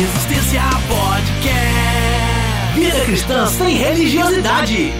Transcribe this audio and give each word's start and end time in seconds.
Resistência 0.00 0.62
Podcast. 0.88 2.74
Vida 2.74 3.00
cristã 3.04 3.46
sem 3.48 3.76
religiosidade. 3.76 4.94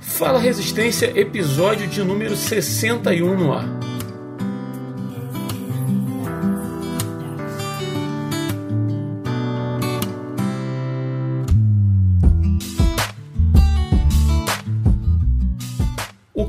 Fala 0.00 0.40
Resistência, 0.40 1.16
episódio 1.16 1.86
de 1.86 2.02
número 2.02 2.34
61 2.34 3.38
no 3.38 3.52
ar. 3.52 3.83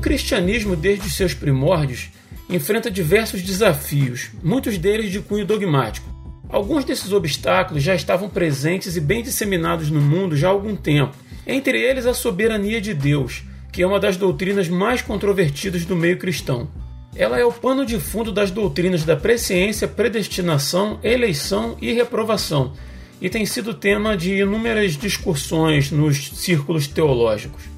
Cristianismo, 0.06 0.76
desde 0.76 1.10
seus 1.10 1.34
primórdios, 1.34 2.10
enfrenta 2.48 2.88
diversos 2.88 3.42
desafios, 3.42 4.30
muitos 4.40 4.78
deles 4.78 5.10
de 5.10 5.18
cunho 5.18 5.44
dogmático. 5.44 6.08
Alguns 6.48 6.84
desses 6.84 7.12
obstáculos 7.12 7.82
já 7.82 7.92
estavam 7.92 8.28
presentes 8.28 8.96
e 8.96 9.00
bem 9.00 9.20
disseminados 9.20 9.90
no 9.90 10.00
mundo 10.00 10.36
já 10.36 10.46
há 10.46 10.52
algum 10.52 10.76
tempo, 10.76 11.16
entre 11.44 11.80
eles 11.80 12.06
a 12.06 12.14
soberania 12.14 12.80
de 12.80 12.94
Deus, 12.94 13.42
que 13.72 13.82
é 13.82 13.86
uma 13.86 13.98
das 13.98 14.16
doutrinas 14.16 14.68
mais 14.68 15.02
controvertidas 15.02 15.84
do 15.84 15.96
meio 15.96 16.18
cristão. 16.18 16.68
Ela 17.16 17.40
é 17.40 17.44
o 17.44 17.50
pano 17.50 17.84
de 17.84 17.98
fundo 17.98 18.30
das 18.30 18.52
doutrinas 18.52 19.02
da 19.02 19.16
presciência, 19.16 19.88
predestinação, 19.88 21.00
eleição 21.02 21.76
e 21.82 21.92
reprovação, 21.92 22.74
e 23.20 23.28
tem 23.28 23.44
sido 23.44 23.74
tema 23.74 24.16
de 24.16 24.36
inúmeras 24.36 24.96
discussões 24.96 25.90
nos 25.90 26.28
círculos 26.28 26.86
teológicos. 26.86 27.75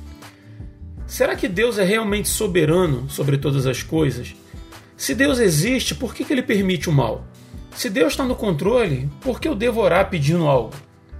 Será 1.08 1.34
que 1.34 1.48
Deus 1.48 1.78
é 1.78 1.84
realmente 1.84 2.28
soberano 2.28 3.08
sobre 3.08 3.38
todas 3.38 3.66
as 3.66 3.82
coisas? 3.82 4.36
Se 4.94 5.14
Deus 5.14 5.38
existe, 5.38 5.94
por 5.94 6.14
que, 6.14 6.22
que 6.22 6.34
ele 6.34 6.42
permite 6.42 6.90
o 6.90 6.92
mal? 6.92 7.26
Se 7.74 7.88
Deus 7.88 8.12
está 8.12 8.24
no 8.24 8.36
controle, 8.36 9.08
por 9.22 9.40
que 9.40 9.48
eu 9.48 9.54
devo 9.54 9.80
orar 9.80 10.10
pedindo 10.10 10.46
algo? 10.46 10.74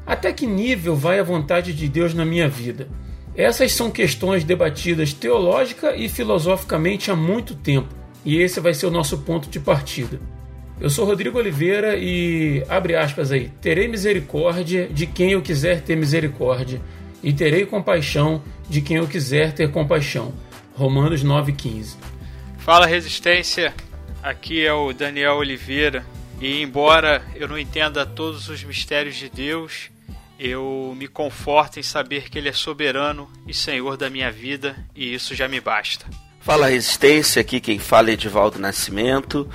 Até 0.06 0.30
que 0.30 0.46
nível 0.46 0.94
vai 0.94 1.18
a 1.18 1.24
vontade 1.24 1.72
de 1.72 1.88
Deus 1.88 2.12
na 2.12 2.26
minha 2.26 2.46
vida? 2.50 2.86
Essas 3.34 3.72
são 3.72 3.90
questões 3.90 4.44
debatidas 4.44 5.14
teológica 5.14 5.96
e 5.96 6.06
filosoficamente 6.06 7.10
há 7.10 7.16
muito 7.16 7.54
tempo, 7.54 7.94
e 8.26 8.36
esse 8.36 8.60
vai 8.60 8.74
ser 8.74 8.86
o 8.86 8.90
nosso 8.90 9.16
ponto 9.18 9.48
de 9.48 9.58
partida. 9.58 10.20
Eu 10.78 10.90
sou 10.90 11.06
Rodrigo 11.06 11.38
Oliveira 11.38 11.96
e 11.96 12.62
abre 12.68 12.94
aspas 12.94 13.32
aí, 13.32 13.50
terei 13.60 13.88
misericórdia 13.88 14.86
de 14.86 15.06
quem 15.06 15.32
eu 15.32 15.40
quiser 15.40 15.80
ter 15.80 15.96
misericórdia 15.96 16.78
e 17.22 17.32
terei 17.32 17.66
compaixão 17.66 18.42
de 18.68 18.80
quem 18.80 18.98
eu 18.98 19.06
quiser 19.06 19.52
ter 19.52 19.70
compaixão. 19.70 20.32
Romanos 20.74 21.24
9,15. 21.24 21.96
Fala 22.58 22.86
Resistência, 22.86 23.74
aqui 24.22 24.64
é 24.64 24.72
o 24.72 24.92
Daniel 24.92 25.36
Oliveira. 25.36 26.04
E 26.40 26.62
embora 26.62 27.22
eu 27.34 27.48
não 27.48 27.58
entenda 27.58 28.06
todos 28.06 28.48
os 28.48 28.62
mistérios 28.62 29.16
de 29.16 29.28
Deus, 29.28 29.90
eu 30.38 30.94
me 30.96 31.08
conforto 31.08 31.80
em 31.80 31.82
saber 31.82 32.30
que 32.30 32.38
Ele 32.38 32.48
é 32.48 32.52
soberano 32.52 33.28
e 33.46 33.52
Senhor 33.52 33.96
da 33.96 34.08
minha 34.08 34.30
vida, 34.30 34.76
e 34.94 35.12
isso 35.12 35.34
já 35.34 35.48
me 35.48 35.60
basta. 35.60 36.06
Fala 36.40 36.68
Resistência, 36.68 37.40
aqui 37.40 37.58
quem 37.60 37.78
fala 37.78 38.10
é 38.10 38.12
Edivaldo 38.12 38.58
Nascimento, 38.58 39.48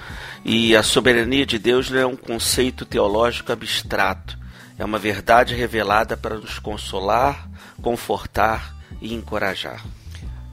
e 0.44 0.76
a 0.76 0.84
soberania 0.84 1.46
de 1.46 1.58
Deus 1.58 1.90
não 1.90 2.00
é 2.00 2.06
um 2.06 2.18
conceito 2.18 2.86
teológico 2.86 3.52
abstrato, 3.52 4.38
é 4.78 4.86
uma 4.86 5.00
verdade 5.00 5.56
revelada 5.56 6.18
para 6.18 6.38
nos 6.38 6.60
consolar, 6.60 7.50
confortar 7.82 8.76
e 9.02 9.14
encorajar. 9.14 9.84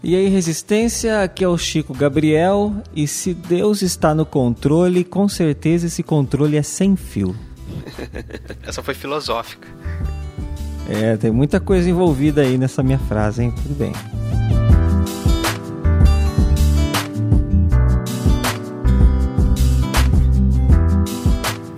E 0.03 0.17
aí, 0.17 0.29
Resistência, 0.29 1.23
aqui 1.23 1.45
é 1.45 1.49
o 1.49 1.59
Chico 1.59 1.93
Gabriel, 1.93 2.75
e 2.95 3.07
se 3.07 3.35
Deus 3.35 3.83
está 3.83 4.15
no 4.15 4.25
controle, 4.25 5.05
com 5.05 5.29
certeza 5.29 5.87
esse 5.87 6.03
controle 6.03 6.57
é 6.57 6.63
sem 6.63 6.97
fio. 6.97 7.37
Essa 8.67 8.83
foi 8.83 8.95
filosófica. 8.95 9.69
É, 10.89 11.17
tem 11.17 11.31
muita 11.31 11.61
coisa 11.61 11.89
envolvida 11.89 12.41
aí 12.41 12.57
nessa 12.57 12.83
minha 12.83 12.99
frase, 12.99 13.43
hein? 13.45 13.53
Tudo 13.63 13.75
bem. 13.75 13.93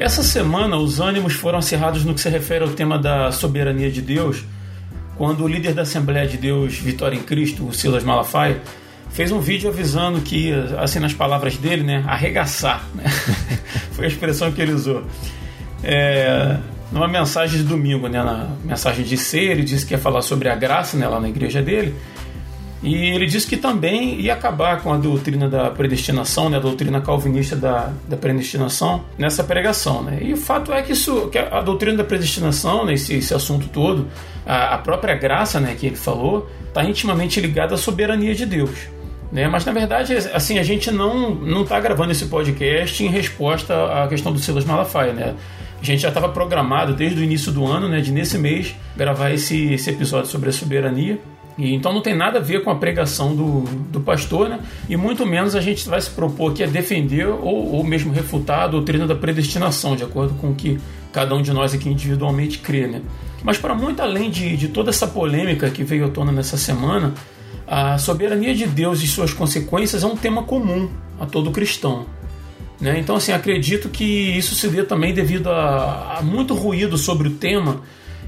Essa 0.02 0.24
semana, 0.24 0.76
os 0.76 0.98
ânimos 0.98 1.34
foram 1.34 1.60
acirrados 1.60 2.04
no 2.04 2.12
que 2.12 2.20
se 2.20 2.28
refere 2.28 2.64
ao 2.64 2.70
tema 2.70 2.98
da 2.98 3.30
soberania 3.30 3.88
de 3.88 4.02
Deus, 4.02 4.44
quando 5.16 5.44
o 5.44 5.46
líder 5.46 5.74
da 5.74 5.82
Assembleia 5.82 6.26
de 6.26 6.36
Deus, 6.36 6.76
Vitória 6.76 7.16
em 7.16 7.22
Cristo, 7.22 7.68
o 7.68 7.72
Silas 7.72 8.02
Malafaia, 8.02 8.60
fez 9.10 9.30
um 9.30 9.38
vídeo 9.38 9.70
avisando 9.70 10.20
que 10.20 10.52
assim 10.76 10.98
nas 10.98 11.14
palavras 11.14 11.56
dele, 11.56 11.84
né, 11.84 12.02
arregaçar. 12.04 12.84
Né? 12.96 13.04
Foi 13.94 14.06
a 14.06 14.08
expressão 14.08 14.50
que 14.50 14.60
ele 14.60 14.72
usou. 14.72 15.04
É, 15.84 16.56
numa 16.90 17.06
mensagem 17.06 17.58
de 17.58 17.64
domingo, 17.64 18.08
né, 18.08 18.24
na 18.24 18.48
mensagem 18.64 19.04
de 19.04 19.16
ser, 19.16 19.52
ele 19.52 19.62
disse 19.62 19.86
que 19.86 19.94
ia 19.94 20.00
falar 20.00 20.22
sobre 20.22 20.48
a 20.48 20.56
graça 20.56 20.96
né, 20.96 21.06
lá 21.06 21.20
na 21.20 21.28
igreja 21.28 21.62
dele. 21.62 21.94
E 22.82 23.10
ele 23.10 23.26
disse 23.26 23.46
que 23.46 23.56
também 23.56 24.20
ia 24.20 24.32
acabar 24.32 24.82
com 24.82 24.92
a 24.92 24.96
doutrina 24.96 25.48
da 25.48 25.70
predestinação, 25.70 26.50
né, 26.50 26.56
a 26.56 26.60
doutrina 26.60 27.00
calvinista 27.00 27.54
da, 27.54 27.92
da 28.08 28.16
predestinação, 28.16 29.04
nessa 29.16 29.44
pregação. 29.44 30.02
Né? 30.02 30.18
E 30.22 30.32
o 30.32 30.36
fato 30.36 30.72
é 30.72 30.82
que, 30.82 30.92
isso, 30.92 31.28
que 31.28 31.38
a, 31.38 31.60
doutrina 31.60 31.98
da 31.98 32.04
predestinação, 32.04 32.84
né, 32.84 32.94
esse, 32.94 33.32
assunto 33.32 33.68
todo, 33.68 34.08
a, 34.44 34.74
a 34.74 34.78
própria 34.78 35.14
graça 35.14 35.60
né, 35.60 35.76
que 35.78 35.86
ele 35.86 35.96
falou, 35.96 36.50
está 36.66 36.82
intimamente 36.82 37.40
ligada 37.40 37.76
à 37.76 37.78
soberania 37.78 38.34
de 38.34 38.44
Deus. 38.44 38.88
Né? 39.30 39.46
Mas 39.46 39.64
na 39.64 39.72
verdade, 39.72 40.14
assim, 40.34 40.58
a 40.58 40.62
gente 40.62 40.90
não 40.90 41.34
não 41.34 41.62
está 41.62 41.80
gravando 41.80 42.12
esse 42.12 42.26
podcast 42.26 43.02
em 43.02 43.08
resposta 43.08 44.02
à 44.02 44.08
questão 44.08 44.32
do 44.32 44.38
Silas 44.38 44.64
Malafaia, 44.64 45.12
né? 45.12 45.34
A 45.80 45.84
gente 45.84 46.02
já 46.02 46.08
estava 46.08 46.28
programado 46.28 46.94
desde 46.94 47.20
o 47.20 47.24
início 47.24 47.50
do 47.50 47.66
ano, 47.66 47.88
né, 47.88 48.00
de 48.00 48.12
nesse 48.12 48.38
mês 48.38 48.74
gravar 48.96 49.30
esse, 49.30 49.72
esse 49.72 49.90
episódio 49.90 50.30
sobre 50.30 50.50
a 50.50 50.52
soberania. 50.52 51.18
E, 51.58 51.74
então 51.74 51.92
não 51.92 52.00
tem 52.00 52.14
nada 52.14 52.38
a 52.38 52.42
ver 52.42 52.62
com 52.62 52.70
a 52.70 52.74
pregação 52.74 53.34
do, 53.34 53.62
do 53.90 54.00
pastor, 54.00 54.48
né? 54.48 54.60
E 54.88 54.96
muito 54.96 55.26
menos 55.26 55.54
a 55.54 55.60
gente 55.60 55.88
vai 55.88 56.00
se 56.00 56.10
propor 56.10 56.52
aqui 56.52 56.62
a 56.62 56.66
defender 56.66 57.26
ou, 57.26 57.74
ou 57.74 57.84
mesmo 57.84 58.12
refutar 58.12 58.60
a 58.60 58.66
doutrina 58.68 59.06
da 59.06 59.14
predestinação, 59.14 59.94
de 59.94 60.02
acordo 60.02 60.34
com 60.34 60.50
o 60.50 60.54
que 60.54 60.78
cada 61.12 61.34
um 61.34 61.42
de 61.42 61.52
nós 61.52 61.74
aqui 61.74 61.88
individualmente 61.88 62.58
crê, 62.58 62.86
né? 62.86 63.02
Mas 63.42 63.58
para 63.58 63.74
muito 63.74 64.00
além 64.00 64.30
de, 64.30 64.56
de 64.56 64.68
toda 64.68 64.90
essa 64.90 65.06
polêmica 65.06 65.68
que 65.68 65.84
veio 65.84 66.06
à 66.06 66.08
tona 66.08 66.32
nessa 66.32 66.56
semana, 66.56 67.12
a 67.66 67.98
soberania 67.98 68.54
de 68.54 68.66
Deus 68.66 69.02
e 69.02 69.06
suas 69.06 69.32
consequências 69.32 70.02
é 70.02 70.06
um 70.06 70.16
tema 70.16 70.42
comum 70.42 70.88
a 71.20 71.26
todo 71.26 71.50
cristão. 71.50 72.06
Né? 72.80 72.98
Então, 72.98 73.16
assim, 73.16 73.32
acredito 73.32 73.88
que 73.88 74.04
isso 74.04 74.54
se 74.54 74.68
dê 74.68 74.82
também 74.82 75.14
devido 75.14 75.48
a, 75.48 76.18
a 76.18 76.22
muito 76.22 76.54
ruído 76.54 76.98
sobre 76.98 77.28
o 77.28 77.32
tema 77.32 77.80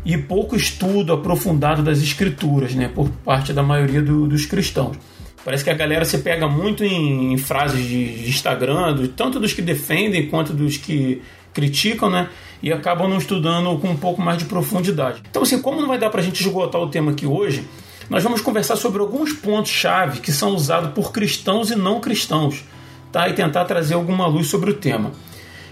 e 0.04 0.19
pouco 0.19 0.54
estudo 0.54 1.12
aprofundado 1.12 1.82
das 1.82 1.98
escrituras, 1.98 2.75
né, 2.75 2.88
por 2.88 3.09
parte 3.25 3.53
da 3.53 3.62
maioria 3.62 4.03
do, 4.03 4.26
dos 4.26 4.44
cristãos. 4.44 4.97
Parece 5.44 5.62
que 5.62 5.70
a 5.70 5.75
galera 5.75 6.04
se 6.04 6.19
pega 6.19 6.48
muito 6.48 6.84
em, 6.84 7.32
em 7.32 7.38
frases 7.38 7.87
de, 7.87 8.22
de 8.22 8.28
Instagram, 8.31 8.94
do, 8.94 9.09
tanto 9.09 9.38
dos 9.38 9.53
que 9.53 9.60
defendem 9.60 10.26
quanto 10.28 10.53
dos 10.53 10.76
que 10.76 11.20
criticam, 11.53 12.10
né? 12.10 12.28
E 12.62 12.72
acabam 12.72 13.09
não 13.09 13.19
estudando 13.19 13.78
com 13.78 13.88
um 13.88 13.97
pouco 13.97 14.22
mais 14.22 14.38
de 14.38 14.47
profundidade. 14.47 15.22
Então, 15.31 15.43
assim, 15.43 15.60
como 15.60 15.81
não 15.81 15.88
vai 15.88 15.98
dar 15.98 16.09
para 16.09 16.20
a 16.20 16.25
gente 16.25 16.41
esgotar 16.41 16.81
o 16.81 16.88
tema 16.88 17.12
aqui 17.12 17.26
hoje, 17.26 17.62
nós 18.09 18.22
vamos 18.22 18.41
conversar 18.41 18.76
sobre 18.76 19.00
alguns 19.00 19.34
pontos-chave 19.34 20.20
que 20.20 20.32
são 20.32 20.54
usados 20.54 20.93
por 20.93 21.12
cristãos 21.12 21.70
e 21.70 21.76
não 21.76 22.00
cristãos 22.00 22.64
tá? 23.12 23.28
e 23.28 23.34
tentar 23.34 23.66
trazer 23.66 23.94
alguma 23.94 24.26
luz 24.26 24.48
sobre 24.48 24.70
o 24.70 24.75
tema. 24.75 25.12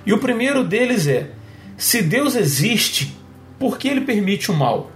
E 0.04 0.12
o 0.12 0.18
primeiro 0.18 0.62
deles 0.62 1.06
é: 1.06 1.30
se 1.78 2.02
Deus 2.02 2.36
existe, 2.36 3.16
por 3.62 3.78
que 3.78 3.86
ele 3.86 4.00
permite 4.00 4.50
o 4.50 4.54
mal? 4.54 4.90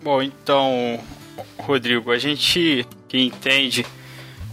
Bom, 0.00 0.22
então, 0.22 1.00
Rodrigo, 1.58 2.12
a 2.12 2.18
gente 2.18 2.86
que 3.08 3.18
entende 3.18 3.84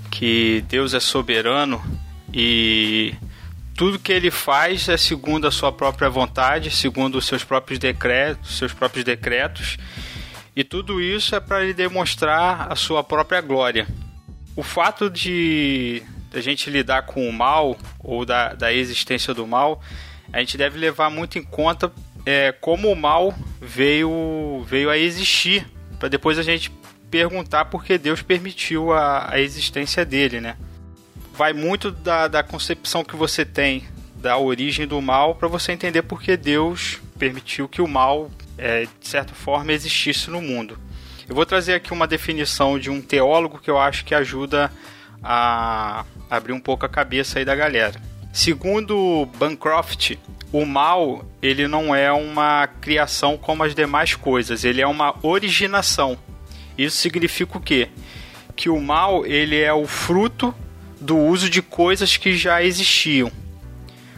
que 0.09 0.65
Deus 0.67 0.95
é 0.95 0.99
soberano 0.99 1.79
e 2.33 3.13
tudo 3.75 3.99
que 3.99 4.11
ele 4.11 4.31
faz 4.31 4.89
é 4.89 4.97
segundo 4.97 5.45
a 5.45 5.51
sua 5.51 5.71
própria 5.71 6.09
vontade, 6.09 6.71
segundo 6.71 7.19
os 7.19 7.27
seus 7.27 7.43
próprios 7.43 7.77
decretos, 7.77 8.57
seus 8.57 8.73
próprios 8.73 9.05
decretos, 9.05 9.77
e 10.55 10.63
tudo 10.63 10.99
isso 10.99 11.35
é 11.35 11.39
para 11.39 11.63
ele 11.63 11.75
demonstrar 11.75 12.71
a 12.71 12.75
sua 12.75 13.03
própria 13.03 13.39
glória. 13.39 13.87
O 14.55 14.63
fato 14.63 15.11
de 15.11 16.01
da 16.31 16.41
gente 16.41 16.71
lidar 16.71 17.03
com 17.03 17.29
o 17.29 17.31
mal 17.31 17.77
ou 17.99 18.25
da, 18.25 18.55
da 18.55 18.73
existência 18.73 19.31
do 19.31 19.45
mal, 19.45 19.79
a 20.33 20.39
gente 20.39 20.57
deve 20.57 20.79
levar 20.79 21.11
muito 21.11 21.37
em 21.37 21.43
conta 21.43 21.91
é, 22.27 22.51
como 22.51 22.91
o 22.91 22.95
mal 22.95 23.33
veio, 23.61 24.61
veio 24.67 24.89
a 24.89 24.97
existir, 24.97 25.65
para 25.97 26.09
depois 26.09 26.37
a 26.37 26.43
gente 26.43 26.69
perguntar 27.09 27.63
por 27.65 27.85
que 27.85 27.97
Deus 27.97 28.21
permitiu 28.21 28.91
a, 28.91 29.31
a 29.31 29.39
existência 29.39 30.03
dele, 30.03 30.41
né? 30.41 30.57
Vai 31.37 31.53
muito 31.53 31.89
da, 31.89 32.27
da 32.27 32.43
concepção 32.43 33.01
que 33.05 33.15
você 33.15 33.45
tem 33.45 33.85
da 34.17 34.37
origem 34.37 34.85
do 34.85 35.01
mal 35.01 35.35
para 35.35 35.47
você 35.47 35.71
entender 35.71 36.01
por 36.01 36.21
que 36.21 36.35
Deus 36.35 36.99
permitiu 37.17 37.65
que 37.69 37.81
o 37.81 37.87
mal, 37.87 38.29
é, 38.57 38.81
de 38.99 39.07
certa 39.07 39.33
forma, 39.33 39.71
existisse 39.71 40.29
no 40.29 40.41
mundo. 40.41 40.77
Eu 41.29 41.33
vou 41.33 41.45
trazer 41.45 41.75
aqui 41.75 41.93
uma 41.93 42.07
definição 42.07 42.77
de 42.77 42.89
um 42.89 43.01
teólogo 43.01 43.57
que 43.57 43.69
eu 43.69 43.79
acho 43.79 44.03
que 44.03 44.13
ajuda 44.13 44.69
a 45.23 46.03
abrir 46.29 46.51
um 46.51 46.59
pouco 46.59 46.85
a 46.85 46.89
cabeça 46.89 47.39
aí 47.39 47.45
da 47.45 47.55
galera. 47.55 48.01
Segundo 48.33 49.25
Bancroft, 49.37 50.17
o 50.51 50.65
mal 50.65 51.25
ele 51.41 51.67
não 51.67 51.93
é 51.93 52.11
uma 52.11 52.67
criação 52.81 53.37
como 53.37 53.63
as 53.63 53.75
demais 53.75 54.15
coisas, 54.15 54.63
ele 54.63 54.81
é 54.81 54.87
uma 54.87 55.15
originação. 55.21 56.17
Isso 56.77 56.97
significa 56.97 57.57
o 57.57 57.61
quê? 57.61 57.89
Que 58.55 58.69
o 58.69 58.79
mal 58.79 59.25
ele 59.25 59.59
é 59.59 59.73
o 59.73 59.85
fruto 59.85 60.53
do 60.99 61.17
uso 61.17 61.49
de 61.49 61.61
coisas 61.61 62.17
que 62.17 62.35
já 62.35 62.63
existiam, 62.63 63.31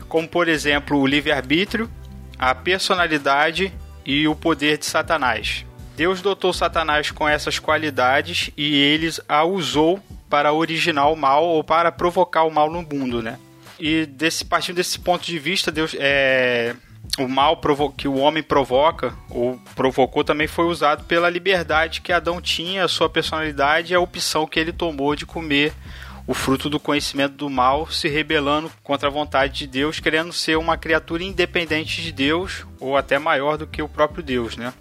como 0.08 0.28
por 0.28 0.48
exemplo 0.48 0.98
o 0.98 1.08
livre-arbítrio, 1.08 1.90
a 2.38 2.54
personalidade 2.56 3.74
e 4.06 4.28
o 4.28 4.36
poder 4.36 4.78
de 4.78 4.86
Satanás. 4.86 5.66
Deus 5.96 6.22
dotou 6.22 6.54
Satanás 6.54 7.12
com 7.12 7.28
essas 7.28 7.60
qualidades 7.60 8.50
e 8.56 8.74
ele 8.74 9.12
a 9.28 9.44
usou 9.44 10.00
para 10.30 10.54
originar 10.54 11.10
o 11.10 11.16
mal 11.16 11.44
ou 11.44 11.64
para 11.64 11.92
provocar 11.92 12.44
o 12.44 12.52
mal 12.52 12.72
no 12.72 12.82
mundo, 12.82 13.22
né? 13.22 13.38
E 13.80 14.06
desse 14.06 14.44
partindo 14.44 14.76
desse 14.76 15.00
ponto 15.00 15.26
de 15.26 15.40
vista, 15.40 15.72
Deus 15.72 15.96
é 15.98 16.76
o 17.18 17.28
mal 17.28 17.60
que 17.98 18.08
o 18.08 18.18
homem 18.18 18.44
provoca 18.44 19.14
ou 19.30 19.60
provocou 19.76 20.24
também 20.24 20.48
foi 20.48 20.66
usado 20.66 21.04
pela 21.06 21.30
liberdade 21.30 22.02
que 22.02 22.14
Adão 22.14 22.42
tinha, 22.42 22.86
a 22.86 22.88
sua 22.88 23.10
personalidade 23.10 23.94
e 23.94 23.96
a 23.96 24.00
opção 24.00 24.46
que 24.46 24.60
ele 24.60 24.72
tomou 24.72 25.16
de 25.16 25.26
comer 25.26 25.74
o 26.28 26.34
fruto 26.34 26.70
do 26.70 26.80
conhecimento 26.80 27.34
do 27.34 27.50
mal, 27.50 27.90
se 27.90 28.08
rebelando 28.08 28.72
contra 28.84 29.10
a 29.10 29.12
vontade 29.12 29.54
de 29.54 29.68
Deus, 29.68 30.00
querendo 30.00 30.32
ser 30.32 30.58
uma 30.58 30.78
criatura 30.78 31.24
independente 31.24 32.04
de 32.04 32.12
Deus 32.12 32.68
ou 32.80 32.96
até 32.96 33.18
maior 33.18 33.58
do 33.58 33.66
que 33.66 33.82
o 33.82 33.90
próprio 33.90 34.22
Deus, 34.22 34.56
né? 34.56 34.72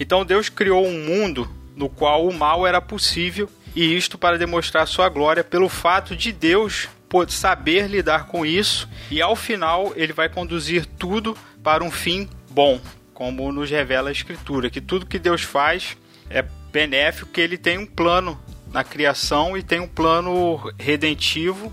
Então 0.00 0.24
Deus 0.24 0.48
criou 0.48 0.84
um 0.84 1.04
mundo 1.04 1.48
no 1.76 1.88
qual 1.88 2.26
o 2.26 2.34
mal 2.34 2.66
era 2.66 2.80
possível 2.80 3.48
e 3.76 3.96
isto 3.96 4.18
para 4.18 4.36
demonstrar 4.36 4.88
sua 4.88 5.08
glória 5.08 5.44
pelo 5.44 5.68
fato 5.68 6.16
de 6.16 6.32
Deus 6.32 6.88
saber 7.28 7.88
lidar 7.88 8.26
com 8.26 8.44
isso 8.44 8.88
e 9.10 9.20
ao 9.22 9.34
final 9.34 9.92
ele 9.96 10.12
vai 10.12 10.28
conduzir 10.28 10.84
tudo 10.84 11.36
para 11.62 11.82
um 11.82 11.90
fim 11.90 12.28
bom, 12.50 12.80
como 13.14 13.50
nos 13.52 13.70
revela 13.70 14.10
a 14.10 14.12
Escritura, 14.12 14.70
que 14.70 14.80
tudo 14.80 15.06
que 15.06 15.18
Deus 15.18 15.42
faz 15.42 15.96
é 16.30 16.44
benéfico, 16.70 17.30
que 17.30 17.40
ele 17.40 17.56
tem 17.56 17.78
um 17.78 17.86
plano 17.86 18.38
na 18.70 18.84
criação 18.84 19.56
e 19.56 19.62
tem 19.62 19.80
um 19.80 19.88
plano 19.88 20.60
redentivo 20.78 21.72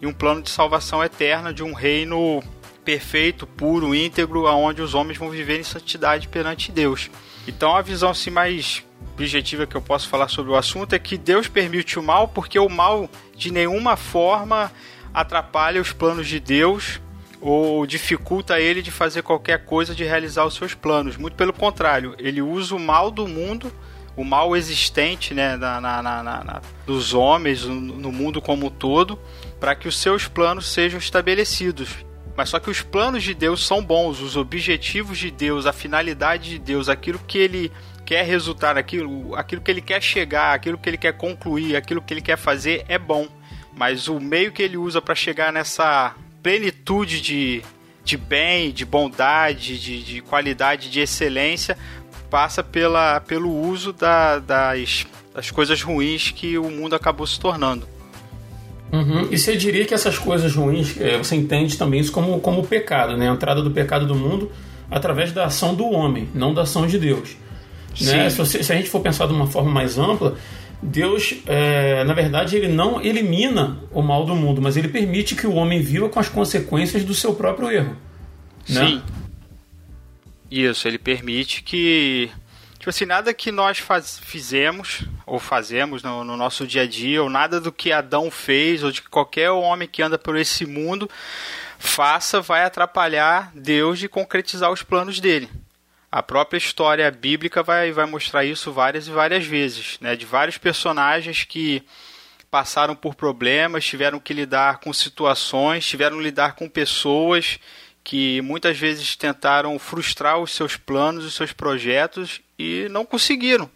e 0.00 0.06
um 0.06 0.12
plano 0.12 0.42
de 0.42 0.50
salvação 0.50 1.02
eterna 1.02 1.52
de 1.52 1.62
um 1.62 1.72
reino 1.72 2.42
perfeito, 2.84 3.46
puro, 3.46 3.94
íntegro, 3.94 4.46
aonde 4.46 4.80
os 4.80 4.94
homens 4.94 5.18
vão 5.18 5.28
viver 5.28 5.58
em 5.58 5.64
santidade 5.64 6.28
perante 6.28 6.70
Deus. 6.70 7.10
Então 7.48 7.74
a 7.74 7.82
visão 7.82 8.10
assim 8.10 8.30
mais 8.30 8.85
objetiva 9.16 9.66
que 9.66 9.74
eu 9.74 9.80
posso 9.80 10.08
falar 10.08 10.28
sobre 10.28 10.52
o 10.52 10.56
assunto 10.56 10.94
é 10.94 10.98
que 10.98 11.16
Deus 11.16 11.48
permite 11.48 11.98
o 11.98 12.02
mal 12.02 12.28
porque 12.28 12.58
o 12.58 12.68
mal 12.68 13.08
de 13.34 13.50
nenhuma 13.50 13.96
forma 13.96 14.70
atrapalha 15.12 15.80
os 15.80 15.90
planos 15.90 16.28
de 16.28 16.38
Deus 16.38 17.00
ou 17.40 17.86
dificulta 17.86 18.60
ele 18.60 18.82
de 18.82 18.90
fazer 18.90 19.22
qualquer 19.22 19.64
coisa 19.64 19.94
de 19.94 20.04
realizar 20.04 20.44
os 20.44 20.54
seus 20.54 20.74
planos. 20.74 21.16
Muito 21.16 21.34
pelo 21.34 21.52
contrário, 21.52 22.14
ele 22.18 22.42
usa 22.42 22.74
o 22.74 22.78
mal 22.78 23.10
do 23.10 23.26
mundo, 23.26 23.72
o 24.14 24.22
mal 24.22 24.54
existente 24.54 25.32
né, 25.32 25.56
na, 25.56 25.80
na, 25.80 26.02
na, 26.02 26.22
na 26.22 26.60
dos 26.84 27.14
homens, 27.14 27.64
no 27.64 28.12
mundo 28.12 28.42
como 28.42 28.66
um 28.66 28.70
todo, 28.70 29.18
para 29.58 29.74
que 29.74 29.88
os 29.88 29.98
seus 29.98 30.28
planos 30.28 30.68
sejam 30.68 30.98
estabelecidos. 30.98 31.88
Mas 32.36 32.50
só 32.50 32.58
que 32.58 32.68
os 32.68 32.82
planos 32.82 33.22
de 33.22 33.32
Deus 33.32 33.66
são 33.66 33.82
bons, 33.82 34.20
os 34.20 34.36
objetivos 34.36 35.16
de 35.16 35.30
Deus, 35.30 35.64
a 35.64 35.72
finalidade 35.72 36.50
de 36.50 36.58
Deus, 36.58 36.90
aquilo 36.90 37.18
que 37.26 37.38
ele 37.38 37.72
quer 38.06 38.24
resultar, 38.24 38.78
aquilo, 38.78 39.34
aquilo 39.34 39.60
que 39.60 39.70
ele 39.70 39.80
quer 39.80 40.00
chegar, 40.00 40.54
aquilo 40.54 40.78
que 40.78 40.88
ele 40.88 40.96
quer 40.96 41.12
concluir, 41.12 41.74
aquilo 41.74 42.00
que 42.00 42.14
ele 42.14 42.22
quer 42.22 42.38
fazer 42.38 42.84
é 42.88 42.96
bom. 42.96 43.26
Mas 43.76 44.06
o 44.06 44.20
meio 44.20 44.52
que 44.52 44.62
ele 44.62 44.76
usa 44.76 45.02
para 45.02 45.14
chegar 45.14 45.52
nessa 45.52 46.14
plenitude 46.42 47.20
de, 47.20 47.62
de 48.04 48.16
bem, 48.16 48.70
de 48.70 48.84
bondade, 48.84 49.78
de, 49.78 50.02
de 50.02 50.20
qualidade, 50.22 50.88
de 50.88 51.00
excelência, 51.00 51.76
passa 52.30 52.62
pela, 52.62 53.20
pelo 53.20 53.52
uso 53.52 53.92
da, 53.92 54.38
das, 54.38 55.04
das 55.34 55.50
coisas 55.50 55.82
ruins 55.82 56.30
que 56.30 56.56
o 56.56 56.70
mundo 56.70 56.94
acabou 56.94 57.26
se 57.26 57.38
tornando. 57.38 57.86
Uhum. 58.92 59.28
E 59.32 59.36
você 59.36 59.56
diria 59.56 59.84
que 59.84 59.92
essas 59.92 60.16
coisas 60.16 60.54
ruins, 60.54 60.98
é, 61.00 61.18
você 61.18 61.34
entende 61.34 61.76
também 61.76 61.98
isso 62.00 62.12
como, 62.12 62.38
como 62.38 62.64
pecado, 62.64 63.16
né? 63.16 63.28
A 63.28 63.34
entrada 63.34 63.60
do 63.60 63.72
pecado 63.72 64.06
do 64.06 64.14
mundo 64.14 64.52
através 64.88 65.32
da 65.32 65.46
ação 65.46 65.74
do 65.74 65.90
homem, 65.90 66.28
não 66.32 66.54
da 66.54 66.62
ação 66.62 66.86
de 66.86 66.98
Deus. 66.98 67.36
Né? 68.00 68.30
Se, 68.30 68.62
se, 68.64 68.72
a 68.72 68.76
gente 68.76 68.88
for 68.88 69.00
pensar 69.00 69.26
de 69.26 69.32
uma 69.32 69.46
forma 69.46 69.70
mais 69.70 69.98
ampla, 69.98 70.36
Deus, 70.82 71.34
é, 71.46 72.04
na 72.04 72.12
verdade, 72.14 72.56
ele 72.56 72.68
não 72.68 73.00
elimina 73.00 73.78
o 73.90 74.02
mal 74.02 74.24
do 74.24 74.34
mundo, 74.34 74.60
mas 74.60 74.76
ele 74.76 74.88
permite 74.88 75.34
que 75.34 75.46
o 75.46 75.54
homem 75.54 75.80
viva 75.80 76.08
com 76.08 76.20
as 76.20 76.28
consequências 76.28 77.04
do 77.04 77.14
seu 77.14 77.34
próprio 77.34 77.70
erro. 77.70 77.96
Né? 78.68 78.86
Sim. 78.86 79.02
Isso, 80.50 80.86
ele 80.86 80.98
permite 80.98 81.62
que. 81.62 82.30
Tipo 82.78 82.90
assim, 82.90 83.04
nada 83.04 83.34
que 83.34 83.50
nós 83.50 83.78
faz, 83.78 84.20
fizemos 84.22 85.04
ou 85.26 85.40
fazemos 85.40 86.04
no, 86.04 86.22
no, 86.22 86.36
nosso 86.36 86.66
dia 86.66 86.82
a 86.82 86.86
dia, 86.86 87.20
ou 87.20 87.28
nada 87.28 87.60
do 87.60 87.72
que 87.72 87.90
Adão 87.90 88.30
fez, 88.30 88.84
ou 88.84 88.92
de 88.92 89.02
que 89.02 89.08
qualquer 89.08 89.50
homem 89.50 89.88
que 89.88 90.02
anda 90.02 90.16
por 90.16 90.36
esse 90.36 90.64
mundo 90.64 91.10
faça, 91.78 92.40
vai 92.40 92.64
atrapalhar 92.64 93.50
Deus 93.54 93.98
de 93.98 94.08
concretizar 94.08 94.70
os 94.70 94.82
planos 94.82 95.18
dele. 95.18 95.48
A 96.16 96.22
própria 96.22 96.56
história 96.56 97.10
bíblica 97.10 97.62
vai, 97.62 97.92
vai 97.92 98.06
mostrar 98.06 98.42
isso 98.42 98.72
várias 98.72 99.06
e 99.06 99.10
várias 99.10 99.44
vezes, 99.44 99.98
né? 100.00 100.16
De 100.16 100.24
vários 100.24 100.56
personagens 100.56 101.44
que 101.44 101.82
passaram 102.50 102.96
por 102.96 103.14
problemas, 103.14 103.84
tiveram 103.84 104.18
que 104.18 104.32
lidar 104.32 104.78
com 104.78 104.94
situações, 104.94 105.86
tiveram 105.86 106.16
que 106.16 106.22
lidar 106.22 106.54
com 106.54 106.70
pessoas 106.70 107.60
que 108.02 108.40
muitas 108.40 108.78
vezes 108.78 109.14
tentaram 109.14 109.78
frustrar 109.78 110.38
os 110.38 110.52
seus 110.52 110.74
planos, 110.74 111.22
os 111.22 111.34
seus 111.34 111.52
projetos 111.52 112.40
e 112.58 112.88
não 112.88 113.04
conseguiram. 113.04 113.70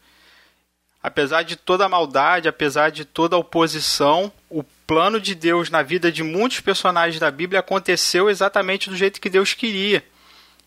Apesar 1.03 1.43
de 1.43 1.57
toda 1.57 1.85
a 1.85 1.91
maldade, 1.91 2.49
apesar 2.49 2.89
de 2.89 3.05
toda 3.05 3.37
a 3.37 3.39
oposição, 3.39 4.33
o 4.49 4.65
plano 4.87 5.21
de 5.21 5.35
Deus 5.35 5.69
na 5.69 5.83
vida 5.83 6.11
de 6.11 6.23
muitos 6.23 6.61
personagens 6.61 7.21
da 7.21 7.31
Bíblia 7.31 7.61
aconteceu 7.61 8.31
exatamente 8.31 8.89
do 8.89 8.97
jeito 8.97 9.21
que 9.21 9.29
Deus 9.29 9.53
queria. 9.53 10.03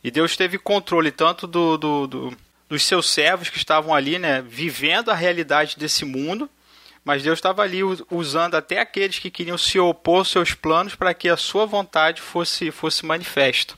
E 0.04 0.12
Deus 0.12 0.36
teve 0.36 0.58
controle 0.58 1.12
tanto 1.12 1.48
do, 1.48 1.78
do, 1.78 2.08
do, 2.08 2.38
dos 2.68 2.84
seus 2.84 3.10
servos 3.10 3.50
que 3.50 3.58
estavam 3.58 3.96
ali, 3.96 4.20
né, 4.20 4.42
vivendo 4.42 5.10
a 5.10 5.16
realidade 5.16 5.78
desse 5.78 6.04
mundo, 6.04 6.50
mas 7.06 7.24
Deus 7.24 7.38
estava 7.38 7.62
ali 7.62 7.82
usando 8.12 8.56
até 8.56 8.80
aqueles 8.80 9.20
que 9.20 9.32
queriam 9.32 9.58
se 9.58 9.80
opor 9.80 10.20
aos 10.20 10.30
seus 10.30 10.54
planos 10.54 10.96
para 10.96 11.14
que 11.14 11.30
a 11.30 11.38
sua 11.38 11.66
vontade 11.66 12.22
fosse, 12.22 12.72
fosse 12.72 13.06
manifesta. 13.06 13.76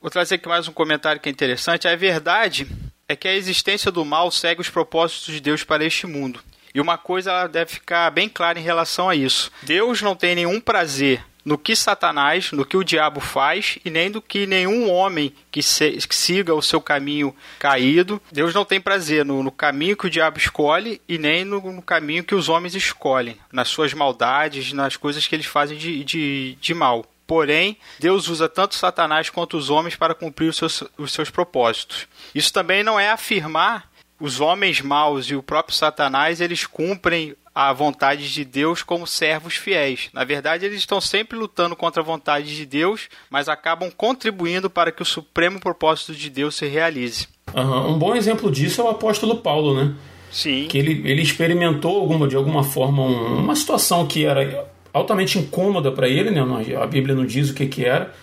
Vou 0.00 0.10
trazer 0.10 0.36
aqui 0.36 0.48
mais 0.48 0.66
um 0.66 0.72
comentário 0.72 1.20
que 1.20 1.28
é 1.28 1.32
interessante. 1.32 1.86
A 1.86 1.94
verdade 1.94 2.66
é 3.08 3.14
que 3.14 3.28
a 3.28 3.34
existência 3.34 3.90
do 3.90 4.04
mal 4.04 4.30
segue 4.30 4.60
os 4.60 4.68
propósitos 4.68 5.32
de 5.32 5.40
Deus 5.40 5.62
para 5.62 5.84
este 5.84 6.06
mundo. 6.06 6.40
E 6.74 6.80
uma 6.80 6.98
coisa 6.98 7.46
deve 7.46 7.72
ficar 7.72 8.10
bem 8.10 8.28
clara 8.28 8.58
em 8.58 8.62
relação 8.62 9.08
a 9.08 9.14
isso: 9.14 9.52
Deus 9.62 10.00
não 10.02 10.16
tem 10.16 10.34
nenhum 10.34 10.60
prazer 10.60 11.24
no 11.44 11.58
que 11.58 11.74
Satanás, 11.74 12.52
no 12.52 12.64
que 12.64 12.76
o 12.76 12.84
diabo 12.84 13.20
faz, 13.20 13.78
e 13.84 13.90
nem 13.90 14.10
do 14.10 14.22
que 14.22 14.46
nenhum 14.46 14.90
homem 14.90 15.34
que, 15.50 15.62
se, 15.62 15.92
que 16.06 16.14
siga 16.14 16.54
o 16.54 16.62
seu 16.62 16.80
caminho 16.80 17.34
caído. 17.58 18.20
Deus 18.30 18.54
não 18.54 18.64
tem 18.64 18.80
prazer 18.80 19.24
no, 19.24 19.42
no 19.42 19.50
caminho 19.50 19.96
que 19.96 20.06
o 20.06 20.10
diabo 20.10 20.38
escolhe 20.38 21.00
e 21.08 21.18
nem 21.18 21.44
no, 21.44 21.60
no, 21.72 21.82
caminho 21.82 22.24
que 22.24 22.34
os 22.34 22.48
homens 22.48 22.74
escolhem, 22.74 23.36
nas 23.50 23.68
suas 23.68 23.92
maldades, 23.92 24.72
nas 24.72 24.96
coisas 24.96 25.26
que 25.26 25.34
eles 25.34 25.46
fazem 25.46 25.76
de, 25.76 26.04
de, 26.04 26.58
de 26.60 26.74
mal. 26.74 27.04
Porém, 27.26 27.78
Deus 27.98 28.28
usa 28.28 28.48
tanto 28.48 28.74
Satanás 28.74 29.30
quanto 29.30 29.56
os 29.56 29.70
homens 29.70 29.96
para 29.96 30.14
cumprir 30.14 30.48
os 30.48 30.56
seus, 30.56 30.84
os 30.98 31.12
seus 31.12 31.30
propósitos. 31.30 32.06
Isso 32.34 32.52
também 32.52 32.82
não 32.82 32.98
é 32.98 33.10
afirmar 33.10 33.90
os 34.20 34.40
homens 34.40 34.80
maus 34.80 35.26
e 35.26 35.34
o 35.34 35.42
próprio 35.42 35.76
Satanás 35.76 36.40
eles 36.40 36.64
cumprem 36.66 37.34
a 37.54 37.72
vontade 37.72 38.32
de 38.32 38.44
Deus 38.44 38.82
como 38.82 39.06
servos 39.06 39.54
fiéis. 39.54 40.08
Na 40.12 40.24
verdade, 40.24 40.64
eles 40.64 40.78
estão 40.78 41.00
sempre 41.00 41.36
lutando 41.36 41.76
contra 41.76 42.02
a 42.02 42.04
vontade 42.04 42.56
de 42.56 42.64
Deus, 42.64 43.08
mas 43.28 43.48
acabam 43.48 43.90
contribuindo 43.90 44.70
para 44.70 44.90
que 44.90 45.02
o 45.02 45.06
supremo 45.06 45.60
propósito 45.60 46.14
de 46.14 46.30
Deus 46.30 46.56
se 46.56 46.66
realize. 46.66 47.28
Uhum. 47.54 47.94
Um 47.94 47.98
bom 47.98 48.14
exemplo 48.14 48.50
disso 48.50 48.80
é 48.80 48.84
o 48.84 48.88
apóstolo 48.88 49.36
Paulo, 49.36 49.74
né? 49.74 49.94
Sim. 50.30 50.66
Que 50.68 50.78
ele, 50.78 51.02
ele 51.04 51.20
experimentou 51.20 52.00
alguma, 52.00 52.26
de 52.26 52.36
alguma 52.36 52.64
forma 52.64 53.02
um, 53.02 53.40
uma 53.40 53.54
situação 53.54 54.06
que 54.06 54.24
era 54.24 54.66
altamente 54.92 55.38
incômoda 55.38 55.92
para 55.92 56.08
ele, 56.08 56.30
né? 56.30 56.40
A 56.80 56.86
Bíblia 56.86 57.14
não 57.14 57.26
diz 57.26 57.50
o 57.50 57.54
que, 57.54 57.66
que 57.66 57.84
era, 57.84 58.14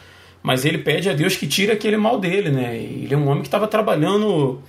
mas 0.42 0.66
ele 0.66 0.80
pede 0.80 1.08
a 1.08 1.14
Deus 1.14 1.36
que 1.36 1.46
tire 1.46 1.72
aquele 1.72 1.98
mal 1.98 2.20
dele, 2.20 2.50
né? 2.50 2.76
Ele 2.78 3.14
é 3.14 3.18
um 3.18 3.28
homem 3.28 3.42
que 3.42 3.48
estava 3.48 3.68
trabalhando 3.68 4.60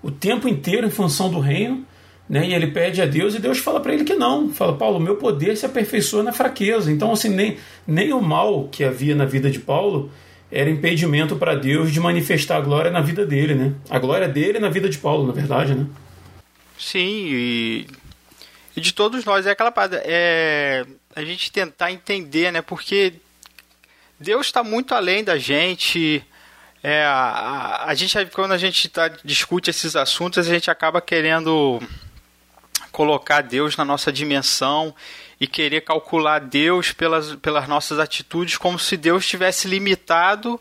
o 0.00 0.10
tempo 0.12 0.46
inteiro 0.46 0.86
em 0.86 0.90
função 0.90 1.28
do 1.28 1.40
reino 1.40 1.84
né? 2.28 2.46
E 2.48 2.54
ele 2.54 2.68
pede 2.68 3.00
a 3.00 3.06
Deus 3.06 3.34
e 3.34 3.38
Deus 3.38 3.58
fala 3.58 3.80
para 3.80 3.94
ele 3.94 4.04
que 4.04 4.14
não. 4.14 4.50
Fala, 4.50 4.76
Paulo, 4.76 4.98
meu 4.98 5.16
poder 5.16 5.56
se 5.56 5.64
aperfeiçoa 5.64 6.22
na 6.22 6.32
fraqueza. 6.32 6.90
Então, 6.90 7.12
assim, 7.12 7.28
nem, 7.28 7.56
nem 7.86 8.12
o 8.12 8.20
mal 8.20 8.68
que 8.68 8.84
havia 8.84 9.14
na 9.14 9.24
vida 9.24 9.50
de 9.50 9.58
Paulo 9.58 10.10
era 10.50 10.70
impedimento 10.70 11.36
para 11.36 11.54
Deus 11.54 11.92
de 11.92 12.00
manifestar 12.00 12.56
a 12.56 12.60
glória 12.60 12.90
na 12.90 13.00
vida 13.00 13.26
dele, 13.26 13.54
né? 13.54 13.74
A 13.90 13.98
glória 13.98 14.28
dele 14.28 14.58
na 14.58 14.68
vida 14.68 14.88
de 14.88 14.98
Paulo, 14.98 15.26
na 15.26 15.32
verdade, 15.32 15.74
né? 15.74 15.86
Sim, 16.78 17.26
e, 17.28 17.86
e 18.76 18.80
de 18.80 18.92
todos 18.92 19.24
nós 19.24 19.46
é 19.46 19.50
aquela 19.50 19.72
parada, 19.72 20.02
é 20.04 20.84
a 21.14 21.24
gente 21.24 21.50
tentar 21.50 21.90
entender, 21.90 22.52
né? 22.52 22.60
Porque 22.60 23.14
Deus 24.20 24.46
está 24.46 24.62
muito 24.62 24.94
além 24.94 25.24
da 25.24 25.38
gente. 25.38 26.22
É, 26.82 27.02
a, 27.02 27.12
a, 27.12 27.90
a 27.90 27.94
gente 27.94 28.14
quando 28.26 28.52
a 28.52 28.58
gente 28.58 28.88
tá, 28.88 29.08
discute 29.24 29.70
esses 29.70 29.96
assuntos, 29.96 30.46
a 30.46 30.54
gente 30.54 30.70
acaba 30.70 31.00
querendo 31.00 31.80
colocar 32.96 33.42
Deus 33.42 33.76
na 33.76 33.84
nossa 33.84 34.10
dimensão 34.10 34.94
e 35.38 35.46
querer 35.46 35.82
calcular 35.82 36.38
Deus 36.38 36.92
pelas, 36.92 37.34
pelas 37.34 37.68
nossas 37.68 37.98
atitudes 37.98 38.56
como 38.56 38.78
se 38.78 38.96
Deus 38.96 39.22
estivesse 39.22 39.68
limitado, 39.68 40.58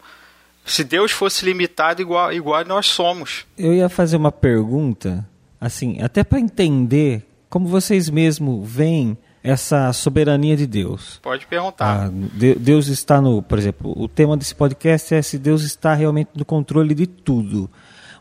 se 0.66 0.84
Deus 0.84 1.14
fosse 1.14 1.46
limitado 1.46 2.02
igual, 2.02 2.34
igual 2.34 2.66
nós 2.66 2.88
somos. 2.88 3.46
Eu 3.58 3.74
ia 3.74 3.88
fazer 3.88 4.18
uma 4.18 4.34
pergunta, 4.34 5.26
assim, 5.62 6.02
até 6.02 6.26
para 6.26 6.38
entender 6.38 7.26
como 7.50 7.70
vocês 7.70 8.10
mesmos 8.10 8.70
veem 8.70 9.18
essa 9.42 9.94
soberania 9.94 10.58
de 10.58 10.68
Deus. 10.68 11.22
Pode 11.24 11.48
perguntar. 11.48 12.08
Ah, 12.08 12.12
Deus 12.60 12.88
está 12.88 13.22
no, 13.22 13.42
por 13.42 13.58
exemplo, 13.58 13.94
o 13.96 14.10
tema 14.10 14.36
desse 14.36 14.56
podcast 14.56 15.16
é 15.16 15.22
se 15.22 15.38
Deus 15.38 15.64
está 15.64 15.94
realmente 15.94 16.32
no 16.36 16.44
controle 16.44 16.94
de 16.94 17.08
tudo. 17.08 17.70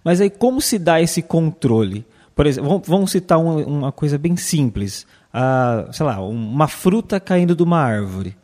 Mas 0.04 0.21
aí 0.21 0.30
como 0.30 0.61
se 0.61 0.78
dá 0.78 1.00
esse 1.00 1.21
controle? 1.21 2.06
Por 2.34 2.46
exemplo, 2.46 2.82
vamos 2.86 3.10
citar 3.10 3.38
uma 3.38 3.92
coisa 3.92 4.18
bem 4.18 4.36
simples 4.36 5.06
ah, 5.36 5.88
sei 5.90 6.06
lá, 6.06 6.20
uma 6.20 6.68
fruta 6.68 7.18
caindo 7.18 7.56
de 7.56 7.62
uma 7.64 7.80
árvore, 7.80 8.36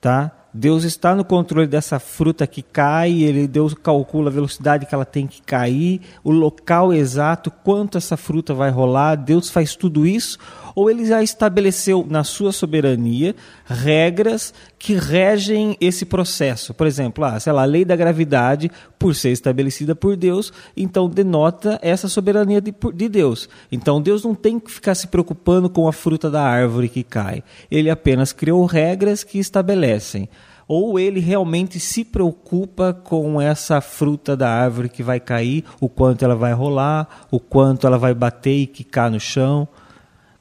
tá? 0.00 0.32
Deus 0.54 0.84
está 0.84 1.14
no 1.14 1.24
controle 1.24 1.66
dessa 1.66 1.98
fruta 1.98 2.46
que 2.46 2.62
cai, 2.62 3.12
ele 3.22 3.46
Deus 3.46 3.74
calcula 3.74 4.30
a 4.30 4.32
velocidade 4.32 4.86
que 4.86 4.94
ela 4.94 5.04
tem 5.04 5.26
que 5.26 5.42
cair, 5.42 6.00
o 6.22 6.30
local 6.30 6.94
exato, 6.94 7.50
quanto 7.50 7.98
essa 7.98 8.16
fruta 8.16 8.54
vai 8.54 8.70
rolar, 8.70 9.16
Deus 9.16 9.50
faz 9.50 9.76
tudo 9.76 10.06
isso, 10.06 10.38
ou 10.74 10.90
ele 10.90 11.04
já 11.04 11.22
estabeleceu 11.22 12.06
na 12.08 12.24
sua 12.24 12.52
soberania 12.52 13.34
regras 13.64 14.52
que 14.78 14.94
regem 14.94 15.76
esse 15.80 16.04
processo. 16.04 16.74
Por 16.74 16.86
exemplo, 16.86 17.24
ah, 17.24 17.38
sei 17.38 17.52
lá, 17.52 17.62
a 17.62 17.66
lei 17.66 17.84
da 17.84 17.96
gravidade, 17.96 18.70
por 18.98 19.14
ser 19.14 19.30
estabelecida 19.30 19.94
por 19.94 20.16
Deus, 20.16 20.52
então 20.76 21.08
denota 21.08 21.78
essa 21.82 22.08
soberania 22.08 22.60
de, 22.60 22.74
de 22.94 23.08
Deus. 23.08 23.48
Então 23.70 24.02
Deus 24.02 24.24
não 24.24 24.34
tem 24.34 24.58
que 24.58 24.70
ficar 24.70 24.94
se 24.94 25.06
preocupando 25.06 25.70
com 25.70 25.86
a 25.88 25.92
fruta 25.92 26.30
da 26.30 26.42
árvore 26.42 26.88
que 26.88 27.02
cai. 27.02 27.42
Ele 27.70 27.90
apenas 27.90 28.32
criou 28.32 28.64
regras 28.66 29.22
que 29.22 29.38
estabelecem 29.38 30.28
ou 30.66 30.98
ele 30.98 31.20
realmente 31.20 31.78
se 31.78 32.04
preocupa 32.04 32.92
com 32.92 33.40
essa 33.40 33.80
fruta 33.80 34.36
da 34.36 34.48
árvore 34.48 34.88
que 34.88 35.02
vai 35.02 35.20
cair, 35.20 35.64
o 35.80 35.88
quanto 35.88 36.24
ela 36.24 36.34
vai 36.34 36.52
rolar, 36.52 37.26
o 37.30 37.38
quanto 37.38 37.86
ela 37.86 37.98
vai 37.98 38.14
bater 38.14 38.56
e 38.56 38.66
quicar 38.66 39.10
no 39.10 39.20
chão. 39.20 39.68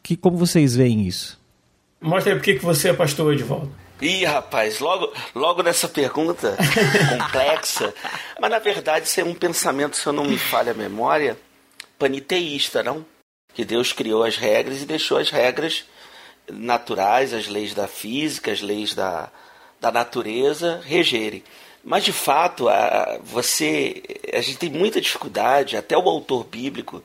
Que, 0.04 0.18
como 0.18 0.38
vocês 0.38 0.76
veem 0.76 1.08
isso? 1.08 1.40
Mostra 2.02 2.34
aí 2.34 2.38
por 2.38 2.44
que 2.44 2.60
você 2.60 2.90
é 2.90 2.94
pastor, 2.94 3.34
Edvaldo. 3.34 3.74
Ih, 4.02 4.26
rapaz, 4.26 4.80
logo, 4.80 5.14
logo 5.34 5.64
nessa 5.64 5.88
pergunta 5.88 6.58
complexa. 7.10 7.94
Mas 8.38 8.52
na 8.52 8.60
verdade 8.60 9.08
isso 9.08 9.22
é 9.22 9.24
um 9.24 9.34
pensamento, 9.34 9.96
se 9.96 10.06
eu 10.06 10.12
não 10.12 10.26
me 10.26 10.38
falha 10.38 10.74
a 10.74 10.76
memória, 10.76 11.38
paniteísta, 11.98 12.84
não? 12.84 13.06
Que 13.54 13.64
Deus 13.64 13.94
criou 13.94 14.26
as 14.26 14.36
regras 14.36 14.82
e 14.82 14.86
deixou 14.86 15.18
as 15.18 15.30
regras 15.30 15.86
naturais, 16.52 17.34
as 17.34 17.48
leis 17.48 17.74
da 17.74 17.88
física, 17.88 18.52
as 18.52 18.62
leis 18.62 18.94
da, 18.94 19.32
da 19.80 19.90
natureza 19.90 20.82
regerem. 20.84 21.42
Mas 21.82 22.04
de 22.04 22.12
fato, 22.12 22.68
a, 22.68 23.20
você, 23.24 24.04
a 24.34 24.42
gente 24.42 24.58
tem 24.58 24.70
muita 24.70 25.00
dificuldade, 25.00 25.78
até 25.78 25.98
o 25.98 26.10
autor 26.10 26.44
bíblico 26.44 27.02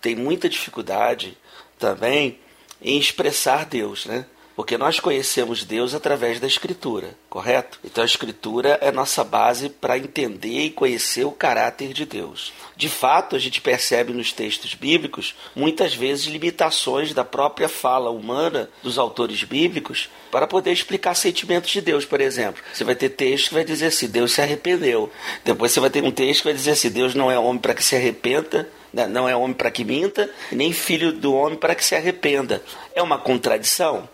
tem 0.00 0.16
muita 0.16 0.48
dificuldade 0.48 1.36
também 1.80 2.38
em 2.80 2.98
expressar 2.98 3.64
Deus, 3.64 4.06
né? 4.06 4.26
Porque 4.60 4.76
nós 4.76 5.00
conhecemos 5.00 5.64
Deus 5.64 5.94
através 5.94 6.38
da 6.38 6.46
Escritura, 6.46 7.16
correto? 7.30 7.80
Então 7.82 8.02
a 8.02 8.06
Escritura 8.06 8.78
é 8.82 8.92
nossa 8.92 9.24
base 9.24 9.70
para 9.70 9.96
entender 9.96 10.64
e 10.64 10.70
conhecer 10.70 11.24
o 11.24 11.32
caráter 11.32 11.94
de 11.94 12.04
Deus. 12.04 12.52
De 12.76 12.86
fato, 12.86 13.34
a 13.34 13.38
gente 13.38 13.58
percebe 13.60 14.12
nos 14.12 14.32
textos 14.32 14.74
bíblicos 14.74 15.34
muitas 15.56 15.94
vezes 15.94 16.26
limitações 16.26 17.14
da 17.14 17.24
própria 17.24 17.70
fala 17.70 18.10
humana 18.10 18.68
dos 18.82 18.98
autores 18.98 19.42
bíblicos 19.44 20.10
para 20.30 20.46
poder 20.46 20.72
explicar 20.72 21.14
sentimentos 21.14 21.70
de 21.70 21.80
Deus, 21.80 22.04
por 22.04 22.20
exemplo. 22.20 22.62
Você 22.74 22.84
vai 22.84 22.94
ter 22.94 23.08
texto 23.08 23.48
que 23.48 23.54
vai 23.54 23.64
dizer 23.64 23.86
assim: 23.86 24.08
Deus 24.08 24.32
se 24.32 24.42
arrependeu. 24.42 25.10
Depois 25.42 25.72
você 25.72 25.80
vai 25.80 25.88
ter 25.88 26.04
um 26.04 26.10
texto 26.10 26.42
que 26.42 26.48
vai 26.48 26.54
dizer 26.54 26.72
assim: 26.72 26.90
Deus 26.90 27.14
não 27.14 27.30
é 27.30 27.38
homem 27.38 27.62
para 27.62 27.74
que 27.74 27.82
se 27.82 27.96
arrependa? 27.96 28.68
Não 28.92 29.28
é 29.28 29.34
homem 29.34 29.54
para 29.54 29.70
que 29.70 29.84
minta, 29.84 30.30
nem 30.50 30.72
filho 30.72 31.12
do 31.12 31.34
homem 31.34 31.58
para 31.58 31.74
que 31.74 31.84
se 31.84 31.94
arrependa. 31.94 32.62
É 32.94 33.02
uma 33.02 33.18
contradição? 33.18 34.08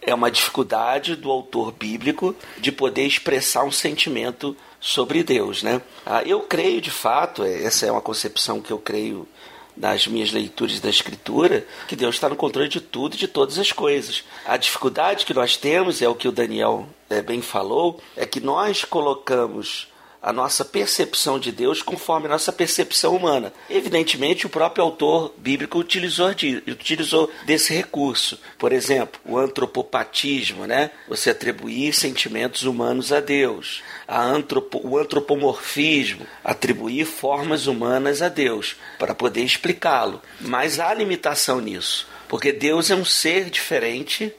É 0.00 0.14
uma 0.14 0.30
dificuldade 0.30 1.14
do 1.14 1.30
autor 1.30 1.72
bíblico 1.72 2.34
de 2.58 2.72
poder 2.72 3.06
expressar 3.06 3.64
um 3.64 3.70
sentimento 3.70 4.56
sobre 4.80 5.22
Deus, 5.22 5.62
né? 5.62 5.80
Ah, 6.04 6.24
eu 6.24 6.40
creio 6.40 6.80
de 6.80 6.90
fato, 6.90 7.44
é, 7.44 7.62
essa 7.62 7.86
é 7.86 7.92
uma 7.92 8.00
concepção 8.00 8.60
que 8.60 8.72
eu 8.72 8.78
creio 8.78 9.28
nas 9.76 10.06
minhas 10.06 10.32
leituras 10.32 10.80
da 10.80 10.90
Escritura, 10.90 11.66
que 11.86 11.96
Deus 11.96 12.16
está 12.16 12.28
no 12.28 12.36
controle 12.36 12.68
de 12.68 12.80
tudo 12.80 13.14
e 13.14 13.18
de 13.18 13.28
todas 13.28 13.58
as 13.58 13.72
coisas. 13.72 14.24
A 14.44 14.56
dificuldade 14.56 15.24
que 15.24 15.32
nós 15.32 15.56
temos, 15.56 16.02
é 16.02 16.08
o 16.08 16.14
que 16.14 16.28
o 16.28 16.32
Daniel 16.32 16.86
é, 17.08 17.22
bem 17.22 17.40
falou, 17.40 18.00
é 18.16 18.26
que 18.26 18.40
nós 18.40 18.84
colocamos 18.84 19.88
a 20.22 20.32
nossa 20.32 20.64
percepção 20.64 21.38
de 21.38 21.50
Deus 21.50 21.82
conforme 21.82 22.26
a 22.26 22.30
nossa 22.30 22.52
percepção 22.52 23.16
humana. 23.16 23.52
Evidentemente, 23.68 24.46
o 24.46 24.50
próprio 24.50 24.84
autor 24.84 25.34
bíblico 25.36 25.78
utilizou, 25.78 26.32
de, 26.32 26.62
utilizou 26.68 27.28
desse 27.44 27.74
recurso. 27.74 28.38
Por 28.56 28.72
exemplo, 28.72 29.20
o 29.24 29.36
antropopatismo, 29.36 30.64
né? 30.64 30.92
Você 31.08 31.30
atribuir 31.30 31.92
sentimentos 31.92 32.62
humanos 32.62 33.12
a 33.12 33.18
Deus. 33.18 33.82
A 34.06 34.22
antropo, 34.22 34.80
o 34.86 34.96
antropomorfismo, 34.96 36.24
atribuir 36.44 37.04
formas 37.04 37.66
humanas 37.66 38.22
a 38.22 38.28
Deus, 38.28 38.76
para 38.98 39.14
poder 39.14 39.42
explicá-lo. 39.42 40.22
Mas 40.40 40.78
há 40.78 40.94
limitação 40.94 41.60
nisso, 41.60 42.06
porque 42.28 42.52
Deus 42.52 42.90
é 42.90 42.94
um 42.94 43.04
ser 43.04 43.50
diferente 43.50 44.32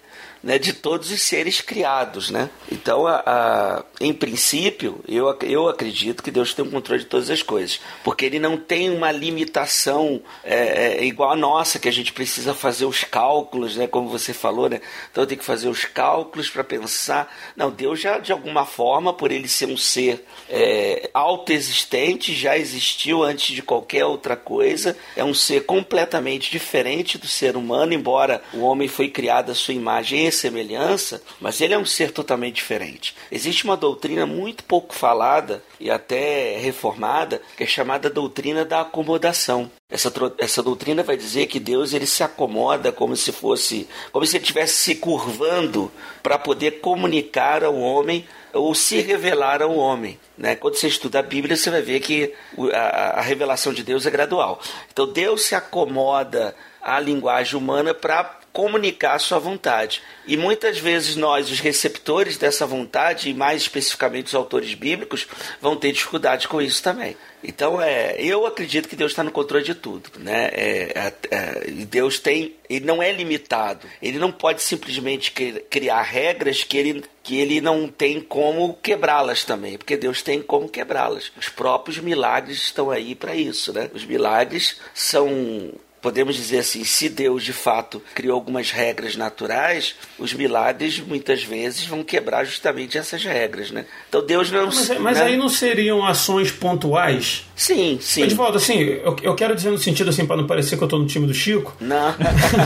né, 0.43 0.59
de 0.59 0.73
todos 0.73 1.09
os 1.09 1.21
seres 1.21 1.61
criados, 1.61 2.29
né? 2.29 2.49
Então, 2.69 3.07
a, 3.07 3.23
a, 3.25 3.83
em 4.01 4.13
princípio, 4.13 4.99
eu, 5.07 5.33
eu 5.41 5.69
acredito 5.69 6.21
que 6.21 6.29
Deus 6.29 6.53
tem 6.53 6.65
o 6.65 6.69
controle 6.69 7.01
de 7.01 7.07
todas 7.07 7.29
as 7.29 7.41
coisas, 7.41 7.79
porque 8.03 8.25
Ele 8.25 8.39
não 8.39 8.57
tem 8.57 8.89
uma 8.89 9.09
limitação 9.09 10.21
é, 10.43 10.97
é, 10.97 11.05
igual 11.05 11.31
a 11.31 11.35
nossa, 11.35 11.79
que 11.79 11.87
a 11.87 11.91
gente 11.93 12.11
precisa 12.11 12.53
fazer 12.53 12.85
os 12.85 13.05
cálculos, 13.05 13.77
né? 13.77 13.87
Como 13.87 14.09
você 14.09 14.33
falou, 14.33 14.67
né? 14.67 14.81
Então, 15.09 15.25
tem 15.25 15.37
que 15.37 15.45
fazer 15.45 15.69
os 15.69 15.85
cálculos 15.85 16.49
para 16.49 16.63
pensar. 16.63 17.33
Não, 17.55 17.71
Deus 17.71 18.01
já 18.01 18.19
de 18.19 18.33
alguma 18.33 18.65
forma, 18.65 19.13
por 19.13 19.31
Ele 19.31 19.47
ser 19.47 19.67
um 19.67 19.77
ser 19.77 20.25
é, 20.49 21.09
autoexistente, 21.13 22.33
já 22.33 22.57
existiu 22.57 23.23
antes 23.23 23.55
de 23.55 23.61
qualquer 23.61 24.03
outra 24.03 24.35
coisa. 24.35 24.97
É 25.15 25.23
um 25.23 25.33
ser 25.33 25.65
completamente 25.65 26.51
diferente 26.51 27.17
do 27.17 27.27
ser 27.27 27.55
humano, 27.55 27.93
embora 27.93 28.41
o 28.53 28.59
homem 28.59 28.89
foi 28.89 29.07
criado 29.07 29.49
à 29.49 29.55
sua 29.55 29.73
imagem 29.73 30.32
semelhança, 30.33 31.21
mas 31.39 31.61
ele 31.61 31.73
é 31.73 31.77
um 31.77 31.85
ser 31.85 32.11
totalmente 32.11 32.55
diferente. 32.55 33.15
Existe 33.31 33.63
uma 33.63 33.77
doutrina 33.77 34.25
muito 34.25 34.63
pouco 34.63 34.93
falada 34.93 35.63
e 35.79 35.89
até 35.89 36.57
reformada, 36.57 37.41
que 37.55 37.63
é 37.63 37.67
chamada 37.67 38.09
doutrina 38.09 38.65
da 38.65 38.81
acomodação. 38.81 39.71
Essa, 39.89 40.11
essa 40.39 40.63
doutrina 40.63 41.03
vai 41.03 41.15
dizer 41.15 41.45
que 41.45 41.59
Deus 41.59 41.93
ele 41.93 42.07
se 42.07 42.23
acomoda 42.23 42.91
como 42.91 43.15
se 43.15 43.31
fosse, 43.31 43.87
como 44.11 44.25
se 44.25 44.35
ele 44.35 44.43
estivesse 44.43 44.73
se 44.73 44.95
curvando 44.95 45.91
para 46.21 46.37
poder 46.37 46.79
comunicar 46.81 47.63
ao 47.63 47.75
homem 47.75 48.25
ou 48.53 48.73
se 48.75 48.99
revelar 49.01 49.61
ao 49.61 49.75
homem. 49.75 50.19
Né? 50.37 50.55
Quando 50.55 50.75
você 50.75 50.87
estuda 50.87 51.19
a 51.19 51.23
Bíblia, 51.23 51.55
você 51.55 51.69
vai 51.69 51.81
ver 51.81 51.99
que 51.99 52.33
a, 52.73 53.19
a 53.19 53.21
revelação 53.21 53.73
de 53.73 53.83
Deus 53.83 54.05
é 54.05 54.11
gradual. 54.11 54.59
Então 54.91 55.11
Deus 55.11 55.43
se 55.43 55.55
acomoda 55.55 56.55
à 56.81 56.99
linguagem 56.99 57.57
humana 57.57 57.93
para 57.93 58.39
comunicar 58.53 59.15
a 59.15 59.19
sua 59.19 59.39
vontade. 59.39 60.01
E 60.27 60.37
muitas 60.37 60.77
vezes 60.77 61.15
nós, 61.15 61.49
os 61.49 61.59
receptores 61.59 62.37
dessa 62.37 62.67
vontade, 62.67 63.29
e 63.29 63.33
mais 63.33 63.63
especificamente 63.63 64.27
os 64.27 64.35
autores 64.35 64.75
bíblicos, 64.75 65.27
vão 65.59 65.75
ter 65.75 65.91
dificuldade 65.91 66.47
com 66.47 66.61
isso 66.61 66.81
também. 66.81 67.17
Então, 67.43 67.81
é, 67.81 68.15
eu 68.19 68.45
acredito 68.45 68.87
que 68.87 68.95
Deus 68.95 69.11
está 69.11 69.23
no 69.23 69.31
controle 69.31 69.65
de 69.65 69.75
tudo, 69.75 70.09
né? 70.17 70.49
É, 70.53 70.93
é, 70.95 71.13
é 71.31 71.71
Deus 71.89 72.19
tem, 72.19 72.55
ele 72.69 72.85
não 72.85 73.03
é 73.03 73.11
limitado. 73.11 73.85
Ele 74.01 74.17
não 74.17 74.31
pode 74.31 74.61
simplesmente 74.61 75.31
criar 75.31 76.03
regras 76.03 76.63
que 76.63 76.77
ele, 76.77 77.03
que 77.21 77.37
ele 77.37 77.59
não 77.59 77.89
tem 77.89 78.21
como 78.21 78.75
quebrá-las 78.81 79.43
também, 79.43 79.77
porque 79.77 79.97
Deus 79.97 80.21
tem 80.21 80.41
como 80.41 80.69
quebrá-las. 80.69 81.33
Os 81.37 81.49
próprios 81.49 81.97
milagres 81.97 82.59
estão 82.59 82.89
aí 82.89 83.13
para 83.13 83.35
isso, 83.35 83.73
né? 83.73 83.89
Os 83.93 84.05
milagres 84.05 84.79
são 84.93 85.73
podemos 86.03 86.35
dizer 86.35 86.59
assim, 86.59 86.83
se 86.83 87.07
Deus 87.07 87.43
de 87.43 87.53
fato 87.53 88.03
criou 88.13 88.35
algumas 88.35 88.69
regras 88.69 89.15
naturais, 89.15 89.95
os 90.19 90.33
milagres 90.33 90.99
muitas 90.99 91.41
vezes 91.41 91.85
vão 91.85 92.03
quebrar 92.03 92.43
justamente 92.43 92.97
essas 92.97 93.23
regras, 93.23 93.71
né? 93.71 93.85
Então 94.09 94.23
Deus 94.23 94.51
não. 94.51 94.65
Mas, 94.65 94.99
mas 94.99 95.17
né? 95.17 95.23
aí 95.23 95.37
não 95.37 95.47
seriam 95.47 96.05
ações 96.05 96.51
pontuais? 96.51 97.45
Sim, 97.55 97.97
sim. 98.01 98.23
Edvaldo, 98.23 98.57
assim, 98.57 98.79
eu, 98.79 99.15
eu 99.23 99.33
quero 99.33 99.55
dizer 99.55 99.71
no 99.71 99.77
sentido 99.77 100.09
assim, 100.09 100.25
para 100.25 100.35
não 100.35 100.45
parecer 100.45 100.75
que 100.75 100.83
eu 100.83 100.87
estou 100.87 100.99
no 100.99 101.07
time 101.07 101.25
do 101.25 101.33
Chico. 101.33 101.73
Não. 101.79 102.13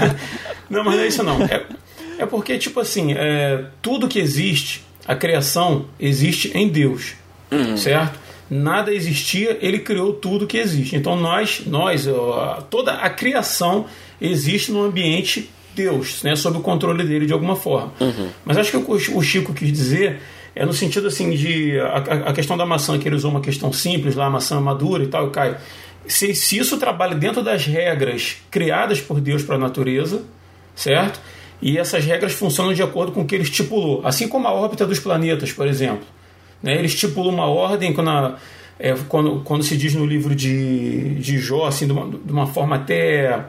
não, 0.68 0.84
mas 0.84 0.96
não 0.96 1.04
é 1.04 1.08
isso 1.08 1.24
não. 1.24 1.44
É, 1.44 1.64
é 2.18 2.26
porque, 2.26 2.58
tipo 2.58 2.80
assim, 2.80 3.14
é, 3.14 3.66
tudo 3.84 4.08
que 4.08 4.18
existe, 4.18 4.84
a 5.06 5.16
criação, 5.16 5.86
existe 6.00 6.52
em 6.58 6.68
Deus. 6.68 7.14
Uhum. 7.52 7.78
Certo? 7.78 8.27
Nada 8.50 8.94
existia, 8.94 9.58
ele 9.62 9.80
criou 9.80 10.14
tudo 10.14 10.48
que 10.48 10.58
existe. 10.58 10.96
Então 10.96 11.16
nós, 11.16 11.64
nós, 11.66 12.08
toda 12.70 12.94
a 12.94 13.10
criação 13.10 13.86
existe 14.22 14.72
no 14.72 14.84
ambiente 14.84 15.50
Deus, 15.76 16.24
né, 16.24 16.36
sob 16.36 16.58
o 16.58 16.62
controle 16.62 17.04
dele 17.04 17.28
de 17.28 17.34
alguma 17.34 17.56
forma. 17.56 17.94
Uhum. 18.00 18.30
Mas 18.44 18.58
acho 18.58 18.72
que 18.72 18.78
o, 18.78 19.22
Chico 19.22 19.54
quis 19.54 19.72
dizer 19.72 20.20
é 20.56 20.66
no 20.66 20.74
sentido 20.74 21.08
assim 21.08 21.30
de 21.30 21.80
a, 21.80 22.30
a, 22.30 22.34
questão 22.34 22.58
da 22.58 22.66
maçã 22.66 22.98
que 22.98 23.08
ele 23.08 23.16
usou 23.16 23.30
uma 23.30 23.42
questão 23.42 23.72
simples 23.72 24.16
lá, 24.16 24.26
a 24.26 24.30
maçã 24.30 24.60
madura 24.60 25.04
e 25.04 25.08
tal, 25.08 25.28
e 25.28 25.30
cai. 25.30 25.56
Se, 26.08 26.34
se 26.34 26.58
isso 26.58 26.78
trabalha 26.78 27.14
dentro 27.14 27.44
das 27.44 27.66
regras 27.66 28.38
criadas 28.50 29.00
por 29.00 29.22
Deus 29.22 29.44
para 29.44 29.56
a 29.56 29.60
natureza, 29.60 30.24
certo? 30.76 31.20
E 31.62 31.78
essas 31.78 32.04
regras 32.06 32.34
funcionam 32.34 32.74
de 32.74 32.82
acordo 32.82 33.12
com 33.12 33.22
o 33.22 33.26
que 33.26 33.36
ele 33.36 33.44
estipulou, 33.44 34.02
assim 34.04 34.28
como 34.28 34.48
a 34.48 34.52
órbita 34.52 34.86
dos 34.86 35.00
planetas, 35.00 35.52
por 35.52 35.68
exemplo. 35.68 36.06
Né? 36.62 36.76
Ele 36.76 36.88
estipula 36.88 37.32
uma 37.32 37.46
ordem 37.46 37.94
quando, 37.94 38.10
a, 38.10 38.38
é, 38.80 38.96
quando, 39.08 39.42
quando, 39.44 39.64
se 39.64 39.78
diz 39.78 39.94
no 39.94 40.06
livro 40.06 40.36
de, 40.36 41.16
de 41.16 41.38
Jó, 41.38 41.68
assim, 41.68 41.86
de 41.86 41.92
uma, 41.92 42.10
de 42.10 42.32
uma 42.32 42.48
forma 42.48 42.76
até 42.76 43.46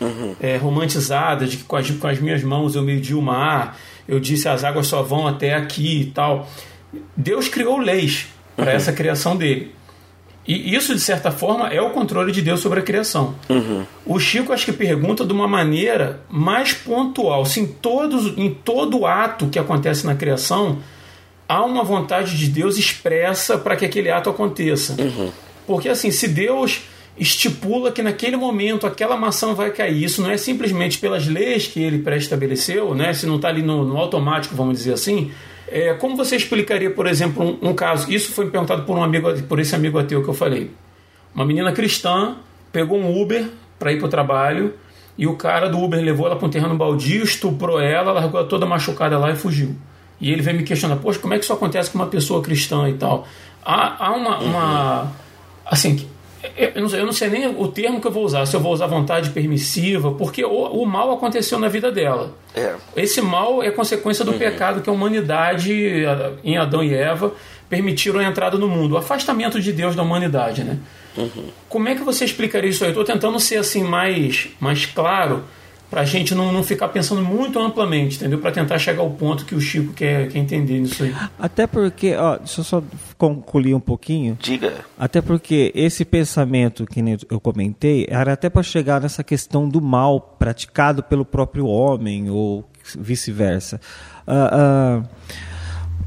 uhum. 0.00 0.34
é, 0.40 0.56
romantizada, 0.56 1.46
de 1.46 1.58
que 1.58 1.64
com 1.64 1.76
as, 1.76 1.90
com 1.90 2.08
as 2.08 2.18
minhas 2.20 2.42
mãos 2.42 2.74
eu 2.74 2.82
medi 2.82 3.14
o 3.14 3.22
mar, 3.22 3.78
eu 4.08 4.18
disse 4.18 4.48
as 4.48 4.64
águas 4.64 4.86
só 4.86 5.02
vão 5.02 5.26
até 5.26 5.54
aqui 5.54 6.02
e 6.02 6.06
tal. 6.06 6.48
Deus 7.16 7.48
criou 7.48 7.78
leis 7.78 8.26
para 8.56 8.70
uhum. 8.70 8.76
essa 8.76 8.92
criação 8.92 9.36
dele. 9.36 9.72
E 10.46 10.74
isso, 10.74 10.94
de 10.94 11.00
certa 11.00 11.30
forma, 11.30 11.68
é 11.68 11.80
o 11.80 11.90
controle 11.90 12.32
de 12.32 12.42
Deus 12.42 12.60
sobre 12.60 12.80
a 12.80 12.82
criação. 12.82 13.34
Uhum. 13.48 13.84
O 14.04 14.18
Chico 14.18 14.52
acho 14.52 14.64
que 14.64 14.72
pergunta 14.72 15.24
de 15.24 15.32
uma 15.32 15.46
maneira 15.46 16.22
mais 16.28 16.72
pontual. 16.72 17.44
Se 17.44 17.60
em, 17.60 17.66
todos, 17.66 18.36
em 18.36 18.52
todo 18.52 19.06
ato 19.06 19.46
que 19.46 19.58
acontece 19.58 20.04
na 20.06 20.14
criação, 20.14 20.78
há 21.50 21.64
uma 21.64 21.82
vontade 21.82 22.38
de 22.38 22.46
Deus 22.46 22.78
expressa 22.78 23.58
para 23.58 23.74
que 23.74 23.84
aquele 23.84 24.08
ato 24.08 24.30
aconteça. 24.30 24.94
Uhum. 25.02 25.32
Porque 25.66 25.88
assim, 25.88 26.12
se 26.12 26.28
Deus 26.28 26.82
estipula 27.18 27.90
que 27.90 28.00
naquele 28.02 28.36
momento 28.36 28.86
aquela 28.86 29.16
maçã 29.16 29.52
vai 29.52 29.70
cair, 29.72 30.04
isso 30.04 30.22
não 30.22 30.30
é 30.30 30.36
simplesmente 30.36 30.98
pelas 30.98 31.26
leis 31.26 31.66
que 31.66 31.82
ele 31.82 31.98
pré-estabeleceu, 31.98 32.94
né? 32.94 33.12
se 33.12 33.26
não 33.26 33.34
está 33.34 33.48
ali 33.48 33.62
no, 33.62 33.84
no, 33.84 33.98
automático, 33.98 34.54
vamos 34.54 34.78
dizer 34.78 34.92
assim. 34.92 35.32
É, 35.66 35.92
como 35.94 36.16
você 36.16 36.36
explicaria, 36.36 36.90
por 36.90 37.06
exemplo, 37.08 37.44
um, 37.44 37.70
um, 37.70 37.74
caso? 37.74 38.10
Isso 38.12 38.32
foi 38.32 38.48
perguntado 38.48 38.84
por 38.84 38.96
um 38.96 39.02
amigo, 39.02 39.32
por 39.42 39.58
esse 39.58 39.74
amigo 39.74 39.98
ateu 39.98 40.22
que 40.22 40.28
eu 40.28 40.34
falei. 40.34 40.70
Uma 41.34 41.44
menina 41.44 41.72
cristã 41.72 42.36
pegou 42.70 42.96
um 42.96 43.20
Uber 43.20 43.48
para 43.76 43.92
ir 43.92 43.98
para 43.98 44.06
o 44.06 44.08
trabalho 44.08 44.74
e 45.18 45.26
o 45.26 45.34
cara 45.34 45.68
do 45.68 45.80
Uber 45.82 46.00
levou 46.00 46.26
ela 46.26 46.36
para 46.36 46.46
um 46.46 46.50
terreno 46.50 46.76
baldio, 46.76 47.24
estuprou 47.24 47.80
ela, 47.80 48.12
largou 48.12 48.38
ela 48.38 48.48
toda 48.48 48.66
machucada 48.66 49.18
lá 49.18 49.32
e 49.32 49.36
fugiu. 49.36 49.76
E 50.20 50.30
ele 50.30 50.42
vem 50.42 50.54
me 50.54 50.62
questionar, 50.64 50.96
poxa, 50.96 51.18
como 51.18 51.32
é 51.32 51.38
que 51.38 51.44
isso 51.44 51.52
acontece 51.52 51.90
com 51.90 51.98
uma 51.98 52.06
pessoa 52.06 52.42
cristã 52.42 52.88
e 52.88 52.94
tal? 52.94 53.26
Há, 53.64 54.06
há 54.06 54.12
uma, 54.12 54.38
uma. 54.38 55.12
Assim, 55.64 56.06
eu 56.56 56.82
não, 56.82 56.88
sei, 56.88 57.00
eu 57.00 57.06
não, 57.06 57.12
sei, 57.12 57.28
nem 57.28 57.46
o 57.46 57.68
termo 57.68 58.00
que 58.00 58.06
eu 58.06 58.10
vou 58.10 58.24
usar, 58.24 58.46
se 58.46 58.54
eu 58.54 58.60
vou 58.60 58.72
usar 58.72 58.86
vontade 58.86 59.30
permissiva, 59.30 60.12
porque 60.12 60.44
o, 60.44 60.50
o 60.50 60.86
mal 60.86 61.12
aconteceu 61.12 61.58
na 61.58 61.68
vida 61.68 61.90
dela. 61.90 62.34
É. 62.54 62.74
Esse 62.96 63.20
mal 63.20 63.62
é 63.62 63.70
consequência 63.70 64.24
do 64.24 64.32
uhum. 64.32 64.38
pecado 64.38 64.80
que 64.80 64.90
a 64.90 64.92
humanidade, 64.92 65.72
em 66.42 66.56
Adão 66.56 66.82
e 66.82 66.94
Eva, 66.94 67.32
permitiram 67.68 68.20
a 68.20 68.24
entrada 68.24 68.58
no 68.58 68.68
mundo. 68.68 68.94
O 68.94 68.98
afastamento 68.98 69.60
de 69.60 69.72
Deus 69.72 69.94
da 69.94 70.02
humanidade, 70.02 70.64
né? 70.64 70.78
Uhum. 71.16 71.48
Como 71.68 71.88
é 71.88 71.94
que 71.94 72.02
você 72.02 72.24
explicaria 72.24 72.70
isso 72.70 72.84
aí? 72.84 72.90
Eu 72.90 73.00
estou 73.00 73.04
tentando 73.04 73.38
ser 73.38 73.56
assim 73.56 73.82
mais, 73.82 74.48
mais 74.58 74.86
claro 74.86 75.44
para 75.90 76.02
a 76.02 76.04
gente 76.04 76.34
não, 76.34 76.52
não 76.52 76.62
ficar 76.62 76.88
pensando 76.88 77.20
muito 77.20 77.58
amplamente, 77.58 78.16
entendeu? 78.16 78.38
Para 78.38 78.52
tentar 78.52 78.78
chegar 78.78 79.02
ao 79.02 79.10
ponto 79.10 79.44
que 79.44 79.56
o 79.56 79.60
Chico 79.60 79.92
quer, 79.92 80.28
quer 80.28 80.38
entender 80.38 80.78
nisso 80.78 81.02
aí. 81.02 81.14
Até 81.36 81.66
porque, 81.66 82.14
ó, 82.14 82.36
deixa 82.36 82.60
eu 82.60 82.64
só 82.64 82.82
concluir 83.18 83.74
um 83.74 83.80
pouquinho. 83.80 84.38
Diga. 84.40 84.72
Até 84.96 85.20
porque 85.20 85.72
esse 85.74 86.04
pensamento 86.04 86.86
que 86.86 87.00
eu 87.28 87.40
comentei 87.40 88.06
era 88.08 88.34
até 88.34 88.48
para 88.48 88.62
chegar 88.62 89.00
nessa 89.00 89.24
questão 89.24 89.68
do 89.68 89.80
mal 89.80 90.20
praticado 90.38 91.02
pelo 91.02 91.24
próprio 91.24 91.66
homem 91.66 92.30
ou 92.30 92.64
vice-versa. 92.96 93.80
Uh, 94.26 95.02
uh, 95.02 95.08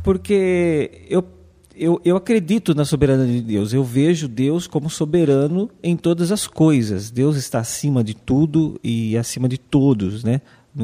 porque 0.02 1.06
eu 1.10 1.22
eu, 1.76 2.00
eu 2.06 2.16
acredito 2.16 2.76
na 2.76 2.86
soberania 2.86 3.26
de 3.26 3.42
Deus. 3.42 3.74
Eu 3.74 3.84
vejo 3.84 4.28
Deus 4.28 4.68
como 4.68 4.90
soberano 4.90 5.70
em 5.82 5.98
todas 5.98 6.32
as 6.32 6.48
coisas. 6.48 7.10
Deus 7.10 7.36
está 7.36 7.60
acima 7.60 8.04
de 8.04 8.14
tudo 8.14 8.80
e 8.84 9.18
acima 9.18 9.50
de 9.50 9.58
todos, 9.58 10.24
né? 10.24 10.42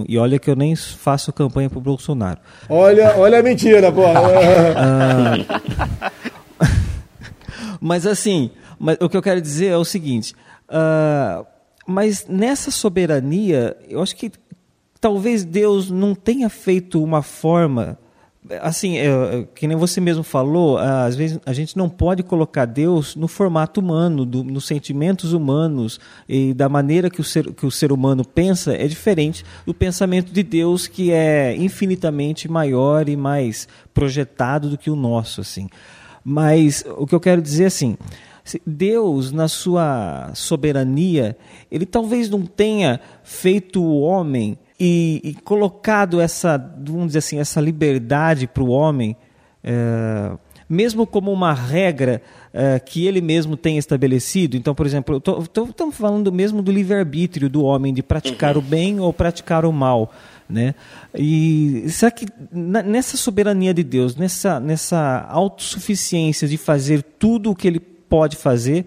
E 0.07 0.17
olha 0.17 0.37
que 0.37 0.49
eu 0.49 0.55
nem 0.55 0.75
faço 0.75 1.33
campanha 1.33 1.69
para 1.69 1.79
o 1.79 1.81
Bolsonaro. 1.81 2.39
Olha, 2.67 3.17
olha 3.17 3.39
a 3.39 3.43
mentira, 3.43 3.91
pô. 3.91 4.03
ah, 4.77 5.35
mas 7.81 8.05
assim, 8.05 8.51
mas, 8.79 8.97
o 9.01 9.09
que 9.09 9.17
eu 9.17 9.21
quero 9.21 9.41
dizer 9.41 9.67
é 9.67 9.77
o 9.77 9.85
seguinte: 9.85 10.35
uh, 10.69 11.45
mas 11.87 12.27
nessa 12.27 12.69
soberania, 12.69 13.75
eu 13.87 14.01
acho 14.01 14.15
que 14.15 14.31
talvez 15.01 15.43
Deus 15.43 15.89
não 15.89 16.13
tenha 16.13 16.49
feito 16.49 17.03
uma 17.03 17.23
forma 17.23 17.97
assim, 18.61 18.97
é, 18.97 19.05
é, 19.05 19.47
que 19.53 19.67
nem 19.67 19.77
você 19.77 20.01
mesmo 20.01 20.23
falou, 20.23 20.77
às 20.77 21.15
vezes 21.15 21.39
a 21.45 21.53
gente 21.53 21.77
não 21.77 21.89
pode 21.89 22.23
colocar 22.23 22.65
Deus 22.65 23.15
no 23.15 23.27
formato 23.27 23.79
humano, 23.79 24.25
do, 24.25 24.43
nos 24.43 24.65
sentimentos 24.65 25.33
humanos 25.33 25.99
e 26.27 26.53
da 26.53 26.67
maneira 26.67 27.09
que 27.09 27.21
o, 27.21 27.23
ser, 27.23 27.53
que 27.53 27.65
o 27.65 27.71
ser 27.71 27.91
humano 27.91 28.25
pensa 28.25 28.73
é 28.73 28.87
diferente 28.87 29.45
do 29.65 29.73
pensamento 29.73 30.31
de 30.31 30.41
Deus 30.41 30.87
que 30.87 31.11
é 31.11 31.55
infinitamente 31.55 32.49
maior 32.49 33.07
e 33.07 33.15
mais 33.15 33.67
projetado 33.93 34.69
do 34.69 34.77
que 34.77 34.89
o 34.89 34.95
nosso, 34.95 35.41
assim. 35.41 35.69
Mas 36.23 36.83
o 36.97 37.05
que 37.05 37.15
eu 37.15 37.19
quero 37.19 37.41
dizer 37.41 37.65
assim, 37.65 37.97
Deus, 38.65 39.31
na 39.31 39.47
sua 39.47 40.31
soberania, 40.33 41.37
ele 41.71 41.85
talvez 41.85 42.29
não 42.29 42.45
tenha 42.45 42.99
feito 43.23 43.81
o 43.81 44.01
homem 44.01 44.57
e, 44.79 45.21
e 45.23 45.33
colocado 45.33 46.21
essa, 46.21 46.57
vamos 46.57 47.07
dizer 47.07 47.19
assim, 47.19 47.39
essa 47.39 47.59
liberdade 47.59 48.47
para 48.47 48.63
o 48.63 48.69
homem, 48.69 49.15
é, 49.63 50.31
mesmo 50.69 51.05
como 51.05 51.31
uma 51.33 51.53
regra 51.53 52.21
é, 52.53 52.79
que 52.79 53.05
ele 53.05 53.21
mesmo 53.21 53.57
tem 53.57 53.77
estabelecido. 53.77 54.55
Então, 54.55 54.73
por 54.73 54.85
exemplo, 54.85 55.21
estamos 55.67 55.97
falando 55.97 56.31
mesmo 56.31 56.61
do 56.61 56.71
livre-arbítrio 56.71 57.49
do 57.49 57.63
homem 57.63 57.93
de 57.93 58.01
praticar 58.01 58.55
uhum. 58.55 58.63
o 58.63 58.65
bem 58.65 58.99
ou 58.99 59.11
praticar 59.11 59.65
o 59.65 59.73
mal. 59.73 60.13
Né? 60.47 60.73
E 61.13 61.85
será 61.89 62.09
que 62.09 62.25
nessa 62.51 63.17
soberania 63.17 63.73
de 63.73 63.83
Deus, 63.83 64.15
nessa, 64.15 64.59
nessa 64.59 65.27
autossuficiência 65.29 66.47
de 66.47 66.57
fazer 66.57 67.03
tudo 67.03 67.51
o 67.51 67.55
que 67.55 67.67
ele 67.67 67.79
pode 67.79 68.35
fazer, 68.35 68.85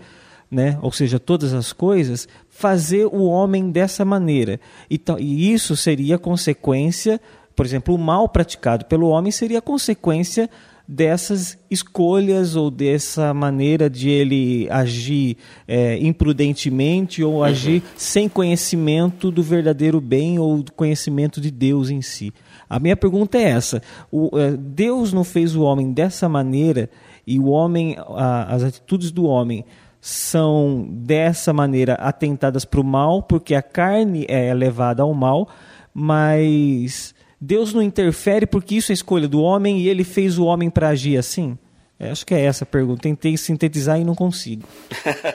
né? 0.51 0.79
ou 0.83 0.91
seja, 0.91 1.21
todas 1.21 1.55
as 1.55 1.73
coisas, 1.73 2.29
fazer 2.63 3.07
o 3.07 3.25
homem 3.25 3.73
dessa 3.73 4.05
maneira. 4.05 4.61
Então, 4.89 5.19
e 5.19 5.53
isso 5.53 5.77
seria 5.77 6.17
consequência, 6.17 7.21
por 7.57 7.67
exemplo, 7.67 7.93
o 7.93 7.99
mal 7.99 8.29
praticado 8.29 8.85
pelo 8.85 9.09
homem 9.09 9.33
seria 9.33 9.61
consequência 9.61 10.49
dessas 10.87 11.59
escolhas 11.69 12.55
ou 12.55 12.71
dessa 12.71 13.35
maneira 13.35 13.91
de 13.91 14.09
ele 14.09 14.69
agir 14.71 15.37
é, 15.67 15.99
imprudentemente 15.99 17.25
ou 17.25 17.39
uhum. 17.39 17.43
agir 17.43 17.83
sem 17.97 18.29
conhecimento 18.29 19.33
do 19.33 19.43
verdadeiro 19.43 20.01
bem 20.01 20.39
ou 20.39 20.63
do 20.63 20.71
conhecimento 20.71 21.41
de 21.41 21.51
Deus 21.51 21.91
em 21.91 22.01
si. 22.01 22.33
A 22.71 22.79
minha 22.79 22.97
pergunta 22.97 23.39
é 23.39 23.43
essa: 23.43 23.83
o, 24.09 24.39
é, 24.39 24.53
Deus 24.57 25.13
não 25.13 25.25
fez 25.25 25.57
o 25.57 25.63
homem 25.63 25.93
dessa 25.93 26.29
maneira 26.29 26.89
e 27.27 27.41
o 27.41 27.47
homem, 27.47 27.97
a, 27.99 28.55
as 28.55 28.63
atitudes 28.63 29.11
do 29.11 29.25
homem 29.25 29.65
são 30.05 30.85
dessa 30.91 31.53
maneira 31.53 31.95
atentadas 31.95 32.65
para 32.65 32.81
o 32.81 32.85
mal, 32.85 33.23
porque 33.23 33.55
a 33.55 33.63
carne 33.63 34.27
é 34.29 34.53
levada 34.53 35.05
ao 35.05 35.15
mal, 35.15 35.49
mas 35.95 37.15
Deus 37.41 37.73
não 37.73 37.81
interfere 37.81 38.45
porque 38.45 38.75
isso 38.75 38.91
é 38.91 38.95
escolha 38.95 39.29
do 39.29 39.41
homem 39.41 39.79
e 39.79 39.89
ele 39.89 40.03
fez 40.03 40.39
o 40.39 40.45
homem 40.45 40.69
para 40.69 40.89
agir 40.89 41.17
assim? 41.17 41.57
É, 42.01 42.11
acho 42.11 42.27
que 42.27 42.35
é 42.35 42.41
essa 42.41 42.65
a 42.65 42.67
pergunta. 42.67 43.03
Tentei 43.03 43.37
sintetizar 43.37 44.01
e 44.01 44.03
não 44.03 44.17
consigo. 44.17 44.67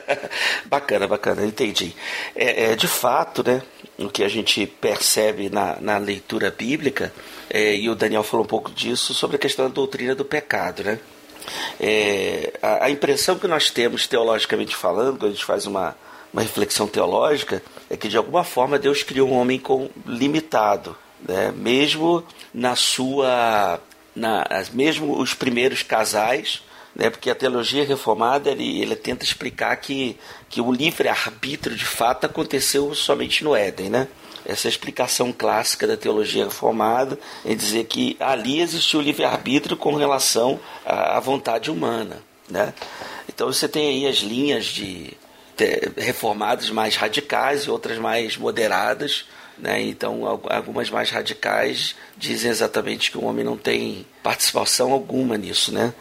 bacana, 0.68 1.08
bacana, 1.08 1.46
entendi. 1.46 1.94
É, 2.36 2.72
é, 2.72 2.76
de 2.76 2.86
fato, 2.86 3.42
né, 3.42 3.62
o 3.98 4.10
que 4.10 4.22
a 4.22 4.28
gente 4.28 4.66
percebe 4.66 5.48
na, 5.48 5.80
na 5.80 5.96
leitura 5.96 6.50
bíblica, 6.50 7.10
é, 7.48 7.74
e 7.74 7.88
o 7.88 7.94
Daniel 7.94 8.22
falou 8.22 8.44
um 8.44 8.48
pouco 8.48 8.70
disso, 8.70 9.14
sobre 9.14 9.36
a 9.36 9.38
questão 9.38 9.66
da 9.66 9.72
doutrina 9.72 10.14
do 10.14 10.26
pecado, 10.26 10.84
né? 10.84 10.98
É, 11.80 12.52
a, 12.62 12.86
a, 12.86 12.90
impressão 12.90 13.38
que 13.38 13.46
nós 13.46 13.70
temos, 13.70 14.06
teologicamente 14.06 14.74
falando, 14.74 15.18
quando 15.18 15.32
a 15.32 15.34
gente 15.34 15.44
faz 15.44 15.66
uma, 15.66 15.96
uma 16.32 16.42
reflexão 16.42 16.86
teológica, 16.86 17.62
é 17.88 17.96
que 17.96 18.08
de 18.08 18.16
alguma 18.16 18.44
forma 18.44 18.78
Deus 18.78 19.02
criou 19.02 19.28
um 19.28 19.38
homem 19.38 19.58
com 19.58 19.90
limitado, 20.06 20.96
né? 21.26 21.52
mesmo 21.56 22.24
na 22.52 22.76
sua, 22.76 23.80
na, 24.14 24.46
mesmo 24.72 25.18
os 25.18 25.34
primeiros 25.34 25.82
casais, 25.82 26.62
né? 26.94 27.10
porque 27.10 27.30
a 27.30 27.34
teologia 27.34 27.84
reformada 27.84 28.50
ele, 28.50 28.80
ele 28.80 28.96
tenta 28.96 29.24
explicar 29.24 29.74
que, 29.76 30.18
que 30.48 30.60
o 30.60 30.72
livre 30.72 31.08
arbítrio 31.08 31.76
de 31.76 31.86
fato 31.86 32.26
aconteceu 32.26 32.94
somente 32.94 33.44
no 33.44 33.54
Éden, 33.54 33.90
né? 33.90 34.08
Essa 34.48 34.66
explicação 34.66 35.30
clássica 35.30 35.86
da 35.86 35.94
teologia 35.94 36.44
reformada, 36.44 37.18
em 37.44 37.54
dizer 37.54 37.84
que 37.84 38.16
ali 38.18 38.62
existiu 38.62 38.98
o 38.98 39.02
livre-arbítrio 39.02 39.76
com 39.76 39.94
relação 39.94 40.58
à, 40.86 41.20
vontade 41.20 41.70
humana. 41.70 42.22
Né? 42.48 42.72
Então 43.28 43.52
você 43.52 43.68
tem 43.68 43.88
aí 43.90 44.06
as 44.08 44.16
linhas 44.16 44.64
de, 44.64 45.12
de 45.54 45.92
reformadas 45.98 46.70
mais 46.70 46.96
radicais 46.96 47.64
e 47.64 47.70
outras 47.70 47.98
mais 47.98 48.38
moderadas. 48.38 49.26
Né? 49.58 49.82
Então, 49.82 50.24
algumas 50.48 50.88
mais 50.88 51.10
radicais 51.10 51.94
dizem 52.16 52.50
exatamente 52.50 53.10
que 53.10 53.18
o 53.18 53.24
homem 53.24 53.44
não 53.44 53.56
tem 53.56 54.06
participação 54.22 54.92
alguma 54.92 55.36
nisso. 55.36 55.74
Né? 55.74 55.92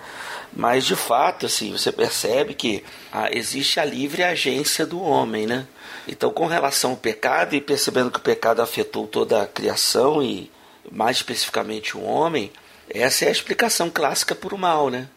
Mas, 0.54 0.86
de 0.86 0.96
fato, 0.96 1.48
assim, 1.48 1.72
você 1.72 1.92
percebe 1.92 2.54
que 2.54 2.82
ah, 3.12 3.30
existe 3.30 3.78
a 3.78 3.84
livre 3.84 4.24
agência 4.24 4.86
do 4.86 5.02
homem. 5.02 5.46
Né? 5.46 5.68
Então, 6.08 6.32
com 6.32 6.46
relação 6.46 6.92
ao 6.92 6.98
pecado, 6.98 7.56
e 7.56 7.62
percebendo 7.62 8.10
que 8.10 8.20
o 8.20 8.22
pecado 8.22 8.62
afetou 8.62 9.06
toda 9.06 9.42
a 9.42 9.48
criação 9.48 10.24
e 10.24 10.50
mais 10.90 11.18
especificamente 11.18 11.98
o 11.98 12.04
homem, 12.04 12.52
essa 12.90 13.26
é 13.26 13.28
a 13.28 13.32
explicação 13.32 13.90
clássica 13.90 14.34
para 14.34 14.56
o 14.56 14.58
mal, 14.58 14.90
né? 14.90 15.10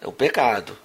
É 0.00 0.06
o 0.08 0.12
pecado. 0.12 0.76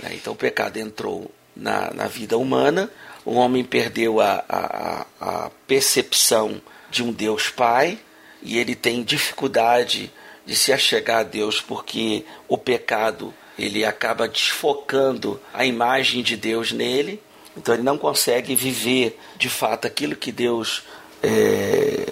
Né? 0.00 0.10
Então, 0.14 0.32
o 0.32 0.36
pecado 0.36 0.76
entrou 0.76 1.30
na, 1.56 1.92
na 1.92 2.06
vida 2.06 2.38
humana, 2.38 2.88
o 3.24 3.34
homem 3.34 3.64
perdeu 3.64 4.20
a, 4.20 4.44
a, 4.48 5.06
a 5.20 5.50
percepção 5.66 6.60
de 6.88 7.02
um 7.02 7.12
Deus 7.12 7.48
Pai 7.50 7.98
e 8.42 8.58
ele 8.58 8.74
tem 8.74 9.02
dificuldade 9.02 10.12
de 10.46 10.56
se 10.56 10.72
achegar 10.72 11.20
a 11.20 11.24
Deus 11.24 11.60
porque 11.60 12.24
o 12.48 12.56
pecado 12.56 13.34
ele 13.58 13.84
acaba 13.84 14.26
desfocando 14.26 15.40
a 15.52 15.66
imagem 15.66 16.22
de 16.22 16.36
Deus 16.36 16.72
nele 16.72 17.22
então 17.56 17.74
ele 17.74 17.82
não 17.82 17.98
consegue 17.98 18.54
viver 18.54 19.18
de 19.36 19.48
fato 19.48 19.86
aquilo 19.86 20.16
que 20.16 20.30
Deus 20.30 20.82
é, 21.22 22.06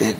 é, 0.00 0.16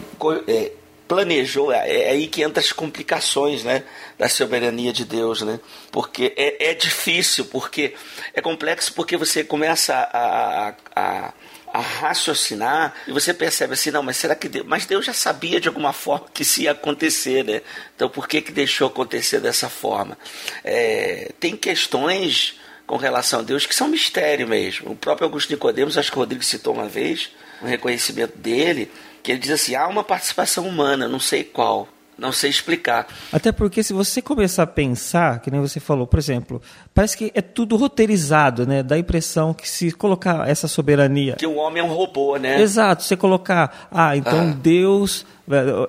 é, 0.48 0.72
planejou. 1.06 1.72
É, 1.72 1.88
é, 1.88 2.10
aí 2.10 2.26
que 2.26 2.42
entra 2.42 2.60
as 2.60 2.72
complicações 2.72 3.64
né, 3.64 3.84
da 4.18 4.28
soberania 4.28 4.92
de 4.92 5.04
Deus. 5.04 5.42
Né? 5.42 5.60
Porque 5.90 6.32
é, 6.36 6.70
é 6.70 6.74
difícil, 6.74 7.44
porque 7.46 7.94
é 8.32 8.40
complexo, 8.40 8.92
porque 8.94 9.16
você 9.16 9.44
começa 9.44 9.94
a, 9.94 10.68
a, 10.68 10.74
a 10.96 11.32
a 11.72 11.80
raciocinar 11.80 12.94
e 13.06 13.12
você 13.12 13.32
percebe 13.32 13.72
assim, 13.72 13.90
não, 13.90 14.02
mas 14.02 14.18
será 14.18 14.34
que 14.34 14.46
Deus, 14.46 14.66
mas 14.66 14.84
Deus 14.84 15.06
já 15.06 15.14
sabia 15.14 15.58
de 15.58 15.68
alguma 15.68 15.94
forma 15.94 16.26
que 16.32 16.42
isso 16.42 16.60
ia 16.60 16.72
acontecer, 16.72 17.42
né? 17.42 17.62
Então 17.96 18.10
por 18.10 18.28
que 18.28 18.42
que 18.42 18.52
deixou 18.52 18.88
acontecer 18.88 19.40
dessa 19.40 19.70
forma? 19.70 20.18
É, 20.62 21.30
tem 21.40 21.56
questões 21.56 22.60
com 22.86 22.96
relação 22.96 23.40
a 23.40 23.42
Deus 23.42 23.66
que 23.66 23.74
são 23.74 23.88
mistério 23.88 24.46
mesmo. 24.46 24.92
O 24.92 24.96
próprio 24.96 25.26
Augusto 25.26 25.50
Nicodemos, 25.50 25.96
acho 25.96 26.10
que 26.10 26.16
o 26.16 26.20
Rodrigo 26.20 26.44
citou 26.44 26.74
uma 26.74 26.88
vez, 26.88 27.30
um 27.62 27.66
reconhecimento 27.66 28.36
dele, 28.36 28.90
que 29.22 29.32
ele 29.32 29.40
diz 29.40 29.50
assim: 29.50 29.74
há 29.74 29.86
uma 29.86 30.04
participação 30.04 30.66
humana, 30.66 31.08
não 31.08 31.20
sei 31.20 31.44
qual. 31.44 31.88
Não 32.22 32.30
sei 32.30 32.50
explicar. 32.50 33.08
Até 33.32 33.50
porque 33.50 33.82
se 33.82 33.92
você 33.92 34.22
começar 34.22 34.62
a 34.62 34.66
pensar, 34.66 35.40
que 35.40 35.50
nem 35.50 35.60
você 35.60 35.80
falou, 35.80 36.06
por 36.06 36.20
exemplo, 36.20 36.62
parece 36.94 37.16
que 37.16 37.32
é 37.34 37.42
tudo 37.42 37.74
roteirizado, 37.74 38.64
né? 38.64 38.80
Dá 38.80 38.94
a 38.94 38.98
impressão 38.98 39.52
que 39.52 39.68
se 39.68 39.90
colocar 39.90 40.48
essa 40.48 40.68
soberania. 40.68 41.34
Que 41.34 41.48
o 41.48 41.56
homem 41.56 41.82
é 41.82 41.84
um 41.84 41.92
robô, 41.92 42.36
né? 42.36 42.62
Exato. 42.62 43.02
Você 43.02 43.16
colocar, 43.16 43.88
ah, 43.90 44.16
então 44.16 44.50
ah. 44.50 44.56
Deus. 44.56 45.26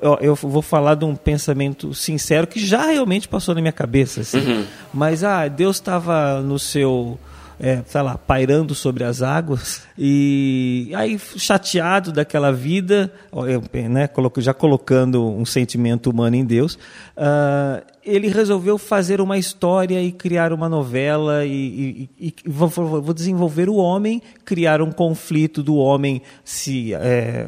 Eu, 0.02 0.17
eu, 0.19 0.36
vou 0.36 0.63
falar 0.63 0.96
de 0.96 1.06
um 1.06 1.15
pensamento 1.15 1.93
sincero 1.93 2.48
que 2.48 2.60
já 2.60 2.88
realmente 2.88 3.28
passou 3.28 3.54
na 3.54 3.62
minha 3.62 3.72
cabeça, 3.72 4.22
assim. 4.22 4.39
Uhum. 4.39 4.65
Mas, 4.91 5.24
ah, 5.24 5.48
Deus 5.48 5.76
estava 5.76 6.41
no 6.41 6.58
seu 6.58 7.19
é, 7.63 7.82
sei 7.86 8.02
lá, 8.02 8.17
pairando 8.17 8.76
sobre 8.76 9.06
as 9.06 9.21
águas. 9.21 9.84
E 9.97 10.91
aí, 10.93 11.17
chateado 11.17 12.12
daquela 12.12 12.52
vida, 12.52 13.10
né, 13.89 14.10
já 14.39 14.54
colocando 14.54 15.26
um 15.26 15.45
sentimento 15.45 16.10
humano 16.10 16.36
em 16.36 16.43
Deus, 16.43 16.73
uh, 17.15 17.82
ele 18.04 18.28
resolveu 18.28 18.78
fazer 18.78 19.21
uma 19.21 19.38
história 19.38 20.04
e 20.04 20.12
criar 20.12 20.52
uma 20.52 20.67
novela 20.67 21.45
e, 21.45 22.10
e, 22.19 22.28
e 22.28 22.34
vou, 22.45 23.13
desenvolver 23.13 23.69
o 23.69 23.76
homem, 23.76 24.21
criar 24.43 24.82
um 24.82 24.91
conflito 24.91 25.63
do 25.63 25.78
homem 25.78 26.21
se 26.43 26.93
é, 26.95 27.47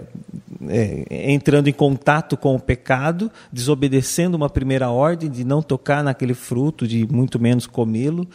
é, 0.70 1.34
entrando 1.34 1.68
em 1.68 1.74
contato 1.74 2.38
com 2.38 2.56
o 2.56 2.60
pecado, 2.60 3.30
desobedecendo 3.52 4.38
uma 4.38 4.50
primeira 4.50 4.90
ordem 4.90 5.30
de 5.30 5.44
não 5.44 5.62
tocar 5.62 6.02
naquele 6.02 6.34
fruto, 6.34 6.88
de 6.88 7.06
muito 7.06 7.38
menos 7.38 7.68
comê-lo. 7.68 8.26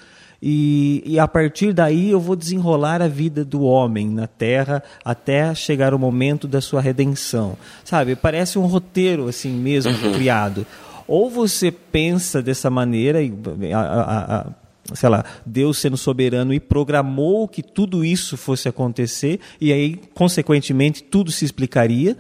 E, 0.43 1.03
e, 1.05 1.19
a 1.19 1.29
partir 1.29 1.73
daí 1.73 2.11
eu 2.11 2.19
vou 2.19 2.35
desenrolar 2.35 3.03
a 3.03 3.09
vida 3.09 3.45
do 3.45 3.63
homem 3.63 4.09
na 4.09 4.27
terra 4.27 4.83
até 5.05 5.55
chegar 5.55 5.93
o 5.93 5.99
momento 5.99 6.49
da 6.49 6.63
sua 6.63 6.81
redenção. 6.81 7.57
Sabe? 7.85 8.17
Parece 8.17 8.59
um 8.59 8.65
roteiro 8.67 9.29
assim 9.29 9.51
mesmo 9.51 9.93
uhum. 9.93 10.13
criado. 10.13 10.67
Ou 11.07 11.29
você 11.29 11.71
pensa 11.71 12.41
dessa 12.41 12.71
maneira 12.71 13.21
e 13.23 13.33
a, 13.75 13.81
a, 13.81 14.37
a, 14.37 14.47
sei 14.95 15.09
lá, 15.09 15.25
Deus 15.45 15.79
sendo 15.79 15.97
soberano 15.97 16.55
e 16.55 16.61
programou 16.61 17.47
que 17.47 17.63
tudo 17.63 18.05
isso 18.05 18.37
fosse 18.37 18.69
acontecer 18.69 19.41
e 19.61 19.73
aí 19.73 20.01
consequentemente 20.15 21.03
tudo 21.03 21.31
se 21.31 21.45
explicaria, 21.45 22.17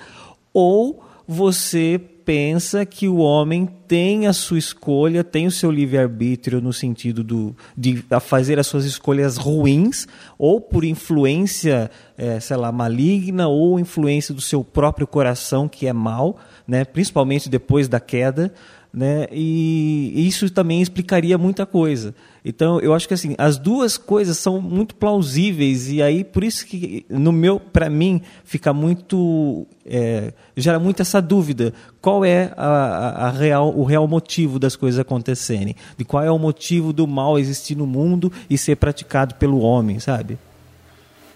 ou 0.52 1.02
você 1.26 2.00
pensa 2.30 2.86
que 2.86 3.08
o 3.08 3.16
homem 3.16 3.66
tem 3.88 4.28
a 4.28 4.32
sua 4.32 4.56
escolha, 4.56 5.24
tem 5.24 5.48
o 5.48 5.50
seu 5.50 5.68
livre-arbítrio 5.68 6.60
no 6.60 6.72
sentido 6.72 7.24
do, 7.24 7.56
de 7.76 8.04
fazer 8.20 8.56
as 8.56 8.68
suas 8.68 8.84
escolhas 8.84 9.36
ruins, 9.36 10.06
ou 10.38 10.60
por 10.60 10.84
influência, 10.84 11.90
é, 12.16 12.38
sei 12.38 12.56
lá, 12.56 12.70
maligna, 12.70 13.48
ou 13.48 13.80
influência 13.80 14.32
do 14.32 14.40
seu 14.40 14.62
próprio 14.62 15.08
coração, 15.08 15.68
que 15.68 15.88
é 15.88 15.92
mal, 15.92 16.38
né, 16.68 16.84
principalmente 16.84 17.48
depois 17.48 17.88
da 17.88 17.98
queda, 17.98 18.54
né, 18.92 19.26
e 19.31 20.26
isso 20.26 20.50
também 20.50 20.83
explicaria 20.83 21.38
muita 21.38 21.64
coisa. 21.64 22.14
Então, 22.44 22.81
eu 22.81 22.94
acho 22.94 23.07
que 23.07 23.14
assim, 23.14 23.35
as 23.38 23.59
duas 23.59 23.96
coisas 23.98 24.38
são 24.38 24.61
muito 24.61 24.94
plausíveis 24.94 25.90
e 25.90 26.03
aí 26.03 26.24
por 26.24 26.42
isso 26.42 26.66
que 26.66 27.05
no 27.09 27.33
meu, 27.33 27.61
para 27.61 27.90
mim, 27.90 28.22
fica 28.44 28.72
muito 28.72 29.66
é, 29.87 30.33
gera 30.57 30.79
muito 30.79 31.03
essa 31.03 31.20
dúvida. 31.20 31.72
Qual 32.00 32.24
é 32.24 32.53
a, 32.57 33.26
a, 33.26 33.31
real, 33.31 33.76
o 33.76 33.85
real 33.85 34.07
motivo 34.09 34.59
das 34.59 34.74
coisas 34.74 34.98
acontecerem? 34.98 35.76
De 35.96 36.05
qual 36.05 36.24
é 36.24 36.31
o 36.31 36.38
motivo 36.38 36.92
do 36.92 37.07
mal 37.07 37.38
existir 37.38 37.76
no 37.76 37.87
mundo 37.87 38.33
e 38.48 38.57
ser 38.57 38.76
praticado 38.76 39.35
pelo 39.35 39.61
homem, 39.61 40.00
sabe? 40.00 40.38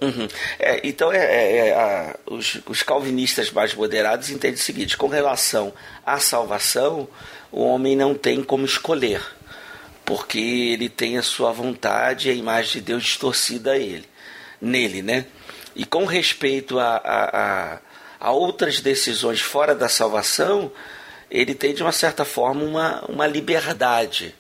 Uhum. 0.01 0.29
É, 0.59 0.87
então, 0.87 1.13
é, 1.13 1.19
é, 1.19 1.69
é 1.69 1.75
a, 1.75 2.17
os, 2.27 2.61
os, 2.67 2.83
calvinistas 2.83 3.51
mais 3.51 3.75
moderados 3.75 4.31
entendem 4.31 4.57
o 4.57 4.63
seguinte: 4.63 4.97
com 4.97 5.07
relação 5.07 5.73
à 6.05 6.19
salvação, 6.19 7.09
o 7.55 7.63
homem 7.63 7.95
não 7.95 8.17
tem 8.17 8.43
como 8.43 8.65
escolher 8.67 9.23
porque 10.05 10.39
ele 10.39 10.89
tem 10.89 11.17
a 11.17 11.23
sua 11.23 11.53
vontade 11.53 12.29
e 12.29 12.33
a 12.33 12.35
imagem 12.35 12.73
de 12.73 12.81
Deus 12.81 13.05
distorcida 13.05 13.73
a 13.73 13.79
ele, 13.79 14.05
nele, 14.61 15.03
né? 15.03 15.25
E 15.75 15.85
com 15.87 16.05
respeito 16.05 16.79
a, 16.79 16.97
a, 16.97 17.39
a, 17.39 17.79
a 18.21 18.31
outras 18.33 18.81
decisões 18.81 19.41
fora 19.41 19.75
da 19.75 19.89
salvação, 19.89 20.71
ele 21.31 21.55
tem 21.55 21.73
de 21.73 21.83
uma 21.83 21.93
certa 21.93 22.25
forma 22.25 22.65
uma, 22.65 23.05
uma 23.09 23.27
liberdade, 23.27 24.35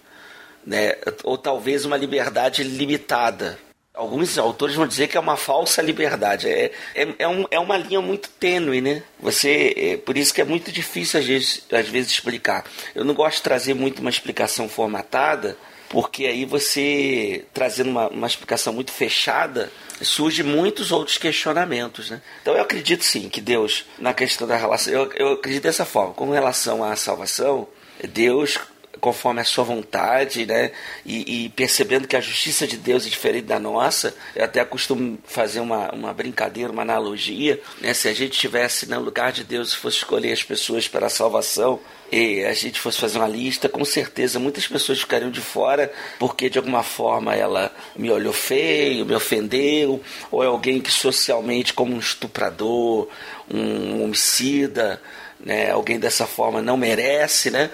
né? 0.67 0.95
ou 1.23 1.39
talvez 1.39 1.85
uma 1.85 1.97
liberdade 1.97 2.63
limitada, 2.63 3.59
Alguns 3.95 4.37
autores 4.39 4.75
vão 4.75 4.89
dizer 4.89 5.07
que 5.07 5.17
é 5.17 5.21
uma 5.21 5.37
falsa 5.37 5.81
liberdade. 5.81 6.49
É, 6.49 6.73
é, 6.97 7.15
é, 7.17 7.29
um, 7.29 7.47
é 7.49 7.61
uma 7.61 7.77
linha 7.77 8.01
muito 8.01 8.29
tênue, 8.29 8.81
né? 8.81 9.05
Você, 9.21 9.73
é, 9.77 9.97
por 9.97 10.19
isso 10.19 10.35
que 10.35 10.41
é 10.41 10.45
muito 10.45 10.73
difícil 10.73 11.21
às 11.21 11.27
vezes, 11.27 11.65
às 11.71 11.89
vezes 11.89 12.11
explicar. 12.11 12.65
Eu 12.93 13.05
não 13.05 13.15
gosto 13.15 13.37
de 13.37 13.43
trazer 13.43 13.73
muito 13.73 14.01
uma 14.01 14.11
explicação 14.11 14.69
formatada, 14.69 15.57
porque 15.89 16.27
aí 16.27 16.45
você, 16.45 17.45
trazendo 17.55 17.91
uma, 17.91 18.09
uma 18.09 18.27
explicação 18.27 18.73
muito 18.73 18.91
fechada, 18.91 19.71
surge 20.03 20.43
muitos 20.43 20.91
outros 20.91 21.17
questionamentos, 21.17 22.11
né? 22.11 22.21
Então 22.43 22.55
eu 22.57 22.63
acredito 22.63 23.05
sim 23.05 23.29
que 23.29 23.41
Deus, 23.41 23.85
na 23.97 24.13
questão 24.13 24.49
da 24.49 24.57
relação, 24.57 24.93
eu, 24.93 25.13
eu 25.13 25.33
acredito 25.35 25.63
dessa 25.63 25.85
forma, 25.85 26.15
com 26.15 26.31
relação 26.31 26.83
à 26.83 26.97
salvação, 26.97 27.69
Deus 28.09 28.59
conforme 29.01 29.41
a 29.41 29.45
sua 29.45 29.65
vontade, 29.65 30.47
né? 30.47 30.73
E, 31.05 31.45
e, 31.45 31.49
percebendo 31.51 32.07
que 32.07 32.17
a 32.17 32.21
justiça 32.21 32.67
de 32.67 32.77
Deus 32.77 33.07
é 33.07 33.09
diferente 33.09 33.47
da 33.47 33.59
nossa, 33.59 34.15
eu 34.35 34.45
até 34.45 34.65
costumo 34.65 35.19
fazer 35.25 35.61
uma, 35.61 35.93
uma 35.93 36.13
brincadeira, 36.13 36.73
uma 36.73 36.83
analogia, 36.83 37.61
né? 37.81 37.93
Se 37.95 38.09
a 38.09 38.13
gente 38.13 38.33
estivesse 38.33 38.89
no 38.89 39.01
lugar 39.01 39.33
de 39.33 39.45
Deus 39.45 39.73
e 39.73 39.77
fosse 39.77 39.99
escolher 39.99 40.33
as 40.33 40.43
pessoas 40.43 40.89
para 40.89 41.07
a 41.07 41.11
salvação, 41.11 41.81
e 42.13 42.45
a 42.45 42.53
gente 42.53 42.79
fosse 42.79 43.01
fazer 43.01 43.19
uma 43.19 43.27
lista, 43.27 43.69
com 43.69 43.85
certeza 43.85 44.39
muitas 44.39 44.67
pessoas 44.69 45.01
ficariam 45.01 45.31
de 45.31 45.41
fora 45.41 45.93
porque 46.19 46.49
de 46.49 46.59
alguma 46.59 46.83
forma 46.83 47.35
ela 47.35 47.75
me 47.97 48.11
olhou 48.11 48.33
feio, 48.33 49.05
me 49.05 49.15
ofendeu, 49.15 50.01
ou 50.31 50.45
é 50.45 50.47
alguém 50.47 50.81
que 50.81 50.93
socialmente, 50.93 51.73
como 51.73 51.95
um 51.95 51.99
estuprador, 51.99 53.09
um 53.53 54.05
homicida, 54.05 55.01
né, 55.41 55.71
alguém 55.71 55.99
dessa 55.99 56.27
forma 56.27 56.63
não 56.63 56.77
merece, 56.77 57.51
né? 57.51 57.71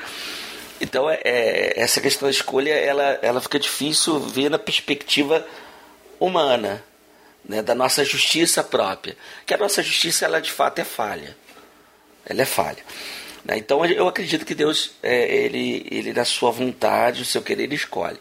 Então 0.81 1.11
é, 1.11 1.21
é, 1.23 1.81
essa 1.81 2.01
questão 2.01 2.27
da 2.27 2.31
escolha 2.31 2.73
ela, 2.73 3.19
ela 3.23 3.41
fica 3.41 3.59
difícil 3.59 4.19
ver 4.19 4.49
na 4.49 4.59
perspectiva 4.59 5.47
humana, 6.19 6.83
né, 7.45 7.63
da 7.63 7.75
nossa 7.75 8.05
justiça 8.05 8.63
própria, 8.63 9.17
que 9.45 9.55
a 9.55 9.59
nossa 9.59 9.83
justiça 9.83 10.25
ela 10.25 10.41
de 10.41 10.51
fato 10.51 10.79
é 10.79 10.85
falha, 10.85 11.37
ela 12.25 12.43
é 12.43 12.47
falha. 12.47 12.83
Né? 13.45 13.59
Então 13.59 13.85
eu 13.85 14.09
acredito 14.09 14.45
que 14.45 14.55
Deus, 14.55 14.93
é, 15.03 15.45
ele, 15.45 15.87
ele 15.91 16.13
na 16.13 16.25
sua 16.25 16.51
vontade, 16.51 17.23
o 17.23 17.27
seu 17.27 17.43
querer, 17.43 17.65
ele 17.65 17.75
escolhe. 17.75 18.19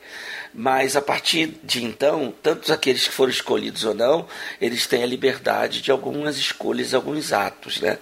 Mas 0.54 0.96
a 0.96 1.02
partir 1.02 1.60
de 1.64 1.84
então, 1.84 2.34
tanto 2.42 2.74
aqueles 2.74 3.08
que 3.08 3.14
foram 3.14 3.32
escolhidos 3.32 3.84
ou 3.84 3.94
não, 3.94 4.28
eles 4.60 4.88
têm 4.88 5.04
a 5.04 5.06
liberdade 5.06 5.82
de 5.82 5.92
algumas 5.92 6.38
escolhas, 6.38 6.94
alguns 6.94 7.32
atos. 7.32 7.80
Né? 7.80 8.00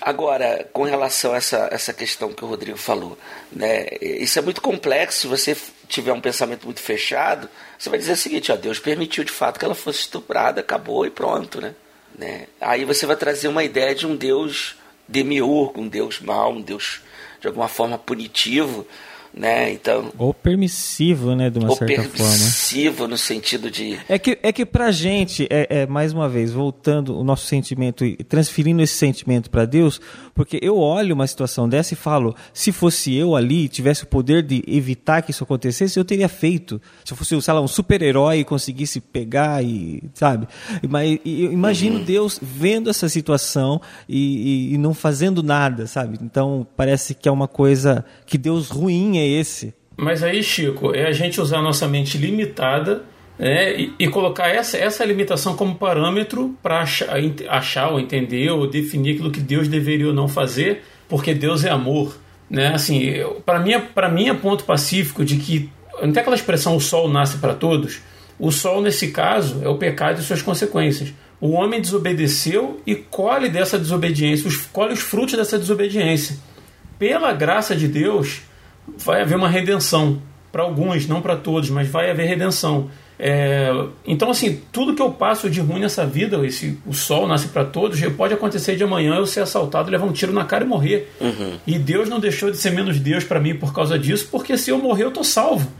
Agora, 0.00 0.66
com 0.72 0.84
relação 0.84 1.34
a 1.34 1.36
essa, 1.36 1.68
essa 1.70 1.92
questão 1.92 2.32
que 2.32 2.44
o 2.44 2.48
Rodrigo 2.48 2.78
falou, 2.78 3.18
né? 3.52 3.86
isso 4.00 4.38
é 4.38 4.42
muito 4.42 4.62
complexo. 4.62 5.20
Se 5.20 5.26
você 5.26 5.56
tiver 5.88 6.12
um 6.12 6.20
pensamento 6.20 6.64
muito 6.64 6.80
fechado, 6.80 7.50
você 7.78 7.90
vai 7.90 7.98
dizer 7.98 8.12
o 8.12 8.16
seguinte: 8.16 8.50
ó, 8.50 8.56
Deus 8.56 8.78
permitiu 8.78 9.22
de 9.22 9.32
fato 9.32 9.58
que 9.58 9.64
ela 9.64 9.74
fosse 9.74 10.00
estuprada, 10.00 10.62
acabou 10.62 11.04
e 11.04 11.10
pronto. 11.10 11.60
Né? 11.60 11.74
Né? 12.16 12.46
Aí 12.60 12.84
você 12.84 13.06
vai 13.06 13.16
trazer 13.16 13.48
uma 13.48 13.62
ideia 13.62 13.94
de 13.94 14.06
um 14.06 14.16
Deus 14.16 14.76
demiurgo, 15.06 15.80
um 15.80 15.88
Deus 15.88 16.20
mau, 16.20 16.52
um 16.52 16.60
Deus 16.60 17.00
de 17.40 17.46
alguma 17.46 17.68
forma 17.68 17.98
punitivo, 17.98 18.86
né? 19.32 19.72
Então 19.72 20.12
ou 20.18 20.34
permissivo, 20.34 21.34
né, 21.34 21.50
de 21.50 21.58
uma 21.58 21.70
ou 21.70 21.76
certa 21.76 22.02
forma. 22.02 22.10
permissivo 22.10 23.06
no 23.06 23.16
sentido 23.16 23.70
de 23.70 23.98
é 24.08 24.18
que 24.18 24.38
é 24.42 24.52
que 24.52 24.66
para 24.66 24.90
gente 24.90 25.46
é, 25.48 25.82
é, 25.82 25.86
mais 25.86 26.12
uma 26.12 26.28
vez 26.28 26.52
voltando 26.52 27.16
o 27.18 27.22
nosso 27.22 27.46
sentimento 27.46 28.04
e 28.04 28.16
transferindo 28.16 28.82
esse 28.82 28.94
sentimento 28.94 29.50
para 29.50 29.64
Deus, 29.64 30.00
porque 30.34 30.58
eu 30.62 30.78
olho 30.78 31.14
uma 31.14 31.26
situação 31.26 31.68
dessa 31.68 31.94
e 31.94 31.96
falo, 31.96 32.34
se 32.52 32.72
fosse 32.72 33.14
eu 33.14 33.36
ali 33.36 33.68
tivesse 33.68 34.04
o 34.04 34.06
poder 34.06 34.42
de 34.42 34.64
evitar 34.66 35.22
que 35.22 35.30
isso 35.30 35.44
acontecesse, 35.44 35.98
eu 35.98 36.04
teria 36.04 36.28
feito. 36.28 36.80
Se 37.04 37.12
eu 37.12 37.16
fosse, 37.16 37.40
sei 37.40 37.54
lá, 37.54 37.60
um 37.60 37.68
super-herói 37.68 38.38
e 38.38 38.44
conseguisse 38.44 39.00
pegar 39.00 39.62
e 39.62 40.02
sabe, 40.14 40.48
mas 40.88 41.18
eu 41.24 41.52
imagino 41.52 41.98
uhum. 41.98 42.04
Deus 42.04 42.38
vendo 42.40 42.90
essa 42.90 43.08
situação 43.08 43.80
e, 44.08 44.70
e, 44.70 44.74
e 44.74 44.78
não 44.78 44.94
fazendo 44.94 45.42
nada, 45.42 45.86
sabe? 45.86 46.18
Então 46.22 46.66
parece 46.76 47.14
que 47.14 47.28
é 47.28 47.32
uma 47.32 47.48
coisa 47.48 48.04
que 48.26 48.38
Deus 48.38 48.70
ruim 48.70 49.18
é 49.20 49.26
esse? 49.28 49.74
Mas 49.96 50.22
aí, 50.22 50.42
Chico, 50.42 50.94
é 50.94 51.06
a 51.06 51.12
gente 51.12 51.40
usar 51.40 51.58
a 51.58 51.62
nossa 51.62 51.86
mente 51.86 52.16
limitada 52.16 53.04
né, 53.38 53.78
e, 53.78 53.92
e, 53.98 54.08
colocar 54.08 54.48
essa, 54.48 54.76
essa 54.76 55.04
limitação 55.04 55.54
como 55.56 55.74
parâmetro 55.74 56.54
para 56.62 56.80
achar, 56.80 57.16
achar, 57.48 57.88
ou 57.90 58.00
entender 58.00 58.50
ou 58.50 58.66
definir 58.66 59.14
aquilo 59.14 59.30
que 59.30 59.40
Deus 59.40 59.68
deveria 59.68 60.08
ou 60.08 60.14
não 60.14 60.28
fazer, 60.28 60.82
porque 61.08 61.34
Deus 61.34 61.64
é 61.64 61.70
amor. 61.70 62.16
Né? 62.48 62.68
Assim, 62.74 63.12
para 63.44 63.60
mim, 63.60 63.80
para 63.94 64.08
mim 64.08 64.28
é 64.28 64.34
ponto 64.34 64.64
pacífico 64.64 65.24
de 65.24 65.36
que 65.36 65.70
não 66.02 66.12
tem 66.12 66.20
aquela 66.20 66.36
expressão 66.36 66.76
o 66.76 66.80
sol 66.80 67.08
nasce 67.08 67.38
para 67.38 67.54
todos. 67.54 68.00
O 68.38 68.50
sol 68.50 68.80
nesse 68.80 69.08
caso 69.08 69.60
é 69.62 69.68
o 69.68 69.76
pecado 69.76 70.20
e 70.20 70.24
suas 70.24 70.42
consequências. 70.42 71.12
O 71.40 71.50
homem 71.50 71.80
desobedeceu 71.80 72.80
e 72.86 72.94
colhe 72.94 73.48
dessa 73.48 73.78
desobediência, 73.78 74.50
colhe 74.72 74.92
os 74.92 75.00
frutos 75.00 75.34
dessa 75.34 75.58
desobediência. 75.58 76.36
Pela 76.98 77.32
graça 77.32 77.74
de 77.74 77.88
Deus, 77.88 78.42
vai 78.98 79.22
haver 79.22 79.36
uma 79.36 79.48
redenção. 79.48 80.20
Para 80.52 80.62
alguns, 80.64 81.06
não 81.06 81.22
para 81.22 81.36
todos, 81.36 81.70
mas 81.70 81.88
vai 81.88 82.10
haver 82.10 82.26
redenção. 82.26 82.90
É, 83.22 83.70
então, 84.06 84.30
assim, 84.30 84.62
tudo 84.72 84.94
que 84.94 85.02
eu 85.02 85.10
passo 85.10 85.50
de 85.50 85.60
ruim 85.60 85.78
nessa 85.78 86.06
vida, 86.06 86.44
esse, 86.46 86.78
o 86.86 86.94
sol 86.94 87.28
nasce 87.28 87.48
para 87.48 87.64
todos, 87.64 88.00
pode 88.16 88.32
acontecer 88.32 88.76
de 88.76 88.82
amanhã 88.82 89.14
eu 89.14 89.26
ser 89.26 89.40
assaltado, 89.40 89.90
levar 89.90 90.06
um 90.06 90.12
tiro 90.12 90.32
na 90.32 90.44
cara 90.44 90.64
e 90.64 90.66
morrer. 90.66 91.12
Uhum. 91.20 91.58
E 91.66 91.78
Deus 91.78 92.08
não 92.08 92.18
deixou 92.18 92.50
de 92.50 92.56
ser 92.56 92.70
menos 92.70 92.98
Deus 92.98 93.22
para 93.22 93.38
mim 93.38 93.54
por 93.54 93.74
causa 93.74 93.98
disso, 93.98 94.26
porque 94.30 94.56
se 94.56 94.70
eu 94.70 94.78
morrer, 94.78 95.04
eu 95.04 95.10
tô 95.10 95.22
salvo. 95.22 95.70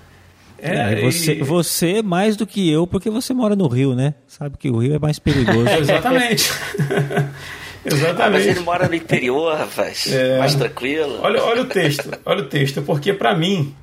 É, 0.63 0.93
é, 0.93 1.01
você, 1.01 1.33
e... 1.33 1.43
você 1.43 2.03
mais 2.03 2.37
do 2.37 2.47
que 2.47 2.71
eu, 2.71 2.87
porque 2.87 3.09
você 3.09 3.33
mora 3.33 3.57
no 3.57 3.67
Rio, 3.67 3.95
né? 3.95 4.15
Sabe 4.27 4.59
que 4.59 4.69
o 4.69 4.77
Rio 4.77 4.95
é 4.95 4.99
mais 4.99 5.19
perigoso. 5.19 5.71
Exatamente. 5.81 6.53
Exatamente. 7.85 8.23
Ah, 8.23 8.31
mas 8.31 8.47
ele 8.47 8.61
mora 8.61 8.89
no 8.89 8.95
interior, 8.95 9.57
rapaz. 9.57 10.07
É. 10.13 10.39
Mais 10.39 10.55
tranquilo. 10.55 11.19
Olha, 11.23 11.43
olha 11.43 11.63
o 11.63 11.67
texto. 11.67 12.11
Olha 12.25 12.43
o 12.43 12.47
texto. 12.47 12.83
Porque 12.83 13.13
para 13.13 13.35
mim, 13.35 13.75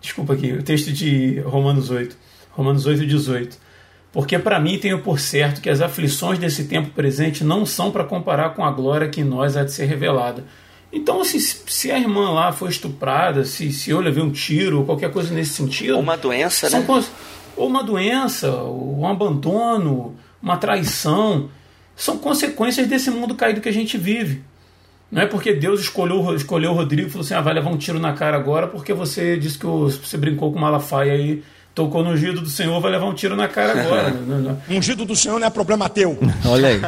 desculpa 0.00 0.32
aqui, 0.34 0.52
o 0.52 0.62
texto 0.62 0.92
de 0.92 1.40
Romanos 1.40 1.90
8. 1.90 2.16
Romanos 2.50 2.86
8, 2.86 3.06
18. 3.06 3.58
Porque 4.12 4.38
para 4.38 4.60
mim 4.60 4.78
tenho 4.78 5.00
por 5.00 5.18
certo 5.18 5.60
que 5.60 5.70
as 5.70 5.80
aflições 5.80 6.38
desse 6.38 6.64
tempo 6.64 6.90
presente 6.90 7.42
não 7.42 7.64
são 7.64 7.90
para 7.90 8.04
comparar 8.04 8.50
com 8.50 8.64
a 8.64 8.70
glória 8.70 9.08
que 9.08 9.22
em 9.22 9.24
nós 9.24 9.56
há 9.56 9.64
de 9.64 9.72
ser 9.72 9.86
revelada. 9.86 10.44
Então, 10.92 11.22
assim, 11.22 11.38
se 11.40 11.90
a 11.90 11.98
irmã 11.98 12.30
lá 12.30 12.52
foi 12.52 12.68
estuprada, 12.68 13.46
se, 13.46 13.72
se 13.72 13.90
eu 13.90 14.00
levei 14.00 14.22
um 14.22 14.30
tiro, 14.30 14.80
ou 14.80 14.84
qualquer 14.84 15.10
coisa 15.10 15.32
nesse 15.32 15.54
sentido. 15.54 15.94
Ou 15.94 16.00
uma 16.00 16.18
doença, 16.18 16.68
né? 16.68 16.86
Ou 17.56 17.66
uma 17.66 17.82
doença, 17.82 18.50
ou 18.50 19.00
um 19.00 19.08
abandono, 19.08 20.14
uma 20.42 20.58
traição 20.58 21.48
são 21.96 22.18
consequências 22.18 22.86
desse 22.86 23.10
mundo 23.10 23.34
caído 23.34 23.60
que 23.60 23.68
a 23.68 23.72
gente 23.72 23.96
vive. 23.96 24.42
Não 25.10 25.20
é 25.20 25.26
porque 25.26 25.52
Deus 25.52 25.80
escolheu, 25.80 26.34
escolheu 26.34 26.70
o 26.70 26.74
Rodrigo 26.74 27.08
e 27.08 27.10
falou 27.10 27.24
assim: 27.24 27.34
ah, 27.34 27.40
vai 27.42 27.52
levar 27.52 27.70
um 27.70 27.76
tiro 27.76 27.98
na 27.98 28.14
cara 28.14 28.36
agora 28.36 28.66
porque 28.66 28.94
você 28.94 29.36
disse 29.36 29.58
que 29.58 29.66
você 29.66 30.16
brincou 30.16 30.50
com 30.50 30.58
Malafaia 30.58 31.12
aí, 31.12 31.42
tocou 31.74 32.02
no 32.02 32.10
ungido 32.10 32.40
do 32.40 32.48
Senhor, 32.48 32.80
vai 32.80 32.92
levar 32.92 33.06
um 33.06 33.14
tiro 33.14 33.36
na 33.36 33.46
cara 33.46 33.78
agora. 33.78 34.16
Ungido 34.70 35.04
do 35.04 35.14
Senhor 35.14 35.38
não 35.38 35.46
é 35.46 35.50
problema 35.50 35.88
teu. 35.90 36.18
Olha 36.46 36.68
aí. 36.68 36.80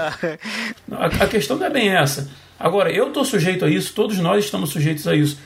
A, 0.91 1.07
a 1.07 1.27
questão 1.27 1.59
não 1.59 1.67
é 1.67 1.71
bem 1.71 1.91
essa. 1.91 2.31
Agora, 2.59 2.91
eu 2.91 3.09
estou 3.09 3.27
sujeito 3.27 3.65
a 3.65 3.69
isso, 3.69 3.93
todos 3.93 4.19
nós 4.19 4.45
estamos 4.45 4.71
sujeitos 4.71 5.07
a 5.07 5.15
isso. 5.15 5.39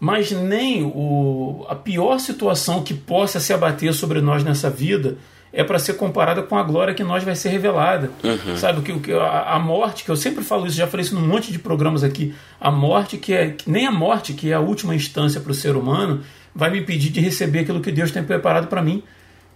Mas 0.00 0.30
nem 0.30 0.84
o, 0.84 1.66
a 1.68 1.74
pior 1.74 2.18
situação 2.18 2.82
que 2.82 2.94
possa 2.94 3.40
se 3.40 3.52
abater 3.52 3.92
sobre 3.92 4.20
nós 4.20 4.42
nessa 4.42 4.70
vida 4.70 5.18
é 5.56 5.64
para 5.64 5.78
ser 5.78 5.94
comparada 5.94 6.42
com 6.42 6.54
a 6.58 6.62
glória 6.62 6.92
que 6.92 7.02
nós 7.02 7.24
vai 7.24 7.34
ser 7.34 7.48
revelada. 7.48 8.10
Uhum. 8.22 8.56
Sabe, 8.58 8.80
o 8.80 8.82
que, 9.00 9.10
a, 9.14 9.54
a, 9.54 9.58
morte, 9.58 10.04
que 10.04 10.10
eu 10.10 10.16
sempre 10.16 10.44
falo 10.44 10.66
isso, 10.66 10.76
já 10.76 10.86
falei 10.86 11.04
isso 11.06 11.14
num 11.14 11.26
monte 11.26 11.50
de 11.50 11.58
programas 11.58 12.04
aqui, 12.04 12.34
a 12.60 12.70
morte 12.70 13.16
que 13.16 13.32
é, 13.32 13.56
nem 13.66 13.86
a 13.86 13.90
morte, 13.90 14.34
que 14.34 14.50
é 14.50 14.54
a 14.54 14.60
última 14.60 14.94
instância 14.94 15.40
para 15.40 15.50
o 15.50 15.54
ser 15.54 15.74
humano, 15.74 16.20
vai 16.54 16.70
me 16.70 16.80
impedir 16.80 17.08
de 17.08 17.20
receber 17.20 17.60
aquilo 17.60 17.80
que 17.80 17.90
Deus 17.90 18.10
tem 18.10 18.22
preparado 18.22 18.66
para 18.66 18.82
mim. 18.82 19.02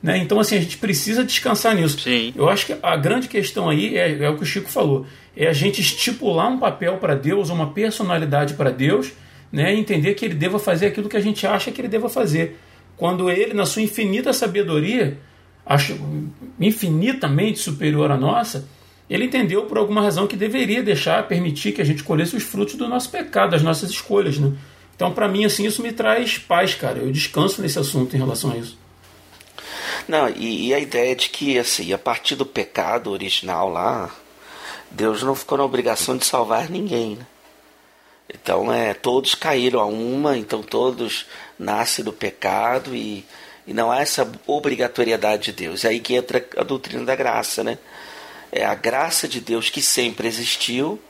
Né? 0.03 0.17
Então, 0.17 0.41
assim, 0.41 0.57
a 0.57 0.61
gente 0.63 0.79
precisa 0.79 1.23
descansar 1.23 1.75
nisso. 1.75 2.01
Sim. 2.01 2.33
Eu 2.35 2.49
acho 2.49 2.65
que 2.65 2.75
a 2.83 2.97
grande 2.97 3.29
questão 3.29 3.69
aí 3.69 3.99
é, 3.99 4.25
é 4.25 4.31
o 4.31 4.37
que 4.39 4.43
o 4.43 4.47
Chico 4.47 4.71
falou: 4.71 5.05
é 5.37 5.49
a 5.49 5.53
gente 5.53 5.83
estipular 5.83 6.49
um 6.49 6.59
papel 6.59 6.97
para 6.97 7.15
Deus, 7.15 7.51
uma 7.51 7.73
personalidade 7.73 8.55
para 8.55 8.71
Deus, 8.71 9.13
né? 9.53 9.75
e 9.75 9.79
entender 9.79 10.15
que 10.15 10.25
ele 10.25 10.35
deva 10.35 10.59
fazer 10.59 10.87
aquilo 10.87 11.11
que 11.11 11.17
a 11.19 11.21
gente 11.21 11.47
acha 11.47 11.71
que 11.71 11.79
ele 11.79 11.89
deva 11.89 12.09
fazer. 12.09 12.59
Quando 12.97 13.31
ele, 13.31 13.53
na 13.53 13.67
sua 13.67 13.83
infinita 13.83 14.33
sabedoria, 14.33 15.19
acho 15.71 15.97
infinitamente 16.59 17.61
superior 17.61 18.11
à 18.11 18.17
nossa, 18.17 18.69
ele 19.09 19.27
entendeu 19.27 19.67
por 19.67 19.79
alguma 19.79 20.03
razão 20.03 20.27
que 20.27 20.35
deveria 20.37 20.83
deixar, 20.83 21.29
permitir 21.29 21.71
que 21.71 21.81
a 21.81 21.85
gente 21.85 22.03
colhesse 22.03 22.35
os 22.35 22.43
frutos 22.43 22.75
do 22.75 22.89
nosso 22.89 23.09
pecado, 23.09 23.53
das 23.53 23.63
nossas 23.63 23.89
escolhas, 23.89 24.37
né? 24.37 24.53
Então, 24.97 25.13
para 25.13 25.29
mim, 25.29 25.45
assim, 25.45 25.65
isso 25.65 25.81
me 25.81 25.93
traz 25.93 26.39
paz, 26.39 26.75
cara. 26.75 26.99
Eu 26.99 27.13
descanso 27.13 27.63
nesse 27.63 27.79
assunto 27.79 28.17
em 28.17 28.19
relação 28.19 28.51
a 28.51 28.57
isso. 28.57 28.77
Não, 30.09 30.29
e, 30.29 30.69
e 30.69 30.75
a 30.75 30.81
ideia 30.81 31.15
de 31.15 31.29
que, 31.29 31.57
assim, 31.57 31.93
a 31.93 31.99
partir 31.99 32.35
do 32.35 32.45
pecado 32.45 33.11
original 33.11 33.69
lá, 33.69 34.11
Deus 34.91 35.23
não 35.23 35.37
ficou 35.37 35.57
na 35.57 35.65
obrigação 35.65 36.17
de 36.17 36.27
salvar 36.27 36.69
ninguém, 36.69 37.15
né? 37.15 37.27
Então, 38.33 38.73
é, 38.73 38.93
todos 38.93 39.37
caíram 39.37 39.79
a 39.79 39.87
uma, 39.87 40.37
então 40.37 40.63
todos 40.63 41.27
nascem 41.59 42.05
do 42.05 42.13
pecado 42.13 42.95
e 42.95 43.25
e 43.71 43.73
não 43.73 43.89
há 43.89 44.01
essa 44.01 44.29
obrigatoriedade 44.49 45.45
de 45.45 45.53
Deus. 45.53 45.85
É 45.85 45.91
aí 45.91 46.01
que 46.01 46.17
entra 46.17 46.45
a 46.57 46.65
doutrina 46.65 47.05
da 47.05 47.15
graça, 47.15 47.63
né? 47.63 47.79
É 48.51 48.65
a 48.65 48.75
graça 48.75 49.29
de 49.29 49.41
Deus 49.41 49.71
que 49.71 49.81
sempre 49.81 50.27
existiu, 50.27 51.01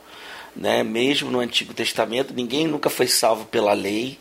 né? 0.54 0.82
Mesmo 0.82 1.30
no 1.30 1.40
Antigo 1.40 1.72
Testamento, 1.72 2.34
ninguém 2.34 2.68
nunca 2.68 2.90
foi 2.90 3.06
salvo 3.06 3.46
pela 3.46 3.72
lei. 3.72 4.18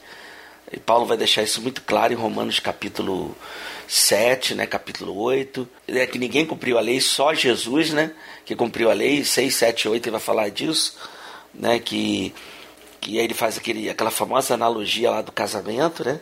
E 0.72 0.80
Paulo 0.80 1.06
vai 1.06 1.18
deixar 1.18 1.44
isso 1.44 1.62
muito 1.62 1.82
claro 1.82 2.14
em 2.14 2.16
Romanos 2.16 2.62
capítulo 2.62 3.36
7, 3.86 4.56
né, 4.56 4.66
capítulo 4.66 5.18
8, 5.18 5.68
é 5.88 6.06
que 6.06 6.20
ninguém 6.20 6.46
cumpriu 6.46 6.78
a 6.78 6.82
lei, 6.82 7.02
só 7.02 7.34
Jesus, 7.34 7.90
né, 7.90 8.12
que 8.46 8.56
cumpriu 8.56 8.90
a 8.92 8.94
lei, 8.94 9.26
6, 9.26 9.56
7, 9.56 9.90
8 9.90 10.06
ele 10.06 10.12
vai 10.12 10.22
falar 10.22 10.50
disso, 10.50 10.96
né, 11.52 11.80
que, 11.80 12.32
que 13.02 13.18
aí 13.18 13.26
ele 13.26 13.34
faz 13.34 13.58
aquele, 13.58 13.90
aquela 13.90 14.12
famosa 14.12 14.54
analogia 14.54 15.10
lá 15.10 15.24
do 15.24 15.32
casamento, 15.32 16.06
né, 16.06 16.22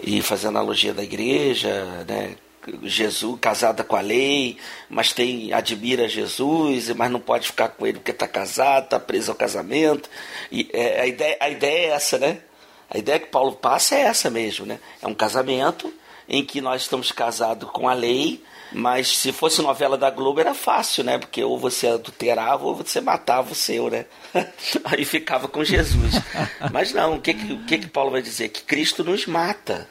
e 0.00 0.22
fazer 0.22 0.48
analogia 0.48 0.92
da 0.92 1.02
igreja, 1.02 2.04
né? 2.06 2.36
Jesus 2.82 3.38
casada 3.40 3.84
com 3.84 3.94
a 3.94 4.00
lei, 4.00 4.58
mas 4.88 5.12
tem 5.12 5.52
admira 5.52 6.08
Jesus, 6.08 6.88
mas 6.90 7.10
não 7.10 7.20
pode 7.20 7.46
ficar 7.46 7.68
com 7.68 7.86
ele 7.86 7.98
porque 7.98 8.10
está 8.10 8.26
casado, 8.26 8.84
está 8.84 8.98
preso 8.98 9.30
ao 9.30 9.36
casamento. 9.36 10.10
E 10.50 10.68
é, 10.72 11.02
a, 11.02 11.06
ideia, 11.06 11.36
a 11.38 11.48
ideia 11.48 11.90
é 11.90 11.90
essa, 11.90 12.18
né? 12.18 12.40
A 12.90 12.98
ideia 12.98 13.18
que 13.18 13.26
Paulo 13.26 13.52
passa 13.52 13.94
é 13.94 14.00
essa 14.00 14.30
mesmo, 14.30 14.66
né? 14.66 14.80
É 15.00 15.06
um 15.06 15.14
casamento 15.14 15.92
em 16.28 16.44
que 16.44 16.60
nós 16.60 16.82
estamos 16.82 17.12
casados 17.12 17.70
com 17.70 17.88
a 17.88 17.94
lei, 17.94 18.42
mas 18.76 19.16
se 19.16 19.32
fosse 19.32 19.62
novela 19.62 19.96
da 19.96 20.10
Globo 20.10 20.38
era 20.38 20.52
fácil, 20.52 21.02
né? 21.02 21.16
Porque 21.16 21.42
ou 21.42 21.58
você 21.58 21.86
adulterava 21.86 22.62
ou 22.66 22.74
você 22.74 23.00
matava 23.00 23.52
o 23.52 23.54
seu, 23.54 23.88
né? 23.88 24.04
Aí 24.84 25.02
ficava 25.02 25.48
com 25.48 25.64
Jesus. 25.64 26.12
Mas 26.70 26.92
não, 26.92 27.14
o 27.14 27.20
que, 27.22 27.30
o 27.30 27.64
que, 27.64 27.78
que 27.78 27.86
Paulo 27.86 28.10
vai 28.10 28.20
dizer? 28.20 28.50
Que 28.50 28.62
Cristo 28.62 29.02
nos 29.02 29.24
mata. 29.24 29.88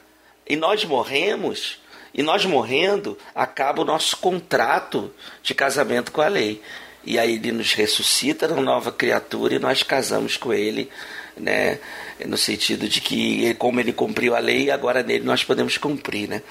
E 0.47 0.55
nós 0.55 0.85
morremos 0.85 1.79
e 2.13 2.21
nós 2.21 2.45
morrendo, 2.45 3.17
acaba 3.33 3.81
o 3.81 3.85
nosso 3.85 4.17
contrato 4.17 5.11
de 5.41 5.55
casamento 5.55 6.11
com 6.11 6.21
a 6.21 6.27
lei. 6.27 6.61
E 7.03 7.17
aí 7.17 7.33
ele 7.33 7.53
nos 7.53 7.73
ressuscita 7.73 8.47
uma 8.53 8.61
nova 8.61 8.91
criatura 8.91 9.55
e 9.55 9.59
nós 9.59 9.81
casamos 9.81 10.37
com 10.37 10.53
ele, 10.53 10.91
né? 11.35 11.79
No 12.23 12.37
sentido 12.37 12.87
de 12.87 13.01
que, 13.01 13.55
como 13.55 13.79
ele 13.79 13.91
cumpriu 13.91 14.35
a 14.35 14.39
lei, 14.39 14.69
agora 14.69 15.01
nele 15.01 15.25
nós 15.25 15.43
podemos 15.43 15.75
cumprir, 15.75 16.29
né? 16.29 16.43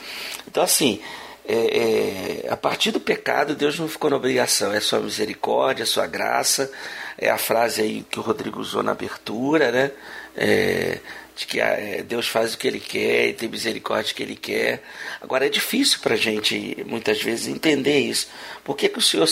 Então, 0.49 0.65
assim, 0.65 1.01
é, 1.47 2.45
é, 2.47 2.51
a 2.51 2.57
partir 2.57 2.91
do 2.91 3.01
pecado, 3.01 3.55
Deus 3.55 3.79
não 3.79 3.87
ficou 3.87 4.09
na 4.09 4.17
obrigação, 4.17 4.73
é 4.73 4.81
sua 4.81 5.01
misericórdia, 5.01 5.83
é 5.83 5.87
sua 5.87 6.07
graça, 6.07 6.73
é 7.19 7.29
a 7.29 7.37
frase 7.37 7.83
aí 7.83 8.07
que 8.09 8.19
o 8.19 8.23
Rodrigo 8.23 8.61
usou 8.61 8.83
na 8.83 8.93
abertura, 8.93 9.71
né? 9.71 9.91
É, 10.37 10.99
de 11.37 11.47
que 11.47 11.61
é, 11.61 12.03
Deus 12.03 12.29
faz 12.29 12.55
o 12.55 12.59
que 12.59 12.67
Ele 12.67 12.81
quer 12.81 13.29
e 13.29 13.35
tem 13.35 13.49
misericórdia 13.49 14.15
que 14.15 14.23
Ele 14.23 14.37
quer. 14.37 14.83
Agora 15.21 15.47
é 15.47 15.49
difícil 15.49 15.99
para 16.01 16.15
a 16.15 16.17
gente 16.17 16.83
muitas 16.87 17.21
vezes 17.21 17.49
entender 17.49 17.99
isso. 17.99 18.29
Por 18.63 18.77
que, 18.77 18.89
que 18.89 18.99
o 18.99 19.03
Senhor 19.03 19.29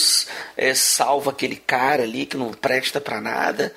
é, 0.55 0.73
salva 0.73 1.31
aquele 1.31 1.55
cara 1.55 2.03
ali 2.03 2.25
que 2.25 2.37
não 2.37 2.51
presta 2.51 3.01
para 3.01 3.21
nada, 3.21 3.73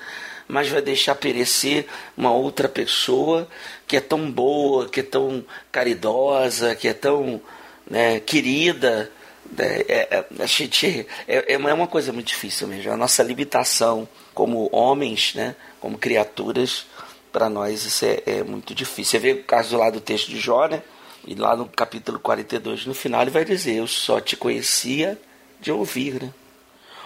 mas 0.47 0.69
vai 0.69 0.81
deixar 0.81 1.15
perecer 1.15 1.85
uma 2.15 2.31
outra 2.31 2.69
pessoa 2.69 3.47
que 3.87 3.97
é 3.97 4.01
tão 4.01 4.29
boa, 4.29 4.87
que 4.87 4.99
é 4.99 5.03
tão 5.03 5.43
caridosa, 5.71 6.75
que 6.75 6.87
é 6.87 6.93
tão 6.93 7.41
né, 7.89 8.19
querida? 8.19 9.11
Né? 9.57 9.81
É, 9.87 10.07
é, 10.11 10.25
a 10.39 10.45
gente, 10.45 11.07
é, 11.27 11.53
é 11.53 11.73
uma 11.73 11.87
coisa 11.87 12.11
muito 12.11 12.27
difícil 12.27 12.67
mesmo. 12.67 12.91
A 12.91 12.97
nossa 12.97 13.23
limitação 13.23 14.07
como 14.33 14.69
homens, 14.71 15.33
né, 15.35 15.55
como 15.79 15.97
criaturas 15.97 16.85
para 17.31 17.49
nós 17.49 17.85
isso 17.85 18.05
é, 18.05 18.23
é, 18.25 18.43
muito 18.43 18.73
difícil. 18.73 19.11
Você 19.11 19.19
vê 19.19 19.31
o 19.33 19.43
caso 19.43 19.77
lá 19.77 19.89
do 19.89 20.01
texto 20.01 20.29
de 20.29 20.39
Jó, 20.39 20.67
né? 20.67 20.81
E 21.25 21.35
lá 21.35 21.55
no 21.55 21.65
capítulo 21.65 22.19
42, 22.19 22.85
no 22.85 22.93
final, 22.93 23.21
ele 23.21 23.31
vai 23.31 23.43
dizer: 23.45 23.75
Eu 23.75 23.85
só 23.85 24.19
te 24.19 24.35
conhecia 24.35 25.19
de 25.61 25.71
ouvir, 25.71 26.21
né? 26.21 26.33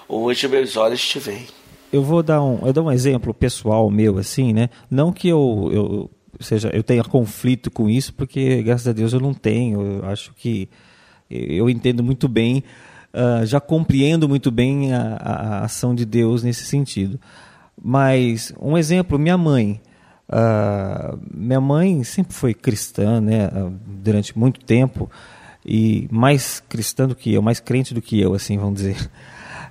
Hoje 0.07 0.47
meus 0.47 0.77
olhos 0.77 1.05
te 1.05 1.19
veem. 1.19 1.47
Eu 1.91 2.03
vou 2.03 2.23
dar 2.23 2.41
um, 2.41 2.65
eu 2.65 2.71
dou 2.71 2.85
um 2.85 2.91
exemplo 2.91 3.33
pessoal 3.33 3.89
meu, 3.89 4.17
assim, 4.17 4.53
né? 4.53 4.69
Não 4.89 5.11
que 5.11 5.27
eu, 5.27 5.69
eu 5.73 6.11
seja, 6.39 6.69
eu 6.73 6.83
tenha 6.83 7.03
conflito 7.03 7.69
com 7.69 7.89
isso, 7.89 8.13
porque 8.13 8.61
graças 8.63 8.87
a 8.87 8.93
Deus 8.93 9.13
eu 9.13 9.19
não 9.19 9.33
tenho. 9.33 9.81
Eu 9.81 10.05
acho 10.05 10.33
que 10.33 10.69
eu 11.29 11.69
entendo 11.69 12.03
muito 12.03 12.27
bem, 12.27 12.63
uh, 13.13 13.45
já 13.45 13.59
compreendo 13.59 14.27
muito 14.27 14.51
bem 14.51 14.93
a, 14.93 15.17
a 15.17 15.65
ação 15.65 15.95
de 15.95 16.05
Deus 16.05 16.43
nesse 16.43 16.65
sentido. 16.65 17.19
Mas 17.81 18.53
um 18.59 18.77
exemplo, 18.77 19.17
minha 19.17 19.37
mãe. 19.37 19.81
Uh, 20.29 21.19
minha 21.33 21.59
mãe 21.59 22.03
sempre 22.05 22.33
foi 22.33 22.53
cristã, 22.53 23.19
né, 23.19 23.49
durante 23.85 24.37
muito 24.37 24.63
tempo 24.63 25.09
e 25.65 26.07
mais 26.09 26.61
cristã 26.61 27.07
do 27.07 27.15
que 27.15 27.33
eu, 27.33 27.41
mais 27.41 27.59
crente 27.59 27.93
do 27.93 28.01
que 28.01 28.19
eu, 28.19 28.33
assim, 28.33 28.57
vamos 28.57 28.75
dizer. 28.75 29.09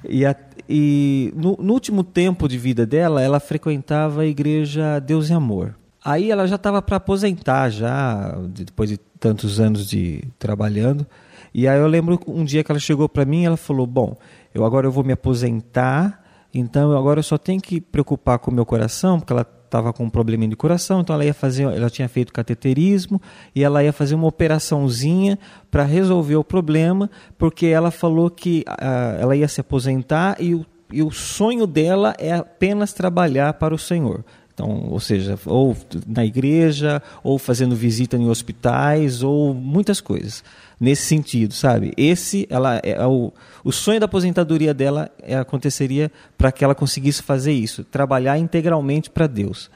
E, 0.09 0.25
a, 0.25 0.35
e 0.69 1.33
no, 1.37 1.57
no, 1.61 1.75
último 1.75 2.03
tempo 2.03 2.49
de 2.49 2.57
vida 2.57 2.87
dela, 2.87 3.23
ela 3.23 3.39
frequentava 3.39 4.23
a 4.23 4.27
igreja 4.27 4.99
Deus 4.99 5.29
e 5.29 5.33
Amor. 5.33 5.75
Aí 6.05 6.31
ela 6.31 6.47
já 6.47 6.57
estava 6.57 6.81
para 6.81 6.97
aposentar, 6.97 7.71
já 7.71 8.35
depois 8.49 8.89
de 8.89 8.97
tantos 8.97 9.61
anos 9.61 9.87
de 9.87 10.25
trabalhando. 10.39 11.07
E 11.53 11.69
aí 11.69 11.79
eu 11.79 11.87
lembro 11.87 12.19
um 12.27 12.45
dia 12.45 12.65
que 12.65 12.73
ela 12.73 12.79
chegou 12.79 13.09
para 13.09 13.25
mim, 13.25 13.45
ela 13.45 13.57
falou: 13.57 13.87
"Bom, 13.87 14.17
eu 14.55 14.65
agora 14.65 14.87
eu 14.87 14.93
vou 14.93 15.05
me 15.05 15.13
aposentar, 15.13 16.23
então 16.55 16.97
agora 16.97 17.21
eu 17.21 17.25
só 17.25 17.37
tenho 17.37 17.61
que 17.61 17.81
preocupar 17.81 18.39
com 18.39 18.51
o 18.51 18.55
meu 18.55 18.65
coração, 18.65 19.19
porque 19.19 19.33
ela 19.33 19.47
estava 19.71 19.93
com 19.93 20.05
um 20.05 20.11
problema 20.11 20.49
de 20.49 20.57
coração, 20.57 21.01
então 21.01 21.15
ela 21.15 21.25
ia 21.25 21.33
fazer, 21.33 21.63
ela 21.63 21.89
tinha 21.89 22.09
feito 22.09 22.33
cateterismo 22.33 23.23
e 23.55 23.63
ela 23.63 23.85
ia 23.85 23.93
fazer 23.93 24.17
uma 24.17 24.27
operaçãozinha 24.27 25.39
para 25.71 25.85
resolver 25.85 26.35
o 26.35 26.43
problema, 26.43 27.09
porque 27.39 27.67
ela 27.67 27.93
falou 27.93 28.29
que 28.29 28.65
uh, 28.69 29.21
ela 29.21 29.37
ia 29.37 29.47
se 29.47 29.61
aposentar 29.61 30.37
e 30.41 30.57
o, 30.57 30.67
e 30.93 31.03
o 31.05 31.11
sonho 31.13 31.69
dela 31.69 32.15
é 32.19 32.33
apenas 32.33 32.93
trabalhar 32.93 33.55
para 33.55 33.73
o 33.73 33.79
Senhor. 33.79 34.25
Então, 34.61 34.89
ou 34.91 35.01
seja, 35.01 35.39
ou 35.47 35.75
na 36.07 36.23
igreja, 36.23 37.03
ou 37.25 37.39
fazendo 37.39 37.75
visita 37.75 38.19
em 38.19 38.29
hospitais, 38.29 39.23
ou 39.23 39.55
muitas 39.55 40.03
coisas 40.03 40.45
nesse 40.79 41.03
sentido, 41.03 41.55
sabe? 41.55 41.95
Esse, 41.97 42.47
ela 42.51 42.77
é, 42.77 42.91
é 42.91 43.07
o, 43.07 43.33
o 43.65 43.73
sonho 43.73 43.99
da 43.99 44.05
aposentadoria 44.05 44.75
dela 44.75 45.11
é, 45.23 45.35
aconteceria 45.35 46.13
para 46.37 46.53
que 46.53 46.63
ela 46.63 46.75
conseguisse 46.75 47.23
fazer 47.23 47.53
isso, 47.53 47.85
trabalhar 47.85 48.39
integralmente 48.39 49.09
para 49.09 49.27
Deus. 49.27 49.71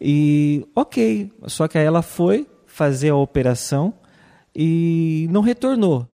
E 0.00 0.64
ok, 0.74 1.32
só 1.46 1.66
que 1.66 1.76
aí 1.76 1.84
ela 1.84 2.02
foi 2.02 2.46
fazer 2.64 3.10
a 3.10 3.16
operação 3.16 3.92
e 4.54 5.26
não 5.30 5.40
retornou. 5.40 6.06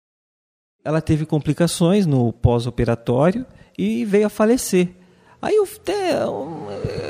Ela 0.85 1.01
teve 1.01 1.27
complicações 1.27 2.07
no 2.07 2.33
pós-operatório 2.33 3.45
e 3.77 4.05
veio 4.05 4.27
a 4.27 4.31
falecer. 4.31 5.00
Aí 5.43 5.57
eu 5.57 5.65
até 5.65 6.23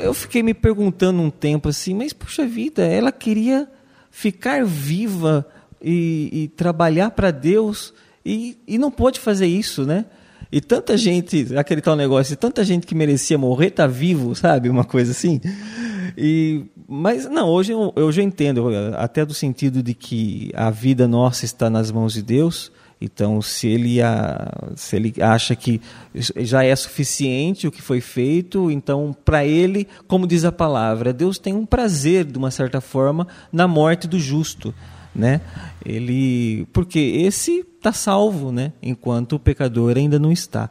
eu 0.03 0.13
fiquei 0.13 0.41
me 0.41 0.53
perguntando 0.53 1.21
um 1.21 1.29
tempo 1.29 1.69
assim, 1.69 1.93
mas 1.93 2.13
puxa 2.13 2.45
vida, 2.45 2.85
ela 2.85 3.11
queria 3.11 3.67
ficar 4.09 4.65
viva 4.65 5.45
e, 5.81 6.29
e 6.31 6.47
trabalhar 6.49 7.11
para 7.11 7.31
Deus 7.31 7.93
e, 8.25 8.57
e 8.67 8.77
não 8.77 8.89
pôde 8.89 9.19
fazer 9.19 9.47
isso, 9.47 9.85
né? 9.85 10.05
E 10.51 10.59
tanta 10.59 10.97
gente, 10.97 11.47
aquele 11.57 11.81
tal 11.81 11.95
negócio, 11.95 12.35
tanta 12.35 12.63
gente 12.63 12.85
que 12.85 12.93
merecia 12.93 13.37
morrer 13.37 13.71
tá 13.71 13.87
vivo, 13.87 14.35
sabe? 14.35 14.69
Uma 14.69 14.83
coisa 14.83 15.11
assim. 15.11 15.39
E, 16.17 16.65
mas 16.87 17.25
não, 17.29 17.47
hoje 17.47 17.71
eu, 17.71 17.93
hoje 17.95 18.21
eu 18.21 18.25
entendo, 18.25 18.69
até 18.97 19.25
do 19.25 19.33
sentido 19.33 19.81
de 19.81 19.93
que 19.93 20.51
a 20.53 20.69
vida 20.69 21.07
nossa 21.07 21.45
está 21.45 21.69
nas 21.69 21.89
mãos 21.89 22.13
de 22.13 22.21
Deus 22.21 22.71
então, 23.01 23.41
se 23.41 23.67
ele, 23.67 23.97
se 24.75 24.95
ele 24.95 25.15
acha 25.19 25.55
que 25.55 25.81
já 26.13 26.63
é 26.63 26.75
suficiente 26.75 27.67
o 27.67 27.71
que 27.71 27.81
foi 27.81 27.99
feito, 27.99 28.69
então, 28.69 29.15
para 29.25 29.43
ele, 29.43 29.87
como 30.07 30.27
diz 30.27 30.45
a 30.45 30.51
palavra, 30.51 31.11
Deus 31.11 31.39
tem 31.39 31.51
um 31.51 31.65
prazer, 31.65 32.25
de 32.25 32.37
uma 32.37 32.51
certa 32.51 32.79
forma, 32.79 33.27
na 33.51 33.67
morte 33.67 34.07
do 34.07 34.19
justo. 34.19 34.71
Né? 35.15 35.41
Ele, 35.83 36.67
porque 36.71 36.99
esse 36.99 37.65
está 37.75 37.91
salvo, 37.91 38.51
né? 38.51 38.71
enquanto 38.83 39.33
o 39.33 39.39
pecador 39.39 39.97
ainda 39.97 40.19
não 40.19 40.31
está. 40.31 40.69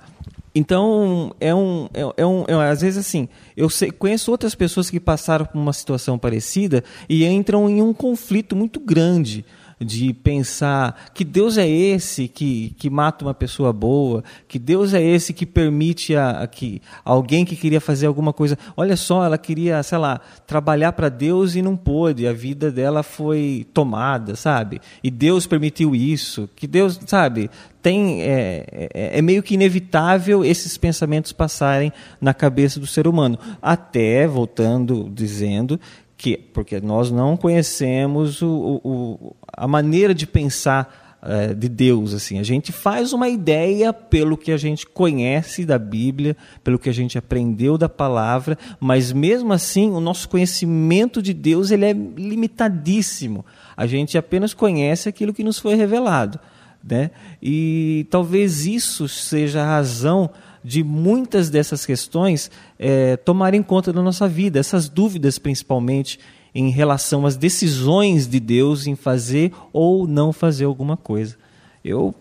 Então, 0.54 1.34
é 1.40 1.52
um, 1.52 1.88
é, 1.92 2.22
é 2.22 2.26
um, 2.26 2.44
é, 2.46 2.70
às 2.70 2.80
vezes 2.80 3.06
assim, 3.06 3.28
eu 3.56 3.68
sei, 3.68 3.90
conheço 3.90 4.30
outras 4.30 4.54
pessoas 4.54 4.88
que 4.88 5.00
passaram 5.00 5.46
por 5.46 5.58
uma 5.58 5.72
situação 5.72 6.16
parecida 6.16 6.84
e 7.08 7.24
entram 7.26 7.68
em 7.68 7.82
um 7.82 7.92
conflito 7.92 8.54
muito 8.54 8.78
grande 8.78 9.44
de 9.80 10.12
pensar 10.12 11.10
que 11.14 11.24
Deus 11.24 11.56
é 11.56 11.66
esse 11.66 12.28
que, 12.28 12.74
que 12.78 12.90
mata 12.90 13.24
uma 13.24 13.32
pessoa 13.32 13.72
boa, 13.72 14.22
que 14.46 14.58
Deus 14.58 14.92
é 14.92 15.02
esse 15.02 15.32
que 15.32 15.46
permite 15.46 16.14
a, 16.14 16.42
a 16.42 16.46
que 16.46 16.82
alguém 17.02 17.46
que 17.46 17.56
queria 17.56 17.80
fazer 17.80 18.06
alguma 18.06 18.32
coisa. 18.32 18.58
Olha 18.76 18.96
só, 18.96 19.24
ela 19.24 19.38
queria, 19.38 19.82
sei 19.82 19.96
lá, 19.98 20.20
trabalhar 20.46 20.92
para 20.92 21.08
Deus 21.08 21.54
e 21.54 21.62
não 21.62 21.76
pôde, 21.76 22.26
a 22.26 22.32
vida 22.32 22.70
dela 22.70 23.02
foi 23.02 23.66
tomada, 23.72 24.36
sabe? 24.36 24.80
E 25.02 25.10
Deus 25.10 25.46
permitiu 25.46 25.94
isso, 25.94 26.48
que 26.54 26.66
Deus, 26.66 27.00
sabe, 27.06 27.50
tem 27.82 28.22
é, 28.22 28.66
é, 28.70 29.18
é, 29.18 29.22
meio 29.22 29.42
que 29.42 29.54
inevitável 29.54 30.44
esses 30.44 30.76
pensamentos 30.76 31.32
passarem 31.32 31.92
na 32.20 32.34
cabeça 32.34 32.78
do 32.78 32.86
ser 32.86 33.06
humano. 33.06 33.38
Até, 33.62 34.26
voltando, 34.26 35.10
dizendo 35.12 35.80
que 36.20 36.36
porque 36.36 36.78
nós 36.82 37.10
não 37.10 37.34
conhecemos 37.34 38.42
o, 38.42 38.78
o, 38.84 39.36
a 39.50 39.66
maneira 39.66 40.14
de 40.14 40.26
pensar 40.26 41.18
é, 41.22 41.54
de 41.54 41.66
Deus 41.66 42.12
assim. 42.12 42.38
A 42.38 42.42
gente 42.42 42.72
faz 42.72 43.14
uma 43.14 43.26
ideia 43.26 43.90
pelo 43.90 44.36
que 44.36 44.52
a 44.52 44.58
gente 44.58 44.86
conhece 44.86 45.64
da 45.64 45.78
Bíblia 45.78 46.36
pelo 46.62 46.78
que 46.78 46.90
a 46.90 46.92
gente 46.92 47.16
aprendeu 47.16 47.78
da 47.78 47.88
palavra 47.88 48.58
mas 48.78 49.12
mesmo 49.12 49.50
assim 49.50 49.90
o 49.90 49.98
nosso 49.98 50.28
conhecimento 50.28 51.22
de 51.22 51.32
Deus 51.32 51.70
ele 51.70 51.86
é 51.86 51.94
limitadíssimo. 51.94 53.42
A 53.74 53.86
gente 53.86 54.18
apenas 54.18 54.52
conhece 54.52 55.08
aquilo 55.08 55.32
que 55.32 55.42
nos 55.42 55.58
foi 55.58 55.74
revelado 55.74 56.38
né? 56.84 57.10
E 57.42 58.06
talvez 58.10 58.66
isso 58.66 59.08
seja 59.08 59.62
a 59.62 59.66
razão 59.66 60.30
de 60.62 60.82
muitas 60.84 61.50
dessas 61.50 61.86
questões 61.86 62.50
é, 62.78 63.16
tomarem 63.16 63.62
conta 63.62 63.92
da 63.92 64.02
nossa 64.02 64.28
vida, 64.28 64.58
essas 64.58 64.88
dúvidas 64.88 65.38
principalmente 65.38 66.18
em 66.54 66.70
relação 66.70 67.26
às 67.26 67.36
decisões 67.36 68.26
de 68.26 68.40
Deus 68.40 68.86
em 68.86 68.96
fazer 68.96 69.52
ou 69.72 70.06
não 70.06 70.32
fazer 70.32 70.64
alguma 70.64 70.96
coisa. 70.96 71.38
Eu 71.84 72.14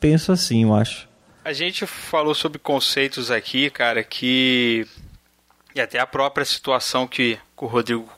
penso 0.00 0.32
assim, 0.32 0.62
eu 0.62 0.74
acho. 0.74 1.08
A 1.44 1.52
gente 1.52 1.86
falou 1.86 2.34
sobre 2.34 2.58
conceitos 2.58 3.30
aqui, 3.30 3.68
cara, 3.68 4.02
que. 4.02 4.86
E 5.74 5.80
até 5.80 5.98
a 5.98 6.06
própria 6.06 6.44
situação 6.44 7.06
que 7.06 7.38
o 7.56 7.66
Rodrigo 7.66 8.08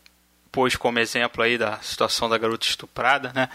pôs 0.53 0.77
como 0.77 0.99
exemplo 0.99 1.43
aí 1.43 1.59
da 1.59 1.79
situação 1.81 2.29
da 2.29 2.39
garota 2.39 2.67
estuprada, 2.67 3.33
né? 3.35 3.49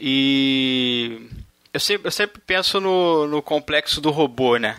E. 0.00 1.28
Eu 1.72 1.80
sempre, 1.80 2.08
eu 2.08 2.10
sempre 2.10 2.40
penso 2.46 2.80
no, 2.80 3.26
no 3.26 3.42
complexo 3.42 4.00
do 4.00 4.10
robô, 4.10 4.56
né? 4.56 4.76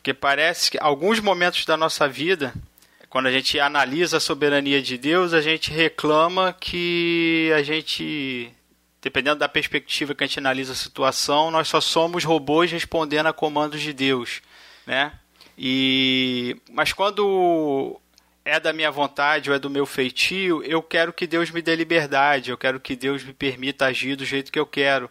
Porque 0.00 0.14
parece 0.14 0.70
que 0.70 0.78
alguns 0.80 1.20
momentos 1.20 1.66
da 1.66 1.76
nossa 1.76 2.08
vida, 2.08 2.54
quando 3.10 3.26
a 3.26 3.30
gente 3.30 3.60
analisa 3.60 4.16
a 4.16 4.20
soberania 4.20 4.80
de 4.80 4.96
Deus, 4.96 5.34
a 5.34 5.42
gente 5.42 5.70
reclama 5.70 6.56
que 6.58 7.52
a 7.54 7.62
gente 7.62 8.50
dependendo 9.02 9.38
da 9.38 9.48
perspectiva 9.48 10.14
que 10.14 10.24
a 10.24 10.26
gente 10.26 10.38
analisa 10.38 10.72
a 10.72 10.76
situação, 10.76 11.50
nós 11.50 11.68
só 11.68 11.80
somos 11.80 12.22
robôs 12.24 12.70
respondendo 12.70 13.26
a 13.26 13.32
comandos 13.32 13.80
de 13.80 13.92
Deus, 13.92 14.42
né? 14.86 15.12
E 15.56 16.56
mas 16.70 16.94
quando 16.94 18.00
é 18.42 18.58
da 18.58 18.72
minha 18.72 18.90
vontade 18.90 19.50
ou 19.50 19.56
é 19.56 19.58
do 19.58 19.68
meu 19.68 19.84
feitio, 19.84 20.62
eu 20.62 20.82
quero 20.82 21.12
que 21.12 21.26
Deus 21.26 21.50
me 21.50 21.60
dê 21.60 21.76
liberdade, 21.76 22.50
eu 22.50 22.56
quero 22.56 22.80
que 22.80 22.96
Deus 22.96 23.22
me 23.22 23.34
permita 23.34 23.84
agir 23.84 24.16
do 24.16 24.24
jeito 24.24 24.50
que 24.50 24.58
eu 24.58 24.66
quero. 24.66 25.10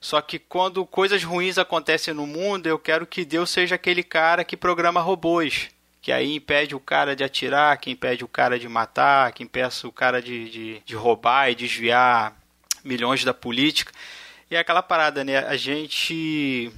Só 0.00 0.20
que 0.20 0.38
quando 0.38 0.84
coisas 0.86 1.24
ruins 1.24 1.58
acontecem 1.58 2.14
no 2.14 2.26
mundo, 2.26 2.66
eu 2.66 2.78
quero 2.78 3.06
que 3.06 3.24
Deus 3.24 3.50
seja 3.50 3.74
aquele 3.74 4.02
cara 4.02 4.44
que 4.44 4.56
programa 4.56 5.00
robôs, 5.00 5.68
que 6.00 6.12
aí 6.12 6.34
impede 6.34 6.74
o 6.74 6.80
cara 6.80 7.16
de 7.16 7.24
atirar, 7.24 7.76
que 7.78 7.90
impede 7.90 8.22
o 8.22 8.28
cara 8.28 8.58
de 8.58 8.68
matar, 8.68 9.32
que 9.32 9.42
impede 9.42 9.86
o 9.86 9.92
cara 9.92 10.22
de, 10.22 10.48
de, 10.50 10.82
de 10.84 10.94
roubar 10.94 11.50
e 11.50 11.54
desviar 11.54 12.36
milhões 12.84 13.24
da 13.24 13.34
política. 13.34 13.92
E 14.50 14.54
é 14.54 14.58
aquela 14.60 14.82
parada, 14.82 15.24
né? 15.24 15.38
A 15.38 15.56
gente. 15.56 16.70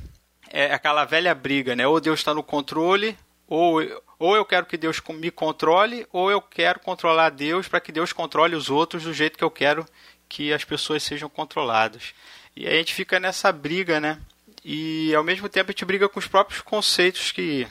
É 0.51 0.73
aquela 0.73 1.05
velha 1.05 1.35
briga, 1.35 1.77
né? 1.77 1.87
Ou 1.87 2.01
Deus 2.01 2.21
está 2.21 2.33
no 2.33 2.43
controle, 2.43 3.15
ou, 3.47 3.83
ou 4.19 4.35
eu 4.35 4.47
quero 4.47 4.65
que 4.65 4.79
Deus 4.79 5.03
me 5.11 5.31
controle, 5.31 6.07
ou 6.11 6.31
eu 6.31 6.41
quero 6.41 6.81
controlar 6.81 7.29
Deus 7.29 7.69
para 7.69 7.81
que 7.81 7.93
Deus 7.93 8.15
controle 8.15 8.57
os 8.57 8.71
outros 8.71 9.03
do 9.03 9.13
jeito 9.13 9.37
que 9.37 9.45
eu 9.45 9.51
quero 9.51 9.85
que 10.27 10.53
as 10.53 10.65
pessoas 10.65 11.03
sejam 11.03 11.29
controladas. 11.29 12.15
E 12.59 12.67
a 12.67 12.73
gente 12.73 12.93
fica 12.93 13.21
nessa 13.21 13.53
briga, 13.53 14.01
né? 14.01 14.19
E 14.65 15.15
ao 15.15 15.23
mesmo 15.23 15.49
tempo 15.49 15.71
a 15.71 15.73
gente 15.73 15.85
briga 15.85 16.09
com 16.09 16.19
os 16.19 16.27
próprios 16.27 16.61
conceitos 16.61 17.31
que. 17.31 17.69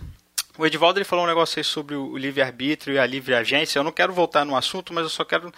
O 0.57 0.65
Edivaldo 0.65 0.97
ele 0.97 1.03
falou 1.03 1.25
um 1.25 1.27
negócio 1.27 1.59
aí 1.59 1.63
sobre 1.65 1.93
o 1.93 2.15
livre-arbítrio 2.15 2.95
e 2.95 2.97
a 2.97 3.05
livre 3.05 3.35
agência. 3.35 3.77
Eu 3.77 3.83
não 3.83 3.91
quero 3.91 4.13
voltar 4.13 4.45
no 4.45 4.55
assunto, 4.55 4.93
mas 4.93 5.03
eu 5.03 5.09
só 5.09 5.25
quero 5.25 5.53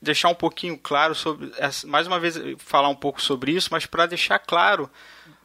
deixar 0.00 0.28
um 0.28 0.34
pouquinho 0.34 0.76
claro 0.76 1.14
sobre, 1.14 1.50
mais 1.86 2.06
uma 2.06 2.20
vez 2.20 2.38
falar 2.58 2.90
um 2.90 2.94
pouco 2.94 3.20
sobre 3.20 3.52
isso, 3.52 3.70
mas 3.72 3.86
para 3.86 4.04
deixar 4.04 4.38
claro 4.38 4.90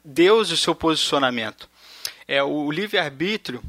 Deus 0.03 0.49
e 0.49 0.53
o 0.53 0.57
seu 0.57 0.75
posicionamento. 0.75 1.69
É 2.27 2.43
o 2.43 2.69
livre 2.69 2.99
arbítrio, 2.99 3.63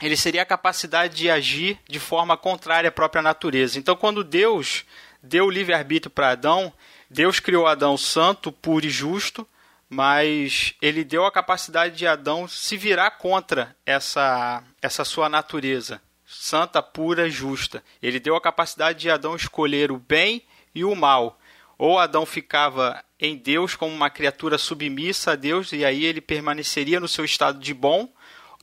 ele 0.00 0.16
seria 0.16 0.42
a 0.42 0.46
capacidade 0.46 1.16
de 1.16 1.28
agir 1.28 1.76
de 1.88 1.98
forma 1.98 2.36
contrária 2.36 2.88
à 2.88 2.92
própria 2.92 3.20
natureza. 3.20 3.80
Então, 3.80 3.96
quando 3.96 4.22
Deus 4.22 4.84
deu 5.20 5.46
o 5.46 5.50
livre 5.50 5.74
arbítrio 5.74 6.10
para 6.10 6.30
Adão, 6.30 6.72
Deus 7.12 7.38
criou 7.38 7.66
Adão 7.66 7.96
santo, 7.96 8.50
puro 8.50 8.86
e 8.86 8.90
justo, 8.90 9.46
mas 9.88 10.74
ele 10.80 11.04
deu 11.04 11.26
a 11.26 11.32
capacidade 11.32 11.96
de 11.96 12.06
Adão 12.06 12.48
se 12.48 12.76
virar 12.76 13.12
contra 13.12 13.76
essa 13.84 14.64
essa 14.80 15.04
sua 15.04 15.28
natureza 15.28 16.00
santa, 16.32 16.82
pura, 16.82 17.28
justa. 17.28 17.84
Ele 18.02 18.18
deu 18.18 18.34
a 18.34 18.40
capacidade 18.40 18.98
de 18.98 19.10
Adão 19.10 19.36
escolher 19.36 19.92
o 19.92 19.98
bem 19.98 20.42
e 20.74 20.84
o 20.84 20.94
mal. 20.94 21.38
Ou 21.76 21.98
Adão 21.98 22.24
ficava 22.24 23.02
em 23.20 23.36
Deus 23.36 23.76
como 23.76 23.94
uma 23.94 24.10
criatura 24.10 24.56
submissa 24.56 25.32
a 25.32 25.36
Deus 25.36 25.72
e 25.72 25.84
aí 25.84 26.04
ele 26.04 26.20
permaneceria 26.20 26.98
no 26.98 27.08
seu 27.08 27.24
estado 27.24 27.58
de 27.58 27.74
bom, 27.74 28.08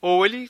ou 0.01 0.25
ele 0.25 0.49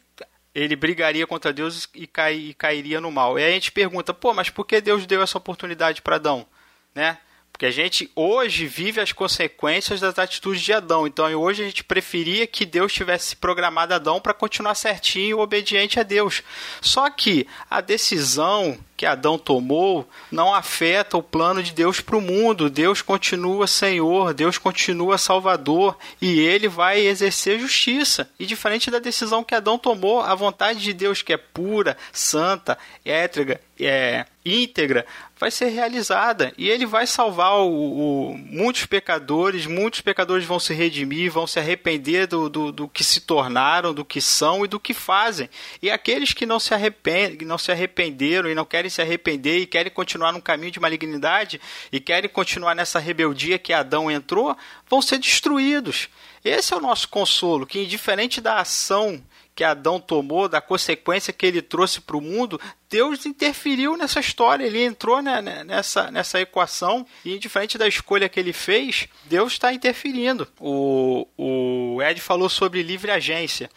ele 0.55 0.75
brigaria 0.75 1.27
contra 1.27 1.53
Deus 1.53 1.87
e, 1.93 2.07
cai, 2.07 2.33
e 2.35 2.53
cairia 2.55 2.99
no 2.99 3.11
mal. 3.11 3.37
E 3.37 3.43
aí 3.43 3.51
a 3.51 3.53
gente 3.53 3.71
pergunta, 3.71 4.13
pô, 4.13 4.33
mas 4.33 4.49
por 4.49 4.65
que 4.65 4.81
Deus 4.81 5.05
deu 5.05 5.21
essa 5.21 5.37
oportunidade 5.37 6.01
para 6.01 6.15
Adão, 6.15 6.45
né? 6.93 7.19
Porque 7.59 7.65
a 7.65 7.71
gente 7.71 8.09
hoje 8.15 8.65
vive 8.65 9.01
as 9.01 9.11
consequências 9.11 9.99
das 9.99 10.17
atitudes 10.17 10.61
de 10.61 10.71
Adão. 10.71 11.05
Então 11.05 11.29
hoje 11.35 11.61
a 11.61 11.65
gente 11.65 11.83
preferia 11.83 12.47
que 12.47 12.65
Deus 12.65 12.93
tivesse 12.93 13.35
programado 13.35 13.93
Adão 13.93 14.21
para 14.21 14.33
continuar 14.33 14.75
certinho, 14.75 15.39
obediente 15.39 15.99
a 15.99 16.03
Deus. 16.03 16.41
Só 16.79 17.09
que 17.09 17.45
a 17.69 17.81
decisão 17.81 18.79
que 18.99 19.05
Adão 19.05 19.39
tomou 19.39 20.05
não 20.29 20.53
afeta 20.53 21.15
o 21.15 21.23
plano 21.23 21.63
de 21.63 21.71
Deus 21.71 22.01
para 22.01 22.17
o 22.17 22.21
mundo. 22.21 22.69
Deus 22.69 23.01
continua 23.01 23.65
Senhor, 23.65 24.33
Deus 24.33 24.57
continua 24.57 25.17
Salvador 25.17 25.97
e 26.21 26.37
ele 26.41 26.67
vai 26.67 26.99
exercer 26.99 27.61
justiça. 27.61 28.29
E 28.37 28.45
diferente 28.45 28.91
da 28.91 28.99
decisão 28.99 29.41
que 29.41 29.55
Adão 29.55 29.77
tomou, 29.77 30.19
a 30.19 30.35
vontade 30.35 30.81
de 30.81 30.91
Deus, 30.91 31.21
que 31.21 31.31
é 31.31 31.37
pura, 31.37 31.95
santa, 32.11 32.77
étriga, 33.05 33.61
é, 33.79 34.25
íntegra, 34.45 35.05
vai 35.39 35.49
ser 35.49 35.67
realizada 35.67 36.53
e 36.57 36.69
ele 36.69 36.85
vai 36.85 37.07
salvar 37.07 37.53
o, 37.59 38.31
o, 38.31 38.37
muitos 38.37 38.85
pecadores, 38.85 39.65
muitos 39.65 40.01
pecadores 40.01 40.45
vão 40.45 40.59
se 40.59 40.73
redimir, 40.73 41.31
vão 41.31 41.47
se 41.47 41.59
arrepender 41.59 42.27
do, 42.27 42.49
do, 42.49 42.71
do, 42.71 42.87
que 42.87 43.03
se 43.03 43.21
tornaram, 43.21 43.93
do 43.93 44.03
que 44.03 44.19
são 44.19 44.65
e 44.65 44.67
do 44.67 44.79
que 44.79 44.93
fazem. 44.93 45.49
E 45.81 45.89
aqueles 45.89 46.33
que 46.33 46.45
não 46.45 46.59
se, 46.59 46.73
arrepend, 46.73 47.45
não 47.45 47.57
se 47.57 47.71
arrependeram 47.71 48.49
e 48.49 48.55
não 48.55 48.65
querem 48.65 48.88
se 48.89 49.01
arrepender 49.01 49.59
e 49.59 49.65
querem 49.65 49.91
continuar 49.91 50.31
num 50.31 50.41
caminho 50.41 50.71
de 50.71 50.79
malignidade 50.79 51.59
e 51.91 51.99
querem 51.99 52.29
continuar 52.29 52.75
nessa 52.75 52.99
rebeldia 52.99 53.59
que 53.59 53.73
Adão 53.73 54.09
entrou, 54.09 54.55
vão 54.89 55.01
ser 55.01 55.17
destruídos. 55.17 56.09
Esse 56.43 56.73
é 56.73 56.77
o 56.77 56.81
nosso 56.81 57.09
consolo, 57.09 57.65
que 57.65 57.83
indiferente 57.83 58.39
da 58.39 58.59
ação 58.59 59.21
que 59.59 59.63
Adão 59.65 59.99
tomou, 59.99 60.47
da 60.47 60.61
consequência 60.61 61.33
que 61.33 61.45
ele 61.45 61.61
trouxe 61.61 61.99
para 61.99 62.15
o 62.15 62.21
mundo, 62.21 62.61
Deus 62.89 63.25
interferiu 63.25 63.95
nessa 63.95 64.19
história, 64.19 64.65
ele 64.65 64.83
entrou 64.83 65.21
né, 65.21 65.41
né, 65.41 65.63
nessa, 65.63 66.09
nessa 66.09 66.41
equação 66.41 67.05
e, 67.23 67.37
diferente 67.37 67.77
da 67.77 67.87
escolha 67.87 68.27
que 68.27 68.39
ele 68.39 68.51
fez, 68.51 69.07
Deus 69.25 69.53
está 69.53 69.71
interferindo. 69.71 70.47
O, 70.59 71.27
o 71.37 72.01
Ed 72.01 72.19
falou 72.19 72.49
sobre 72.49 72.81
livre 72.81 73.11
agência. 73.11 73.69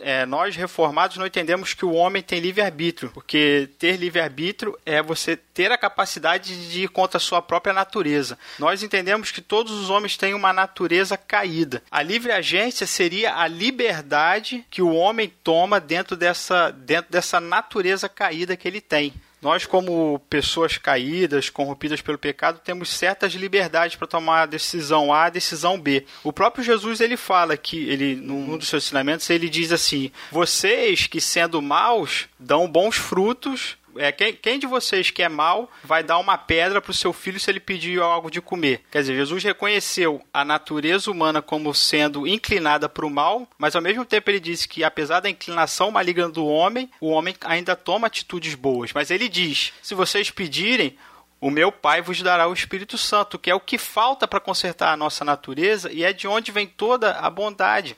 É, 0.00 0.24
nós, 0.24 0.54
reformados, 0.54 1.16
não 1.16 1.26
entendemos 1.26 1.74
que 1.74 1.84
o 1.84 1.92
homem 1.92 2.22
tem 2.22 2.38
livre-arbítrio, 2.38 3.10
porque 3.12 3.68
ter 3.78 3.96
livre-arbítrio 3.96 4.78
é 4.86 5.02
você 5.02 5.36
ter 5.36 5.72
a 5.72 5.78
capacidade 5.78 6.70
de 6.70 6.84
ir 6.84 6.88
contra 6.88 7.16
a 7.16 7.20
sua 7.20 7.42
própria 7.42 7.72
natureza. 7.72 8.38
Nós 8.58 8.84
entendemos 8.84 9.32
que 9.32 9.40
todos 9.40 9.72
os 9.72 9.90
homens 9.90 10.16
têm 10.16 10.32
uma 10.32 10.52
natureza 10.52 11.16
caída. 11.16 11.82
A 11.90 12.02
livre 12.02 12.30
agência 12.30 12.86
seria 12.86 13.34
a 13.36 13.48
liberdade 13.48 14.64
que 14.70 14.80
o 14.80 14.94
homem 14.94 15.32
toma 15.42 15.80
dentro 15.80 16.16
dessa, 16.16 16.70
dentro 16.70 17.10
dessa 17.10 17.40
natureza 17.40 18.08
caída 18.08 18.59
que 18.60 18.68
ele 18.68 18.80
tem. 18.80 19.12
Nós, 19.42 19.64
como 19.64 20.20
pessoas 20.28 20.76
caídas, 20.76 21.48
corrompidas 21.48 22.02
pelo 22.02 22.18
pecado, 22.18 22.60
temos 22.62 22.90
certas 22.90 23.32
liberdades 23.32 23.96
para 23.96 24.06
tomar 24.06 24.42
a 24.42 24.46
decisão 24.46 25.12
A, 25.12 25.24
a 25.24 25.30
decisão 25.30 25.80
B. 25.80 26.04
O 26.22 26.32
próprio 26.32 26.62
Jesus 26.62 27.00
ele 27.00 27.16
fala 27.16 27.56
que 27.56 27.88
ele, 27.88 28.14
num 28.14 28.58
dos 28.58 28.68
seus 28.68 28.84
ensinamentos, 28.84 29.28
ele 29.30 29.48
diz 29.48 29.72
assim: 29.72 30.12
vocês 30.30 31.06
que 31.06 31.22
sendo 31.22 31.62
maus 31.62 32.28
dão 32.38 32.68
bons 32.68 32.96
frutos 32.96 33.78
é, 33.96 34.12
quem, 34.12 34.34
quem 34.34 34.58
de 34.58 34.66
vocês 34.66 35.10
que 35.10 35.22
é 35.22 35.28
mal 35.28 35.70
vai 35.84 36.02
dar 36.02 36.18
uma 36.18 36.36
pedra 36.36 36.80
para 36.80 36.90
o 36.90 36.94
seu 36.94 37.12
filho 37.12 37.40
se 37.40 37.50
ele 37.50 37.60
pedir 37.60 38.00
algo 38.00 38.30
de 38.30 38.40
comer? 38.40 38.82
Quer 38.90 39.00
dizer, 39.00 39.16
Jesus 39.16 39.42
reconheceu 39.42 40.22
a 40.32 40.44
natureza 40.44 41.10
humana 41.10 41.40
como 41.42 41.74
sendo 41.74 42.26
inclinada 42.26 42.88
para 42.88 43.06
o 43.06 43.10
mal, 43.10 43.48
mas 43.58 43.74
ao 43.74 43.82
mesmo 43.82 44.04
tempo 44.04 44.30
ele 44.30 44.40
disse 44.40 44.68
que 44.68 44.84
apesar 44.84 45.20
da 45.20 45.30
inclinação 45.30 45.90
maligna 45.90 46.28
do 46.28 46.46
homem, 46.46 46.90
o 47.00 47.08
homem 47.08 47.34
ainda 47.42 47.76
toma 47.76 48.06
atitudes 48.06 48.54
boas. 48.54 48.92
Mas 48.92 49.10
ele 49.10 49.28
diz: 49.28 49.72
se 49.82 49.94
vocês 49.94 50.30
pedirem, 50.30 50.96
o 51.40 51.50
meu 51.50 51.72
Pai 51.72 52.02
vos 52.02 52.20
dará 52.20 52.46
o 52.46 52.52
Espírito 52.52 52.98
Santo, 52.98 53.38
que 53.38 53.50
é 53.50 53.54
o 53.54 53.60
que 53.60 53.78
falta 53.78 54.28
para 54.28 54.38
consertar 54.38 54.92
a 54.92 54.96
nossa 54.96 55.24
natureza 55.24 55.90
e 55.90 56.04
é 56.04 56.12
de 56.12 56.28
onde 56.28 56.52
vem 56.52 56.66
toda 56.66 57.12
a 57.12 57.30
bondade. 57.30 57.96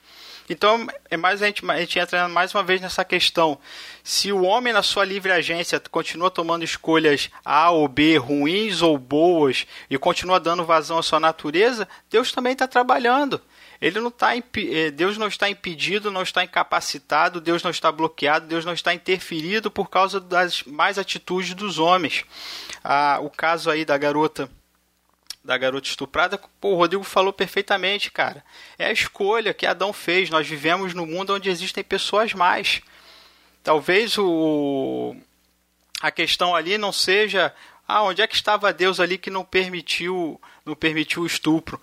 Então, 0.48 0.86
é 1.10 1.16
mais 1.16 1.42
a 1.42 1.46
gente, 1.46 1.68
a 1.70 1.78
gente 1.78 1.98
entra 1.98 2.28
mais 2.28 2.54
uma 2.54 2.62
vez 2.62 2.80
nessa 2.80 3.04
questão. 3.04 3.58
Se 4.02 4.32
o 4.32 4.42
homem, 4.42 4.72
na 4.72 4.82
sua 4.82 5.04
livre 5.04 5.32
agência, 5.32 5.80
continua 5.90 6.30
tomando 6.30 6.64
escolhas 6.64 7.30
A 7.44 7.70
ou 7.70 7.86
B, 7.88 8.16
ruins 8.16 8.82
ou 8.82 8.98
boas, 8.98 9.66
e 9.88 9.96
continua 9.96 10.40
dando 10.40 10.64
vazão 10.64 10.98
à 10.98 11.02
sua 11.02 11.20
natureza, 11.20 11.88
Deus 12.10 12.32
também 12.32 12.52
está 12.52 12.66
trabalhando. 12.66 13.40
Ele 13.80 13.98
não 13.98 14.12
tá, 14.12 14.36
eh, 14.36 14.92
Deus 14.92 15.18
não 15.18 15.26
está 15.26 15.50
impedido, 15.50 16.08
não 16.10 16.22
está 16.22 16.44
incapacitado, 16.44 17.40
Deus 17.40 17.64
não 17.64 17.70
está 17.72 17.90
bloqueado, 17.90 18.46
Deus 18.46 18.64
não 18.64 18.72
está 18.72 18.94
interferido 18.94 19.72
por 19.72 19.90
causa 19.90 20.20
das 20.20 20.62
mais 20.62 20.98
atitudes 20.98 21.54
dos 21.54 21.80
homens. 21.80 22.24
Ah, 22.84 23.18
o 23.20 23.28
caso 23.28 23.68
aí 23.68 23.84
da 23.84 23.98
garota 23.98 24.48
da 25.44 25.58
garota 25.58 25.88
estuprada, 25.88 26.40
pô, 26.60 26.70
o 26.70 26.76
Rodrigo 26.76 27.02
falou 27.02 27.32
perfeitamente, 27.32 28.10
cara. 28.10 28.44
É 28.78 28.86
a 28.86 28.92
escolha 28.92 29.52
que 29.52 29.66
Adão 29.66 29.92
fez. 29.92 30.30
Nós 30.30 30.46
vivemos 30.46 30.94
num 30.94 31.06
mundo 31.06 31.34
onde 31.34 31.50
existem 31.50 31.82
pessoas 31.82 32.32
mais. 32.32 32.80
Talvez 33.62 34.16
o 34.18 35.16
a 36.00 36.10
questão 36.10 36.54
ali 36.54 36.76
não 36.78 36.92
seja 36.92 37.54
Ah, 37.86 38.02
onde 38.04 38.22
é 38.22 38.26
que 38.26 38.34
estava 38.34 38.72
Deus 38.72 39.00
ali 39.00 39.18
que 39.18 39.28
não 39.30 39.44
permitiu, 39.44 40.40
não 40.64 40.74
permitiu 40.74 41.22
o 41.22 41.26
estupro? 41.26 41.80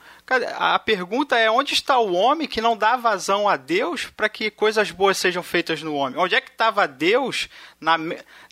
A 0.57 0.80
pergunta 0.80 1.38
é 1.38 1.51
onde 1.51 1.74
está 1.74 1.99
o 1.99 2.14
homem 2.14 2.47
que 2.47 2.62
não 2.62 2.76
dá 2.76 2.95
vazão 2.95 3.47
a 3.47 3.55
Deus 3.57 4.05
para 4.05 4.30
que 4.30 4.49
coisas 4.49 4.91
boas 4.91 5.18
sejam 5.18 5.43
feitas 5.43 5.84
no 5.84 5.93
homem? 5.93 6.18
Onde 6.18 6.36
é 6.36 6.41
que 6.41 6.49
estava 6.49 6.88
Deus 6.88 7.49
na, 7.80 7.97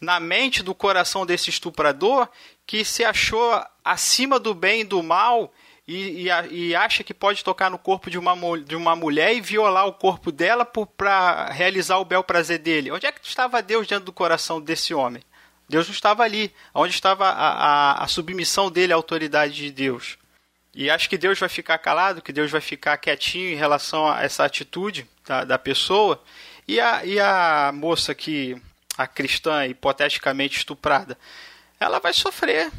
na 0.01 0.19
mente 0.19 0.61
do 0.61 0.75
coração 0.75 1.25
desse 1.25 1.49
estuprador 1.49 2.29
que 2.67 2.83
se 2.83 3.05
achou 3.05 3.63
acima 3.83 4.37
do 4.37 4.53
bem 4.53 4.81
e 4.81 4.83
do 4.83 5.01
mal 5.01 5.53
e, 5.87 6.27
e, 6.27 6.29
e, 6.51 6.75
acha 6.75 7.01
que 7.01 7.13
pode 7.13 7.41
tocar 7.41 7.71
no 7.71 7.79
corpo 7.79 8.09
de 8.09 8.17
uma, 8.17 8.35
de 8.59 8.75
uma 8.75 8.93
mulher 8.93 9.33
e 9.33 9.39
violar 9.39 9.87
o 9.87 9.93
corpo 9.93 10.33
dela 10.33 10.65
para 10.65 11.49
realizar 11.49 11.97
o 11.97 12.03
bel 12.05 12.21
prazer 12.25 12.59
dele. 12.59 12.91
Onde 12.91 13.05
é 13.05 13.11
que 13.11 13.25
estava 13.25 13.61
Deus 13.61 13.87
dentro 13.87 14.03
do 14.03 14.11
coração 14.11 14.59
desse 14.59 14.93
homem? 14.93 15.23
Deus 15.69 15.87
não 15.87 15.93
estava 15.93 16.23
ali. 16.23 16.53
Onde 16.75 16.93
estava 16.93 17.29
a, 17.29 17.31
a, 17.31 18.03
a 18.03 18.07
submissão 18.07 18.69
dele 18.69 18.91
à 18.91 18.97
autoridade 18.97 19.53
de 19.53 19.71
Deus? 19.71 20.17
E 20.75 20.89
acho 20.89 21.09
que 21.09 21.17
Deus 21.17 21.39
vai 21.39 21.47
ficar 21.47 21.77
calado, 21.77 22.21
que 22.21 22.33
Deus 22.33 22.51
vai 22.51 22.61
ficar 22.61 22.97
quietinho 22.97 23.49
em 23.49 23.55
relação 23.55 24.09
a 24.09 24.21
essa 24.23 24.43
atitude 24.43 25.07
da, 25.25 25.45
da 25.45 25.57
pessoa. 25.57 26.21
E 26.67 26.81
a, 26.81 27.05
e 27.05 27.17
a 27.17 27.71
moça 27.73 28.13
que, 28.13 28.61
a 28.97 29.07
cristã, 29.07 29.65
hipoteticamente 29.65 30.57
estuprada, 30.57 31.17
ela 31.79 31.99
vai 31.99 32.13
sofrer 32.13 32.71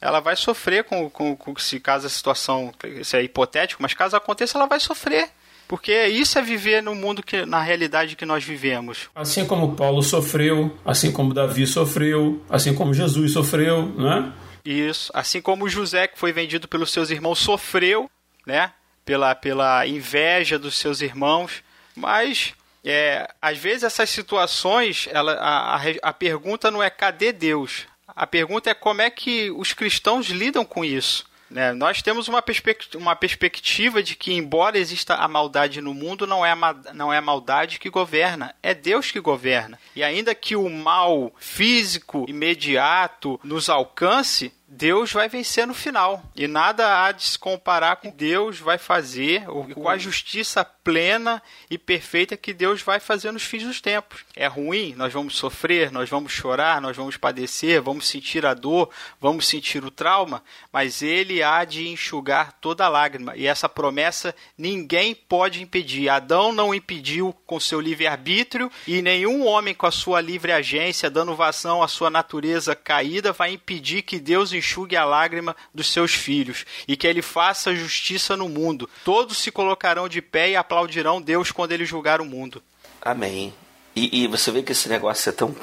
ela 0.00 0.20
vai 0.20 0.36
sofrer 0.36 0.84
com, 0.84 1.08
com, 1.08 1.34
com 1.36 1.56
se 1.56 1.80
caso 1.80 2.06
a 2.06 2.10
situação, 2.10 2.72
isso 3.00 3.16
é 3.16 3.22
hipotético, 3.22 3.82
mas 3.82 3.94
caso 3.94 4.16
aconteça, 4.16 4.58
ela 4.58 4.66
vai 4.66 4.80
sofrer. 4.80 5.30
Porque 5.68 6.06
isso 6.06 6.38
é 6.38 6.42
viver 6.42 6.80
no 6.80 6.94
mundo 6.94 7.24
que, 7.24 7.44
na 7.44 7.60
realidade 7.60 8.14
que 8.14 8.24
nós 8.24 8.44
vivemos. 8.44 9.10
Assim 9.12 9.44
como 9.44 9.74
Paulo 9.74 10.00
sofreu, 10.00 10.78
assim 10.84 11.10
como 11.10 11.34
Davi 11.34 11.66
sofreu, 11.66 12.40
assim 12.48 12.72
como 12.72 12.94
Jesus 12.94 13.32
sofreu, 13.32 13.86
né? 13.96 14.32
Isso. 14.64 15.10
Assim 15.12 15.40
como 15.40 15.68
José, 15.68 16.06
que 16.06 16.18
foi 16.18 16.32
vendido 16.32 16.68
pelos 16.68 16.92
seus 16.92 17.10
irmãos, 17.10 17.40
sofreu, 17.40 18.08
né? 18.46 18.72
Pela, 19.04 19.34
pela 19.34 19.84
inveja 19.88 20.56
dos 20.56 20.76
seus 20.76 21.00
irmãos. 21.00 21.64
Mas, 21.96 22.54
é, 22.84 23.28
às 23.42 23.58
vezes, 23.58 23.82
essas 23.82 24.08
situações, 24.08 25.08
ela, 25.10 25.32
a, 25.32 25.76
a, 25.76 25.80
a 26.00 26.12
pergunta 26.12 26.70
não 26.70 26.80
é 26.80 26.90
cadê 26.90 27.32
Deus? 27.32 27.86
A 28.16 28.26
pergunta 28.26 28.70
é 28.70 28.74
como 28.74 29.02
é 29.02 29.10
que 29.10 29.50
os 29.50 29.74
cristãos 29.74 30.28
lidam 30.28 30.64
com 30.64 30.82
isso. 30.82 31.26
Né? 31.50 31.72
Nós 31.72 32.02
temos 32.02 32.26
uma, 32.28 32.42
perspectiva, 32.42 32.98
uma 32.98 33.14
perspectiva 33.14 34.02
de 34.02 34.16
que, 34.16 34.32
embora 34.32 34.78
exista 34.78 35.14
a 35.14 35.28
maldade 35.28 35.80
no 35.80 35.94
mundo, 35.94 36.26
não 36.26 36.44
é 36.44 36.54
não 36.92 37.12
é 37.12 37.18
a 37.18 37.22
maldade 37.22 37.78
que 37.78 37.88
governa, 37.88 38.54
é 38.62 38.74
Deus 38.74 39.10
que 39.10 39.20
governa. 39.20 39.78
E 39.94 40.02
ainda 40.02 40.34
que 40.34 40.56
o 40.56 40.68
mal 40.68 41.32
físico 41.38 42.24
imediato 42.28 43.38
nos 43.44 43.68
alcance, 43.68 44.52
Deus 44.76 45.10
vai 45.10 45.26
vencer 45.26 45.66
no 45.66 45.72
final. 45.72 46.22
E 46.36 46.46
nada 46.46 47.02
há 47.02 47.10
de 47.10 47.22
se 47.22 47.38
comparar 47.38 47.96
com 47.96 48.10
Deus 48.10 48.58
vai 48.58 48.76
fazer, 48.76 49.48
ou 49.48 49.64
com 49.64 49.88
a 49.88 49.96
justiça 49.96 50.62
plena 50.62 51.42
e 51.70 51.78
perfeita 51.78 52.36
que 52.36 52.52
Deus 52.52 52.82
vai 52.82 53.00
fazer 53.00 53.32
nos 53.32 53.42
fins 53.42 53.64
dos 53.64 53.80
tempos. 53.80 54.20
É 54.36 54.46
ruim, 54.46 54.94
nós 54.94 55.14
vamos 55.14 55.36
sofrer, 55.36 55.90
nós 55.90 56.10
vamos 56.10 56.30
chorar, 56.30 56.80
nós 56.80 56.94
vamos 56.94 57.16
padecer, 57.16 57.80
vamos 57.80 58.06
sentir 58.06 58.44
a 58.44 58.52
dor, 58.52 58.90
vamos 59.18 59.48
sentir 59.48 59.82
o 59.82 59.90
trauma, 59.90 60.42
mas 60.70 61.00
Ele 61.00 61.42
há 61.42 61.64
de 61.64 61.88
enxugar 61.88 62.52
toda 62.60 62.86
lágrima. 62.86 63.34
E 63.34 63.46
essa 63.46 63.70
promessa 63.70 64.34
ninguém 64.58 65.14
pode 65.14 65.62
impedir. 65.62 66.10
Adão 66.10 66.52
não 66.52 66.74
impediu 66.74 67.34
com 67.46 67.58
seu 67.58 67.80
livre-arbítrio 67.80 68.70
e 68.86 69.00
nenhum 69.00 69.46
homem 69.46 69.74
com 69.74 69.86
a 69.86 69.90
sua 69.90 70.20
livre 70.20 70.52
agência, 70.52 71.08
dando 71.08 71.34
vazão 71.34 71.82
à 71.82 71.88
sua 71.88 72.10
natureza 72.10 72.76
caída, 72.76 73.32
vai 73.32 73.52
impedir 73.52 74.02
que 74.02 74.20
Deus 74.20 74.52
enxugue 74.52 74.65
a 74.96 75.04
lágrima 75.04 75.54
dos 75.74 75.92
seus 75.92 76.12
filhos 76.14 76.64
e 76.86 76.96
que 76.96 77.06
ele 77.06 77.22
faça 77.22 77.74
justiça 77.74 78.36
no 78.36 78.48
mundo. 78.48 78.88
Todos 79.04 79.38
se 79.38 79.50
colocarão 79.50 80.08
de 80.08 80.20
pé 80.20 80.50
e 80.50 80.56
aplaudirão 80.56 81.20
Deus 81.20 81.50
quando 81.50 81.72
ele 81.72 81.84
julgar 81.84 82.20
o 82.20 82.24
mundo. 82.24 82.62
Amém. 83.00 83.54
E, 83.94 84.24
e 84.24 84.26
você 84.26 84.50
vê 84.50 84.62
que 84.62 84.72
esse 84.72 84.88
negócio 84.88 85.30
é 85.30 85.32
tão 85.32 85.54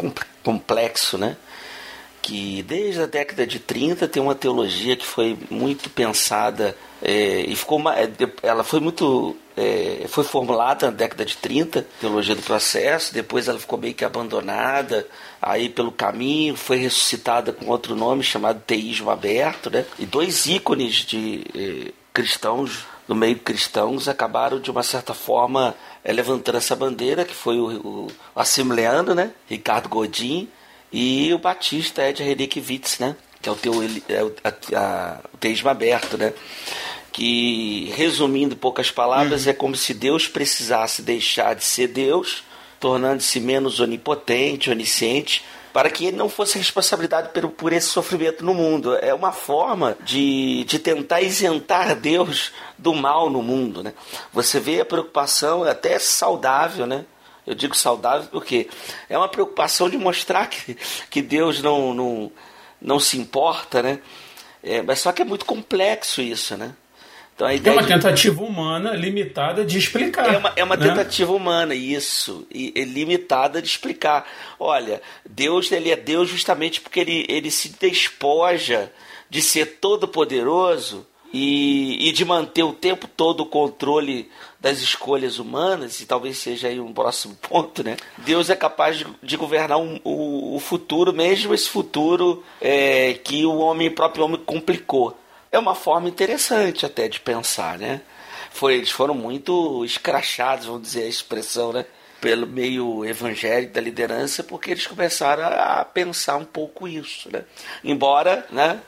complexo, 0.41 1.18
né? 1.18 1.38
Que 2.22 2.64
desde 2.64 3.01
a 3.01 3.06
década 3.06 3.45
de 3.45 3.60
30 3.60 4.08
tem 4.08 4.24
uma 4.24 4.34
teologia 4.34 4.95
que 4.95 5.06
foi 5.06 5.38
muito 5.49 5.89
pensada 5.89 6.76
é, 7.01 7.41
e 7.41 7.56
ficou 7.56 7.82
é, 7.91 8.10
ela 8.41 8.64
foi 8.64 8.80
muito 8.80 9.36
é, 9.58 10.06
foi 10.08 10.24
formulada 10.24 10.88
na 10.88 10.95
década 10.95 11.26
de 11.26 11.38
30, 11.38 11.86
teologia 11.99 12.34
do 12.34 12.41
processo, 12.41 13.14
depois 13.14 13.47
ela 13.47 13.60
ficou 13.60 13.78
meio 13.78 13.93
que 13.93 14.06
abandonada, 14.06 15.06
aí 15.43 15.67
pelo 15.67 15.91
caminho 15.91 16.55
foi 16.55 16.77
ressuscitada 16.77 17.51
com 17.51 17.67
outro 17.67 17.95
nome 17.95 18.23
chamado 18.23 18.61
teísmo 18.61 19.09
aberto, 19.09 19.69
né? 19.69 19.85
E 19.99 20.05
dois 20.05 20.45
ícones 20.45 21.05
de 21.05 21.43
eh, 21.53 21.91
cristãos 22.13 22.85
no 23.07 23.13
meio 23.13 23.37
cristãos 23.37 24.07
acabaram 24.07 24.59
de 24.59 24.71
uma 24.71 24.81
certa 24.81 25.13
forma 25.13 25.75
eh, 26.03 26.13
levantando 26.13 26.57
essa 26.57 26.75
bandeira, 26.75 27.25
que 27.25 27.33
foi 27.33 27.59
o, 27.59 27.65
o, 27.65 28.07
o 28.33 28.39
assembleano, 28.39 29.13
né? 29.13 29.31
Ricardo 29.49 29.89
Godin 29.89 30.47
e 30.91 31.33
o 31.33 31.37
batista 31.37 32.07
Ed 32.07 32.23
Henrique 32.23 32.63
né? 32.99 33.15
Que 33.41 33.49
é 33.49 33.51
o 33.51 33.55
teu 33.55 33.73
é 34.07 34.23
o, 34.23 34.33
a, 34.43 34.79
a, 34.79 35.19
o 35.33 35.37
teísmo 35.37 35.69
aberto, 35.69 36.17
né? 36.17 36.33
que, 37.13 37.93
resumindo 37.95 38.55
poucas 38.55 38.89
palavras, 38.89 39.45
uhum. 39.45 39.51
é 39.51 39.53
como 39.53 39.75
se 39.75 39.93
Deus 39.93 40.27
precisasse 40.27 41.03
deixar 41.03 41.53
de 41.53 41.63
ser 41.63 41.87
Deus, 41.89 42.43
tornando-se 42.84 43.39
menos 43.39 43.79
onipotente, 43.79 44.69
onisciente, 44.69 45.45
para 45.71 45.89
que 45.89 46.07
ele 46.07 46.17
não 46.17 46.27
fosse 46.27 46.57
responsabilidade 46.57 47.29
por, 47.29 47.49
por 47.49 47.71
esse 47.71 47.88
sofrimento 47.88 48.43
no 48.43 48.53
mundo. 48.53 48.93
É 48.97 49.13
uma 49.13 49.31
forma 49.31 49.95
de, 50.01 50.65
de 50.65 50.77
tentar 50.79 51.21
isentar 51.21 51.95
Deus 51.95 52.51
do 52.77 52.93
mal 52.93 53.29
no 53.29 53.41
mundo. 53.41 53.81
Né? 53.81 53.93
Você 54.34 54.59
vê 54.59 54.81
a 54.81 54.86
preocupação, 54.86 55.65
é 55.65 55.71
até 55.71 55.97
saudável, 55.97 56.86
né? 56.86 57.05
Eu 57.47 57.55
digo 57.55 57.73
saudável 57.73 58.27
porque 58.29 58.67
é 59.07 59.17
uma 59.17 59.29
preocupação 59.29 59.89
de 59.89 59.97
mostrar 59.97 60.47
que, 60.47 60.75
que 61.09 61.21
Deus 61.21 61.61
não, 61.61 61.93
não, 61.93 62.31
não 62.81 62.99
se 62.99 63.17
importa, 63.17 63.81
né? 63.81 63.99
É, 64.61 64.81
mas 64.81 64.99
só 64.99 65.13
que 65.13 65.21
é 65.21 65.25
muito 65.25 65.45
complexo 65.45 66.21
isso, 66.21 66.57
né? 66.57 66.75
Então, 67.36 67.47
a 67.47 67.53
ideia 67.53 67.73
é 67.73 67.77
uma 67.77 67.81
de... 67.81 67.88
tentativa 67.88 68.43
humana 68.43 68.93
limitada 68.93 69.65
de 69.65 69.77
explicar. 69.77 70.34
É 70.34 70.38
uma, 70.38 70.53
é 70.55 70.63
uma 70.63 70.75
né? 70.75 70.88
tentativa 70.88 71.34
humana, 71.34 71.73
isso. 71.73 72.45
E, 72.53 72.71
é 72.75 72.84
limitada 72.84 73.61
de 73.61 73.67
explicar. 73.67 74.27
Olha, 74.59 75.01
Deus 75.27 75.71
ele 75.71 75.89
é 75.89 75.95
Deus 75.95 76.29
justamente 76.29 76.79
porque 76.79 76.99
ele, 76.99 77.25
ele 77.27 77.49
se 77.49 77.69
despoja 77.79 78.91
de 79.29 79.41
ser 79.41 79.77
todo-poderoso 79.79 81.07
e, 81.34 82.07
e 82.07 82.11
de 82.11 82.23
manter 82.23 82.61
o 82.61 82.73
tempo 82.73 83.07
todo 83.07 83.41
o 83.41 83.45
controle 83.47 84.29
das 84.59 84.79
escolhas 84.79 85.39
humanas, 85.39 85.99
e 85.99 86.05
talvez 86.05 86.38
seja 86.38 86.67
aí 86.67 86.79
um 86.79 86.93
próximo 86.93 87.36
ponto, 87.41 87.84
né? 87.84 87.97
Deus 88.19 88.51
é 88.51 88.55
capaz 88.55 88.99
de, 88.99 89.07
de 89.21 89.36
governar 89.36 89.79
um, 89.79 89.99
o, 90.03 90.55
o, 90.55 90.59
futuro, 90.59 91.11
mesmo 91.11 91.53
esse 91.53 91.67
futuro 91.67 92.43
é, 92.61 93.15
que 93.15 93.43
o 93.45 93.57
homem, 93.57 93.88
o 93.88 93.95
próprio 93.95 94.23
homem 94.23 94.39
complicou 94.45 95.17
é 95.54 95.60
uma 95.60 95.76
forma 95.76 96.10
interessante 96.10 96.86
até 96.86 97.08
de 97.08 97.20
pensar, 97.20 97.78
né? 97.78 98.01
Foi, 98.51 98.76
eles 98.76 98.89
foram 98.89 99.14
muito 99.14 99.86
escrachados, 99.86 100.66
vamos 100.66 100.82
dizer 100.82 101.04
a 101.04 101.08
expressão, 101.08 101.72
né? 101.72 101.86
Pelo 102.20 102.47
meio 102.47 103.06
evangélico 103.06 103.74
da 103.74 103.82
liderança, 103.82 104.43
porque 104.43 104.72
eles 104.72 104.88
começaram 104.88 105.43
a 105.45 105.86
pensar 105.86 106.38
um 106.38 106.45
pouco 106.45 106.88
isso, 106.88 107.30
né? 107.32 107.43
Embora, 107.84 108.45
né? 108.51 108.80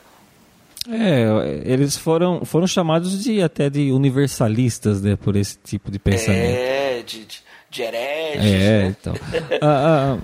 É, 0.89 1.61
eles 1.65 1.97
foram, 1.97 2.43
foram 2.45 2.67
chamados 2.67 3.23
de 3.23 3.41
até 3.41 3.69
de 3.69 3.91
universalistas, 3.91 5.01
né? 5.01 5.15
Por 5.15 5.35
esse 5.35 5.57
tipo 5.63 5.91
de 5.91 5.99
pensamento. 5.99 6.57
É, 6.57 7.03
de, 7.05 7.25
de 7.25 7.45
de 7.67 7.81
hereges. 7.81 8.45
É, 8.45 8.83
né? 8.83 8.95
então. 8.97 9.13
ah, 9.61 10.17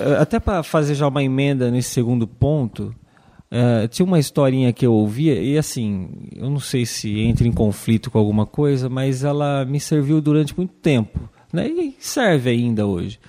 ah, 0.00 0.22
até 0.22 0.40
para 0.40 0.62
fazer 0.62 0.94
já 0.94 1.06
uma 1.06 1.22
emenda 1.22 1.70
nesse 1.70 1.90
segundo 1.90 2.26
ponto, 2.26 2.94
Uh, 3.50 3.86
tinha 3.88 4.04
uma 4.04 4.18
historinha 4.18 4.72
que 4.72 4.84
eu 4.84 4.92
ouvia 4.92 5.40
e 5.40 5.56
assim, 5.56 6.08
eu 6.34 6.50
não 6.50 6.58
sei 6.58 6.84
se 6.84 7.20
entra 7.20 7.46
em 7.46 7.52
conflito 7.52 8.10
com 8.10 8.18
alguma 8.18 8.44
coisa, 8.44 8.88
mas 8.88 9.22
ela 9.22 9.64
me 9.64 9.78
serviu 9.78 10.20
durante 10.20 10.56
muito 10.56 10.74
tempo, 10.74 11.28
né? 11.52 11.68
E 11.68 11.94
serve 12.00 12.50
ainda 12.50 12.86
hoje. 12.86 13.20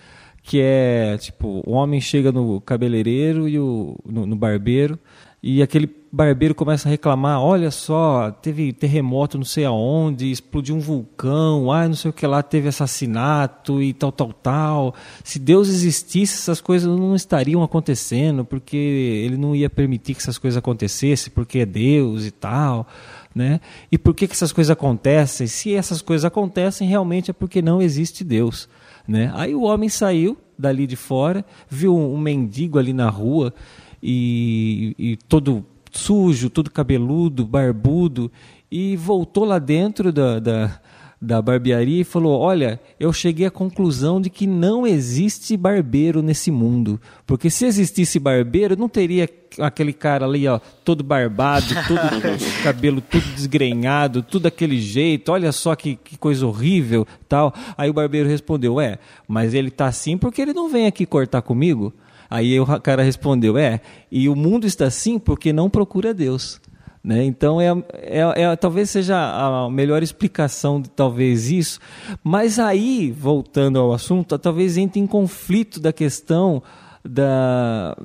Que 0.42 0.60
é 0.62 1.18
tipo, 1.20 1.62
o 1.66 1.74
homem 1.74 2.02
chega 2.02 2.32
no 2.32 2.60
cabeleireiro 2.62 3.48
e 3.48 3.60
o 3.60 3.96
no, 4.06 4.26
no 4.26 4.36
barbeiro 4.36 4.98
e 5.44 5.62
aquele 5.62 5.88
barbeiro 6.12 6.56
começa 6.56 6.88
a 6.88 6.92
reclamar, 6.92 7.42
olha 7.42 7.70
só, 7.72 8.32
teve 8.32 8.72
terremoto 8.72 9.38
não 9.38 9.46
sei 9.46 9.66
aonde, 9.66 10.32
explodiu 10.32 10.76
um 10.76 10.80
vulcão, 10.80 11.72
ah, 11.72 11.88
não 11.88 11.96
sei 11.96 12.10
o 12.10 12.14
que 12.14 12.26
lá, 12.26 12.42
teve 12.42 12.68
assassinato 12.68 13.82
e 13.82 13.94
tal, 13.94 14.12
tal, 14.12 14.34
tal. 14.34 14.96
Se 15.24 15.40
Deus 15.40 15.70
existisse, 15.70 16.36
essas 16.36 16.62
coisas 16.62 16.88
não 16.88 17.16
estariam 17.16 17.64
acontecendo, 17.64 18.46
porque 18.46 18.78
ele 18.78 19.38
não 19.38 19.56
ia 19.56 19.70
permitir 19.70 20.14
que 20.14 20.22
essas 20.22 20.38
coisas 20.38 20.58
acontecessem, 20.58 21.32
porque 21.34 21.60
é 21.60 21.66
Deus 21.66 22.26
e 22.26 22.32
tal. 22.32 22.88
Né? 23.36 23.60
E 23.92 23.98
por 23.98 24.16
que, 24.16 24.28
que 24.28 24.34
essas 24.34 24.52
coisas 24.52 24.72
acontecem? 24.72 25.46
Se 25.46 25.76
essas 25.76 26.02
coisas 26.02 26.26
acontecem, 26.26 26.88
realmente 26.88 27.30
é 27.30 27.34
porque 27.34 27.62
não 27.62 27.82
existe 27.82 28.24
Deus. 28.24 28.68
Né? 29.08 29.32
Aí 29.36 29.54
o 29.54 29.62
homem 29.62 29.90
saiu 29.90 30.38
dali 30.58 30.88
de 30.88 30.96
fora, 30.96 31.46
viu 31.70 31.96
um 31.96 32.18
mendigo 32.18 32.80
ali 32.80 32.94
na 32.94 33.10
rua 33.10 33.54
e, 34.02 34.96
e 34.98 35.18
todo 35.28 35.66
sujo, 35.98 36.50
todo 36.50 36.72
cabeludo, 36.72 37.46
barbudo, 37.46 38.32
e 38.72 38.96
voltou 38.96 39.44
lá 39.46 39.60
dentro 39.60 40.12
da, 40.12 40.40
da, 40.40 40.80
da 41.22 41.42
barbearia 41.42 42.02
e 42.02 42.06
falou: 42.06 42.40
Olha, 42.40 42.80
eu 43.00 43.12
cheguei 43.12 43.46
à 43.46 43.52
conclusão 43.52 44.22
de 44.22 44.30
que 44.30 44.46
não 44.46 44.86
existe 44.86 45.58
barbeiro 45.58 46.22
nesse 46.22 46.52
mundo. 46.52 47.00
Porque 47.26 47.50
se 47.50 47.66
existisse 47.66 48.20
barbeiro, 48.20 48.78
não 48.78 48.88
teria 48.88 49.28
aquele 49.60 49.94
cara 49.94 50.26
ali, 50.26 50.48
ó, 50.48 50.60
todo 50.86 51.04
barbado, 51.04 51.74
todo 51.88 52.00
cabelo 52.64 53.02
tudo 53.02 53.26
desgrenhado, 53.34 54.22
tudo 54.22 54.44
daquele 54.44 54.80
jeito. 54.80 55.32
Olha 55.32 55.52
só 55.52 55.76
que, 55.76 55.96
que 55.96 56.18
coisa 56.18 56.46
horrível, 56.46 57.08
tal. 57.28 57.54
Aí 57.78 57.90
o 57.90 57.94
barbeiro 57.94 58.30
respondeu: 58.30 58.80
É, 58.80 59.00
mas 59.28 59.54
ele 59.54 59.72
tá 59.72 59.88
assim 59.88 60.18
porque 60.18 60.42
ele 60.42 60.54
não 60.54 60.70
vem 60.70 60.86
aqui 60.86 61.06
cortar 61.06 61.42
comigo. 61.42 61.94
Aí 62.30 62.60
o 62.60 62.66
cara 62.82 63.04
respondeu: 63.04 63.58
É, 63.58 63.82
e 64.12 64.28
o 64.30 64.36
mundo 64.36 64.66
está 64.66 64.86
assim 64.86 65.18
porque 65.18 65.54
não 65.54 65.70
procura 65.70 66.14
Deus. 66.14 66.60
Né? 67.04 67.24
Então, 67.24 67.62
é, 67.62 67.68
é, 67.94 68.44
é, 68.44 68.56
talvez 68.58 68.90
seja 68.90 69.16
a 69.18 69.70
melhor 69.70 70.04
explicação 70.04 70.82
de 70.82 70.90
talvez 70.90 71.50
isso. 71.50 71.80
Mas 72.22 72.60
aí, 72.60 73.12
voltando 73.18 73.80
ao 73.80 73.94
assunto, 73.94 74.38
talvez 74.38 74.78
entre 74.78 75.00
em 75.00 75.08
conflito 75.08 75.80
da 75.80 75.94
questão 75.94 76.62
da, 77.08 77.96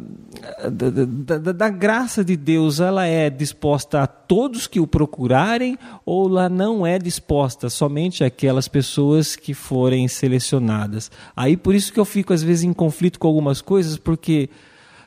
da, 0.71 1.39
da, 1.39 1.53
da, 1.53 1.69
graça 1.69 2.25
de 2.25 2.37
Deus, 2.37 2.81
ela 2.81 3.07
é 3.07 3.29
disposta 3.29 4.03
a 4.03 4.07
todos 4.07 4.67
que 4.67 4.81
o 4.81 4.87
procurarem 4.87 5.79
ou 6.05 6.29
ela 6.29 6.49
não 6.49 6.87
é 6.87 6.99
disposta 6.99 7.69
somente 7.69 8.25
àquelas 8.25 8.69
pessoas 8.69 9.37
que 9.37 9.55
forem 9.55 10.09
selecionadas? 10.09 11.11
Aí 11.37 11.57
por 11.57 11.75
isso 11.75 11.93
que 11.93 12.01
eu 12.01 12.05
fico 12.05 12.33
às 12.33 12.43
vezes 12.43 12.65
em 12.65 12.73
conflito 12.73 13.19
com 13.19 13.29
algumas 13.29 13.61
coisas, 13.61 13.97
porque 13.99 14.49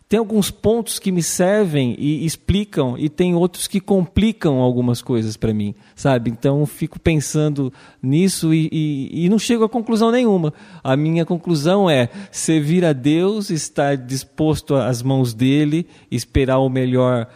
tem 0.08 0.20
alguns 0.20 0.51
pontos 0.51 0.99
que 0.99 1.12
me 1.12 1.24
servem 1.24 1.95
e 1.97 2.26
explicam, 2.26 2.95
e 2.97 3.10
tem 3.10 3.34
outros 3.34 3.68
que 3.68 3.80
complicam 3.80 4.60
algumas 4.60 5.01
coisas 5.01 5.36
para 5.36 5.53
mim, 5.53 5.74
sabe? 5.95 6.30
Então 6.30 6.64
fico 6.68 6.99
pensando 6.99 7.74
nisso 8.01 8.53
e, 8.53 8.70
e, 8.72 9.26
e, 9.26 9.30
não 9.30 9.39
chego 9.39 9.64
a 9.64 9.70
conclusão 9.70 10.12
nenhuma. 10.12 10.53
A 10.84 10.95
minha 10.95 11.26
conclusão 11.26 11.89
é 11.89 12.10
servir 12.32 12.86
a 12.86 12.93
Deus, 12.93 13.49
estar 13.49 13.97
disposto 13.97 14.76
às 14.76 15.01
mãos 15.01 15.34
dele, 15.34 15.88
esperar 16.12 16.60
o 16.60 16.70
melhor 16.70 17.28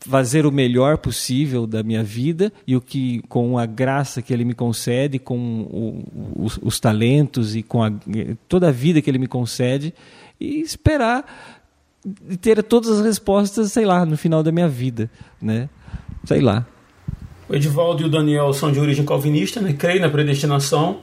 fazer 0.00 0.46
o 0.46 0.52
melhor 0.52 0.98
possível 0.98 1.66
da 1.66 1.82
minha 1.82 2.04
vida 2.04 2.52
e 2.66 2.76
o 2.76 2.80
que 2.80 3.20
com 3.28 3.58
a 3.58 3.66
graça 3.66 4.22
que 4.22 4.32
ele 4.32 4.44
me 4.44 4.54
concede, 4.54 5.18
com 5.18 5.36
o, 5.62 6.44
os, 6.44 6.58
os, 6.62 6.78
talentos 6.78 7.56
e 7.56 7.64
com 7.64 7.82
a, 7.82 7.90
toda 8.48 8.68
a 8.68 8.72
vida 8.72 9.02
que 9.02 9.10
ele 9.10 9.18
me 9.18 9.26
concede 9.26 9.92
e 10.40 10.60
esperar 10.60 11.57
ter 12.40 12.62
todas 12.62 12.90
as 12.90 13.04
respostas, 13.04 13.72
sei 13.72 13.84
lá, 13.84 14.04
no 14.04 14.16
final 14.16 14.42
da 14.42 14.52
minha 14.52 14.68
vida, 14.68 15.10
né? 15.40 15.68
Sei 16.24 16.40
lá. 16.40 16.66
O 17.48 17.54
Edivaldo 17.54 18.02
e 18.02 18.06
o 18.06 18.08
Daniel 18.08 18.52
são 18.52 18.70
de 18.70 18.78
origem 18.78 19.04
calvinista, 19.04 19.60
né? 19.60 19.72
creem 19.72 20.00
na 20.00 20.08
predestinação. 20.10 20.98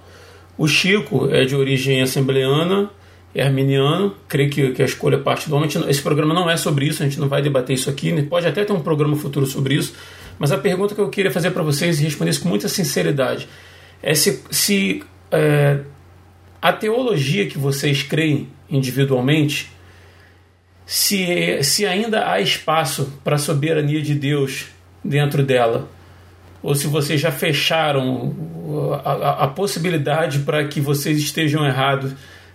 O 0.58 0.68
Chico 0.68 1.28
é 1.32 1.43
de 1.43 1.56
origem 1.56 2.01
assembleana, 2.01 2.89
é 3.34 3.43
arminiano, 3.43 4.16
crê 4.28 4.47
que, 4.47 4.72
que 4.72 4.82
a 4.82 4.86
escolha 4.86 5.16
é 5.16 5.20
parte 5.20 5.49
do 5.49 5.56
homem. 5.56 5.70
Esse 5.88 6.01
programa 6.01 6.34
não 6.34 6.49
é 6.49 6.56
sobre 6.56 6.86
isso, 6.86 7.01
a 7.01 7.06
gente 7.06 7.20
não 7.20 7.28
vai 7.28 7.41
debater 7.41 7.74
isso 7.74 7.89
aqui, 7.89 8.12
né? 8.12 8.22
pode 8.22 8.47
até 8.47 8.64
ter 8.64 8.72
um 8.72 8.80
programa 8.80 9.16
futuro 9.16 9.45
sobre 9.45 9.74
isso, 9.76 9.93
mas 10.38 10.51
a 10.51 10.58
pergunta 10.58 10.93
que 10.93 11.01
eu 11.01 11.10
queria 11.10 11.32
fazer 11.32 11.51
para 11.51 11.64
vocês 11.64 11.99
e 11.99 12.03
responder 12.03 12.32
isso 12.32 12.41
com 12.41 12.49
muita 12.49 12.70
sinceridade 12.70 13.49
é 14.01 14.14
se, 14.14 14.41
se 14.51 15.03
é, 15.32 15.80
a 16.62 16.72
teologia 16.72 17.47
que 17.47 17.58
vocês 17.58 18.03
creem 18.03 18.47
individualmente 18.70 19.72
se, 20.86 21.63
se 21.63 21.86
ainda 21.86 22.29
há 22.29 22.39
espaço 22.39 23.13
para 23.23 23.36
a 23.36 23.39
soberania 23.39 24.01
de 24.01 24.13
Deus 24.13 24.67
dentro 25.03 25.43
dela, 25.43 25.89
ou 26.61 26.73
se 26.75 26.88
vocês 26.88 27.19
já 27.21 27.31
fecharam 27.31 28.33
a, 29.03 29.11
a, 29.11 29.43
a 29.43 29.47
possibilidade 29.47 30.39
para 30.39 30.65
que 30.67 30.81
vocês 30.81 31.17
estejam 31.17 31.65
errados 31.65 32.11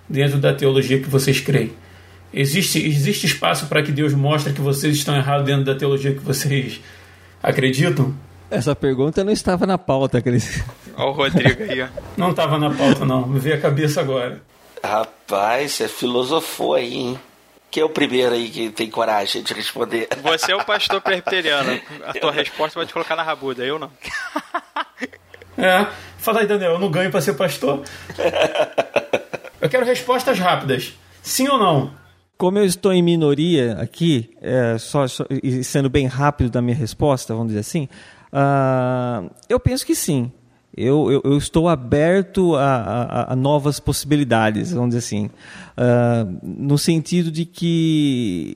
dentro 0.09 0.39
da 0.39 0.53
teologia 0.53 1.01
que 1.01 1.09
vocês 1.09 1.41
creem. 1.41 1.73
Existe, 2.33 2.85
existe 2.85 3.27
espaço 3.27 3.67
para 3.67 3.83
que 3.83 3.91
Deus 3.91 4.15
mostre 4.15 4.53
que 4.53 4.61
vocês 4.61 4.97
estão 4.97 5.17
errados 5.17 5.47
dentro 5.47 5.65
da 5.65 5.75
teologia 5.75 6.13
que 6.13 6.21
vocês 6.21 6.81
acreditam? 7.43 8.15
Essa 8.51 8.75
pergunta 8.75 9.23
não 9.23 9.33
estava 9.33 9.67
na 9.67 9.79
pauta, 9.79 10.21
Cris. 10.21 10.63
Olha 10.97 11.09
o 11.09 11.13
Rodrigo 11.13 11.63
aí, 11.63 11.83
ó. 11.83 11.89
Não 12.17 12.31
estava 12.31 12.59
na 12.59 12.69
pauta, 12.71 13.07
não. 13.07 13.27
Me 13.27 13.39
veio 13.39 13.55
a 13.55 13.59
cabeça 13.59 14.01
agora. 14.01 14.43
Rapaz, 14.83 15.73
você 15.73 15.89
filosofou 15.89 16.75
aí, 16.75 16.95
hein? 16.95 17.19
Quem 17.71 17.83
é 17.83 17.87
o 17.87 17.91
primeiro 17.91 18.35
aí 18.35 18.49
que 18.49 18.71
tem 18.71 18.91
coragem 18.91 19.43
de 19.43 19.55
responder? 19.55 20.09
Você 20.23 20.53
é 20.53 20.57
o 20.57 20.65
pastor 20.65 21.01
presbiteriano. 21.01 21.81
A 22.05 22.13
tua 22.13 22.33
resposta 22.33 22.79
vai 22.79 22.87
te 22.87 22.93
colocar 22.93 23.15
na 23.15 23.23
rabuda, 23.23 23.65
eu 23.65 23.79
não. 23.79 23.91
É, 25.59 25.87
fala 26.17 26.41
aí, 26.41 26.47
Daniel, 26.47 26.73
eu 26.73 26.79
não 26.79 26.91
ganho 26.91 27.11
para 27.11 27.21
ser 27.21 27.35
pastor. 27.35 27.83
Eu 29.61 29.69
quero 29.69 29.85
respostas 29.85 30.39
rápidas. 30.39 30.95
Sim 31.23 31.49
ou 31.49 31.59
não? 31.59 31.93
Como 32.39 32.57
eu 32.57 32.65
estou 32.65 32.95
em 32.95 33.03
minoria 33.03 33.77
aqui, 33.79 34.35
é, 34.41 34.79
só, 34.79 35.07
só, 35.07 35.27
sendo 35.63 35.91
bem 35.91 36.07
rápido 36.07 36.49
da 36.49 36.63
minha 36.63 36.77
resposta, 36.77 37.35
vamos 37.35 37.49
dizer 37.49 37.61
assim, 37.61 37.89
uh, 38.33 39.31
eu 39.51 39.61
penso 39.61 39.85
que 39.85 39.95
sim. 39.95 40.33
Eu, 40.77 41.11
eu, 41.11 41.21
eu, 41.25 41.37
estou 41.37 41.69
aberto 41.69 42.55
a, 42.55 42.77
a, 42.77 43.33
a, 43.33 43.37
novas 43.37 43.81
possibilidades, 43.81 44.73
vamos 44.73 44.91
dizer 44.91 44.99
assim, 44.99 45.27
uh, 45.27 46.39
no 46.43 46.79
sentido 46.79 47.31
de 47.31 47.45
que 47.45 48.55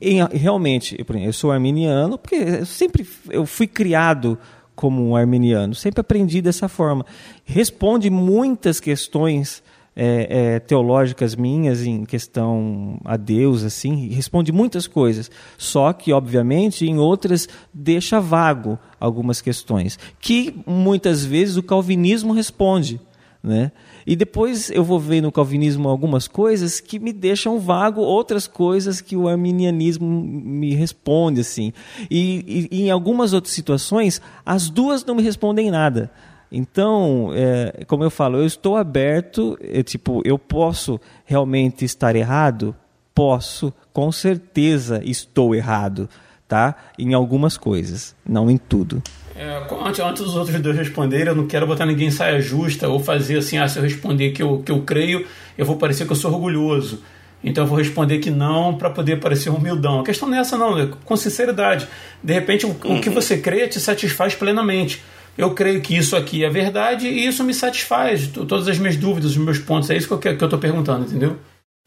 em, 0.00 0.18
realmente, 0.32 0.96
eu, 0.98 1.16
eu 1.20 1.32
sou 1.32 1.52
arminiano, 1.52 2.18
porque 2.18 2.34
eu 2.34 2.66
sempre 2.66 3.06
eu 3.30 3.46
fui 3.46 3.68
criado 3.68 4.36
como 4.74 5.08
um 5.08 5.14
arminiano, 5.14 5.74
sempre 5.76 6.00
aprendi 6.00 6.42
dessa 6.42 6.68
forma. 6.68 7.06
Responde 7.44 8.10
muitas 8.10 8.80
questões 8.80 9.62
é, 9.94 10.54
é, 10.54 10.60
teológicas 10.60 11.34
minhas 11.34 11.84
em 11.84 12.04
questão 12.04 12.98
a 13.04 13.16
Deus, 13.16 13.62
assim, 13.62 14.08
responde 14.08 14.50
muitas 14.50 14.86
coisas. 14.86 15.30
Só 15.58 15.92
que, 15.92 16.12
obviamente, 16.12 16.86
em 16.86 16.98
outras 16.98 17.48
deixa 17.72 18.20
vago 18.20 18.78
algumas 18.98 19.40
questões, 19.40 19.98
que 20.20 20.54
muitas 20.66 21.24
vezes 21.24 21.56
o 21.56 21.62
calvinismo 21.62 22.32
responde. 22.32 23.00
Né? 23.42 23.72
E 24.06 24.14
depois 24.14 24.70
eu 24.70 24.84
vou 24.84 25.00
ver 25.00 25.20
no 25.20 25.32
calvinismo 25.32 25.88
algumas 25.88 26.28
coisas 26.28 26.78
que 26.78 27.00
me 27.00 27.12
deixam 27.12 27.58
vago, 27.58 28.00
outras 28.00 28.46
coisas 28.46 29.00
que 29.00 29.16
o 29.16 29.26
arminianismo 29.26 30.06
me 30.06 30.74
responde 30.74 31.40
assim. 31.40 31.72
E, 32.08 32.68
e, 32.70 32.76
e 32.76 32.82
em 32.82 32.90
algumas 32.90 33.32
outras 33.32 33.52
situações, 33.52 34.22
as 34.46 34.70
duas 34.70 35.04
não 35.04 35.16
me 35.16 35.22
respondem 35.22 35.72
nada. 35.72 36.12
Então, 36.54 37.30
é, 37.34 37.82
como 37.86 38.04
eu 38.04 38.10
falo, 38.10 38.36
eu 38.36 38.44
estou 38.44 38.76
aberto, 38.76 39.58
eu, 39.62 39.82
tipo, 39.82 40.20
eu 40.22 40.38
posso 40.38 41.00
realmente 41.24 41.82
estar 41.82 42.14
errado? 42.14 42.76
Posso, 43.14 43.72
com 43.90 44.12
certeza 44.12 45.00
estou 45.02 45.54
errado, 45.54 46.10
tá? 46.46 46.76
Em 46.98 47.14
algumas 47.14 47.56
coisas, 47.56 48.14
não 48.28 48.50
em 48.50 48.58
tudo. 48.58 49.02
É, 49.34 49.62
antes, 49.86 50.00
antes 50.00 50.22
dos 50.22 50.36
outros 50.36 50.60
dois 50.60 50.76
responderem, 50.76 51.28
eu 51.28 51.34
não 51.34 51.46
quero 51.46 51.66
botar 51.66 51.86
ninguém 51.86 52.08
em 52.08 52.10
saia 52.10 52.38
justa 52.38 52.86
ou 52.86 53.00
fazer 53.00 53.38
assim, 53.38 53.56
ah, 53.56 53.66
se 53.66 53.78
eu 53.78 53.82
responder 53.82 54.32
que 54.32 54.42
eu, 54.42 54.58
que 54.58 54.70
eu 54.70 54.82
creio, 54.82 55.26
eu 55.56 55.64
vou 55.64 55.76
parecer 55.76 56.04
que 56.04 56.12
eu 56.12 56.16
sou 56.16 56.30
orgulhoso. 56.30 57.02
Então 57.42 57.64
eu 57.64 57.68
vou 57.68 57.78
responder 57.78 58.18
que 58.18 58.30
não 58.30 58.76
para 58.76 58.90
poder 58.90 59.18
parecer 59.20 59.48
humildão. 59.48 60.00
A 60.00 60.04
questão 60.04 60.28
não 60.28 60.36
é 60.36 60.40
essa 60.40 60.58
não, 60.58 60.78
é 60.78 60.88
com 61.04 61.16
sinceridade. 61.16 61.88
De 62.22 62.32
repente 62.32 62.66
o, 62.66 62.70
o 62.70 63.00
que 63.00 63.08
você 63.08 63.38
crê 63.38 63.66
te 63.66 63.80
satisfaz 63.80 64.34
plenamente 64.34 65.02
eu 65.36 65.54
creio 65.54 65.80
que 65.80 65.96
isso 65.96 66.16
aqui 66.16 66.44
é 66.44 66.50
verdade 66.50 67.08
e 67.08 67.26
isso 67.26 67.42
me 67.44 67.54
satisfaz. 67.54 68.28
Todas 68.28 68.68
as 68.68 68.78
minhas 68.78 68.96
dúvidas, 68.96 69.32
os 69.32 69.36
meus 69.36 69.58
pontos, 69.58 69.90
é 69.90 69.96
isso 69.96 70.18
que 70.18 70.28
eu, 70.28 70.48
tô 70.48 70.58
perguntando, 70.58 71.06
entendeu? 71.06 71.38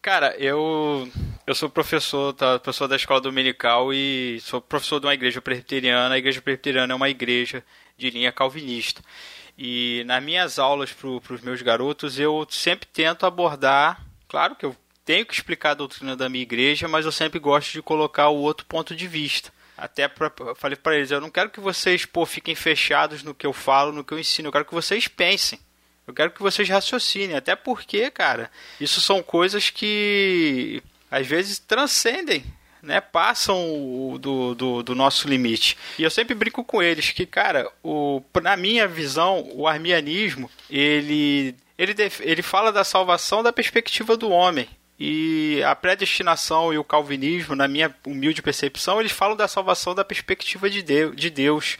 Cara, 0.02 0.36
eu 0.38 1.08
eu 1.48 1.56
sou 1.56 1.70
professor, 1.70 2.34
tá, 2.34 2.60
professor 2.60 2.88
da 2.88 2.96
escola 2.96 3.22
dominical 3.22 3.94
e 3.94 4.40
sou 4.42 4.62
professor 4.62 5.00
de 5.00 5.08
uma 5.08 5.14
igreja 5.14 5.42
presbiteriana. 5.42 6.16
A 6.16 6.18
igreja 6.18 6.42
presbiteriana 6.42 6.94
é 6.94 6.96
uma 6.96 7.10
igreja 7.10 7.64
de 7.98 8.10
linha 8.10 8.32
calvinista. 8.32 9.02
E 9.58 10.04
nas 10.06 10.24
minhas 10.24 10.60
aulas 10.60 10.92
para 10.92 11.08
os 11.08 11.42
meus 11.42 11.62
garotos, 11.62 12.20
eu 12.20 12.46
sempre 12.50 12.88
tento 12.92 13.26
abordar, 13.26 14.06
claro 14.28 14.56
que 14.56 14.66
eu 14.66 14.76
tenho 15.06 15.26
que 15.26 15.34
explicar 15.34 15.72
a 15.72 15.76
doutrina 15.76 16.16
da 16.16 16.28
minha 16.28 16.42
igreja, 16.42 16.88
mas 16.88 17.06
eu 17.06 17.12
sempre 17.12 17.40
gosto 17.40 17.72
de 17.72 17.82
colocar 17.82 18.30
o 18.30 18.38
outro 18.38 18.66
ponto 18.66 18.96
de 18.96 19.08
vista. 19.08 19.54
Até 19.78 20.08
pra, 20.08 20.32
falei 20.56 20.78
para 20.78 20.96
eles, 20.96 21.12
eu 21.12 21.20
não 21.20 21.30
quero 21.30 21.50
que 21.50 21.60
vocês 21.60 22.06
pô, 22.06 22.26
fiquem 22.26 22.56
fechados 22.56 23.24
no 23.24 23.36
que 23.36 23.46
eu 23.46 23.52
falo, 23.52 23.92
no 23.92 24.04
que 24.04 24.14
eu 24.14 24.20
ensino, 24.20 24.48
eu 24.48 24.52
quero 24.52 24.66
que 24.66 24.74
vocês 24.74 25.08
pensem. 25.08 25.60
Eu 26.08 26.14
quero 26.14 26.32
que 26.32 26.42
vocês 26.42 26.70
raciocinem, 26.70 27.36
até 27.36 27.56
porque, 27.56 28.10
cara, 28.12 28.52
isso 28.80 29.02
são 29.02 29.24
coisas 29.24 29.70
que 29.70 30.82
às 31.10 31.26
vezes 31.26 31.58
transcendem, 31.58 32.46
né? 32.82 33.02
Passam 33.02 33.58
o, 33.58 34.20
do, 34.20 34.54
do, 34.54 34.84
do, 34.84 34.96
nosso 34.96 35.28
limite. 35.28 35.76
E 35.98 36.04
eu 36.04 36.12
sempre 36.12 36.36
brinco 36.36 36.64
com 36.64 36.82
eles 36.82 37.10
que, 37.10 37.26
cara, 37.26 37.70
o, 37.84 38.22
na 38.42 38.56
minha 38.56 38.88
visão, 38.88 39.50
o 39.54 39.68
armianismo, 39.68 40.50
ele, 40.70 41.56
ele, 41.76 41.96
ele 42.20 42.42
fala 42.44 42.72
da 42.72 42.84
salvação 42.84 43.42
da 43.42 43.52
perspectiva 43.52 44.16
do 44.16 44.30
homem 44.30 44.70
E 45.00 45.62
a 45.64 45.76
predestinação 45.76 46.74
e 46.74 46.78
o 46.78 46.84
calvinismo, 46.84 47.56
na 47.56 47.68
minha 47.68 47.94
humilde 48.06 48.42
percepção, 48.42 49.00
eles 49.00 49.12
falam 49.12 49.36
da 49.36 49.48
salvação 49.48 49.94
da 49.94 50.06
perspectiva 50.06 50.70
de 50.70 50.82
Deus. 51.30 51.78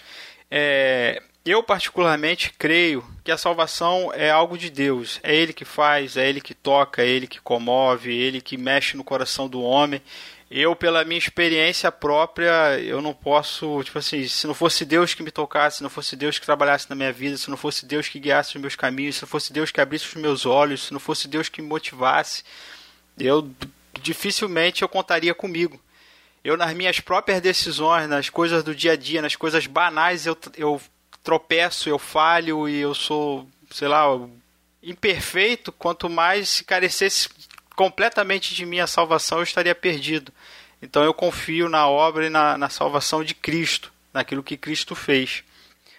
É, 0.52 1.22
eu, 1.46 1.62
particularmente, 1.62 2.52
creio 2.58 3.06
que 3.24 3.32
a 3.32 3.38
salvação 3.38 4.12
é 4.14 4.32
algo 4.32 4.58
de 4.58 4.70
Deus. 4.70 5.20
É 5.22 5.34
Ele 5.36 5.54
que 5.54 5.64
faz, 5.64 6.18
é 6.18 6.28
Ele 6.28 6.42
que 6.42 6.54
toca, 6.54 7.04
é 7.04 7.08
Ele 7.08 7.28
que 7.28 7.40
comove, 7.40 8.12
é 8.12 8.16
Ele 8.16 8.42
que 8.42 8.58
mexe 8.58 8.98
no 8.98 9.04
coração 9.04 9.48
do 9.48 9.62
homem. 9.62 10.02
Eu, 10.50 10.76
pela 10.76 11.04
minha 11.04 11.18
experiência 11.18 11.92
própria, 11.92 12.80
eu 12.80 13.02
não 13.02 13.14
posso, 13.14 13.84
tipo 13.84 13.98
assim, 13.98 14.28
se 14.28 14.46
não 14.46 14.54
fosse 14.54 14.86
Deus 14.86 15.14
que 15.14 15.24
me 15.24 15.32
tocasse, 15.32 15.78
se 15.78 15.84
não 15.84 15.90
fosse 15.90 16.16
Deus 16.16 16.38
que 16.38 16.46
trabalhasse 16.46 16.90
na 16.90 16.96
minha 16.96 17.12
vida, 17.12 17.38
se 17.38 17.50
não 17.50 17.58
fosse 17.58 17.86
Deus 17.86 18.08
que 18.08 18.20
guiasse 18.20 18.56
os 18.56 18.62
meus 18.62 18.76
caminhos, 18.76 19.16
se 19.16 19.22
não 19.24 19.30
fosse 19.30 19.54
Deus 19.54 19.72
que 19.72 19.82
abrisse 19.82 20.08
os 20.08 20.16
meus 20.16 20.46
olhos, 20.46 20.86
se 20.86 20.94
não 20.94 21.00
fosse 21.00 21.28
Deus 21.28 21.48
que 21.48 21.62
me 21.62 21.68
motivasse, 21.68 22.44
eu 23.20 23.50
dificilmente 24.02 24.82
eu 24.82 24.90
contaria 24.90 25.34
comigo. 25.34 25.80
Eu, 26.44 26.56
nas 26.56 26.74
minhas 26.74 27.00
próprias 27.00 27.42
decisões, 27.42 28.08
nas 28.08 28.30
coisas 28.30 28.64
do 28.64 28.76
dia 28.76 28.92
a 28.92 28.96
dia, 28.96 29.22
nas 29.22 29.36
coisas 29.36 29.66
banais, 29.66 30.26
eu, 30.28 30.38
eu 30.56 30.82
tropeço, 31.24 31.90
eu 31.90 31.98
falho 31.98 32.70
e 32.70 32.78
eu 32.78 32.94
sou, 32.94 33.50
sei 33.72 33.88
lá, 33.88 34.06
imperfeito. 34.84 35.72
Quanto 35.72 36.08
mais 36.08 36.50
se 36.50 36.64
carecesse 36.64 37.30
completamente 37.76 38.54
de 38.54 38.66
minha 38.66 38.86
salvação, 38.86 39.40
eu 39.40 39.44
estaria 39.44 39.74
perdido. 39.74 40.32
Então 40.82 41.04
eu 41.04 41.14
confio 41.14 41.68
na 41.68 41.88
obra 41.88 42.28
e 42.28 42.30
na, 42.30 42.58
na 42.58 42.70
salvação 42.70 43.24
de 43.24 43.34
Cristo, 43.34 43.92
naquilo 44.14 44.44
que 44.44 44.56
Cristo 44.56 44.94
fez 44.94 45.44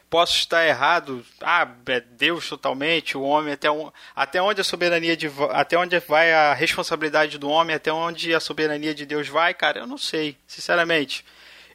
posso 0.09 0.37
estar 0.37 0.67
errado. 0.67 1.25
Ah, 1.41 1.69
é 1.87 2.01
Deus 2.01 2.49
totalmente, 2.49 3.17
o 3.17 3.23
homem 3.23 3.53
até, 3.53 3.71
um, 3.71 3.91
até 4.15 4.41
onde 4.41 4.61
a 4.61 4.65
soberania 4.65 5.17
de 5.17 5.31
até 5.51 5.79
onde 5.79 5.99
vai 6.01 6.33
a 6.33 6.55
responsabilidade 6.55 7.39
do 7.39 7.49
homem, 7.49 7.75
até 7.77 7.93
onde 7.93 8.35
a 8.35 8.41
soberania 8.41 8.95
de 8.95 9.05
Deus 9.05 9.29
vai, 9.29 9.53
cara, 9.55 9.81
eu 9.81 9.87
não 9.87 9.99
sei, 9.99 10.37
sinceramente. 10.47 11.25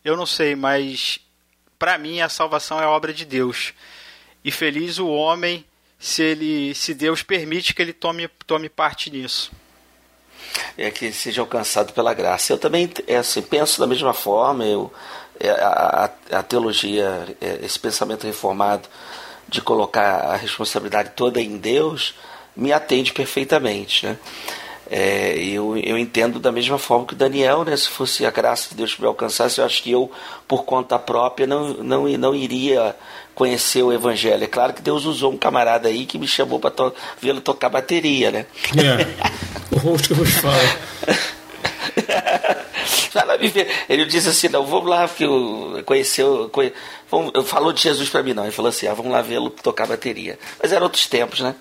Eu 0.04 0.18
não 0.18 0.26
sei, 0.26 0.56
mas 0.56 1.20
para 1.78 1.98
mim 1.98 2.22
a 2.22 2.30
salvação 2.30 2.82
é 2.82 2.86
obra 2.86 3.14
de 3.14 3.26
Deus. 3.26 3.74
E 4.44 4.52
feliz 4.52 4.98
o 4.98 5.08
homem 5.08 5.66
se 6.00 6.24
ele 6.24 6.74
se 6.74 6.94
Deus 6.94 7.22
permite 7.22 7.76
que 7.76 7.82
ele 7.82 7.94
tome 7.94 8.28
tome 8.48 8.70
parte 8.70 9.12
nisso. 9.12 9.52
É 10.78 10.90
que 10.90 11.12
seja 11.12 11.42
alcançado 11.42 11.94
pela 11.94 12.14
graça. 12.14 12.52
Eu 12.52 12.58
também 12.58 12.90
é 13.08 13.18
assim, 13.18 13.42
penso 13.42 13.80
da 13.80 13.88
mesma 13.88 14.14
forma, 14.14 14.66
eu 14.66 14.92
é, 15.42 15.50
a, 15.50 16.10
a, 16.32 16.44
teologia, 16.44 17.26
é, 17.42 17.60
esse 17.64 17.80
pensamento 17.80 18.26
reformado 18.26 18.88
de 19.48 19.62
colocar 19.62 20.22
a 20.22 20.36
responsabilidade 20.36 21.12
toda 21.16 21.42
em 21.42 21.58
Deus, 21.58 22.14
me 22.56 22.72
atende 22.72 23.12
perfeitamente. 23.12 24.06
Né? 24.06 24.18
É, 24.90 25.38
eu, 25.38 25.76
eu 25.78 25.98
entendo 25.98 26.40
da 26.40 26.52
mesma 26.52 26.78
forma 26.78 27.06
que 27.06 27.14
o 27.14 27.18
Daniel, 27.18 27.64
né? 27.64 27.76
se 27.76 27.90
fosse 27.90 28.26
a 28.26 28.30
graça 28.30 28.70
de 28.70 28.76
Deus 28.76 28.94
que 28.94 29.02
me 29.02 29.08
alcançasse, 29.08 29.60
eu 29.60 29.66
acho 29.66 29.82
que 29.82 29.92
eu, 29.92 30.12
por 30.48 30.64
conta 30.64 31.00
própria, 31.00 31.48
não, 31.48 31.74
não, 31.76 32.08
não 32.08 32.36
iria 32.36 32.96
conhecer 33.34 33.82
o 33.82 33.92
Evangelho. 33.92 34.44
É 34.44 34.48
claro 34.48 34.74
que 34.74 34.82
Deus 34.82 35.06
usou 35.06 35.32
um 35.32 35.38
camarada 35.38 35.88
aí 35.88 36.06
que 36.06 36.20
me 36.20 36.28
chamou 36.28 36.60
para 36.60 36.72
to 36.72 36.94
vê-lo 37.20 37.42
tocar 37.42 37.70
bateria. 37.70 38.32
Né? 38.32 38.46
É, 38.78 39.08
o 39.76 39.80
rosto 39.80 40.14
que 40.14 40.24
te 40.24 40.32
falar. 40.32 40.58
Vai 43.14 43.26
lá 43.26 43.38
me 43.38 43.48
ver. 43.48 43.68
Ele 43.90 44.06
disse 44.06 44.30
assim: 44.30 44.48
não, 44.50 44.66
vamos 44.66 44.90
lá, 44.90 45.08
porque 45.08 45.26
conheceu. 45.86 46.50
Conhe... 46.50 46.74
Falou 47.46 47.74
de 47.74 47.82
Jesus 47.82 48.10
para 48.10 48.24
mim, 48.24 48.34
não. 48.34 48.44
Ele 48.44 48.52
falou 48.52 48.70
assim: 48.70 48.88
ah, 48.88 48.94
vamos 48.94 49.12
lá 49.12 49.22
vê-lo 49.22 49.50
tocar 49.50 49.86
bateria. 49.86 50.40
Mas 50.62 50.72
eram 50.72 50.84
outros 50.84 51.08
tempos, 51.08 51.42
né? 51.42 51.56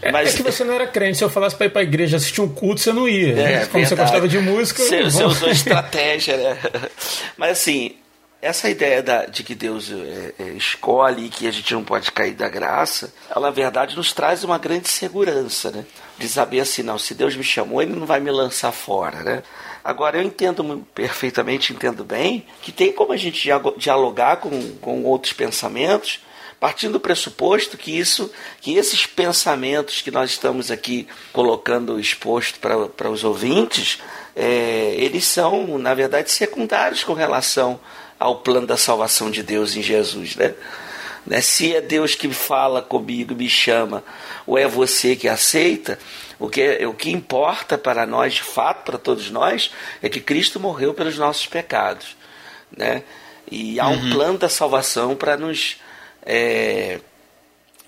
É, 0.00 0.12
Mas, 0.12 0.34
é 0.34 0.36
que 0.36 0.42
você 0.42 0.62
não 0.62 0.74
era 0.74 0.86
crente. 0.86 1.18
Se 1.18 1.24
eu 1.24 1.30
falasse 1.30 1.56
para 1.56 1.66
ir 1.66 1.70
para 1.70 1.80
a 1.80 1.84
igreja 1.84 2.16
assistir 2.16 2.40
um 2.40 2.48
culto, 2.48 2.80
você 2.80 2.92
não 2.92 3.08
ia. 3.08 3.32
É, 3.32 3.34
né? 3.34 3.44
Como 3.66 3.72
verdade. 3.72 3.88
você 3.88 3.96
gostava 3.96 4.28
de 4.28 4.38
música. 4.38 4.82
Você, 4.82 5.02
você 5.02 5.24
usou 5.24 5.50
estratégia, 5.50 6.36
né? 6.36 6.58
Mas 7.36 7.52
assim, 7.52 7.96
essa 8.40 8.68
ideia 8.68 9.02
da, 9.02 9.24
de 9.24 9.42
que 9.42 9.54
Deus 9.54 9.90
é, 9.90 10.34
é, 10.38 10.48
escolhe 10.50 11.26
e 11.26 11.28
que 11.28 11.48
a 11.48 11.50
gente 11.50 11.72
não 11.72 11.82
pode 11.82 12.12
cair 12.12 12.34
da 12.34 12.48
graça, 12.48 13.12
ela 13.28 13.46
na 13.46 13.50
verdade 13.50 13.96
nos 13.96 14.12
traz 14.12 14.44
uma 14.44 14.58
grande 14.58 14.88
segurança, 14.88 15.70
né? 15.70 15.84
De 16.18 16.28
saber 16.28 16.60
assim, 16.60 16.82
não, 16.82 16.98
se 16.98 17.14
Deus 17.14 17.34
me 17.34 17.42
chamou, 17.42 17.80
Ele 17.80 17.94
não 17.94 18.06
vai 18.06 18.20
me 18.20 18.30
lançar 18.30 18.70
fora, 18.70 19.22
né? 19.22 19.42
Agora, 19.84 20.16
eu 20.16 20.22
entendo 20.22 20.86
perfeitamente, 20.94 21.74
entendo 21.74 22.04
bem, 22.04 22.46
que 22.62 22.72
tem 22.72 22.90
como 22.90 23.12
a 23.12 23.18
gente 23.18 23.50
dialogar 23.76 24.36
com, 24.36 24.76
com 24.78 25.04
outros 25.04 25.34
pensamentos, 25.34 26.20
partindo 26.58 26.94
do 26.94 27.00
pressuposto 27.00 27.76
que 27.76 27.98
isso, 27.98 28.32
que 28.62 28.76
esses 28.76 29.04
pensamentos 29.04 30.00
que 30.00 30.10
nós 30.10 30.30
estamos 30.30 30.70
aqui 30.70 31.06
colocando 31.34 32.00
exposto 32.00 32.58
para 32.58 33.10
os 33.10 33.24
ouvintes, 33.24 33.98
é, 34.34 34.94
eles 34.96 35.26
são, 35.26 35.76
na 35.76 35.92
verdade, 35.92 36.30
secundários 36.30 37.04
com 37.04 37.12
relação 37.12 37.78
ao 38.18 38.36
plano 38.36 38.66
da 38.66 38.78
salvação 38.78 39.30
de 39.30 39.42
Deus 39.42 39.76
em 39.76 39.82
Jesus, 39.82 40.34
né? 40.34 40.54
Né? 41.26 41.40
Se 41.40 41.74
é 41.74 41.80
Deus 41.80 42.14
que 42.14 42.30
fala 42.30 42.82
comigo, 42.82 43.34
me 43.34 43.48
chama, 43.48 44.04
ou 44.46 44.58
é 44.58 44.66
você 44.66 45.16
que 45.16 45.28
aceita, 45.28 45.98
o 46.38 46.48
que, 46.48 46.84
o 46.84 46.92
que 46.92 47.10
importa 47.10 47.78
para 47.78 48.06
nós, 48.06 48.34
de 48.34 48.42
fato, 48.42 48.84
para 48.84 48.98
todos 48.98 49.30
nós, 49.30 49.70
é 50.02 50.08
que 50.08 50.20
Cristo 50.20 50.60
morreu 50.60 50.92
pelos 50.92 51.16
nossos 51.16 51.46
pecados. 51.46 52.16
Né? 52.76 53.02
E 53.50 53.78
há 53.78 53.88
um 53.88 53.94
uhum. 53.94 54.10
plano 54.10 54.38
da 54.38 54.48
salvação 54.48 55.14
para 55.14 55.36
nos. 55.36 55.78
É, 56.24 57.00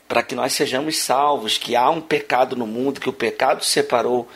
para 0.09 0.22
que 0.22 0.37
nós 0.37 0.53
sejamos 0.53 0.99
salvos, 0.99 1.59
que 1.59 1.74
há 1.74 1.91
um 1.91 2.01
pecado 2.01 2.55
no 2.55 2.66
mundo, 2.66 3.01
que 3.01 3.09
o 3.09 3.12
pecado 3.12 3.64
separou 3.64 4.28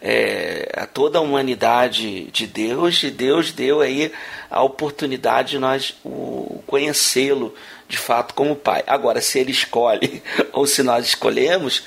é, 0.00 0.68
a 0.76 0.84
toda 0.84 1.18
a 1.18 1.22
humanidade 1.22 2.24
de 2.32 2.44
Deus, 2.44 3.04
e 3.04 3.10
Deus 3.10 3.52
deu 3.52 3.80
aí 3.80 4.12
a 4.50 4.64
oportunidade 4.64 5.50
de 5.50 5.58
nós 5.60 5.94
conhecê-lo 6.66 7.54
de 7.92 7.98
fato 7.98 8.32
como 8.32 8.56
Pai. 8.56 8.82
Agora, 8.86 9.20
se 9.20 9.38
ele 9.38 9.52
escolhe 9.52 10.22
ou 10.50 10.66
se 10.66 10.82
nós 10.82 11.04
escolhemos, 11.04 11.84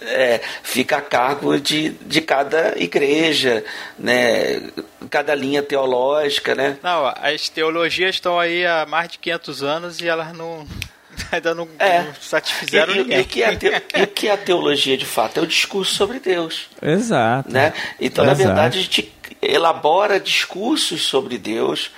é, 0.00 0.40
fica 0.64 0.96
a 0.96 1.00
cargo 1.00 1.60
de, 1.60 1.90
de 1.90 2.20
cada 2.20 2.74
igreja, 2.76 3.64
né? 3.96 4.60
cada 5.08 5.32
linha 5.32 5.62
teológica. 5.62 6.56
Né? 6.56 6.76
Não, 6.82 7.06
as 7.06 7.48
teologias 7.48 8.16
estão 8.16 8.38
aí 8.38 8.66
há 8.66 8.84
mais 8.84 9.08
de 9.10 9.18
500 9.18 9.62
anos 9.62 10.00
e 10.00 10.08
elas 10.08 10.36
não. 10.36 10.66
Ainda 11.30 11.54
não, 11.54 11.68
é. 11.78 12.02
não 12.02 12.14
satisfizeram 12.20 12.92
e, 12.92 12.98
ninguém. 12.98 13.20
E, 13.20 13.24
que 13.24 13.44
a 13.44 13.56
te, 13.56 13.66
e 13.94 14.06
que 14.08 14.28
a 14.28 14.36
teologia 14.36 14.96
de 14.96 15.06
fato 15.06 15.38
é 15.38 15.42
o 15.42 15.46
discurso 15.46 15.94
sobre 15.94 16.18
Deus. 16.18 16.68
Exato. 16.82 17.50
Né? 17.50 17.72
Então, 18.00 18.24
Exato. 18.24 18.38
na 18.38 18.46
verdade, 18.46 18.78
a 18.78 18.82
gente 18.82 19.14
elabora 19.40 20.18
discursos 20.18 21.02
sobre 21.02 21.38
Deus 21.38 21.92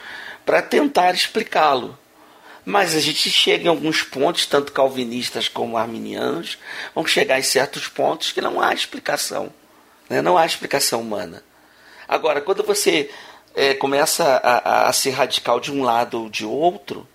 para 0.45 0.61
tentar 0.61 1.15
explicá-lo. 1.15 1.99
Mas 2.69 2.95
a 2.95 3.01
gente 3.01 3.31
chega 3.31 3.65
em 3.65 3.69
alguns 3.69 4.03
pontos, 4.03 4.45
tanto 4.45 4.73
calvinistas 4.73 5.49
como 5.49 5.79
arminianos, 5.79 6.59
vão 6.95 7.07
chegar 7.07 7.39
em 7.39 7.43
certos 7.43 7.89
pontos 7.89 8.31
que 8.31 8.43
não 8.43 8.61
há 8.61 8.75
explicação. 8.75 9.51
Né? 10.07 10.21
Não 10.21 10.37
há 10.37 10.45
explicação 10.45 11.01
humana. 11.01 11.43
Agora, 12.07 12.43
quando 12.43 12.63
você 12.63 13.11
é, 13.55 13.73
começa 13.73 14.23
a, 14.23 14.87
a, 14.87 14.93
ser 14.93 15.13
radical 15.13 15.59
de 15.59 15.73
um 15.73 15.83
lado 15.83 16.25
ou 16.25 16.29
de 16.29 16.45
outro, 16.45 17.09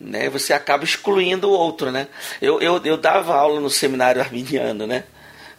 né, 0.00 0.30
você 0.30 0.54
acaba 0.54 0.84
excluindo 0.84 1.50
o 1.50 1.52
outro. 1.52 1.92
Né? 1.92 2.08
Eu, 2.40 2.58
eu, 2.62 2.80
eu 2.82 2.96
dava 2.96 3.34
aula 3.34 3.60
no 3.60 3.68
seminário 3.68 4.22
arminiano, 4.22 4.86
né? 4.86 5.04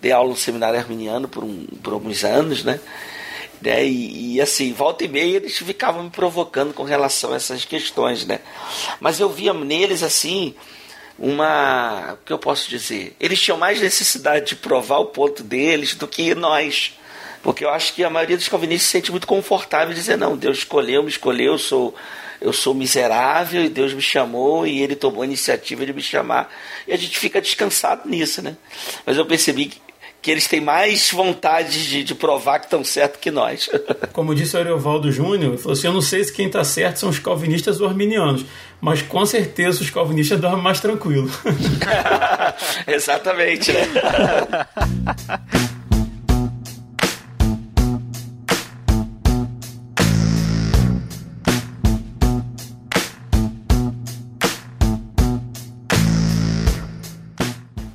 dei 0.02 0.12
aula 0.12 0.32
no 0.32 0.36
seminário 0.36 0.80
arminiano 0.80 1.28
por, 1.28 1.44
um, 1.44 1.68
por 1.84 1.94
alguns 1.94 2.24
anos, 2.24 2.64
né? 2.64 2.80
Né? 3.64 3.86
E, 3.86 4.36
e, 4.36 4.42
assim, 4.42 4.74
volta 4.74 5.06
e 5.06 5.08
meia 5.08 5.38
eles 5.38 5.58
ficavam 5.58 6.04
me 6.04 6.10
provocando 6.10 6.74
com 6.74 6.84
relação 6.84 7.32
a 7.32 7.38
essas 7.38 7.64
questões, 7.64 8.26
né? 8.26 8.40
Mas 9.00 9.20
eu 9.20 9.30
via 9.30 9.54
neles 9.54 10.04
assim 10.04 10.54
uma, 11.18 12.14
o 12.14 12.26
que 12.26 12.34
eu 12.34 12.40
posso 12.40 12.70
dizer? 12.70 13.16
Eles 13.20 13.40
tinham 13.40 13.58
mais 13.58 13.80
necessidade 13.80 14.48
de 14.48 14.56
provar 14.56 14.98
o 14.98 15.06
ponto 15.06 15.44
deles 15.44 15.96
do 15.96 16.08
que 16.08 16.36
nós. 16.36 16.98
Porque 17.42 17.64
eu 17.64 17.70
acho 17.70 17.94
que 17.94 18.04
a 18.04 18.10
maioria 18.10 18.38
dos 18.38 18.48
calvinistas 18.48 18.88
se 18.88 18.92
sente 18.92 19.12
muito 19.12 19.28
confortável 19.28 19.94
dizer, 19.94 20.18
não, 20.18 20.36
Deus 20.36 20.60
escolheu, 20.60 21.04
me 21.04 21.10
escolheu, 21.10 21.54
eu 21.54 21.60
sou, 21.60 21.94
eu 22.42 22.52
sou 22.52 22.74
miserável 22.74 23.64
e 23.64 23.70
Deus 23.70 23.94
me 23.94 24.02
chamou 24.02 24.66
e 24.66 24.82
ele 24.82 24.96
tomou 24.96 25.22
a 25.22 25.26
iniciativa 25.26 25.86
de 25.86 25.94
me 25.94 26.02
chamar. 26.02 26.54
E 26.88 26.94
a 26.94 26.98
gente 26.98 27.18
fica 27.18 27.42
descansado 27.42 28.10
nisso, 28.10 28.42
né? 28.42 28.58
Mas 29.06 29.18
eu 29.18 29.26
percebi 29.26 29.66
que 29.66 29.82
que 30.24 30.32
eles 30.32 30.48
têm 30.48 30.62
mais 30.62 31.12
vontade 31.12 31.90
de, 31.90 32.04
de 32.06 32.16
provar 32.16 32.60
que 32.60 32.66
estão 32.66 32.82
certo 32.82 33.20
que 33.20 33.30
nós. 33.30 33.70
Como 34.14 34.34
disse 34.34 34.56
o 34.56 34.60
Ariovaldo 34.60 35.12
Júnior, 35.12 35.52
ele 35.52 35.58
falou 35.58 35.74
assim: 35.74 35.88
Eu 35.88 35.94
não 35.94 36.02
sei 36.02 36.24
se 36.24 36.32
quem 36.32 36.48
está 36.48 36.64
certo 36.64 36.98
são 36.98 37.10
os 37.10 37.20
calvinistas 37.20 37.82
ou 37.82 37.88
arminianos, 37.88 38.46
mas 38.80 39.02
com 39.02 39.26
certeza 39.26 39.82
os 39.82 39.90
calvinistas 39.90 40.40
dormem 40.40 40.62
mais 40.64 40.80
tranquilo. 40.80 41.30
Exatamente, 42.88 43.74
né? 43.74 43.86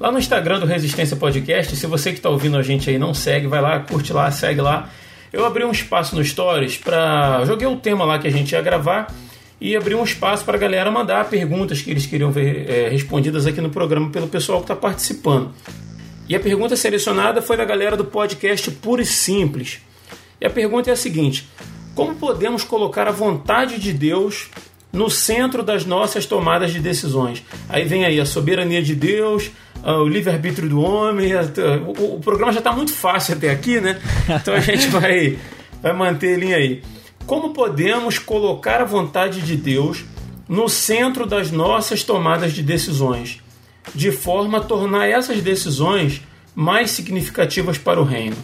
Lá 0.00 0.12
no 0.12 0.18
Instagram 0.18 0.60
do 0.60 0.66
Resistência 0.66 1.16
Podcast, 1.16 1.74
se 1.74 1.86
você 1.86 2.12
que 2.12 2.18
está 2.18 2.30
ouvindo 2.30 2.56
a 2.56 2.62
gente 2.62 2.88
aí 2.88 2.98
não 2.98 3.12
segue, 3.12 3.48
vai 3.48 3.60
lá, 3.60 3.80
curte 3.80 4.12
lá, 4.12 4.30
segue 4.30 4.60
lá. 4.60 4.88
Eu 5.32 5.44
abri 5.44 5.64
um 5.64 5.72
espaço 5.72 6.14
no 6.14 6.24
Stories 6.24 6.76
para. 6.76 7.44
Joguei 7.44 7.66
o 7.66 7.76
tema 7.76 8.04
lá 8.04 8.18
que 8.18 8.28
a 8.28 8.30
gente 8.30 8.52
ia 8.52 8.62
gravar 8.62 9.12
e 9.60 9.76
abri 9.76 9.96
um 9.96 10.04
espaço 10.04 10.44
para 10.44 10.56
a 10.56 10.60
galera 10.60 10.88
mandar 10.88 11.28
perguntas 11.28 11.82
que 11.82 11.90
eles 11.90 12.06
queriam 12.06 12.30
ver 12.30 12.70
é, 12.70 12.88
respondidas 12.88 13.44
aqui 13.44 13.60
no 13.60 13.70
programa 13.70 14.08
pelo 14.10 14.28
pessoal 14.28 14.58
que 14.58 14.64
está 14.64 14.76
participando. 14.76 15.52
E 16.28 16.36
a 16.36 16.40
pergunta 16.40 16.76
selecionada 16.76 17.42
foi 17.42 17.56
da 17.56 17.64
galera 17.64 17.96
do 17.96 18.04
podcast 18.04 18.70
Puro 18.70 19.02
e 19.02 19.06
Simples. 19.06 19.80
E 20.40 20.46
a 20.46 20.50
pergunta 20.50 20.90
é 20.90 20.92
a 20.92 20.96
seguinte: 20.96 21.48
Como 21.94 22.14
podemos 22.14 22.62
colocar 22.62 23.08
a 23.08 23.12
vontade 23.12 23.80
de 23.80 23.92
Deus 23.92 24.48
no 24.92 25.10
centro 25.10 25.62
das 25.64 25.84
nossas 25.84 26.24
tomadas 26.24 26.72
de 26.72 26.78
decisões? 26.78 27.42
Aí 27.68 27.84
vem 27.84 28.04
aí 28.04 28.20
a 28.20 28.24
soberania 28.24 28.80
de 28.80 28.94
Deus, 28.94 29.50
o 29.84 30.08
livre-arbítrio 30.08 30.68
do 30.68 30.80
homem. 30.80 31.32
O, 31.86 32.16
o 32.16 32.20
programa 32.20 32.52
já 32.52 32.58
está 32.58 32.72
muito 32.72 32.92
fácil 32.92 33.34
até 33.34 33.50
aqui, 33.50 33.80
né? 33.80 34.00
Então 34.28 34.54
a 34.54 34.60
gente 34.60 34.88
vai, 34.90 35.38
vai 35.82 35.92
manter 35.92 36.32
ele 36.32 36.54
aí. 36.54 36.82
Como 37.26 37.50
podemos 37.50 38.18
colocar 38.18 38.80
a 38.80 38.84
vontade 38.84 39.42
de 39.42 39.56
Deus 39.56 40.04
no 40.48 40.68
centro 40.68 41.26
das 41.26 41.50
nossas 41.50 42.02
tomadas 42.02 42.52
de 42.52 42.62
decisões, 42.62 43.40
de 43.94 44.10
forma 44.10 44.58
a 44.58 44.62
tornar 44.62 45.06
essas 45.06 45.42
decisões 45.42 46.22
mais 46.54 46.90
significativas 46.90 47.76
para 47.76 48.00
o 48.00 48.04
reino? 48.04 48.36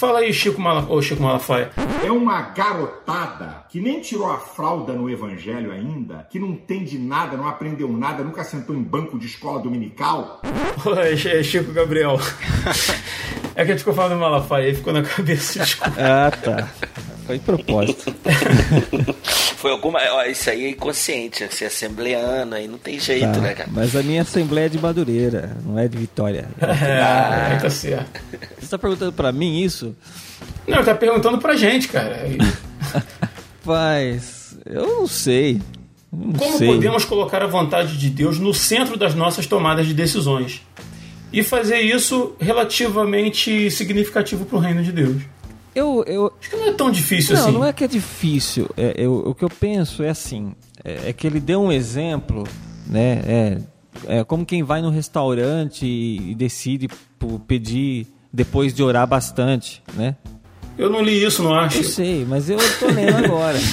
Fala 0.00 0.20
aí, 0.20 0.32
Chico, 0.32 0.58
Mala... 0.58 0.86
oh, 0.88 1.02
Chico 1.02 1.22
Malafaia. 1.22 1.70
É 2.02 2.10
uma 2.10 2.40
garotada 2.40 3.66
que 3.68 3.78
nem 3.82 4.00
tirou 4.00 4.32
a 4.32 4.38
fralda 4.38 4.94
no 4.94 5.10
evangelho 5.10 5.70
ainda, 5.70 6.26
que 6.30 6.38
não 6.38 6.48
entende 6.48 6.98
nada, 6.98 7.36
não 7.36 7.46
aprendeu 7.46 7.86
nada, 7.86 8.24
nunca 8.24 8.42
sentou 8.42 8.74
em 8.74 8.82
banco 8.82 9.18
de 9.18 9.26
escola 9.26 9.60
dominical. 9.60 10.40
Oi, 10.86 11.44
Chico 11.44 11.70
Gabriel. 11.74 12.16
É 13.56 13.64
que 13.64 13.72
a 13.72 13.74
gente 13.74 13.80
ficou 13.80 13.92
falando 13.92 14.18
Malafaia 14.18 14.68
aí 14.68 14.74
ficou 14.74 14.92
na 14.92 15.02
cabeça. 15.02 15.58
Desculpa. 15.58 15.92
Ah, 15.98 16.30
tá. 16.30 16.68
Foi 17.30 17.38
de 17.38 17.44
propósito. 17.44 18.14
Foi 19.56 19.70
alguma. 19.70 20.00
Ó, 20.12 20.24
isso 20.24 20.50
aí 20.50 20.64
é 20.64 20.70
inconsciente, 20.70 21.46
ser 21.54 21.66
assembleano, 21.66 22.54
aí 22.56 22.66
não 22.66 22.78
tem 22.78 22.98
jeito, 22.98 23.32
Tá, 23.34 23.40
né, 23.40 23.54
cara? 23.54 23.68
Mas 23.72 23.94
a 23.94 24.02
minha 24.02 24.22
assembleia 24.22 24.66
é 24.66 24.68
de 24.68 24.78
Madureira, 24.78 25.56
não 25.64 25.78
é 25.78 25.86
de 25.86 25.96
Vitória. 25.96 26.48
É, 26.60 27.56
tá 27.56 27.70
certo. 27.70 28.20
Você 28.58 28.64
está 28.64 28.78
perguntando 28.78 29.12
pra 29.12 29.30
mim 29.32 29.60
isso? 29.62 29.94
Não, 30.66 30.82
tá 30.82 30.94
perguntando 30.94 31.38
pra 31.38 31.54
gente, 31.54 31.88
cara. 31.88 32.26
Mas 33.64 34.56
eu 34.66 34.86
não 34.86 35.06
sei. 35.06 35.60
Não 36.12 36.32
Como 36.32 36.58
sei. 36.58 36.66
podemos 36.66 37.04
colocar 37.04 37.42
a 37.42 37.46
vontade 37.46 37.96
de 37.96 38.10
Deus 38.10 38.38
no 38.38 38.52
centro 38.52 38.96
das 38.96 39.14
nossas 39.14 39.46
tomadas 39.46 39.86
de 39.86 39.94
decisões? 39.94 40.62
E 41.32 41.44
fazer 41.44 41.78
isso 41.80 42.34
relativamente 42.40 43.70
significativo 43.70 44.44
para 44.44 44.56
o 44.56 44.60
reino 44.60 44.82
de 44.82 44.90
Deus. 44.90 45.22
Eu, 45.74 46.04
eu, 46.06 46.32
Acho 46.40 46.50
que 46.50 46.56
não 46.56 46.66
é 46.68 46.72
tão 46.72 46.90
difícil 46.90 47.34
não, 47.36 47.42
assim. 47.42 47.52
não 47.52 47.64
é 47.64 47.72
que 47.72 47.84
é 47.84 47.88
difícil. 47.88 48.68
É, 48.76 48.94
eu- 48.96 49.22
o 49.26 49.34
que 49.34 49.44
eu 49.44 49.48
penso 49.50 50.02
é 50.02 50.08
assim: 50.10 50.52
é, 50.84 51.10
é 51.10 51.12
que 51.12 51.26
ele 51.26 51.38
deu 51.40 51.60
um 51.62 51.70
exemplo, 51.70 52.44
né? 52.86 53.22
É, 53.26 53.58
é 54.20 54.24
como 54.24 54.44
quem 54.44 54.62
vai 54.62 54.82
no 54.82 54.90
restaurante 54.90 55.86
e, 55.86 56.32
e 56.32 56.34
decide 56.34 56.88
pedir 57.46 58.06
depois 58.32 58.72
de 58.74 58.82
orar 58.82 59.06
bastante, 59.06 59.82
né? 59.94 60.16
Eu 60.78 60.88
não 60.90 61.02
li 61.02 61.22
isso, 61.22 61.42
não 61.42 61.54
acho. 61.54 61.78
Eu 61.78 61.84
sei, 61.84 62.24
mas 62.24 62.48
eu 62.48 62.56
tô 62.78 62.86
lendo 62.86 63.16
agora. 63.24 63.58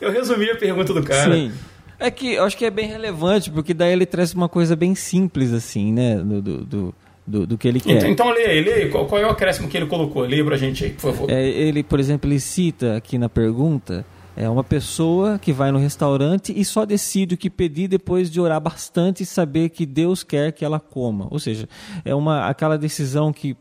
Eu 0.00 0.10
resumi 0.10 0.50
a 0.50 0.56
pergunta 0.56 0.92
do 0.92 1.02
cara. 1.02 1.32
Sim. 1.32 1.52
É 1.98 2.10
que 2.10 2.32
eu 2.34 2.42
acho 2.44 2.56
que 2.56 2.64
é 2.64 2.70
bem 2.70 2.88
relevante, 2.88 3.48
porque 3.48 3.72
daí 3.72 3.92
ele 3.92 4.04
traz 4.04 4.34
uma 4.34 4.48
coisa 4.48 4.74
bem 4.74 4.92
simples, 4.96 5.52
assim, 5.52 5.92
né? 5.92 6.16
Do, 6.16 6.42
do, 6.42 6.64
do, 6.64 6.94
do- 7.32 7.46
do 7.46 7.58
que 7.58 7.66
ele 7.66 7.80
quer. 7.80 7.96
Então, 7.96 8.10
então 8.10 8.30
lê 8.30 8.44
aí, 8.46 8.60
lê 8.62 8.72
aí. 8.74 8.88
Qual, 8.90 9.06
qual 9.06 9.20
é 9.20 9.26
o 9.26 9.30
acréscimo 9.30 9.68
que 9.68 9.76
ele 9.76 9.86
colocou? 9.86 10.22
Lê 10.22 10.44
pra 10.44 10.56
gente 10.56 10.84
aí, 10.84 10.90
por 10.90 11.00
favor. 11.12 11.30
É, 11.30 11.42
ele, 11.48 11.82
por 11.82 11.98
exemplo, 11.98 12.28
ele 12.30 12.38
cita 12.38 12.96
aqui 12.96 13.16
na 13.18 13.28
pergunta 13.28 14.04
é 14.34 14.48
uma 14.48 14.64
pessoa 14.64 15.38
que 15.38 15.52
vai 15.52 15.70
no 15.70 15.78
restaurante 15.78 16.54
e 16.56 16.64
só 16.64 16.86
decide 16.86 17.34
o 17.34 17.36
que 17.38 17.50
pedir 17.50 17.86
depois 17.88 18.30
de 18.30 18.40
orar 18.40 18.58
bastante 18.60 19.22
e 19.22 19.26
saber 19.26 19.68
que 19.68 19.84
Deus 19.84 20.22
quer 20.22 20.52
que 20.52 20.64
ela 20.64 20.80
coma. 20.80 21.26
Ou 21.30 21.38
seja, 21.38 21.68
é 22.04 22.14
uma 22.14 22.46
aquela 22.48 22.78
decisão 22.78 23.30
que 23.32 23.54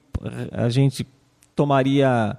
a 0.52 0.70
gente 0.70 1.06
tomaria, 1.56 2.38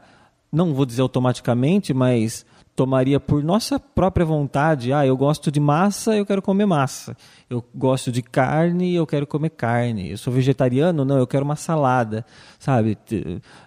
não 0.50 0.72
vou 0.72 0.86
dizer 0.86 1.02
automaticamente, 1.02 1.92
mas 1.92 2.46
tomaria 2.82 3.20
por 3.20 3.44
nossa 3.44 3.78
própria 3.78 4.26
vontade. 4.26 4.92
Ah, 4.92 5.06
eu 5.06 5.16
gosto 5.16 5.52
de 5.52 5.60
massa, 5.60 6.16
eu 6.16 6.26
quero 6.26 6.42
comer 6.42 6.66
massa. 6.66 7.16
Eu 7.48 7.64
gosto 7.72 8.10
de 8.10 8.20
carne, 8.22 8.92
eu 8.92 9.06
quero 9.06 9.24
comer 9.24 9.50
carne. 9.50 10.10
Eu 10.10 10.18
sou 10.18 10.32
vegetariano, 10.32 11.04
não, 11.04 11.16
eu 11.16 11.26
quero 11.26 11.44
uma 11.44 11.54
salada, 11.54 12.26
sabe? 12.58 12.98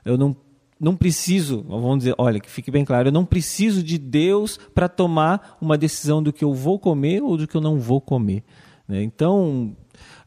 Eu 0.03 0.17
não 0.17 0.35
não 0.77 0.93
preciso, 0.93 1.63
vamos 1.65 1.99
dizer, 1.99 2.13
olha, 2.17 2.37
que 2.37 2.51
fique 2.51 2.69
bem 2.69 2.83
claro, 2.83 3.07
eu 3.07 3.11
não 3.11 3.23
preciso 3.23 3.81
de 3.81 3.97
Deus 3.97 4.59
para 4.73 4.89
tomar 4.89 5.57
uma 5.61 5.77
decisão 5.77 6.21
do 6.21 6.33
que 6.33 6.43
eu 6.43 6.53
vou 6.53 6.77
comer 6.77 7.23
ou 7.23 7.37
do 7.37 7.47
que 7.47 7.55
eu 7.55 7.61
não 7.61 7.79
vou 7.79 8.01
comer. 8.01 8.43
né? 8.85 9.01
Então, 9.01 9.73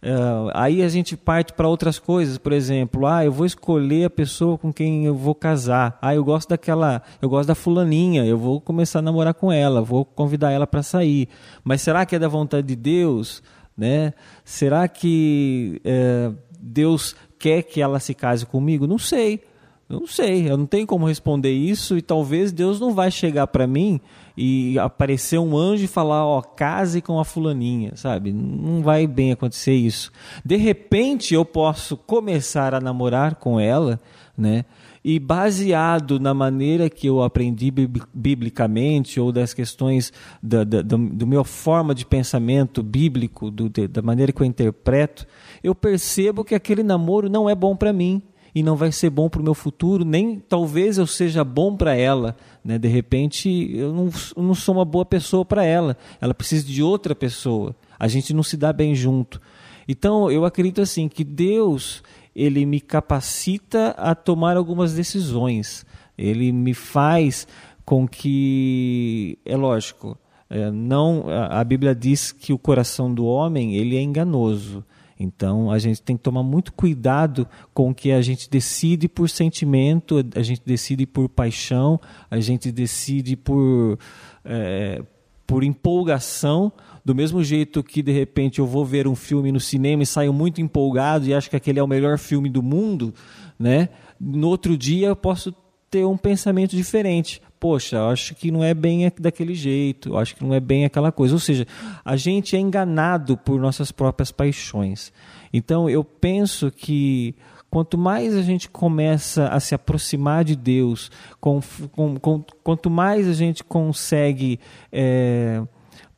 eh, 0.01 0.51
aí 0.55 0.83
a 0.83 0.89
gente 0.89 1.17
parte 1.17 1.53
para 1.53 1.69
outras 1.69 1.99
coisas, 1.99 2.39
por 2.39 2.53
exemplo, 2.53 3.07
ah, 3.07 3.25
eu 3.25 3.33
vou 3.33 3.45
escolher 3.45 4.05
a 4.05 4.11
pessoa 4.11 4.57
com 4.57 4.73
quem 4.73 5.07
eu 5.07 5.15
vou 5.15 5.35
casar. 5.35 5.99
Ah, 6.01 6.15
eu 6.15 6.25
gosto 6.25 6.51
daquela, 6.51 7.03
eu 7.21 7.29
gosto 7.29 7.49
da 7.49 7.55
fulaninha, 7.55 8.25
eu 8.25 8.39
vou 8.39 8.61
começar 8.61 9.01
a 9.01 9.03
namorar 9.03 9.35
com 9.35 9.51
ela, 9.51 9.83
vou 9.83 10.05
convidar 10.05 10.53
ela 10.53 10.67
para 10.67 10.83
sair. 10.83 11.29
Mas 11.65 11.83
será 11.83 12.07
que 12.07 12.15
é 12.15 12.19
da 12.19 12.29
vontade 12.29 12.67
de 12.67 12.77
Deus, 12.77 13.43
né? 13.77 14.15
Será 14.45 14.87
que 14.87 15.81
eh, 15.85 16.31
Deus 16.61 17.17
quer 17.39 17.63
que 17.63 17.81
ela 17.81 17.99
se 17.99 18.15
case 18.15 18.47
comigo? 18.47 18.87
Não 18.87 18.99
sei. 18.99 19.43
Não 19.89 20.07
sei, 20.07 20.51
eu 20.51 20.59
não 20.59 20.67
tenho 20.67 20.87
como 20.87 21.07
responder 21.07 21.51
isso 21.51 21.97
e 21.97 22.03
talvez 22.03 22.53
Deus 22.53 22.79
não 22.79 22.93
vai 22.93 23.11
chegar 23.11 23.47
para 23.47 23.67
mim 23.67 23.99
e 24.39 24.78
aparecer 24.78 25.39
um 25.39 25.57
anjo 25.57 25.84
e 25.84 25.89
falar, 25.89 26.24
ó, 26.24 26.41
case 26.41 27.03
com 27.03 27.18
a 27.18 27.24
fulaninha, 27.24 27.97
sabe? 27.97 28.32
Não 28.32 28.82
vai 28.82 29.05
bem 29.07 29.32
acontecer 29.32 29.74
isso. 29.74 30.12
De 30.45 30.57
repente 30.57 31.34
eu 31.34 31.45
posso 31.45 31.97
começar 31.97 32.72
a 32.72 32.80
namorar 32.80 33.34
com 33.34 33.59
ela, 33.59 34.01
né? 34.36 34.64
E 35.05 35.18
baseado 35.18 36.20
na 36.20 36.32
maneira 36.32 36.89
que 36.89 37.09
eu 37.09 37.22
aprendi 37.22 37.70
bib- 37.70 38.07
biblicamente 38.14 39.18
ou 39.18 39.32
das 39.32 39.53
questões 39.53 40.12
da, 40.41 40.62
da, 40.62 40.82
do, 40.82 41.26
meu 41.26 41.43
forma 41.43 41.95
de 41.95 42.07
pensamento 42.07 42.82
bíblico, 42.82 43.51
do, 43.51 43.68
da 43.68 44.03
maneira 44.03 44.32
que 44.32 44.41
eu 44.41 44.47
interpreto, 44.47 45.26
eu 45.64 45.74
percebo 45.74 46.45
que 46.45 46.55
aquele 46.55 46.82
namoro 46.82 47.28
não 47.28 47.51
é 47.51 47.55
bom 47.55 47.74
para 47.74 47.93
mim 47.93 48.22
e 48.55 48.63
não 48.63 48.77
vai 48.77 48.91
ser 48.91 49.11
bom 49.11 49.29
para 49.29 49.41
o 49.41 49.45
meu 49.45 49.55
futuro, 49.55 50.05
nem 50.05 50.39
talvez 50.39 50.99
eu 50.99 51.07
seja 51.07 51.45
bom 51.45 51.77
para 51.77 51.95
ela. 51.95 52.37
Né? 52.65 52.79
De 52.79 52.89
repente, 52.89 53.71
eu 53.75 53.93
não, 53.93 54.11
eu 54.37 54.43
não 54.43 54.55
sou 54.55 54.75
uma 54.75 54.85
boa 54.85 55.05
pessoa 55.05 55.45
para 55.45 55.65
ela. 55.65 55.97
Ela 56.21 56.35
precisa 56.35 56.67
de 56.67 56.83
outra 56.83 57.15
pessoa. 57.15 57.75
A 57.99 58.09
gente 58.09 58.33
não 58.33 58.43
se 58.43 58.57
dá 58.57 58.73
bem 58.73 58.95
junto. 58.95 59.41
Então, 59.87 60.31
eu 60.31 60.45
acredito 60.45 60.81
assim 60.81 61.09
que 61.09 61.25
Deus 61.25 62.03
ele 62.35 62.65
me 62.65 62.81
capacita 62.81 63.91
a 63.99 64.15
tomar 64.15 64.57
algumas 64.57 64.95
decisões. 64.95 65.85
Ele 66.17 66.53
me 66.53 66.75
faz 66.75 67.47
com 67.85 68.07
que, 68.07 69.39
é 69.45 69.57
lógico, 69.57 70.17
é, 70.51 70.71
não 70.71 71.25
a 71.29 71.61
a 71.61 71.65
Bíblia 71.65 71.95
diz 71.95 72.33
que 72.33 72.53
o 72.53 72.59
coração 72.59 73.13
do 73.13 73.25
homem 73.25 73.75
ele 73.75 73.97
é 73.97 74.01
enganoso. 74.01 74.85
Então 75.19 75.71
a 75.71 75.79
gente 75.79 76.01
tem 76.01 76.16
que 76.16 76.23
tomar 76.23 76.43
muito 76.43 76.73
cuidado 76.73 77.47
com 77.75 77.91
o 77.91 77.95
que 77.95 78.12
a 78.12 78.23
gente 78.23 78.49
decide 78.49 79.09
por 79.09 79.29
sentimento, 79.29 80.25
a 80.35 80.43
gente 80.43 80.62
decide 80.64 81.07
por 81.07 81.29
paixão, 81.29 82.01
a 82.31 82.39
gente 82.39 82.71
decide 82.71 83.37
por, 83.37 83.99
é, 84.45 85.03
por 85.47 85.64
empolgação. 85.64 86.73
Do 87.05 87.14
mesmo 87.14 87.43
jeito 87.43 87.83
que 87.83 88.03
de 88.03 88.12
repente 88.12 88.59
eu 88.61 88.66
vou 88.66 88.85
ver 88.85 89.09
um 89.09 89.16
filme 89.16 89.51
no 89.51 89.59
cinema 89.59 90.03
e 90.03 90.07
saio 90.07 90.33
muito 90.33 90.61
empolgado 90.61 91.27
e 91.27 91.35
acho 91.35 91.51
que 91.51 91.57
aquele 91.57 91.79
é 91.79 91.83
o 91.83 91.89
melhor 91.89 92.19
filme 92.19 92.49
do 92.49 92.62
mundo, 92.62 93.12
né? 93.59 93.89
No 94.21 94.49
outro 94.49 94.77
dia 94.77 95.09
eu 95.09 95.16
posso 95.16 95.55
ter 95.91 96.05
um 96.05 96.16
pensamento 96.16 96.77
diferente. 96.77 97.41
Poxa, 97.61 98.07
acho 98.09 98.35
que 98.35 98.51
não 98.51 98.63
é 98.63 98.73
bem 98.73 99.11
daquele 99.19 99.55
jeito, 99.55 100.17
acho 100.17 100.37
que 100.37 100.45
não 100.45 100.55
é 100.55 100.61
bem 100.61 100.85
aquela 100.85 101.11
coisa. 101.11 101.35
Ou 101.35 101.41
seja, 101.41 101.67
a 102.05 102.17
gente 102.17 102.55
é 102.55 102.59
enganado 102.59 103.37
por 103.37 103.61
nossas 103.61 103.91
próprias 103.91 104.31
paixões. 104.31 105.13
Então 105.53 105.89
eu 105.89 106.05
penso 106.05 106.71
que 106.71 107.35
quanto 107.69 107.99
mais 107.99 108.35
a 108.37 108.43
gente 108.43 108.69
começa 108.69 109.49
a 109.49 109.59
se 109.61 109.75
aproximar 109.75 110.45
de 110.45 110.55
Deus, 110.55 111.11
com, 111.41 111.61
com, 111.93 112.17
com, 112.19 112.45
quanto 112.63 112.89
mais 112.89 113.29
a 113.29 113.35
gente 113.35 113.65
consegue. 113.65 114.61
É, 114.93 115.63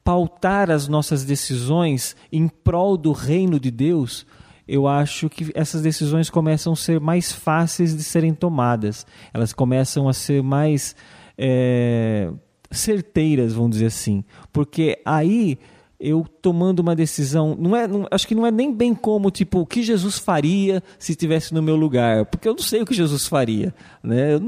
pautar 0.03 0.70
as 0.70 0.88
nossas 0.88 1.24
decisões 1.24 2.16
em 2.32 2.49
prol 2.49 2.97
do 2.97 3.12
reino 3.12 3.61
de 3.61 3.70
Deus, 3.70 4.26
eu 4.66 4.86
acho 4.86 5.28
que 5.28 5.51
essas 5.55 5.82
decisões 5.82 6.30
começam 6.30 6.72
a 6.72 6.76
ser 6.76 7.01
mais 7.01 7.32
fáceis 7.32 7.97
de 7.97 8.03
serem 8.05 8.32
tomadas. 8.32 9.05
Elas 9.34 9.53
começam 9.53 10.09
a 10.09 10.12
ser 10.12 10.43
mais 10.43 10.95
é, 11.43 12.30
certeiras, 12.70 13.55
vamos 13.55 13.70
dizer 13.70 13.86
assim. 13.86 14.22
Porque 14.53 15.01
aí 15.07 15.59
eu 15.99 16.24
tomando 16.41 16.80
uma 16.80 16.97
decisão, 16.97 17.55
não 17.59 17.76
é, 17.76 17.86
não, 17.86 18.07
acho 18.11 18.26
que 18.26 18.34
não 18.34 18.47
é 18.47 18.51
nem 18.51 18.74
bem 18.74 18.95
como 18.95 19.30
tipo 19.30 19.61
o 19.61 19.66
que 19.66 19.82
Jesus 19.82 20.18
faria 20.18 20.82
se 20.99 21.12
estivesse 21.12 21.53
no 21.53 21.62
meu 21.62 21.76
lugar, 21.76 22.24
porque 22.24 22.49
eu 22.49 22.55
não 22.55 22.62
sei 22.62 22.80
o 22.80 22.86
que 22.86 22.95
Jesus 22.95 23.26
faria, 23.26 23.74
né? 24.03 24.34
Eu, 24.34 24.41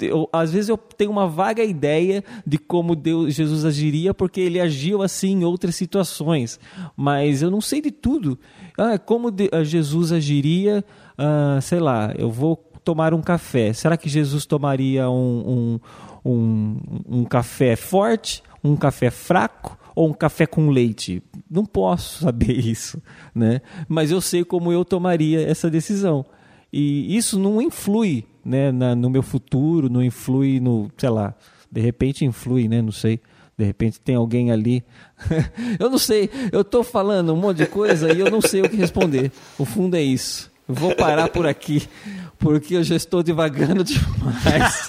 eu, 0.00 0.28
às 0.32 0.52
vezes 0.52 0.70
eu 0.70 0.78
tenho 0.78 1.10
uma 1.10 1.26
vaga 1.26 1.62
ideia 1.62 2.24
de 2.46 2.56
como 2.56 2.96
Deus, 2.96 3.34
Jesus 3.34 3.66
agiria, 3.66 4.14
porque 4.14 4.40
ele 4.40 4.58
agiu 4.58 5.02
assim 5.02 5.40
em 5.40 5.44
outras 5.44 5.74
situações, 5.74 6.58
mas 6.96 7.42
eu 7.42 7.50
não 7.50 7.60
sei 7.60 7.82
de 7.82 7.90
tudo. 7.90 8.38
Ah, 8.78 8.98
como 8.98 9.30
de, 9.30 9.50
ah, 9.52 9.62
Jesus 9.62 10.12
agiria, 10.12 10.82
ah, 11.18 11.58
sei 11.60 11.78
lá, 11.78 12.14
eu 12.16 12.30
vou 12.30 12.56
tomar 12.82 13.12
um 13.12 13.20
café. 13.20 13.72
Será 13.72 13.96
que 13.96 14.08
Jesus 14.08 14.46
tomaria 14.46 15.10
um, 15.10 15.44
um, 15.46 15.80
um, 16.24 16.76
um 17.08 17.24
café 17.24 17.76
forte, 17.76 18.42
um 18.62 18.76
café 18.76 19.10
fraco? 19.10 19.78
ou 19.94 20.08
um 20.08 20.12
café 20.12 20.46
com 20.46 20.70
leite? 20.70 21.22
Não 21.50 21.64
posso 21.64 22.20
saber 22.24 22.58
isso, 22.58 23.02
né? 23.34 23.60
Mas 23.88 24.10
eu 24.10 24.20
sei 24.20 24.44
como 24.44 24.72
eu 24.72 24.84
tomaria 24.84 25.42
essa 25.42 25.70
decisão. 25.70 26.24
E 26.72 27.16
isso 27.16 27.38
não 27.38 27.60
influi 27.60 28.24
né, 28.44 28.70
na, 28.70 28.94
no 28.94 29.10
meu 29.10 29.22
futuro, 29.22 29.90
não 29.90 30.02
influi 30.02 30.60
no, 30.60 30.90
sei 30.96 31.10
lá, 31.10 31.34
de 31.70 31.80
repente 31.80 32.24
influi, 32.24 32.68
né? 32.68 32.80
Não 32.80 32.92
sei. 32.92 33.20
De 33.58 33.64
repente 33.64 34.00
tem 34.00 34.14
alguém 34.14 34.50
ali. 34.50 34.82
eu 35.78 35.90
não 35.90 35.98
sei, 35.98 36.30
eu 36.50 36.62
estou 36.62 36.82
falando 36.82 37.34
um 37.34 37.36
monte 37.36 37.58
de 37.58 37.66
coisa 37.66 38.10
e 38.10 38.20
eu 38.20 38.30
não 38.30 38.40
sei 38.40 38.62
o 38.62 38.68
que 38.68 38.76
responder. 38.76 39.30
O 39.58 39.66
fundo 39.66 39.96
é 39.96 40.02
isso. 40.02 40.50
Eu 40.66 40.74
vou 40.74 40.94
parar 40.94 41.28
por 41.28 41.46
aqui, 41.46 41.82
porque 42.40 42.74
eu 42.74 42.82
já 42.82 42.96
estou 42.96 43.22
devagando 43.22 43.84
demais. 43.84 44.88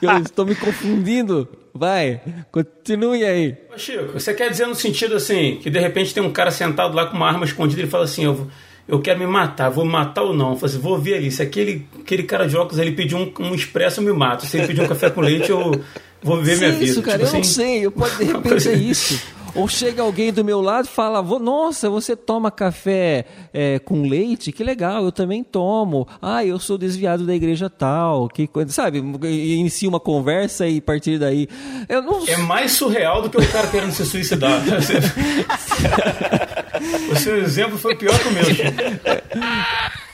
eu 0.00 0.18
estou 0.18 0.46
me 0.46 0.54
confundindo 0.54 1.46
Vai, 1.74 2.20
continue 2.50 3.24
aí. 3.24 3.56
Ô 3.74 3.78
Chico, 3.78 4.12
você 4.12 4.34
quer 4.34 4.50
dizer 4.50 4.66
no 4.66 4.74
sentido 4.74 5.16
assim, 5.16 5.56
que 5.56 5.70
de 5.70 5.78
repente 5.78 6.12
tem 6.12 6.22
um 6.22 6.30
cara 6.30 6.50
sentado 6.50 6.94
lá 6.94 7.06
com 7.06 7.16
uma 7.16 7.26
arma 7.26 7.46
escondida 7.46 7.80
e 7.80 7.84
ele 7.84 7.90
fala 7.90 8.04
assim, 8.04 8.24
eu, 8.24 8.46
eu 8.86 9.00
quero 9.00 9.18
me 9.18 9.26
matar, 9.26 9.70
vou 9.70 9.84
matar 9.84 10.22
ou 10.22 10.34
não? 10.34 10.50
Eu 10.50 10.56
falo 10.56 10.66
assim, 10.66 10.78
vou 10.78 10.98
ver 10.98 11.14
ali, 11.14 11.30
se 11.30 11.40
aquele, 11.40 11.86
aquele 11.98 12.24
cara 12.24 12.46
de 12.46 12.56
óculos 12.56 12.78
ele 12.78 12.92
pediu 12.92 13.16
um, 13.16 13.32
um 13.40 13.54
expresso, 13.54 14.00
eu 14.00 14.04
me 14.04 14.12
mato. 14.12 14.44
Se 14.44 14.58
ele 14.58 14.66
pedir 14.66 14.82
um 14.82 14.88
café 14.88 15.08
com 15.08 15.22
leite, 15.22 15.50
eu 15.50 15.82
vou 16.22 16.36
viver 16.42 16.58
minha 16.58 16.72
vida. 16.72 16.84
Isso, 16.84 17.02
cara, 17.02 17.18
tipo 17.18 17.24
eu 17.24 17.28
assim... 17.28 17.36
não 17.38 17.44
sei, 17.44 17.86
eu 17.86 17.90
pode 17.90 18.16
de 18.18 18.24
repente 18.30 18.68
é 18.68 18.74
isso. 18.74 19.22
Ou 19.54 19.68
chega 19.68 20.02
alguém 20.02 20.32
do 20.32 20.42
meu 20.44 20.62
lado 20.62 20.86
e 20.86 20.88
fala: 20.88 21.20
Nossa, 21.38 21.90
você 21.90 22.16
toma 22.16 22.50
café 22.50 23.26
é, 23.52 23.78
com 23.78 24.08
leite? 24.08 24.50
Que 24.50 24.64
legal, 24.64 25.04
eu 25.04 25.12
também 25.12 25.44
tomo. 25.44 26.08
Ah, 26.20 26.44
eu 26.44 26.58
sou 26.58 26.76
desviado 26.78 27.26
da 27.26 27.34
igreja 27.34 27.68
tal. 27.68 28.28
Que 28.28 28.46
coisa, 28.46 28.72
sabe? 28.72 28.98
Inicia 28.98 29.88
uma 29.88 30.00
conversa 30.00 30.66
e 30.66 30.78
a 30.78 30.82
partir 30.82 31.18
daí. 31.18 31.48
Eu 31.88 32.02
não... 32.02 32.26
É 32.26 32.36
mais 32.38 32.72
surreal 32.72 33.22
do 33.22 33.28
que 33.28 33.36
o 33.36 33.52
cara 33.52 33.68
querendo 33.68 33.92
se 33.92 34.06
suicidar. 34.06 34.62
o 37.12 37.16
seu 37.16 37.36
exemplo 37.38 37.76
foi 37.76 37.94
pior 37.94 38.18
que 38.18 38.28
o 38.28 38.32
meu. 38.32 38.44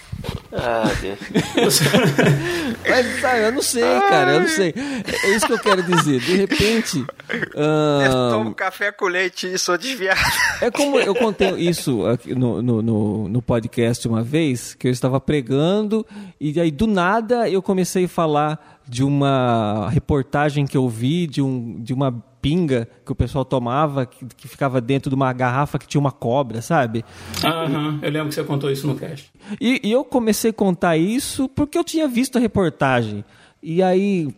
Ah, 0.52 0.90
Deus. 1.00 1.18
Mas, 2.88 3.20
sabe, 3.20 3.40
eu 3.42 3.52
não 3.52 3.62
sei, 3.62 3.82
cara, 3.82 4.32
eu 4.34 4.40
não 4.40 4.48
sei. 4.48 4.74
É 5.24 5.36
isso 5.36 5.46
que 5.46 5.52
eu 5.52 5.58
quero 5.58 5.82
dizer. 5.82 6.20
De 6.20 6.36
repente. 6.36 7.00
Uh... 7.54 8.02
Eu 8.08 8.30
tomo 8.30 8.54
café 8.54 8.90
com 8.90 9.06
leite 9.06 9.46
e 9.46 9.58
sou 9.58 9.76
desviado. 9.76 10.18
É 10.62 10.70
como 10.70 10.98
eu 10.98 11.14
contei 11.14 11.50
isso 11.56 12.02
no, 12.26 12.62
no, 12.62 13.28
no 13.28 13.42
podcast 13.42 14.08
uma 14.08 14.22
vez, 14.22 14.74
que 14.74 14.88
eu 14.88 14.92
estava 14.92 15.20
pregando, 15.20 16.06
e 16.40 16.58
aí 16.58 16.70
do 16.70 16.86
nada 16.86 17.48
eu 17.48 17.60
comecei 17.60 18.06
a 18.06 18.08
falar 18.08 18.80
de 18.88 19.04
uma 19.04 19.88
reportagem 19.90 20.66
que 20.66 20.76
eu 20.76 20.88
vi 20.88 21.26
de, 21.26 21.42
um, 21.42 21.78
de 21.80 21.92
uma 21.92 22.10
pinga 22.48 22.88
que 23.04 23.12
o 23.12 23.14
pessoal 23.14 23.44
tomava, 23.44 24.06
que, 24.06 24.24
que, 24.24 24.48
ficava 24.48 24.80
dentro 24.80 25.10
de 25.10 25.14
uma 25.14 25.30
garrafa 25.34 25.78
que 25.78 25.86
tinha 25.86 26.00
uma 26.00 26.10
cobra, 26.10 26.62
sabe? 26.62 27.04
Aham, 27.44 27.98
eu 28.00 28.10
lembro 28.10 28.30
que 28.30 28.34
você 28.34 28.42
contou 28.42 28.70
isso 28.70 28.86
no 28.86 28.94
cast. 28.94 29.30
E, 29.60 29.80
e 29.84 29.92
eu 29.92 30.02
comecei 30.02 30.48
a 30.50 30.54
contar 30.54 30.96
isso 30.96 31.46
porque 31.50 31.76
eu 31.76 31.84
tinha 31.84 32.08
visto 32.08 32.38
a 32.38 32.40
reportagem. 32.40 33.22
E 33.62 33.82
aí 33.82 34.34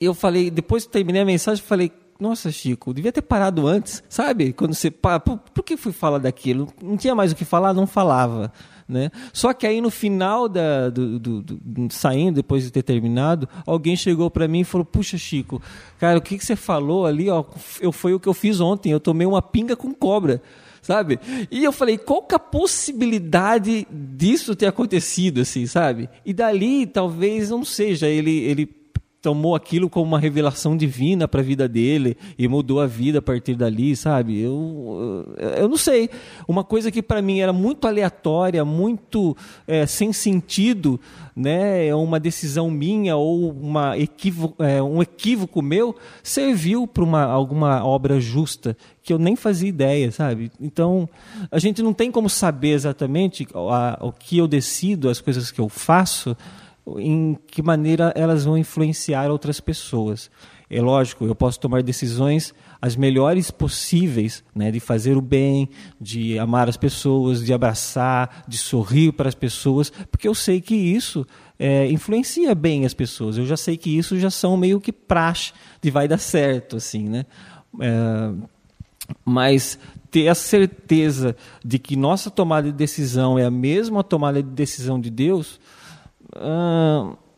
eu 0.00 0.14
falei, 0.14 0.50
depois 0.50 0.86
que 0.86 0.92
terminei 0.92 1.20
a 1.20 1.26
mensagem, 1.26 1.62
falei, 1.62 1.92
nossa, 2.18 2.50
Chico, 2.50 2.94
devia 2.94 3.12
ter 3.12 3.22
parado 3.22 3.66
antes, 3.66 4.02
sabe? 4.08 4.54
Quando 4.54 4.74
você. 4.74 4.90
Por, 4.90 5.38
por 5.38 5.62
que 5.62 5.76
fui 5.76 5.92
falar 5.92 6.18
daquilo? 6.18 6.66
Não 6.82 6.96
tinha 6.96 7.14
mais 7.14 7.30
o 7.30 7.36
que 7.36 7.44
falar, 7.44 7.74
não 7.74 7.86
falava. 7.86 8.50
Né? 8.88 9.10
Só 9.34 9.52
que 9.52 9.66
aí 9.66 9.82
no 9.82 9.90
final 9.90 10.48
da, 10.48 10.88
do, 10.88 11.18
do, 11.18 11.42
do 11.42 11.92
saindo 11.92 12.36
depois 12.36 12.64
de 12.64 12.70
ter 12.70 12.82
terminado, 12.82 13.46
alguém 13.66 13.94
chegou 13.94 14.30
para 14.30 14.48
mim 14.48 14.60
e 14.60 14.64
falou: 14.64 14.84
"Puxa, 14.84 15.18
Chico, 15.18 15.60
cara, 15.98 16.18
o 16.18 16.22
que, 16.22 16.38
que 16.38 16.44
você 16.44 16.56
falou 16.56 17.04
ali? 17.04 17.28
Ó, 17.28 17.44
eu 17.82 17.92
foi 17.92 18.14
o 18.14 18.20
que 18.20 18.26
eu 18.26 18.32
fiz 18.32 18.60
ontem. 18.60 18.90
Eu 18.90 18.98
tomei 18.98 19.26
uma 19.26 19.42
pinga 19.42 19.76
com 19.76 19.92
cobra." 19.92 20.40
sabe? 20.80 21.20
E 21.50 21.62
eu 21.62 21.70
falei, 21.70 21.98
qual 21.98 22.22
que 22.22 22.34
é 22.34 22.36
a 22.36 22.38
possibilidade 22.38 23.86
disso 23.90 24.56
ter 24.56 24.66
acontecido, 24.66 25.42
assim, 25.42 25.66
sabe? 25.66 26.08
E 26.24 26.32
dali, 26.32 26.86
talvez, 26.86 27.50
não 27.50 27.62
seja, 27.62 28.08
ele, 28.08 28.38
ele 28.38 28.77
tomou 29.20 29.54
aquilo 29.54 29.90
como 29.90 30.06
uma 30.06 30.20
revelação 30.20 30.76
divina 30.76 31.26
para 31.26 31.40
a 31.40 31.44
vida 31.44 31.68
dele 31.68 32.16
e 32.38 32.46
mudou 32.46 32.80
a 32.80 32.86
vida 32.86 33.18
a 33.18 33.22
partir 33.22 33.54
dali, 33.54 33.96
sabe? 33.96 34.40
Eu, 34.40 35.34
eu 35.56 35.68
não 35.68 35.76
sei. 35.76 36.08
Uma 36.46 36.62
coisa 36.62 36.90
que 36.90 37.02
para 37.02 37.20
mim 37.20 37.40
era 37.40 37.52
muito 37.52 37.88
aleatória, 37.88 38.64
muito 38.64 39.36
é, 39.66 39.86
sem 39.86 40.12
sentido, 40.12 41.00
né? 41.34 41.86
É 41.86 41.94
uma 41.94 42.20
decisão 42.20 42.70
minha 42.70 43.16
ou 43.16 43.50
uma 43.50 43.94
é, 43.96 44.82
um 44.82 45.02
equívoco 45.02 45.62
meu 45.62 45.96
serviu 46.22 46.86
para 46.86 47.02
uma 47.02 47.24
alguma 47.24 47.84
obra 47.84 48.20
justa 48.20 48.76
que 49.02 49.12
eu 49.12 49.18
nem 49.18 49.34
fazia 49.34 49.68
ideia, 49.68 50.12
sabe? 50.12 50.52
Então 50.60 51.08
a 51.50 51.58
gente 51.58 51.82
não 51.82 51.92
tem 51.92 52.10
como 52.10 52.30
saber 52.30 52.70
exatamente 52.70 53.48
a, 53.52 53.98
o 54.00 54.12
que 54.12 54.38
eu 54.38 54.46
decido, 54.46 55.08
as 55.08 55.20
coisas 55.20 55.50
que 55.50 55.60
eu 55.60 55.68
faço 55.68 56.36
em 56.98 57.36
que 57.46 57.62
maneira 57.62 58.12
elas 58.16 58.44
vão 58.44 58.56
influenciar 58.56 59.30
outras 59.30 59.60
pessoas. 59.60 60.30
É 60.70 60.82
lógico, 60.82 61.24
eu 61.24 61.34
posso 61.34 61.58
tomar 61.58 61.82
decisões 61.82 62.54
as 62.80 62.94
melhores 62.94 63.50
possíveis, 63.50 64.44
né, 64.54 64.70
de 64.70 64.78
fazer 64.78 65.16
o 65.16 65.20
bem, 65.20 65.68
de 66.00 66.38
amar 66.38 66.68
as 66.68 66.76
pessoas, 66.76 67.44
de 67.44 67.52
abraçar, 67.52 68.44
de 68.46 68.56
sorrir 68.56 69.12
para 69.12 69.28
as 69.28 69.34
pessoas, 69.34 69.90
porque 70.10 70.28
eu 70.28 70.34
sei 70.34 70.60
que 70.60 70.74
isso 70.74 71.26
é, 71.58 71.90
influencia 71.90 72.54
bem 72.54 72.84
as 72.84 72.94
pessoas. 72.94 73.36
Eu 73.36 73.46
já 73.46 73.56
sei 73.56 73.76
que 73.76 73.96
isso 73.96 74.18
já 74.18 74.30
são 74.30 74.56
meio 74.56 74.80
que 74.80 74.92
praxe 74.92 75.52
de 75.82 75.90
vai 75.90 76.06
dar 76.06 76.18
certo, 76.18 76.76
assim, 76.76 77.08
né? 77.08 77.26
É, 77.80 78.32
mas 79.24 79.78
ter 80.10 80.28
a 80.28 80.34
certeza 80.34 81.36
de 81.64 81.78
que 81.78 81.96
nossa 81.96 82.30
tomada 82.30 82.70
de 82.70 82.76
decisão 82.76 83.38
é 83.38 83.44
a 83.44 83.50
mesma 83.50 84.04
tomada 84.04 84.42
de 84.42 84.50
decisão 84.50 85.00
de 85.00 85.10
Deus, 85.10 85.58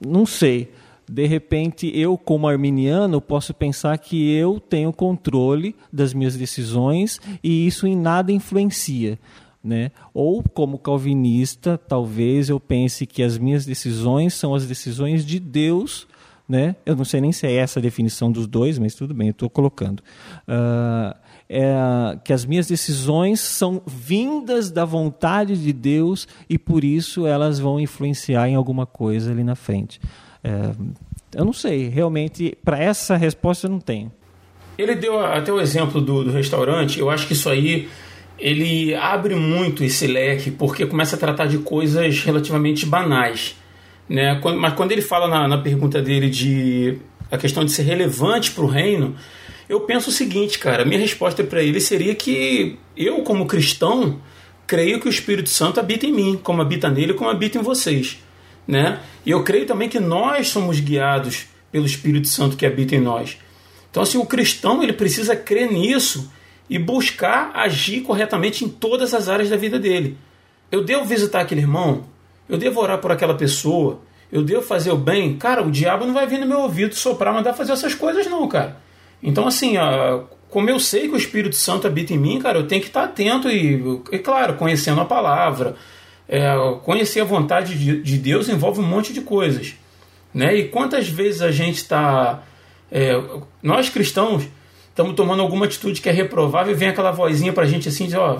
não 0.06 0.26
sei. 0.26 0.72
De 1.10 1.26
repente, 1.26 1.90
eu, 1.92 2.16
como 2.16 2.46
arminiano, 2.46 3.20
posso 3.20 3.52
pensar 3.52 3.98
que 3.98 4.32
eu 4.32 4.60
tenho 4.60 4.92
controle 4.92 5.74
das 5.92 6.14
minhas 6.14 6.36
decisões 6.36 7.20
e 7.42 7.66
isso 7.66 7.84
em 7.86 7.96
nada 7.96 8.30
influencia. 8.30 9.18
Né? 9.62 9.90
Ou, 10.14 10.42
como 10.42 10.78
calvinista, 10.78 11.76
talvez 11.76 12.48
eu 12.48 12.60
pense 12.60 13.06
que 13.06 13.24
as 13.24 13.36
minhas 13.36 13.66
decisões 13.66 14.34
são 14.34 14.54
as 14.54 14.66
decisões 14.66 15.26
de 15.26 15.40
Deus. 15.40 16.06
Né? 16.48 16.76
Eu 16.86 16.94
não 16.94 17.04
sei 17.04 17.20
nem 17.20 17.32
se 17.32 17.44
é 17.44 17.54
essa 17.54 17.80
a 17.80 17.82
definição 17.82 18.30
dos 18.30 18.46
dois, 18.46 18.78
mas 18.78 18.94
tudo 18.94 19.12
bem, 19.12 19.30
estou 19.30 19.50
colocando. 19.50 20.00
Uh, 20.46 21.14
é, 21.52 22.16
que 22.22 22.32
as 22.32 22.44
minhas 22.44 22.68
decisões 22.68 23.40
são 23.40 23.82
vindas 23.84 24.70
da 24.70 24.84
vontade 24.84 25.60
de 25.60 25.72
Deus 25.72 26.28
e 26.48 26.56
por 26.56 26.84
isso 26.84 27.26
elas 27.26 27.58
vão 27.58 27.80
influenciar 27.80 28.48
em 28.48 28.54
alguma 28.54 28.86
coisa 28.86 29.32
ali 29.32 29.42
na 29.42 29.56
frente. 29.56 30.00
É, 30.44 30.70
eu 31.34 31.44
não 31.44 31.52
sei, 31.52 31.88
realmente, 31.88 32.56
para 32.64 32.78
essa 32.78 33.16
resposta 33.16 33.66
eu 33.66 33.70
não 33.72 33.80
tenho. 33.80 34.12
Ele 34.78 34.94
deu 34.94 35.18
até 35.18 35.52
o 35.52 35.60
exemplo 35.60 36.00
do, 36.00 36.22
do 36.22 36.30
restaurante, 36.30 37.00
eu 37.00 37.10
acho 37.10 37.26
que 37.26 37.32
isso 37.32 37.50
aí 37.50 37.88
ele 38.38 38.94
abre 38.94 39.34
muito 39.34 39.82
esse 39.82 40.06
leque 40.06 40.52
porque 40.52 40.86
começa 40.86 41.16
a 41.16 41.18
tratar 41.18 41.46
de 41.46 41.58
coisas 41.58 42.22
relativamente 42.22 42.86
banais. 42.86 43.56
Né? 44.08 44.40
Mas 44.56 44.74
quando 44.74 44.92
ele 44.92 45.02
fala 45.02 45.26
na, 45.26 45.48
na 45.48 45.58
pergunta 45.58 46.00
dele 46.00 46.30
de 46.30 46.98
a 47.28 47.36
questão 47.36 47.64
de 47.64 47.72
ser 47.72 47.82
relevante 47.82 48.52
para 48.52 48.64
o 48.64 48.68
reino, 48.68 49.16
eu 49.70 49.78
penso 49.82 50.10
o 50.10 50.12
seguinte, 50.12 50.58
cara, 50.58 50.84
minha 50.84 50.98
resposta 50.98 51.44
para 51.44 51.62
ele 51.62 51.80
seria 51.80 52.12
que 52.12 52.76
eu, 52.96 53.22
como 53.22 53.46
cristão, 53.46 54.20
creio 54.66 54.98
que 54.98 55.06
o 55.06 55.08
Espírito 55.08 55.48
Santo 55.48 55.78
habita 55.78 56.06
em 56.06 56.12
mim, 56.12 56.40
como 56.42 56.60
habita 56.60 56.90
nele, 56.90 57.14
como 57.14 57.30
habita 57.30 57.56
em 57.56 57.62
vocês, 57.62 58.18
né? 58.66 58.98
E 59.24 59.30
eu 59.30 59.44
creio 59.44 59.66
também 59.66 59.88
que 59.88 60.00
nós 60.00 60.48
somos 60.48 60.80
guiados 60.80 61.46
pelo 61.70 61.86
Espírito 61.86 62.26
Santo 62.26 62.56
que 62.56 62.66
habita 62.66 62.96
em 62.96 63.00
nós. 63.00 63.38
Então, 63.88 64.02
assim, 64.02 64.18
o 64.18 64.26
cristão 64.26 64.82
ele 64.82 64.92
precisa 64.92 65.36
crer 65.36 65.70
nisso 65.70 66.32
e 66.68 66.76
buscar 66.76 67.52
agir 67.54 68.00
corretamente 68.00 68.64
em 68.64 68.68
todas 68.68 69.14
as 69.14 69.28
áreas 69.28 69.50
da 69.50 69.56
vida 69.56 69.78
dele. 69.78 70.18
Eu 70.68 70.82
devo 70.82 71.04
visitar 71.04 71.42
aquele 71.42 71.60
irmão, 71.60 72.06
eu 72.48 72.58
devo 72.58 72.80
orar 72.80 72.98
por 72.98 73.12
aquela 73.12 73.36
pessoa, 73.36 74.00
eu 74.32 74.42
devo 74.42 74.62
fazer 74.62 74.90
o 74.90 74.96
bem. 74.96 75.36
Cara, 75.36 75.62
o 75.62 75.70
diabo 75.70 76.04
não 76.04 76.12
vai 76.12 76.26
vir 76.26 76.40
no 76.40 76.46
meu 76.46 76.58
ouvido 76.58 76.96
soprar, 76.96 77.32
mandar 77.32 77.54
fazer 77.54 77.70
essas 77.70 77.94
coisas, 77.94 78.26
não, 78.26 78.48
cara. 78.48 78.89
Então, 79.22 79.46
assim, 79.46 79.76
ó, 79.76 80.22
como 80.50 80.68
eu 80.68 80.78
sei 80.80 81.08
que 81.08 81.14
o 81.14 81.16
Espírito 81.16 81.56
Santo 81.56 81.86
habita 81.86 82.12
em 82.12 82.18
mim, 82.18 82.40
cara, 82.40 82.58
eu 82.58 82.66
tenho 82.66 82.80
que 82.80 82.88
estar 82.88 83.04
atento 83.04 83.48
e, 83.48 84.02
e 84.10 84.18
claro, 84.18 84.54
conhecendo 84.54 85.00
a 85.00 85.04
palavra. 85.04 85.76
É, 86.28 86.54
conhecer 86.84 87.20
a 87.20 87.24
vontade 87.24 87.76
de, 87.76 88.02
de, 88.02 88.16
Deus 88.16 88.48
envolve 88.48 88.80
um 88.80 88.86
monte 88.86 89.12
de 89.12 89.20
coisas. 89.20 89.74
Né? 90.32 90.56
E 90.56 90.68
quantas 90.68 91.08
vezes 91.08 91.42
a 91.42 91.50
gente 91.50 91.76
está. 91.76 92.42
É, 92.90 93.20
nós 93.62 93.88
cristãos 93.88 94.44
estamos 94.88 95.14
tomando 95.14 95.42
alguma 95.42 95.64
atitude 95.64 96.00
que 96.00 96.08
é 96.08 96.12
reprovável 96.12 96.72
e 96.72 96.76
vem 96.76 96.88
aquela 96.88 97.10
vozinha 97.10 97.52
para 97.52 97.64
a 97.64 97.66
gente 97.66 97.88
assim, 97.88 98.12
ó, 98.14 98.38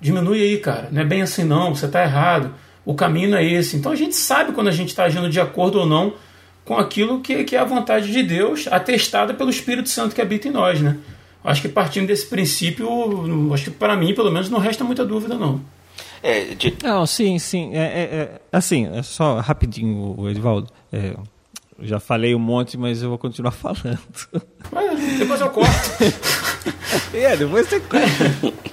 diminui 0.00 0.40
aí, 0.40 0.58
cara, 0.58 0.88
não 0.90 1.02
é 1.02 1.04
bem 1.04 1.22
assim 1.22 1.44
não, 1.44 1.74
você 1.74 1.86
está 1.86 2.02
errado, 2.02 2.54
o 2.84 2.94
caminho 2.94 3.30
não 3.30 3.38
é 3.38 3.44
esse. 3.44 3.76
Então 3.76 3.92
a 3.92 3.96
gente 3.96 4.14
sabe 4.14 4.52
quando 4.52 4.68
a 4.68 4.72
gente 4.72 4.88
está 4.88 5.04
agindo 5.04 5.28
de 5.28 5.40
acordo 5.40 5.80
ou 5.80 5.86
não 5.86 6.14
com 6.64 6.76
aquilo 6.76 7.20
que, 7.20 7.44
que 7.44 7.56
é 7.56 7.58
a 7.58 7.64
vontade 7.64 8.10
de 8.10 8.22
Deus, 8.22 8.66
atestada 8.70 9.34
pelo 9.34 9.50
Espírito 9.50 9.88
Santo 9.88 10.14
que 10.14 10.20
habita 10.20 10.48
em 10.48 10.50
nós, 10.50 10.80
né? 10.80 10.96
Acho 11.44 11.60
que 11.60 11.68
partindo 11.68 12.06
desse 12.06 12.26
princípio, 12.26 12.88
acho 13.52 13.64
que 13.64 13.70
para 13.70 13.94
mim, 13.94 14.14
pelo 14.14 14.30
menos, 14.30 14.48
não 14.48 14.58
resta 14.58 14.82
muita 14.82 15.04
dúvida, 15.04 15.34
não. 15.34 15.60
É, 16.22 16.54
de... 16.54 16.74
Não, 16.82 17.04
sim, 17.04 17.38
sim. 17.38 17.74
É, 17.74 17.82
é, 17.82 18.02
é, 18.16 18.40
assim, 18.50 18.88
é 18.96 19.02
só 19.02 19.40
rapidinho, 19.40 20.16
Edivaldo. 20.26 20.68
É, 20.90 21.14
já 21.82 22.00
falei 22.00 22.34
um 22.34 22.38
monte, 22.38 22.78
mas 22.78 23.02
eu 23.02 23.10
vou 23.10 23.18
continuar 23.18 23.50
falando. 23.52 23.98
Mas, 24.72 25.18
depois 25.18 25.38
eu 25.38 25.50
corto. 25.50 25.70
é, 27.12 27.36
depois 27.36 27.68
você 27.68 27.80
corta. 27.80 28.08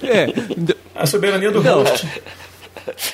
É. 0.02 0.26
A 0.94 1.06
soberania 1.06 1.50
do 1.50 1.62
não, 1.62 1.82
host. 1.82 2.06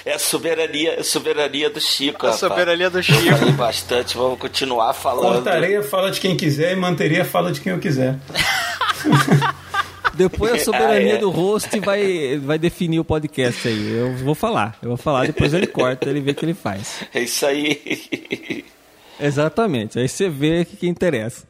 É 0.05 0.15
a 0.15 0.19
soberania, 0.19 1.01
a 1.01 1.05
soberania 1.05 1.71
do 1.71 1.81
Chico. 1.81 2.27
A 2.27 2.31
rapaz. 2.31 2.41
soberania 2.41 2.91
do 2.91 3.03
Chico. 3.03 3.27
Eu 3.27 3.37
falei 3.37 3.55
bastante, 3.55 4.17
vamos 4.17 4.39
continuar 4.39 4.93
falando. 4.95 5.35
Cortarei 5.35 5.77
a 5.77 5.83
fala 5.83 6.11
de 6.11 6.21
quem 6.21 6.37
quiser 6.37 6.73
e 6.73 6.77
manterei 6.77 7.21
a 7.21 7.25
fala 7.25 7.53
de 7.53 7.61
quem 7.61 7.73
eu 7.73 7.79
quiser. 7.79 8.17
Depois 10.15 10.53
a 10.53 10.59
soberania 10.59 11.15
ah, 11.15 11.17
é. 11.17 11.21
do 11.21 11.31
host 11.31 11.79
vai, 11.79 12.39
vai 12.39 12.59
definir 12.59 12.99
o 12.99 13.05
podcast 13.05 13.69
aí. 13.69 13.93
Eu 13.93 14.17
vou 14.17 14.35
falar. 14.35 14.77
Eu 14.83 14.89
vou 14.89 14.97
falar, 14.97 15.27
depois 15.27 15.55
ele 15.55 15.69
corta, 15.69 16.11
ele 16.11 16.21
vê 16.21 16.33
o 16.33 16.35
que 16.35 16.45
ele 16.45 16.55
faz. 16.55 17.05
É 17.15 17.21
isso 17.21 17.47
aí. 17.47 18.65
Exatamente. 19.21 19.97
Aí 19.99 20.09
você 20.09 20.29
vê 20.29 20.63
o 20.63 20.67
que, 20.67 20.77
que 20.77 20.89
interessa. 20.89 21.47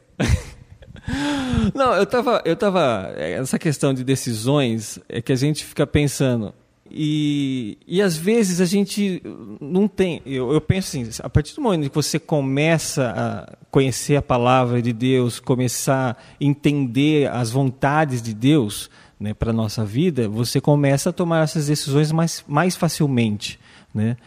Não, 1.73 1.93
eu 1.93 2.05
tava, 2.05 2.41
eu 2.45 2.55
tava. 2.55 3.11
Essa 3.17 3.57
questão 3.57 3.93
de 3.93 4.03
decisões 4.03 4.99
é 5.09 5.21
que 5.21 5.31
a 5.31 5.35
gente 5.35 5.65
fica 5.65 5.87
pensando. 5.87 6.53
E, 6.91 7.77
e 7.87 8.01
às 8.01 8.17
vezes 8.17 8.59
a 8.59 8.65
gente 8.65 9.21
não 9.61 9.87
tem. 9.87 10.21
Eu, 10.25 10.51
eu 10.51 10.61
penso 10.61 10.87
assim: 10.97 11.09
a 11.21 11.29
partir 11.29 11.53
do 11.55 11.61
momento 11.61 11.89
que 11.89 11.95
você 11.95 12.17
começa 12.17 13.13
a 13.15 13.55
conhecer 13.69 14.15
a 14.15 14.21
palavra 14.21 14.81
de 14.81 14.91
Deus, 14.91 15.39
começar 15.39 16.11
a 16.11 16.15
entender 16.39 17.29
as 17.29 17.51
vontades 17.51 18.21
de 18.21 18.33
Deus 18.33 18.89
né, 19.19 19.33
para 19.33 19.51
a 19.51 19.53
nossa 19.53 19.85
vida, 19.85 20.27
você 20.27 20.59
começa 20.59 21.11
a 21.11 21.13
tomar 21.13 21.43
essas 21.43 21.67
decisões 21.67 22.11
mais, 22.11 22.43
mais 22.47 22.75
facilmente. 22.75 23.59
Né? 23.93 24.17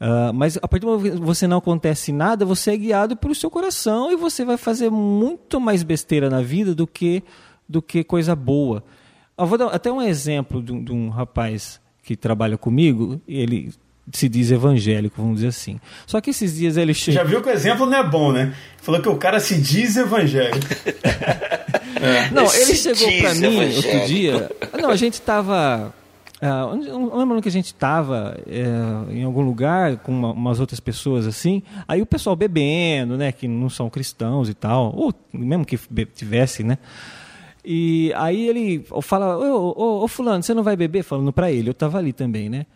Uh, 0.00 0.32
mas 0.34 0.56
a 0.56 0.66
partir 0.66 0.84
do 0.84 0.92
momento 0.92 1.18
que 1.18 1.24
você 1.24 1.46
não 1.46 1.58
acontece 1.58 2.12
nada, 2.12 2.44
você 2.44 2.72
é 2.72 2.76
guiado 2.76 3.16
pelo 3.16 3.34
seu 3.34 3.50
coração 3.50 4.10
e 4.10 4.16
você 4.16 4.44
vai 4.44 4.56
fazer 4.56 4.90
muito 4.90 5.60
mais 5.60 5.82
besteira 5.82 6.28
na 6.28 6.42
vida 6.42 6.74
do 6.74 6.86
que, 6.86 7.22
do 7.68 7.80
que 7.80 8.02
coisa 8.02 8.34
boa. 8.34 8.82
Eu 9.38 9.46
vou 9.46 9.56
dar 9.56 9.68
até 9.68 9.90
um 9.90 10.02
exemplo 10.02 10.62
de 10.62 10.78
de 10.82 10.92
um 10.92 11.08
rapaz 11.08 11.80
que 12.10 12.16
trabalha 12.16 12.58
comigo, 12.58 13.20
ele 13.28 13.72
se 14.12 14.28
diz 14.28 14.50
evangélico, 14.50 15.22
vamos 15.22 15.36
dizer 15.36 15.46
assim. 15.46 15.78
Só 16.04 16.20
que 16.20 16.30
esses 16.30 16.56
dias 16.56 16.76
ele 16.76 16.92
chega. 16.92 17.18
Já 17.18 17.22
viu 17.22 17.40
que 17.40 17.48
o 17.48 17.52
exemplo 17.52 17.86
não 17.86 17.98
é 17.98 18.02
bom, 18.02 18.32
né? 18.32 18.52
Falou 18.82 19.00
que 19.00 19.08
o 19.08 19.14
cara 19.14 19.38
se 19.38 19.60
diz 19.60 19.96
evangélico. 19.96 20.58
é. 22.02 22.30
Não, 22.32 22.52
ele 22.52 22.74
chegou 22.74 23.06
para 23.20 23.34
mim 23.36 23.60
evangélico. 23.60 23.76
outro 23.76 24.06
dia. 24.08 24.50
Não, 24.82 24.90
a 24.90 24.96
gente 24.96 25.14
estava. 25.14 25.94
Uh, 26.42 26.74
não 26.74 27.18
lembro 27.18 27.40
que 27.40 27.48
a 27.48 27.52
gente 27.52 27.66
estava 27.66 28.36
uh, 28.44 29.12
em 29.12 29.22
algum 29.22 29.42
lugar 29.42 29.98
com 29.98 30.10
uma, 30.10 30.32
umas 30.32 30.58
outras 30.58 30.80
pessoas 30.80 31.28
assim. 31.28 31.62
Aí 31.86 32.02
o 32.02 32.06
pessoal 32.06 32.34
bebendo, 32.34 33.16
né? 33.16 33.30
Que 33.30 33.46
não 33.46 33.70
são 33.70 33.88
cristãos 33.88 34.48
e 34.48 34.54
tal. 34.54 34.92
Ou 34.96 35.14
mesmo 35.32 35.64
que 35.64 35.78
tivesse, 36.06 36.64
né? 36.64 36.76
E 37.64 38.12
aí 38.16 38.48
ele 38.48 38.84
fala, 39.02 39.36
ô, 39.36 39.74
ô, 39.76 40.04
ô, 40.04 40.08
fulano, 40.08 40.42
você 40.42 40.54
não 40.54 40.62
vai 40.62 40.76
beber? 40.76 41.02
Falando 41.02 41.32
para 41.32 41.50
ele, 41.50 41.70
eu 41.70 41.74
tava 41.74 41.98
ali 41.98 42.12
também, 42.12 42.48
né? 42.48 42.66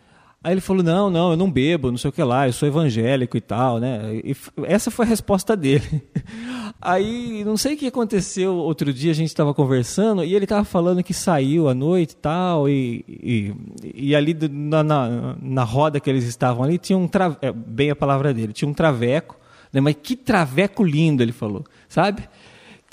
Aí 0.45 0.53
ele 0.53 0.61
falou, 0.61 0.83
não, 0.83 1.09
não, 1.09 1.31
eu 1.31 1.37
não 1.37 1.49
bebo, 1.49 1.89
não 1.89 1.97
sei 1.97 2.09
o 2.09 2.13
que 2.13 2.21
lá, 2.21 2.47
eu 2.47 2.53
sou 2.53 2.67
evangélico 2.67 3.35
e 3.35 3.41
tal, 3.41 3.79
né? 3.79 4.21
E 4.23 4.35
essa 4.65 4.91
foi 4.91 5.03
a 5.03 5.09
resposta 5.09 5.57
dele. 5.57 6.03
Aí, 6.79 7.43
não 7.43 7.57
sei 7.57 7.73
o 7.73 7.77
que 7.77 7.87
aconteceu, 7.87 8.53
outro 8.53 8.93
dia 8.93 9.09
a 9.09 9.15
gente 9.15 9.29
estava 9.29 9.55
conversando 9.55 10.23
e 10.23 10.35
ele 10.35 10.45
estava 10.45 10.63
falando 10.63 11.01
que 11.01 11.15
saiu 11.15 11.67
à 11.67 11.73
noite 11.73 12.11
e 12.11 12.15
tal, 12.17 12.69
e, 12.69 13.55
e, 13.83 14.15
ali 14.15 14.37
na, 14.51 14.83
na, 14.83 15.35
na, 15.41 15.63
roda 15.63 15.99
que 15.99 16.07
eles 16.07 16.25
estavam 16.25 16.63
ali 16.63 16.77
tinha 16.77 16.95
um, 16.95 17.07
tra... 17.07 17.35
É, 17.41 17.51
bem 17.51 17.89
a 17.89 17.95
palavra 17.95 18.31
dele, 18.31 18.53
tinha 18.53 18.69
um 18.69 18.73
traveco, 18.73 19.35
né? 19.73 19.81
mas 19.81 19.95
que 19.95 20.15
traveco 20.15 20.83
lindo, 20.83 21.23
ele 21.23 21.31
falou, 21.31 21.63
sabe? 21.89 22.21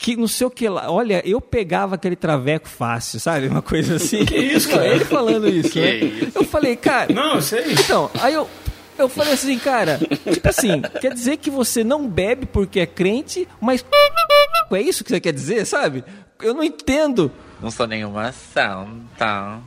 Que 0.03 0.16
não 0.16 0.26
sei 0.26 0.48
o 0.48 0.50
que 0.50 0.68
lá. 0.68 0.90
Olha, 0.90 1.22
eu 1.24 1.40
pegava 1.40 1.94
aquele 1.94 2.16
traveco 2.16 2.68
fácil, 2.68 3.20
sabe? 3.20 3.46
Uma 3.46 3.62
coisa 3.62 3.94
assim. 3.96 4.24
que 4.26 4.36
isso, 4.36 4.68
cara? 4.68 4.88
Ele 4.88 5.05
falando 5.05 5.48
isso. 5.48 5.70
Que 5.70 5.80
né? 5.80 5.94
isso? 5.94 6.32
Eu 6.34 6.44
falei, 6.44 6.74
cara. 6.74 7.14
Não, 7.14 7.36
eu 7.36 7.42
sei. 7.42 7.72
Então, 7.72 8.11
aí 8.20 8.34
eu. 8.34 8.50
Eu 8.98 9.09
falei 9.09 9.32
assim, 9.32 9.59
cara, 9.59 9.98
tipo 9.98 10.46
assim, 10.46 10.82
quer 11.00 11.14
dizer 11.14 11.38
que 11.38 11.50
você 11.50 11.82
não 11.82 12.07
bebe 12.07 12.44
porque 12.44 12.78
é 12.78 12.86
crente, 12.86 13.48
mas 13.59 13.82
é 14.70 14.80
isso 14.82 15.03
que 15.03 15.09
você 15.09 15.18
quer 15.18 15.32
dizer, 15.32 15.64
sabe? 15.64 16.05
Eu 16.40 16.53
não 16.53 16.62
entendo. 16.62 17.32
Não 17.61 17.70
sou 17.70 17.86
nenhuma 17.86 18.30
santa. 18.32 19.61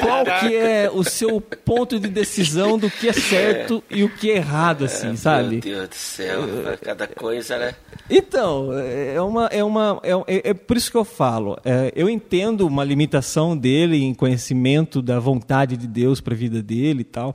Qual 0.00 0.24
que 0.24 0.54
é 0.56 0.90
o 0.90 1.02
seu 1.04 1.40
ponto 1.40 1.98
de 1.98 2.08
decisão 2.08 2.78
do 2.78 2.90
que 2.90 3.08
é 3.08 3.12
certo 3.12 3.82
é. 3.90 3.96
e 3.96 4.04
o 4.04 4.08
que 4.08 4.30
é 4.30 4.36
errado, 4.36 4.84
assim, 4.84 5.12
é, 5.12 5.16
sabe? 5.16 5.50
Meu 5.50 5.60
Deus 5.60 5.88
do 5.88 5.94
céu, 5.94 6.42
cada 6.82 7.06
coisa, 7.06 7.58
né? 7.58 7.74
Então, 8.08 8.70
é 8.78 9.20
uma. 9.20 9.46
É, 9.46 9.64
uma, 9.64 10.00
é, 10.26 10.50
é 10.50 10.54
por 10.54 10.76
isso 10.76 10.90
que 10.90 10.96
eu 10.96 11.04
falo. 11.04 11.58
É, 11.64 11.92
eu 11.94 12.08
entendo 12.08 12.66
uma 12.66 12.84
limitação 12.84 13.56
dele 13.56 14.02
em 14.02 14.14
conhecimento 14.14 15.02
da 15.02 15.18
vontade 15.18 15.76
de 15.76 15.86
Deus 15.86 16.20
para 16.20 16.34
a 16.34 16.36
vida 16.36 16.62
dele 16.62 17.00
e 17.00 17.04
tal. 17.04 17.34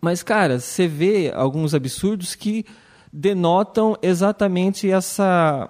Mas, 0.00 0.22
cara, 0.22 0.58
você 0.58 0.86
vê 0.86 1.30
alguns 1.34 1.74
absurdos 1.74 2.34
que 2.34 2.64
denotam 3.12 3.96
exatamente 4.00 4.90
essa, 4.90 5.68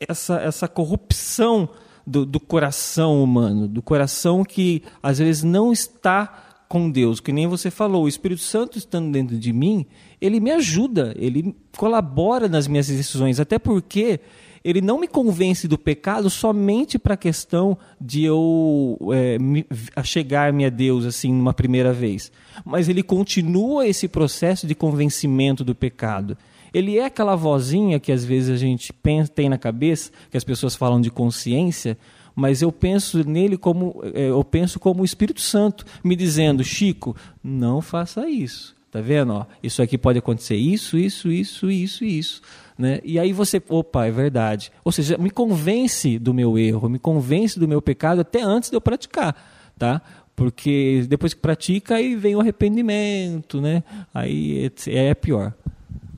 essa, 0.00 0.40
essa 0.40 0.66
corrupção 0.66 1.68
do, 2.06 2.24
do 2.26 2.40
coração 2.40 3.22
humano, 3.22 3.66
do 3.66 3.82
coração 3.82 4.44
que 4.44 4.82
às 5.02 5.18
vezes 5.18 5.42
não 5.42 5.72
está 5.72 6.44
com 6.68 6.90
Deus, 6.90 7.20
que 7.20 7.32
nem 7.32 7.46
você 7.46 7.70
falou, 7.70 8.04
o 8.04 8.08
Espírito 8.08 8.40
Santo 8.40 8.78
estando 8.78 9.12
dentro 9.12 9.38
de 9.38 9.52
mim, 9.52 9.86
ele 10.20 10.40
me 10.40 10.50
ajuda, 10.50 11.14
ele 11.16 11.54
colabora 11.76 12.48
nas 12.48 12.66
minhas 12.66 12.88
decisões, 12.88 13.38
até 13.38 13.58
porque 13.58 14.20
ele 14.64 14.80
não 14.80 14.98
me 14.98 15.06
convence 15.06 15.68
do 15.68 15.78
pecado 15.78 16.30
somente 16.30 16.98
para 16.98 17.14
a 17.14 17.18
questão 17.18 17.76
de 18.00 18.24
eu 18.24 18.98
é, 19.12 19.38
me, 19.38 19.66
chegar-me 20.02 20.64
a 20.64 20.70
Deus 20.70 21.04
assim 21.04 21.32
numa 21.32 21.52
primeira 21.52 21.92
vez, 21.92 22.32
mas 22.64 22.88
ele 22.88 23.02
continua 23.02 23.86
esse 23.86 24.08
processo 24.08 24.66
de 24.66 24.74
convencimento 24.74 25.62
do 25.62 25.74
pecado. 25.74 26.36
Ele 26.74 26.98
é 26.98 27.06
aquela 27.06 27.36
vozinha 27.36 28.00
que 28.00 28.10
às 28.10 28.24
vezes 28.24 28.50
a 28.50 28.56
gente 28.56 28.92
pensa, 28.92 29.30
tem 29.30 29.48
na 29.48 29.56
cabeça, 29.56 30.10
que 30.30 30.36
as 30.36 30.44
pessoas 30.44 30.74
falam 30.74 31.00
de 31.00 31.10
consciência, 31.10 31.96
mas 32.34 32.60
eu 32.60 32.72
penso 32.72 33.26
nele 33.28 33.56
como 33.56 34.02
é, 34.12 34.28
eu 34.28 34.42
penso 34.42 34.80
como 34.80 35.02
o 35.02 35.04
Espírito 35.04 35.40
Santo 35.40 35.86
me 36.02 36.16
dizendo, 36.16 36.64
Chico, 36.64 37.16
não 37.42 37.80
faça 37.80 38.28
isso. 38.28 38.74
Tá 38.90 39.00
vendo? 39.00 39.32
Ó, 39.32 39.44
isso 39.60 39.82
aqui 39.82 39.98
pode 39.98 40.20
acontecer 40.20 40.54
isso, 40.54 40.96
isso, 40.96 41.28
isso, 41.28 41.68
isso, 41.68 42.04
isso. 42.04 42.40
Né? 42.78 43.00
E 43.02 43.18
aí 43.18 43.32
você, 43.32 43.60
opa, 43.68 44.06
é 44.06 44.10
verdade. 44.12 44.70
Ou 44.84 44.92
seja, 44.92 45.18
me 45.18 45.30
convence 45.30 46.16
do 46.16 46.32
meu 46.32 46.56
erro, 46.56 46.88
me 46.88 47.00
convence 47.00 47.58
do 47.58 47.66
meu 47.66 47.82
pecado 47.82 48.20
até 48.20 48.40
antes 48.40 48.70
de 48.70 48.76
eu 48.76 48.80
praticar, 48.80 49.34
tá? 49.76 50.00
Porque 50.36 51.04
depois 51.08 51.34
que 51.34 51.40
pratica, 51.40 51.96
aí 51.96 52.14
vem 52.14 52.36
o 52.36 52.40
arrependimento, 52.40 53.60
né? 53.60 53.82
Aí 54.14 54.70
é, 54.86 55.08
é 55.08 55.14
pior. 55.14 55.52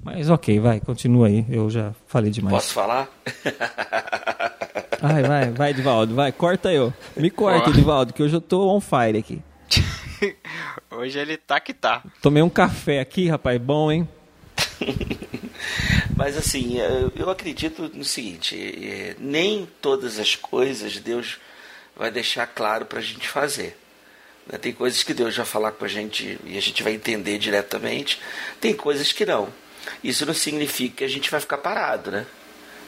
Mas 0.07 0.31
ok, 0.31 0.61
vai, 0.61 0.79
continua 0.79 1.27
aí. 1.27 1.45
Eu 1.51 1.69
já 1.69 1.93
falei 2.07 2.31
demais. 2.31 2.55
Posso 2.55 2.73
falar? 2.73 3.09
Vai, 5.03 5.23
vai, 5.23 5.51
vai, 5.51 5.71
Edivaldo, 5.71 6.15
vai, 6.15 6.31
corta 6.31 6.73
eu. 6.73 6.95
Me 7.17 7.29
corta, 7.29 7.71
Edivaldo, 7.71 8.13
que 8.13 8.23
hoje 8.23 8.35
eu 8.35 8.41
tô 8.41 8.71
on 8.73 8.81
fire 8.81 9.19
aqui. 9.19 9.43
hoje 10.93 11.19
ele 11.19 11.37
tá 11.37 11.59
que 11.59 11.75
tá. 11.75 12.05
Tomei 12.23 12.41
um 12.41 12.49
café 12.49 13.01
aqui, 13.01 13.29
rapaz, 13.29 13.61
bom, 13.61 13.91
hein? 13.91 14.09
Mas 16.17 16.37
assim, 16.37 16.79
eu 17.15 17.29
acredito 17.29 17.91
no 17.93 18.05
seguinte: 18.05 18.57
é, 18.57 19.17
nem 19.19 19.69
todas 19.83 20.21
as 20.21 20.37
coisas 20.37 20.99
Deus 21.01 21.39
vai 21.97 22.13
deixar 22.13 22.47
claro 22.47 22.87
para 22.87 23.01
a 23.01 23.03
gente 23.03 23.29
fazer. 23.29 23.77
Né? 24.47 24.57
Tem 24.57 24.73
coisas 24.73 25.03
que 25.03 25.13
Deus 25.13 25.37
vai 25.37 25.45
falar 25.45 25.73
com 25.73 25.85
a 25.85 25.89
gente 25.89 26.39
e 26.45 26.57
a 26.57 26.63
gente 26.63 26.83
vai 26.83 26.95
entender 26.95 27.39
diretamente, 27.39 28.21
tem 28.61 28.73
coisas 28.73 29.13
que 29.13 29.27
não. 29.27 29.49
Isso 30.03 30.27
não 30.27 30.35
significa 30.35 30.97
que 30.99 31.05
a 31.05 31.09
gente 31.09 31.31
vai 31.31 31.41
ficar 31.41 31.59
parado, 31.59 32.11
né? 32.11 32.27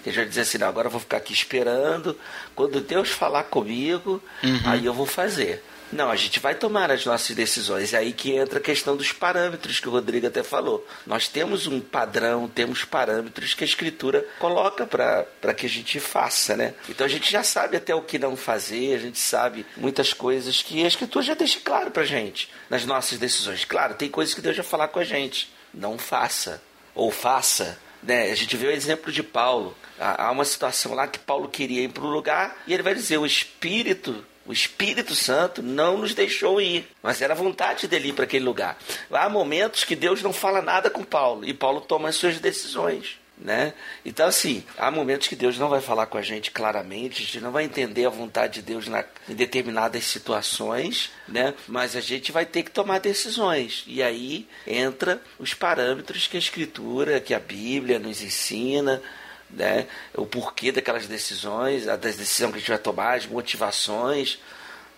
Que 0.02 0.12
já 0.12 0.24
dizer 0.24 0.42
assim, 0.42 0.58
não, 0.58 0.68
agora 0.68 0.86
eu 0.86 0.92
vou 0.92 1.00
ficar 1.00 1.16
aqui 1.18 1.32
esperando. 1.32 2.18
Quando 2.54 2.80
Deus 2.80 3.10
falar 3.10 3.44
comigo, 3.44 4.22
uhum. 4.42 4.60
aí 4.64 4.86
eu 4.86 4.94
vou 4.94 5.06
fazer. 5.06 5.62
Não, 5.90 6.10
a 6.10 6.16
gente 6.16 6.38
vai 6.38 6.54
tomar 6.54 6.90
as 6.90 7.04
nossas 7.06 7.34
decisões. 7.34 7.94
É 7.94 7.98
aí 7.98 8.12
que 8.12 8.32
entra 8.32 8.58
a 8.58 8.62
questão 8.62 8.96
dos 8.96 9.10
parâmetros 9.12 9.80
que 9.80 9.88
o 9.88 9.90
Rodrigo 9.90 10.26
até 10.26 10.42
falou. 10.42 10.86
Nós 11.06 11.28
temos 11.28 11.66
um 11.66 11.80
padrão, 11.80 12.46
temos 12.46 12.84
parâmetros 12.84 13.54
que 13.54 13.64
a 13.64 13.66
Escritura 13.66 14.26
coloca 14.38 14.86
para 14.86 15.54
que 15.54 15.64
a 15.64 15.68
gente 15.68 15.98
faça, 15.98 16.56
né? 16.56 16.74
Então 16.88 17.06
a 17.06 17.08
gente 17.08 17.30
já 17.30 17.42
sabe 17.42 17.76
até 17.76 17.94
o 17.94 18.02
que 18.02 18.18
não 18.18 18.36
fazer, 18.36 18.94
a 18.94 18.98
gente 18.98 19.18
sabe 19.18 19.64
muitas 19.76 20.12
coisas 20.12 20.62
que 20.62 20.84
a 20.84 20.88
Escritura 20.88 21.24
já 21.24 21.34
deixa 21.34 21.58
claro 21.60 21.90
para 21.90 22.04
gente 22.04 22.50
nas 22.68 22.84
nossas 22.84 23.18
decisões. 23.18 23.64
Claro, 23.64 23.94
tem 23.94 24.10
coisas 24.10 24.34
que 24.34 24.42
Deus 24.42 24.56
já 24.56 24.62
falar 24.62 24.88
com 24.88 24.98
a 24.98 25.04
gente. 25.04 25.50
Não 25.72 25.96
faça. 25.96 26.62
Ou 26.98 27.10
faça. 27.10 27.78
Né? 28.02 28.30
A 28.30 28.34
gente 28.34 28.56
vê 28.56 28.66
o 28.66 28.72
exemplo 28.72 29.12
de 29.12 29.22
Paulo. 29.22 29.76
Há 29.98 30.30
uma 30.30 30.44
situação 30.44 30.94
lá 30.94 31.06
que 31.06 31.18
Paulo 31.18 31.48
queria 31.48 31.82
ir 31.82 31.88
para 31.88 32.04
um 32.04 32.10
lugar 32.10 32.56
e 32.66 32.74
ele 32.74 32.82
vai 32.82 32.94
dizer: 32.94 33.18
o 33.18 33.26
Espírito 33.26 34.24
o 34.48 34.52
Espírito 34.52 35.14
Santo 35.14 35.62
não 35.62 35.98
nos 35.98 36.14
deixou 36.14 36.58
ir, 36.58 36.88
mas 37.02 37.20
era 37.20 37.34
vontade 37.34 37.86
dele 37.86 38.08
ir 38.08 38.12
para 38.14 38.24
aquele 38.24 38.46
lugar. 38.46 38.78
Há 39.12 39.28
momentos 39.28 39.84
que 39.84 39.94
Deus 39.94 40.22
não 40.22 40.32
fala 40.32 40.62
nada 40.62 40.88
com 40.88 41.04
Paulo 41.04 41.44
e 41.44 41.52
Paulo 41.52 41.82
toma 41.82 42.08
as 42.08 42.16
suas 42.16 42.40
decisões. 42.40 43.18
Né? 43.40 43.72
Então, 44.04 44.26
assim, 44.26 44.64
há 44.76 44.90
momentos 44.90 45.28
que 45.28 45.36
Deus 45.36 45.58
não 45.58 45.68
vai 45.68 45.80
falar 45.80 46.06
com 46.06 46.18
a 46.18 46.22
gente 46.22 46.50
claramente, 46.50 47.22
a 47.22 47.24
gente 47.24 47.40
não 47.40 47.52
vai 47.52 47.64
entender 47.64 48.04
a 48.04 48.10
vontade 48.10 48.54
de 48.54 48.62
Deus 48.62 48.88
na, 48.88 49.04
em 49.28 49.34
determinadas 49.34 50.02
situações, 50.04 51.12
né? 51.28 51.54
mas 51.68 51.94
a 51.94 52.00
gente 52.00 52.32
vai 52.32 52.44
ter 52.44 52.64
que 52.64 52.70
tomar 52.72 52.98
decisões. 52.98 53.84
E 53.86 54.02
aí 54.02 54.48
entra 54.66 55.22
os 55.38 55.54
parâmetros 55.54 56.26
que 56.26 56.36
a 56.36 56.40
Escritura, 56.40 57.20
que 57.20 57.32
a 57.32 57.38
Bíblia 57.38 58.00
nos 58.00 58.22
ensina, 58.22 59.00
né? 59.48 59.86
o 60.14 60.26
porquê 60.26 60.72
daquelas 60.72 61.06
decisões, 61.06 61.86
a 61.86 61.94
decisão 61.94 62.50
que 62.50 62.56
a 62.56 62.60
gente 62.60 62.70
vai 62.70 62.78
tomar, 62.78 63.18
as 63.18 63.26
motivações, 63.26 64.40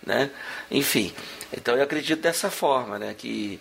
né? 0.03 0.31
enfim. 0.71 1.13
Então 1.55 1.75
eu 1.75 1.83
acredito 1.83 2.21
dessa 2.21 2.49
forma, 2.49 2.97
né? 2.97 3.13
que 3.15 3.59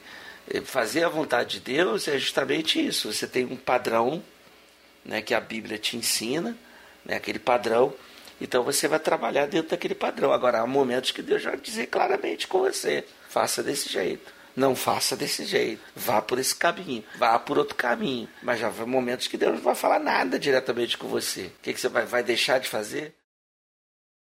fazer 0.64 1.04
a 1.04 1.08
vontade 1.10 1.58
de 1.58 1.74
Deus 1.74 2.08
é 2.08 2.18
justamente 2.18 2.84
isso. 2.84 3.12
Você 3.12 3.26
tem 3.26 3.44
um 3.44 3.56
padrão 3.56 4.22
né, 5.04 5.22
que 5.22 5.34
a 5.34 5.40
Bíblia 5.40 5.78
te 5.78 5.96
ensina, 5.96 6.56
né, 7.04 7.16
aquele 7.16 7.38
padrão, 7.38 7.94
então 8.40 8.62
você 8.62 8.88
vai 8.88 8.98
trabalhar 8.98 9.46
dentro 9.46 9.70
daquele 9.70 9.94
padrão. 9.94 10.32
Agora 10.32 10.60
há 10.60 10.66
momentos 10.66 11.10
que 11.10 11.22
Deus 11.22 11.44
vai 11.44 11.56
dizer 11.56 11.86
claramente 11.88 12.48
com 12.48 12.60
você: 12.60 13.04
faça 13.28 13.62
desse 13.62 13.88
jeito. 13.88 14.32
Não 14.56 14.74
faça 14.74 15.16
desse 15.16 15.44
jeito. 15.44 15.80
Vá 15.94 16.20
por 16.20 16.38
esse 16.38 16.54
caminho. 16.54 17.04
Vá 17.16 17.38
por 17.38 17.56
outro 17.56 17.76
caminho. 17.76 18.28
Mas 18.42 18.58
já 18.58 18.68
vai 18.68 18.86
momentos 18.86 19.28
que 19.28 19.36
Deus 19.36 19.54
não 19.54 19.62
vai 19.62 19.74
falar 19.74 20.00
nada 20.00 20.38
diretamente 20.38 20.98
com 20.98 21.06
você. 21.06 21.44
O 21.44 21.52
que, 21.62 21.72
que 21.72 21.80
você 21.80 21.88
vai, 21.88 22.04
vai 22.04 22.22
deixar 22.22 22.58
de 22.58 22.68
fazer? 22.68 23.14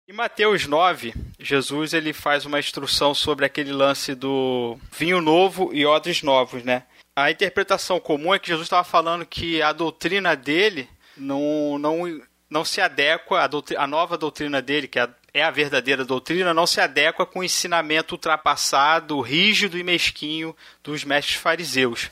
Em 0.08 0.12
Mateus 0.12 0.66
9, 0.66 1.14
Jesus 1.38 1.92
ele 1.92 2.12
faz 2.12 2.44
uma 2.44 2.58
instrução 2.58 3.14
sobre 3.14 3.44
aquele 3.44 3.72
lance 3.72 4.14
do 4.14 4.76
vinho 4.90 5.20
novo 5.20 5.70
e 5.72 5.86
odres 5.86 6.22
novos, 6.22 6.64
né? 6.64 6.84
A 7.22 7.30
interpretação 7.30 8.00
comum 8.00 8.34
é 8.34 8.38
que 8.38 8.48
Jesus 8.48 8.66
estava 8.66 8.84
falando 8.84 9.26
que 9.26 9.60
a 9.62 9.72
doutrina 9.72 10.34
dele 10.34 10.88
não, 11.16 11.78
não, 11.78 12.22
não 12.48 12.64
se 12.64 12.80
adequa, 12.80 13.42
a, 13.42 13.46
doutrina, 13.46 13.82
a 13.82 13.86
nova 13.86 14.16
doutrina 14.16 14.62
dele, 14.62 14.88
que 14.88 14.98
é 14.98 15.02
a 15.02 15.10
é 15.32 15.42
a 15.42 15.50
verdadeira 15.50 16.04
doutrina, 16.04 16.52
não 16.52 16.66
se 16.66 16.80
adequa 16.80 17.24
com 17.24 17.40
o 17.40 17.44
ensinamento 17.44 18.14
ultrapassado, 18.14 19.20
rígido 19.20 19.78
e 19.78 19.82
mesquinho 19.82 20.56
dos 20.82 21.04
mestres 21.04 21.36
fariseus. 21.36 22.10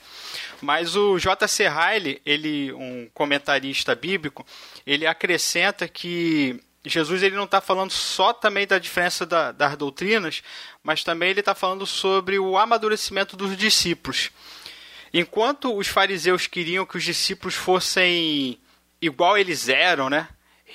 Mas 0.61 0.95
o 0.95 1.17
J.C. 1.17 1.67
Riley, 1.67 2.21
ele, 2.25 2.71
um 2.73 3.09
comentarista 3.13 3.95
bíblico, 3.95 4.45
ele 4.85 5.05
acrescenta 5.05 5.87
que 5.87 6.61
Jesus 6.85 7.21
ele 7.21 7.35
não 7.35 7.43
está 7.43 7.59
falando 7.59 7.91
só 7.91 8.31
também 8.31 8.65
da 8.65 8.79
diferença 8.79 9.25
da, 9.25 9.51
das 9.51 9.75
doutrinas, 9.75 10.41
mas 10.81 11.03
também 11.03 11.29
ele 11.29 11.41
está 11.41 11.53
falando 11.53 11.85
sobre 11.85 12.39
o 12.39 12.57
amadurecimento 12.57 13.35
dos 13.35 13.55
discípulos. 13.57 14.31
Enquanto 15.13 15.75
os 15.75 15.87
fariseus 15.87 16.47
queriam 16.47 16.85
que 16.85 16.97
os 16.97 17.03
discípulos 17.03 17.55
fossem 17.55 18.59
igual 19.01 19.37
eles 19.37 19.69
eram, 19.69 20.09
né? 20.09 20.27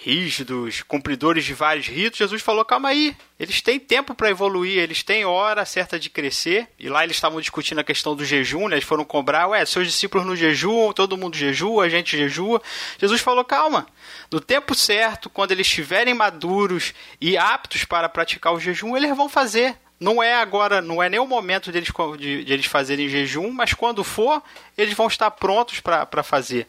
rígidos, 0.03 0.83
cumpridores 0.83 1.45
de 1.45 1.55
vários 1.55 1.87
ritos, 1.87 2.19
Jesus 2.19 2.43
falou: 2.43 2.65
calma 2.65 2.89
aí, 2.89 3.17
eles 3.39 3.61
têm 3.61 3.79
tempo 3.79 4.15
para 4.15 4.29
evoluir, 4.29 4.79
eles 4.79 5.03
têm 5.03 5.25
hora 5.25 5.65
certa 5.65 5.99
de 5.99 6.11
crescer. 6.11 6.69
E 6.79 6.89
lá 6.89 7.05
eles 7.05 7.17
estavam 7.17 7.41
discutindo 7.41 7.79
a 7.79 7.85
questão 7.85 8.17
do 8.17 8.25
jejum, 8.25 8.69
né? 8.69 8.75
eles 8.75 8.85
foram 8.85 9.05
cobrar: 9.05 9.49
ué, 9.49 9.65
seus 9.65 9.87
discípulos 9.87 10.27
não 10.27 10.35
jejuam, 10.35 10.93
todo 10.93 11.17
mundo 11.17 11.37
jejua, 11.37 11.85
a 11.85 11.89
gente 11.89 12.17
jejua. 12.17 12.61
Jesus 12.99 13.21
falou: 13.21 13.45
calma, 13.45 13.87
no 14.31 14.41
tempo 14.41 14.75
certo, 14.75 15.31
quando 15.31 15.53
eles 15.53 15.67
estiverem 15.67 16.13
maduros 16.13 16.93
e 17.21 17.37
aptos 17.37 17.85
para 17.85 18.09
praticar 18.09 18.53
o 18.53 18.61
jejum, 18.61 18.97
eles 18.97 19.17
vão 19.17 19.29
fazer. 19.29 19.77
Não 19.99 20.21
é 20.23 20.35
agora, 20.35 20.83
não 20.83 21.03
é 21.03 21.09
nem 21.09 21.21
o 21.21 21.27
momento 21.27 21.71
deles, 21.71 21.89
de, 22.19 22.45
de 22.45 22.53
eles 22.53 22.67
fazerem 22.67 23.09
jejum, 23.09 23.51
mas 23.51 23.73
quando 23.73 24.03
for, 24.03 24.43
eles 24.77 24.93
vão 24.93 25.07
estar 25.07 25.31
prontos 25.31 25.81
para 25.81 26.23
fazer. 26.23 26.67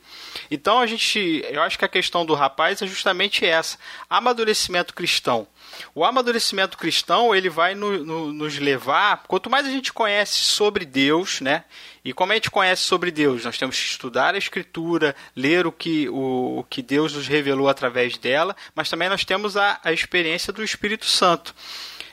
Então 0.49 0.79
a 0.79 0.85
gente, 0.85 1.43
eu 1.49 1.61
acho 1.63 1.77
que 1.77 1.85
a 1.85 1.89
questão 1.89 2.25
do 2.25 2.35
rapaz 2.35 2.81
é 2.81 2.87
justamente 2.87 3.43
essa: 3.43 3.77
amadurecimento 4.09 4.93
cristão. 4.93 5.47
O 5.93 6.05
amadurecimento 6.05 6.77
cristão 6.77 7.35
ele 7.35 7.49
vai 7.49 7.73
no, 7.73 8.05
no, 8.05 8.31
nos 8.31 8.57
levar, 8.59 9.23
quanto 9.27 9.49
mais 9.49 9.65
a 9.65 9.71
gente 9.71 9.91
conhece 9.91 10.37
sobre 10.37 10.85
Deus, 10.85 11.41
né? 11.41 11.63
E 12.03 12.13
como 12.13 12.31
a 12.31 12.35
gente 12.35 12.51
conhece 12.51 12.83
sobre 12.83 13.09
Deus, 13.09 13.43
nós 13.43 13.57
temos 13.57 13.75
que 13.75 13.85
estudar 13.85 14.35
a 14.35 14.37
Escritura, 14.37 15.15
ler 15.35 15.65
o 15.65 15.71
que, 15.71 16.07
o, 16.09 16.59
o 16.59 16.63
que 16.69 16.83
Deus 16.83 17.13
nos 17.13 17.27
revelou 17.27 17.67
através 17.67 18.15
dela, 18.17 18.55
mas 18.75 18.89
também 18.89 19.09
nós 19.09 19.25
temos 19.25 19.57
a, 19.57 19.79
a 19.83 19.91
experiência 19.91 20.53
do 20.53 20.63
Espírito 20.63 21.05
Santo. 21.05 21.55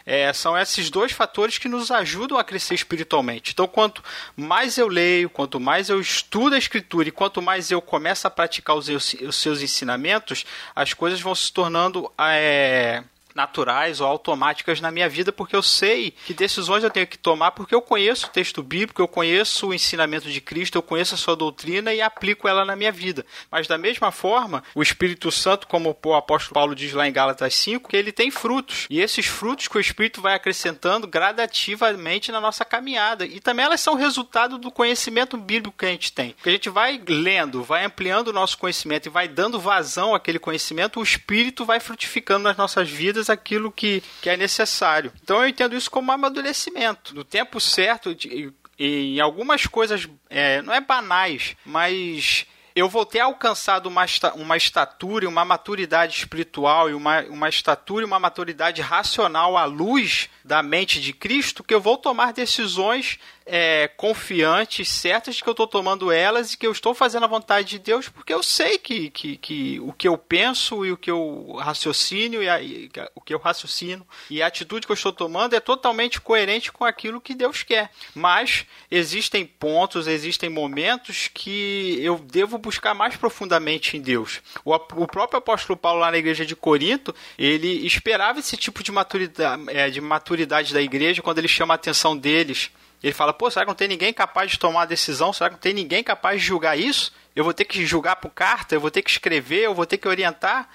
É, 0.05 0.33
são 0.33 0.57
esses 0.59 0.91
dois 0.91 1.13
fatores 1.13 1.59
que 1.59 1.69
nos 1.69 1.91
ajudam 1.91 2.39
a 2.39 2.45
crescer 2.45 2.75
espiritualmente. 2.75 3.53
Então, 3.53 3.67
quanto 3.67 4.03
mais 4.37 4.79
eu 4.79 4.89
leio, 4.89 5.31
quanto 5.31 5.61
mais 5.61 5.89
eu 5.89 6.01
estudo 6.01 6.55
a 6.55 6.59
Escritura 6.59 7.09
e 7.09 7.13
quanto 7.13 7.41
mais 7.41 7.71
eu 7.71 7.81
começo 7.81 8.27
a 8.27 8.31
praticar 8.31 8.77
os, 8.77 8.89
os 8.89 9.37
seus 9.37 9.63
ensinamentos, 9.63 10.45
as 10.75 10.93
coisas 10.93 11.21
vão 11.21 11.35
se 11.35 11.53
tornando 11.53 12.11
é, 12.19 13.03
naturais 13.35 14.01
ou 14.01 14.07
automáticas 14.07 14.81
na 14.81 14.91
minha 14.91 15.09
vida, 15.09 15.33
porque 15.33 15.57
eu 15.57 15.63
sei 15.63 16.13
que 16.27 16.35
decisões 16.35 16.85
eu 16.85 16.91
tenho 16.91 17.07
que 17.07 17.19
tomar, 17.19 17.53
porque 17.53 17.75
eu 17.75 17.83
conheço 17.83 18.27
o 18.27 18.31
texto 18.31 18.63
bíblico, 18.63 19.01
eu 19.01 19.09
conheço 19.09 19.69
o 19.69 19.75
ensinamento 19.75 20.31
de 20.31 20.41
Cristo, 20.41 20.77
eu 20.77 20.83
conheço 20.83 21.15
a 21.15 21.19
sua 21.19 21.37
doutrina 21.37 21.93
e 21.93 22.01
aplico 22.01 22.49
ela 22.49 22.65
na 22.65 22.77
minha 22.77 22.93
vida. 22.93 23.25
Mas 23.51 23.67
da 23.67 23.79
mesma 23.79 24.11
forma, 24.11 24.63
o 24.75 24.83
Espírito 24.83 25.31
Santo, 25.31 25.67
como 25.67 25.97
o 26.05 26.15
apóstolo 26.15 26.55
Paulo 26.55 26.75
diz 26.75 26.93
lá 26.93 27.09
em 27.09 27.13
Gálatas 27.13 27.55
5, 27.55 27.89
que 27.89 27.97
ele 27.97 28.13
tem 28.13 28.31
frutos. 28.31 28.87
E 28.89 29.01
esses 29.01 29.27
frutos 29.27 29.69
que 29.69 29.77
o 29.77 29.81
Espírito 29.81 30.21
vai 30.21 30.35
acrescentando 30.35 31.07
gradativamente 31.07 32.33
na 32.33 32.41
nossa 32.41 32.65
caminhada. 32.65 33.25
E 33.25 33.41
também 33.41 33.65
elas 33.65 33.81
são 33.81 33.95
resultado 33.95 34.59
do 34.59 34.71
conhecimento 34.71 35.37
bíblico 35.37 35.77
que 35.77 35.87
a 35.87 35.91
gente 35.91 36.13
tem. 36.13 36.33
Porque 36.33 36.49
a 36.49 36.53
gente 36.53 36.69
vai 36.69 37.01
lendo, 37.07 37.63
vai 37.63 37.85
ampliando 37.85 38.29
o 38.29 38.33
nosso 38.33 38.59
conhecimento 38.59 39.07
e 39.07 39.11
vai 39.11 39.29
dando 39.29 39.61
vazão 39.61 40.15
àquele 40.15 40.39
conhecimento, 40.39 41.01
o 41.01 41.03
Espírito 41.03 41.65
vai 41.65 41.81
frutificando 41.81 42.45
nas 42.45 42.57
nossas 42.57 42.89
vidas 42.89 43.22
aquilo 43.31 43.71
que, 43.71 44.03
que 44.21 44.31
é 44.31 44.37
necessário. 44.37 45.13
Então 45.23 45.41
eu 45.41 45.49
entendo 45.49 45.77
isso 45.77 45.91
como 45.91 46.13
amadurecimento. 46.13 47.15
No 47.15 47.25
tempo 47.25 47.61
certo, 47.61 48.15
de, 48.15 48.53
em 48.79 49.21
algumas 49.21 49.67
coisas, 49.67 50.09
é, 50.29 50.63
não 50.63 50.73
é 50.73 50.81
banais, 50.81 51.57
mas 51.65 52.47
eu 52.75 52.89
vou 52.89 53.05
ter 53.05 53.21
alcançado 53.21 53.87
uma, 53.87 54.05
uma 54.35 54.57
estatura, 54.57 55.29
uma 55.29 55.45
maturidade 55.45 56.17
espiritual 56.17 56.89
e 56.89 56.95
uma, 56.95 57.21
uma 57.25 57.49
estatura 57.49 58.03
e 58.03 58.07
uma 58.07 58.19
maturidade 58.19 58.81
racional 58.81 59.57
à 59.57 59.65
luz 59.65 60.31
da 60.45 60.63
mente 60.63 61.01
de 61.01 61.13
Cristo 61.13 61.63
que 61.63 61.75
eu 61.75 61.81
vou 61.81 61.99
tomar 61.99 62.33
decisões 62.33 63.19
é, 63.47 63.89
confiantes, 63.89 64.89
certas 64.89 65.37
de 65.37 65.43
que 65.43 65.49
eu 65.49 65.53
estou 65.53 65.67
tomando 65.67 66.11
elas 66.11 66.53
e 66.53 66.59
que 66.59 66.67
eu 66.67 66.73
estou 66.73 66.95
fazendo 66.95 67.25
a 67.25 67.29
vontade 67.29 67.69
de 67.69 67.79
Deus, 67.79 68.09
porque 68.09 68.33
eu 68.33 68.43
sei 68.43 68.79
que, 68.79 69.11
que, 69.11 69.37
que 69.37 69.81
o 69.81 69.93
que 69.93 70.09
eu 70.09 70.17
penso 70.17 70.85
e 70.85 70.93
o 70.93 70.97
que 70.97 71.11
eu 71.11 71.57
raciocínio 71.59 72.43
e, 72.43 72.49
a, 72.49 72.61
e 72.61 72.91
o 73.15 73.21
que 73.21 73.35
eu 73.35 73.39
raciocino 73.39 74.07
e 74.31 74.43
a 74.43 74.47
atitude 74.47 74.87
que 74.87 74.93
eu 74.93 74.95
estou 74.95 75.13
tomando 75.13 75.55
é 75.55 75.61
totalmente 75.61 76.21
coerente 76.21 76.73
com 76.73 76.85
aquilo 76.85 77.21
que 77.21 77.35
Deus 77.35 77.63
quer. 77.63 77.91
Mas 78.15 78.67
existem 78.91 79.45
pontos, 79.45 80.07
existem 80.07 80.49
momentos 80.49 81.29
que 81.33 81.99
eu 82.01 82.19
devo 82.19 82.59
buscar 82.59 82.95
mais 82.95 83.17
profundamente 83.17 83.97
em 83.97 84.01
Deus. 84.01 84.41
O, 84.65 84.75
o 84.75 85.07
próprio 85.07 85.39
apóstolo 85.39 85.77
Paulo 85.77 86.01
lá 86.01 86.11
na 86.11 86.19
igreja 86.19 86.47
de 86.47 86.57
Corinto, 86.57 87.15
ele 87.39 87.87
esperava 87.87 88.39
esse 88.39 88.57
tipo 88.57 88.83
de 88.83 88.93
maturidade, 88.93 89.65
é, 89.69 89.91
de 89.91 90.01
maturidade 90.01 90.73
da 90.73 90.83
igreja 90.83 91.23
quando 91.23 91.39
ele 91.39 91.49
chama 91.49 91.75
a 91.75 91.77
atenção 91.77 92.17
deles 92.17 92.71
ele 93.03 93.13
fala, 93.13 93.33
pô, 93.33 93.51
será 93.51 93.65
que 93.65 93.69
não 93.69 93.75
tem 93.75 93.89
ninguém 93.89 94.13
capaz 94.13 94.51
de 94.51 94.59
tomar 94.59 94.83
a 94.83 94.87
decisão? 94.87 95.33
Será 95.33 95.51
que 95.51 95.55
não 95.55 95.61
tem 95.61 95.75
ninguém 95.75 96.05
capaz 96.05 96.41
de 96.41 96.47
julgar 96.47 96.79
isso? 96.79 97.13
Eu 97.35 97.45
vou 97.45 97.55
ter 97.55 97.65
que 97.65 97.85
julgar 97.85 98.17
por 98.17 98.31
carta, 98.31 98.75
eu 98.75 98.81
vou 98.81 98.91
ter 98.91 99.03
que 99.03 99.11
escrever, 99.11 99.65
eu 99.65 99.75
vou 99.75 99.87
ter 99.87 99.97
que 99.97 100.07
orientar. 100.07 100.69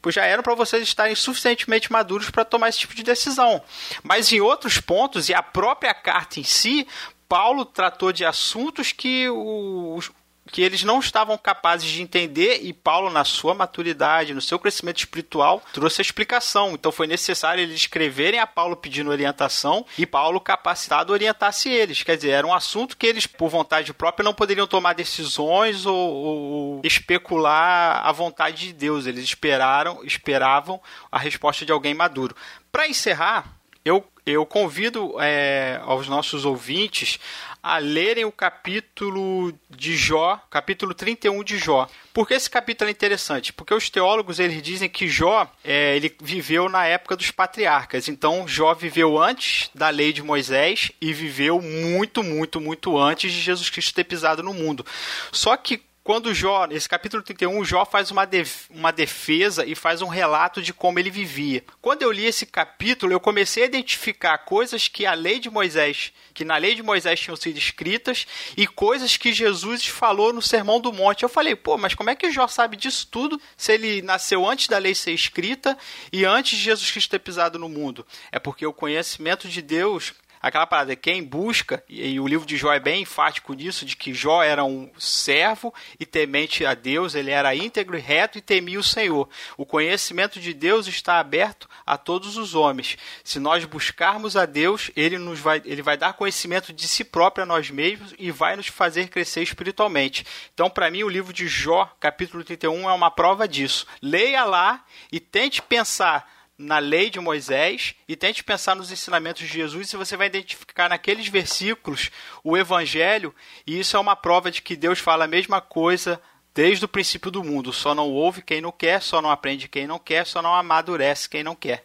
Pois 0.00 0.14
já 0.14 0.24
eram 0.24 0.42
para 0.42 0.54
vocês 0.54 0.82
estarem 0.82 1.14
suficientemente 1.14 1.90
maduros 1.90 2.30
para 2.30 2.44
tomar 2.44 2.68
esse 2.68 2.78
tipo 2.78 2.94
de 2.94 3.02
decisão. 3.02 3.62
Mas 4.02 4.30
em 4.30 4.40
outros 4.40 4.78
pontos, 4.78 5.28
e 5.28 5.34
a 5.34 5.42
própria 5.42 5.94
carta 5.94 6.38
em 6.38 6.44
si, 6.44 6.86
Paulo 7.28 7.64
tratou 7.64 8.12
de 8.12 8.24
assuntos 8.24 8.92
que 8.92 9.28
os, 9.30 10.10
que 10.50 10.62
eles 10.62 10.84
não 10.84 11.00
estavam 11.00 11.38
capazes 11.38 11.90
de 11.90 12.02
entender 12.02 12.60
e 12.62 12.72
Paulo, 12.72 13.10
na 13.10 13.24
sua 13.24 13.54
maturidade, 13.54 14.34
no 14.34 14.40
seu 14.40 14.58
crescimento 14.58 14.98
espiritual, 14.98 15.62
trouxe 15.72 16.00
a 16.00 16.02
explicação. 16.02 16.72
Então 16.72 16.92
foi 16.92 17.06
necessário 17.06 17.62
eles 17.62 17.76
escreverem 17.76 18.38
a 18.38 18.46
Paulo 18.46 18.76
pedindo 18.76 19.10
orientação 19.10 19.84
e 19.98 20.04
Paulo, 20.04 20.40
capacitado, 20.40 21.12
orientasse 21.12 21.68
eles. 21.68 22.02
Quer 22.02 22.16
dizer, 22.16 22.30
era 22.30 22.46
um 22.46 22.54
assunto 22.54 22.96
que 22.96 23.06
eles, 23.06 23.26
por 23.26 23.48
vontade 23.48 23.92
própria, 23.94 24.24
não 24.24 24.34
poderiam 24.34 24.66
tomar 24.66 24.94
decisões 24.94 25.86
ou, 25.86 25.96
ou 25.96 26.80
especular 26.84 28.06
a 28.06 28.12
vontade 28.12 28.66
de 28.66 28.72
Deus. 28.72 29.06
Eles 29.06 29.24
esperaram, 29.24 30.04
esperavam 30.04 30.80
a 31.10 31.18
resposta 31.18 31.64
de 31.64 31.72
alguém 31.72 31.94
maduro. 31.94 32.36
Para 32.70 32.86
encerrar, 32.86 33.56
eu, 33.84 34.06
eu 34.24 34.46
convido 34.46 35.14
é, 35.20 35.80
aos 35.84 36.08
nossos 36.08 36.44
ouvintes 36.44 37.18
a 37.64 37.78
lerem 37.78 38.26
o 38.26 38.30
capítulo 38.30 39.58
de 39.70 39.96
Jó, 39.96 40.38
capítulo 40.50 40.92
31 40.92 41.42
de 41.42 41.56
Jó. 41.56 41.88
Por 42.12 42.28
que 42.28 42.34
esse 42.34 42.50
capítulo 42.50 42.90
é 42.90 42.92
interessante? 42.92 43.54
Porque 43.54 43.72
os 43.72 43.88
teólogos 43.88 44.38
eles 44.38 44.62
dizem 44.62 44.86
que 44.86 45.08
Jó 45.08 45.50
é, 45.64 45.96
ele 45.96 46.14
viveu 46.20 46.68
na 46.68 46.84
época 46.84 47.16
dos 47.16 47.30
patriarcas. 47.30 48.06
Então 48.06 48.46
Jó 48.46 48.74
viveu 48.74 49.18
antes 49.18 49.70
da 49.74 49.88
lei 49.88 50.12
de 50.12 50.22
Moisés 50.22 50.92
e 51.00 51.10
viveu 51.14 51.58
muito, 51.58 52.22
muito, 52.22 52.60
muito 52.60 52.98
antes 52.98 53.32
de 53.32 53.40
Jesus 53.40 53.70
Cristo 53.70 53.94
ter 53.94 54.04
pisado 54.04 54.42
no 54.42 54.52
mundo. 54.52 54.84
Só 55.32 55.56
que 55.56 55.80
quando 56.04 56.34
Jó, 56.34 56.66
nesse 56.66 56.86
capítulo 56.86 57.22
31, 57.22 57.64
Jó 57.64 57.86
faz 57.86 58.10
uma, 58.10 58.26
def 58.26 58.68
uma 58.68 58.92
defesa 58.92 59.64
e 59.64 59.74
faz 59.74 60.02
um 60.02 60.06
relato 60.08 60.60
de 60.60 60.74
como 60.74 60.98
ele 60.98 61.10
vivia. 61.10 61.64
Quando 61.80 62.02
eu 62.02 62.12
li 62.12 62.26
esse 62.26 62.44
capítulo, 62.44 63.10
eu 63.10 63.18
comecei 63.18 63.62
a 63.62 63.66
identificar 63.66 64.36
coisas 64.36 64.86
que 64.86 65.06
a 65.06 65.14
lei 65.14 65.40
de 65.40 65.48
Moisés, 65.48 66.12
que 66.34 66.44
na 66.44 66.58
lei 66.58 66.74
de 66.74 66.82
Moisés 66.82 67.18
tinham 67.18 67.36
sido 67.36 67.56
escritas, 67.56 68.26
e 68.54 68.66
coisas 68.66 69.16
que 69.16 69.32
Jesus 69.32 69.86
falou 69.86 70.30
no 70.30 70.42
Sermão 70.42 70.78
do 70.78 70.92
Monte. 70.92 71.22
Eu 71.22 71.28
falei, 71.30 71.56
pô, 71.56 71.78
mas 71.78 71.94
como 71.94 72.10
é 72.10 72.14
que 72.14 72.30
Jó 72.30 72.46
sabe 72.46 72.76
disso 72.76 73.08
tudo 73.10 73.40
se 73.56 73.72
ele 73.72 74.02
nasceu 74.02 74.46
antes 74.46 74.68
da 74.68 74.76
lei 74.76 74.94
ser 74.94 75.12
escrita 75.12 75.74
e 76.12 76.26
antes 76.26 76.58
de 76.58 76.64
Jesus 76.64 76.90
Cristo 76.90 77.12
ter 77.12 77.20
pisado 77.20 77.58
no 77.58 77.70
mundo? 77.70 78.06
É 78.30 78.38
porque 78.38 78.66
o 78.66 78.74
conhecimento 78.74 79.48
de 79.48 79.62
Deus 79.62 80.12
aquela 80.44 80.66
parada, 80.66 80.94
quem 80.94 81.24
busca, 81.24 81.82
e, 81.88 82.20
o 82.20 82.26
livro 82.26 82.46
de 82.46 82.54
Jó 82.58 82.70
é 82.70 82.78
bem 82.78 83.00
enfático 83.00 83.54
nisso, 83.54 83.86
de 83.86 83.96
que 83.96 84.12
Jó 84.12 84.42
era 84.42 84.62
um 84.62 84.90
servo 84.98 85.72
e 85.98 86.04
temente 86.04 86.66
a 86.66 86.74
Deus, 86.74 87.14
ele 87.14 87.30
era 87.30 87.54
íntegro 87.54 87.96
e 87.96 88.00
reto 88.00 88.36
e 88.36 88.42
temia 88.42 88.78
o 88.78 88.82
Senhor. 88.82 89.26
O 89.56 89.64
conhecimento 89.64 90.38
de 90.38 90.52
Deus 90.52 90.86
está 90.86 91.18
aberto 91.18 91.66
a 91.86 91.96
todos 91.96 92.36
os 92.36 92.54
homens. 92.54 92.98
Se 93.24 93.38
nós 93.38 93.64
buscarmos 93.64 94.36
a 94.36 94.44
Deus, 94.44 94.90
ele 94.94 95.16
nos 95.16 95.40
vai, 95.40 95.62
ele 95.64 95.80
vai 95.80 95.96
dar 95.96 96.12
conhecimento 96.12 96.74
de 96.74 96.86
si 96.86 97.04
próprio 97.04 97.44
a 97.44 97.46
nós 97.46 97.70
mesmos 97.70 98.14
e 98.18 98.30
vai 98.30 98.54
nos 98.54 98.66
fazer 98.66 99.08
crescer 99.08 99.42
espiritualmente. 99.42 100.26
Então, 100.52 100.68
para 100.68 100.90
mim, 100.90 101.04
o 101.04 101.08
livro 101.08 101.32
de 101.32 101.48
Jó, 101.48 101.90
capítulo 101.98 102.44
31, 102.44 102.90
é 102.90 102.92
uma 102.92 103.10
prova 103.10 103.48
disso. 103.48 103.86
Leia 104.02 104.44
lá 104.44 104.84
e 105.10 105.18
tente 105.18 105.62
pensar 105.62 106.33
na 106.58 106.78
lei 106.78 107.10
de 107.10 107.18
Moisés 107.18 107.94
e 108.08 108.14
tente 108.14 108.44
pensar 108.44 108.76
nos 108.76 108.92
ensinamentos 108.92 109.42
de 109.42 109.52
Jesus 109.52 109.92
e 109.92 109.96
você 109.96 110.16
vai 110.16 110.28
identificar 110.28 110.88
naqueles 110.88 111.28
versículos 111.28 112.10
o 112.42 112.56
evangelho 112.56 113.34
e 113.66 113.78
isso 113.78 113.96
é 113.96 114.00
uma 114.00 114.14
prova 114.14 114.50
de 114.50 114.62
que 114.62 114.76
Deus 114.76 114.98
fala 114.98 115.24
a 115.24 115.28
mesma 115.28 115.60
coisa 115.60 116.20
desde 116.54 116.84
o 116.84 116.88
princípio 116.88 117.30
do 117.30 117.42
mundo. 117.42 117.72
Só 117.72 117.94
não 117.94 118.08
ouve 118.08 118.40
quem 118.40 118.60
não 118.60 118.70
quer, 118.70 119.02
só 119.02 119.20
não 119.20 119.30
aprende 119.30 119.68
quem 119.68 119.86
não 119.86 119.98
quer, 119.98 120.24
só 120.26 120.40
não 120.40 120.54
amadurece 120.54 121.28
quem 121.28 121.42
não 121.42 121.56
quer. 121.56 121.84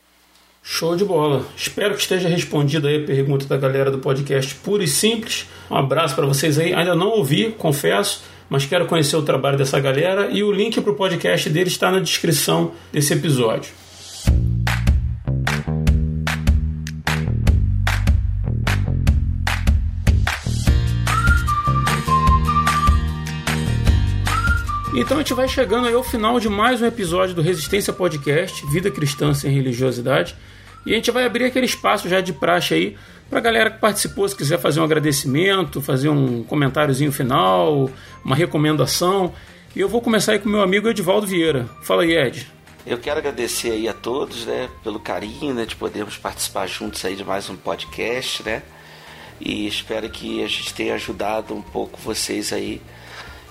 Show 0.62 0.96
de 0.96 1.04
bola. 1.04 1.46
Espero 1.56 1.96
que 1.96 2.02
esteja 2.02 2.30
respondida 2.30 2.90
a 2.90 3.06
pergunta 3.06 3.46
da 3.46 3.58
galera 3.58 3.90
do 3.90 4.00
podcast 4.00 4.54
Puro 4.56 4.84
e 4.84 4.88
Simples. 4.88 5.48
Um 5.72 5.76
abraço 5.76 6.14
para 6.16 6.28
vocês 6.28 6.60
aí. 6.60 6.74
Ainda 6.74 6.94
não 6.94 7.08
ouvi, 7.08 7.52
confesso, 7.54 8.24
mas 8.50 8.66
quero 8.66 8.86
conhecer 8.86 9.16
o 9.16 9.24
trabalho 9.24 9.58
dessa 9.58 9.80
galera 9.80 10.30
e 10.30 10.44
o 10.44 10.52
link 10.52 10.80
para 10.82 10.92
o 10.92 10.96
podcast 10.96 11.50
deles 11.50 11.74
está 11.74 11.90
na 11.90 12.00
descrição 12.00 12.74
desse 12.92 13.14
episódio. 13.14 13.72
Então 25.10 25.18
a 25.18 25.22
gente 25.22 25.34
vai 25.34 25.48
chegando 25.48 25.88
aí 25.88 25.94
ao 25.94 26.04
final 26.04 26.40
de 26.40 26.50
mais 26.50 26.82
um 26.82 26.86
episódio 26.86 27.34
do 27.34 27.42
Resistência 27.42 27.92
Podcast, 27.92 28.66
Vida 28.68 28.92
Cristã 28.92 29.34
sem 29.34 29.50
Religiosidade. 29.50 30.36
E 30.86 30.92
a 30.92 30.96
gente 30.96 31.10
vai 31.10 31.26
abrir 31.26 31.46
aquele 31.46 31.66
espaço 31.66 32.10
já 32.10 32.22
de 32.22 32.32
praxe 32.32 32.74
aí 32.74 32.98
para 33.30 33.40
a 33.40 33.42
galera 33.42 33.72
que 33.72 33.80
participou, 33.80 34.28
se 34.28 34.36
quiser 34.36 34.60
fazer 34.60 34.80
um 34.80 34.84
agradecimento, 34.84 35.82
fazer 35.82 36.10
um 36.10 36.44
comentáriozinho 36.44 37.12
final, 37.12 37.90
uma 38.24 38.36
recomendação. 38.36 39.34
E 39.76 39.80
eu 39.80 39.88
vou 39.88 40.02
começar 40.02 40.34
aí 40.34 40.40
com 40.40 40.50
meu 40.50 40.62
amigo 40.62 40.90
Edivaldo 40.90 41.26
Vieira. 41.26 41.68
Fala 41.82 42.04
aí, 42.04 42.16
Ed. 42.16 42.59
Eu 42.90 42.98
quero 42.98 43.20
agradecer 43.20 43.70
aí 43.70 43.88
a 43.88 43.94
todos, 43.94 44.48
né, 44.48 44.68
pelo 44.84 45.00
carinho, 45.00 45.54
né, 45.54 45.64
de 45.64 45.76
podermos 45.76 46.18
participar 46.18 46.66
juntos 46.66 47.06
aí 47.06 47.16
de 47.16 47.24
mais 47.24 47.48
um 47.48 47.56
podcast, 47.56 48.42
né? 48.42 48.64
E 49.40 49.68
espero 49.68 50.10
que 50.10 50.44
a 50.44 50.48
gente 50.48 50.74
tenha 50.74 50.96
ajudado 50.96 51.54
um 51.54 51.62
pouco 51.62 52.00
vocês 52.00 52.52
aí 52.52 52.82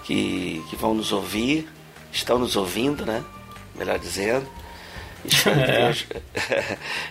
que, 0.02 0.60
que 0.68 0.74
vão 0.74 0.92
nos 0.92 1.12
ouvir, 1.12 1.68
estão 2.12 2.36
nos 2.36 2.56
ouvindo, 2.56 3.06
né? 3.06 3.22
Melhor 3.76 4.00
dizendo. 4.00 4.48
É. 5.46 5.92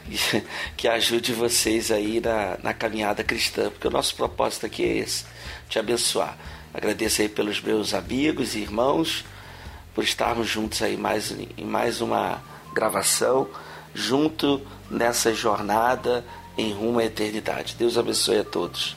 Que, 0.09 0.43
que 0.75 0.87
ajude 0.87 1.31
vocês 1.31 1.91
aí 1.91 2.19
na, 2.19 2.57
na 2.61 2.73
caminhada 2.73 3.23
cristã, 3.23 3.69
porque 3.69 3.87
o 3.87 3.91
nosso 3.91 4.15
propósito 4.15 4.65
aqui 4.65 4.83
é 4.83 4.97
esse, 4.97 5.23
te 5.69 5.79
abençoar. 5.79 6.37
Agradeço 6.73 7.21
aí 7.21 7.29
pelos 7.29 7.61
meus 7.61 7.93
amigos 7.93 8.53
e 8.55 8.59
irmãos, 8.59 9.23
por 9.97 10.03
estarmos 10.03 10.47
juntos 10.47 10.83
aí 10.83 10.95
mais, 10.95 11.35
em 11.57 11.65
mais 11.65 12.01
uma 12.01 12.39
gravação, 12.71 13.47
junto 13.95 14.61
nessa 14.91 15.33
jornada 15.33 16.23
em 16.55 16.71
rumo 16.71 16.99
à 16.99 17.05
eternidade. 17.05 17.75
Deus 17.79 17.97
abençoe 17.97 18.37
a 18.37 18.43
todos. 18.43 18.95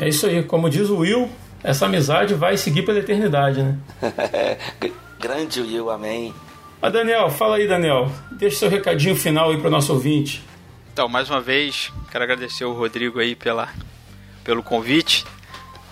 É 0.00 0.08
isso 0.08 0.24
aí, 0.24 0.42
como 0.42 0.70
diz 0.70 0.88
o 0.88 0.96
Will, 0.96 1.30
essa 1.62 1.84
amizade 1.84 2.32
vai 2.32 2.56
seguir 2.56 2.86
pela 2.86 3.00
eternidade, 3.00 3.62
né? 3.62 3.78
Grande 5.20 5.60
Will, 5.60 5.90
amém. 5.90 6.34
Mas 6.80 6.90
Daniel, 6.90 7.28
fala 7.28 7.56
aí, 7.56 7.68
Daniel. 7.68 8.10
Deixa 8.32 8.60
seu 8.60 8.70
recadinho 8.70 9.14
final 9.14 9.50
aí 9.50 9.58
para 9.58 9.68
o 9.68 9.70
nosso 9.70 9.92
ouvinte. 9.92 10.42
Então, 10.90 11.06
mais 11.06 11.28
uma 11.28 11.42
vez, 11.42 11.92
quero 12.10 12.24
agradecer 12.24 12.64
o 12.64 12.72
Rodrigo 12.72 13.20
aí 13.20 13.36
pela, 13.36 13.68
pelo 14.42 14.62
convite. 14.62 15.22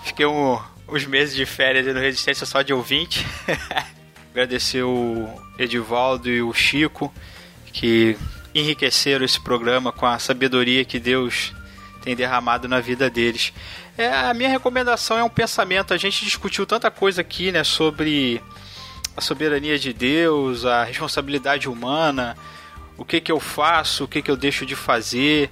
Fiquei 0.05 0.25
um, 0.25 0.59
uns 0.89 1.05
meses 1.05 1.37
de 1.37 1.45
férias 1.45 1.87
no 1.87 2.01
Resistência 2.01 2.47
só 2.47 2.63
de 2.63 2.73
ouvinte. 2.73 3.27
agradecer 4.39 4.85
o 4.85 5.29
Edivaldo 5.59 6.31
e 6.31 6.41
o 6.41 6.55
Chico, 6.55 7.13
que 7.73 8.17
enriqueceram 8.55 9.25
esse 9.25 9.41
programa 9.41 9.91
com 9.91 10.07
a 10.07 10.17
sabedoria 10.21 10.85
que 10.85 11.01
Deus 11.01 11.53
tem 12.03 12.15
derramado 12.15 12.69
na 12.69 12.79
vida 12.79 13.11
deles. 13.11 13.53
É, 13.97 14.09
a 14.15 14.33
minha 14.33 14.49
recomendação 14.49 15.19
é 15.19 15.25
um 15.25 15.29
pensamento. 15.29 15.93
A 15.93 15.97
gente 15.97 16.25
discutiu 16.25 16.65
tanta 16.65 16.89
coisa 16.89 17.21
aqui, 17.21 17.51
né, 17.51 17.65
sobre 17.65 18.41
a 19.17 19.21
soberania 19.21 19.77
de 19.77 19.93
Deus, 19.93 20.65
a 20.65 20.85
responsabilidade 20.85 21.69
humana, 21.69 22.37
o 22.97 23.05
que 23.05 23.21
que 23.21 23.33
eu 23.33 23.41
faço, 23.41 24.05
o 24.05 24.09
que 24.09 24.23
que 24.23 24.31
eu 24.31 24.37
deixo 24.37 24.65
de 24.65 24.77
fazer. 24.77 25.51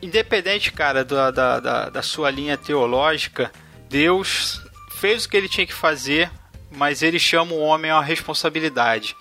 Independente, 0.00 0.72
cara, 0.72 1.04
da, 1.04 1.30
da, 1.30 1.60
da, 1.60 1.90
da 1.90 2.02
sua 2.02 2.30
linha 2.30 2.56
teológica, 2.56 3.52
Deus 3.90 4.62
fez 4.92 5.26
o 5.26 5.28
que 5.28 5.36
ele 5.36 5.50
tinha 5.50 5.66
que 5.66 5.74
fazer, 5.74 6.30
mas 6.76 7.02
ele 7.02 7.18
chama 7.18 7.52
o 7.52 7.60
homem 7.60 7.90
uma 7.90 8.02
responsabilidade. 8.02 9.16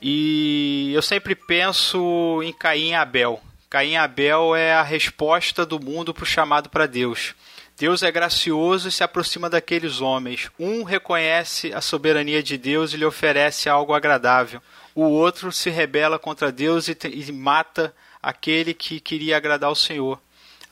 E 0.00 0.92
eu 0.94 1.02
sempre 1.02 1.34
penso 1.34 2.40
em 2.42 2.52
Caim 2.52 2.90
e 2.90 2.94
Abel. 2.94 3.40
Caim 3.68 3.92
e 3.92 3.96
Abel 3.96 4.54
é 4.54 4.72
a 4.72 4.82
resposta 4.82 5.66
do 5.66 5.78
mundo 5.78 6.14
para 6.14 6.24
o 6.24 6.26
chamado 6.26 6.68
para 6.68 6.86
Deus. 6.86 7.34
Deus 7.76 8.02
é 8.02 8.12
gracioso 8.12 8.88
e 8.88 8.92
se 8.92 9.02
aproxima 9.02 9.50
daqueles 9.50 10.00
homens. 10.00 10.50
Um 10.58 10.82
reconhece 10.84 11.72
a 11.72 11.80
soberania 11.80 12.42
de 12.42 12.56
Deus 12.56 12.92
e 12.92 12.96
lhe 12.96 13.04
oferece 13.04 13.68
algo 13.68 13.94
agradável. 13.94 14.62
O 14.94 15.02
outro 15.02 15.50
se 15.50 15.70
rebela 15.70 16.18
contra 16.18 16.52
Deus 16.52 16.88
e, 16.88 16.96
e 17.04 17.32
mata 17.32 17.94
aquele 18.22 18.74
que 18.74 19.00
queria 19.00 19.36
agradar 19.36 19.68
ao 19.68 19.74
Senhor. 19.74 20.20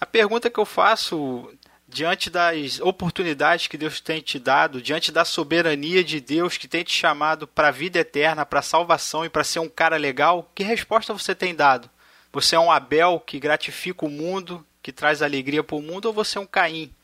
A 0.01 0.07
pergunta 0.07 0.49
que 0.49 0.61
eu 0.61 0.65
faço 0.65 1.51
diante 1.91 2.31
das 2.31 2.81
oportunidades 2.81 3.67
que 3.67 3.77
Deus 3.77 4.01
tem 4.01 4.21
te 4.21 4.39
dado, 4.39 4.81
diante 4.81 5.11
da 5.11 5.25
soberania 5.25 6.05
de 6.05 6.21
Deus 6.21 6.57
que 6.57 6.69
tem 6.69 6.85
te 6.85 6.93
chamado 6.93 7.47
para 7.47 7.69
a 7.69 7.73
vida 7.73 7.99
eterna, 7.99 8.47
para 8.47 8.61
a 8.61 8.63
salvação 8.63 9.25
e 9.25 9.29
para 9.29 9.45
ser 9.45 9.59
um 9.59 9.69
cara 9.69 9.97
legal, 9.97 10.51
que 10.55 10.63
resposta 10.63 11.13
você 11.13 11.35
tem 11.35 11.55
dado? 11.55 11.91
Você 12.33 12.55
é 12.55 12.61
um 12.61 12.71
Abel 12.71 13.19
que 13.19 13.41
gratifica 13.41 14.07
o 14.07 14.11
mundo, 14.11 14.65
que 14.81 14.93
traz 14.93 15.21
alegria 15.21 15.65
para 15.65 15.77
o 15.77 15.83
mundo, 15.83 16.07
ou 16.07 16.13
você 16.13 16.39
é 16.39 16.41
um 16.41 16.47
Caim 16.47 16.95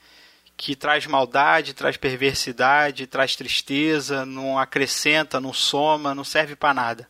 que 0.56 0.74
traz 0.74 1.06
maldade, 1.06 1.74
traz 1.74 1.96
perversidade, 1.96 3.06
traz 3.06 3.36
tristeza, 3.36 4.24
não 4.24 4.58
acrescenta, 4.58 5.40
não 5.40 5.52
soma, 5.52 6.14
não 6.14 6.24
serve 6.24 6.56
para 6.56 6.72
nada. 6.72 7.08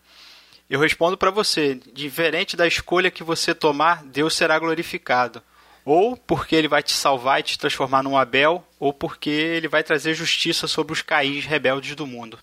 Eu 0.69 0.81
respondo 0.81 1.17
para 1.17 1.31
você: 1.31 1.79
diferente 1.93 2.57
da 2.57 2.67
escolha 2.67 3.11
que 3.11 3.23
você 3.23 3.55
tomar, 3.55 4.03
Deus 4.05 4.35
será 4.35 4.59
glorificado. 4.59 5.43
Ou 5.87 6.17
porque 6.17 6.57
ele 6.57 6.67
vai 6.67 6.83
te 6.83 6.93
salvar 6.93 7.39
e 7.39 7.45
te 7.45 7.57
transformar 7.57 8.03
num 8.03 8.19
Abel, 8.19 8.65
ou 8.81 8.93
porque 8.93 9.31
ele 9.31 9.69
vai 9.69 9.85
trazer 9.85 10.15
justiça 10.15 10.67
sobre 10.67 10.93
os 10.93 11.01
caís 11.01 11.47
rebeldes 11.47 11.95
do 11.95 12.05
mundo. 12.05 12.39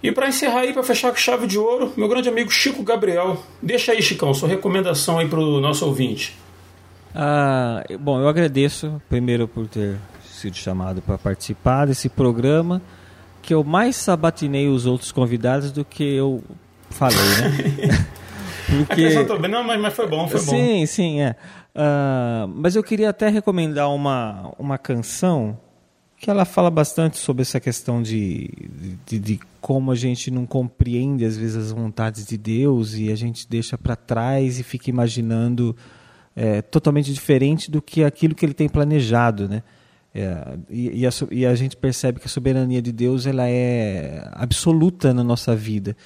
E 0.00 0.12
para 0.12 0.28
encerrar 0.28 0.60
aí, 0.60 0.72
para 0.72 0.84
fechar 0.84 1.10
com 1.10 1.16
chave 1.16 1.48
de 1.48 1.58
ouro, 1.58 1.92
meu 1.96 2.06
grande 2.06 2.28
amigo 2.28 2.52
Chico 2.52 2.84
Gabriel. 2.84 3.42
Deixa 3.60 3.90
aí, 3.90 4.00
Chicão, 4.00 4.32
sua 4.32 4.48
recomendação 4.48 5.18
aí 5.18 5.28
para 5.28 5.40
o 5.40 5.60
nosso 5.60 5.84
ouvinte. 5.84 6.38
Ah, 7.12 7.82
bom, 7.98 8.20
eu 8.20 8.28
agradeço 8.28 9.02
primeiro 9.08 9.48
por 9.48 9.66
ter 9.66 9.96
sido 10.24 10.56
chamado 10.56 11.02
para 11.02 11.18
participar 11.18 11.86
desse 11.86 12.08
programa, 12.08 12.80
que 13.42 13.52
eu 13.52 13.64
mais 13.64 13.96
sabatinei 13.96 14.68
os 14.68 14.86
outros 14.86 15.10
convidados 15.10 15.72
do 15.72 15.84
que 15.84 16.04
eu 16.04 16.44
falei, 16.90 17.16
né? 17.18 18.06
Porque... 18.86 19.48
Não, 19.48 19.64
mas, 19.64 19.80
mas 19.80 19.94
foi 19.94 20.06
bom, 20.06 20.28
foi 20.28 20.38
sim, 20.38 20.46
bom. 20.46 20.52
Sim, 20.52 20.86
sim, 20.86 21.20
é. 21.22 21.34
Uh, 21.78 22.48
mas 22.56 22.74
eu 22.74 22.82
queria 22.82 23.10
até 23.10 23.28
recomendar 23.28 23.88
uma, 23.94 24.52
uma 24.58 24.76
canção 24.76 25.56
que 26.16 26.28
ela 26.28 26.44
fala 26.44 26.68
bastante 26.72 27.16
sobre 27.18 27.42
essa 27.42 27.60
questão 27.60 28.02
de, 28.02 28.50
de, 29.06 29.20
de, 29.20 29.40
como 29.60 29.92
a 29.92 29.94
gente 29.94 30.28
não 30.28 30.44
compreende 30.44 31.24
às 31.24 31.36
vezes 31.36 31.54
as 31.54 31.70
vontades 31.70 32.26
de 32.26 32.36
Deus 32.36 32.94
e 32.94 33.12
a 33.12 33.14
gente 33.14 33.48
deixa 33.48 33.78
para 33.78 33.94
trás 33.94 34.58
e 34.58 34.64
fica 34.64 34.90
imaginando 34.90 35.76
é, 36.34 36.60
totalmente 36.62 37.14
diferente 37.14 37.70
do 37.70 37.80
que 37.80 38.02
aquilo 38.02 38.34
que 38.34 38.44
ele 38.44 38.54
tem 38.54 38.68
planejado, 38.68 39.48
né? 39.48 39.62
É, 40.12 40.58
e, 40.68 41.02
e, 41.02 41.06
a, 41.06 41.10
e, 41.30 41.46
a, 41.46 41.54
gente 41.54 41.76
percebe 41.76 42.18
que 42.18 42.26
a 42.26 42.30
soberania 42.30 42.82
de 42.82 42.90
Deus 42.90 43.24
ela 43.24 43.48
é 43.48 44.28
absoluta 44.32 45.14
na 45.14 45.22
nossa 45.22 45.54
vida. 45.54 45.96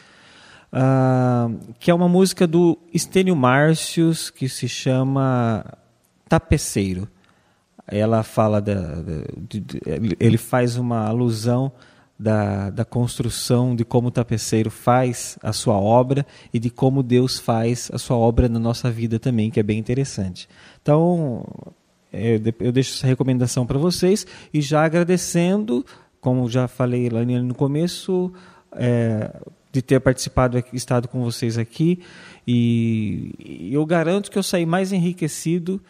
Uh, 0.72 1.74
que 1.78 1.90
é 1.90 1.94
uma 1.94 2.08
música 2.08 2.46
do 2.46 2.78
Estênio 2.94 3.36
Márcios 3.36 4.30
que 4.30 4.48
se 4.48 4.66
chama 4.66 5.64
Tapeceiro 6.26 7.06
ela 7.86 8.22
fala 8.22 8.60
da, 8.60 9.02
de, 9.48 9.60
de, 9.60 9.80
ele 10.18 10.38
faz 10.38 10.76
uma 10.76 11.06
alusão 11.06 11.72
da, 12.18 12.70
da 12.70 12.84
construção 12.84 13.74
de 13.74 13.84
como 13.84 14.08
o 14.08 14.10
tapeceiro 14.10 14.70
faz 14.70 15.38
a 15.42 15.52
sua 15.52 15.74
obra 15.74 16.24
e 16.52 16.58
de 16.58 16.70
como 16.70 17.02
Deus 17.02 17.38
faz 17.38 17.90
a 17.92 17.98
sua 17.98 18.16
obra 18.16 18.48
na 18.48 18.58
nossa 18.58 18.90
vida 18.90 19.18
também, 19.18 19.50
que 19.50 19.58
é 19.58 19.62
bem 19.62 19.78
interessante. 19.78 20.48
Então, 20.80 21.44
é, 22.12 22.40
eu 22.60 22.70
deixo 22.70 22.94
essa 22.94 23.06
recomendação 23.06 23.66
para 23.66 23.78
vocês 23.78 24.26
e 24.54 24.60
já 24.60 24.84
agradecendo, 24.84 25.84
como 26.20 26.48
já 26.48 26.68
falei 26.68 27.08
lá 27.10 27.24
no 27.24 27.54
começo, 27.54 28.32
é, 28.72 29.34
de 29.72 29.82
ter 29.82 29.98
participado, 30.00 30.62
estado 30.72 31.08
com 31.08 31.22
vocês 31.22 31.56
aqui 31.56 32.00
e 32.46 33.70
eu 33.72 33.84
garanto 33.86 34.30
que 34.30 34.38
eu 34.38 34.42
saí 34.42 34.66
mais 34.66 34.92
enriquecido 34.92 35.80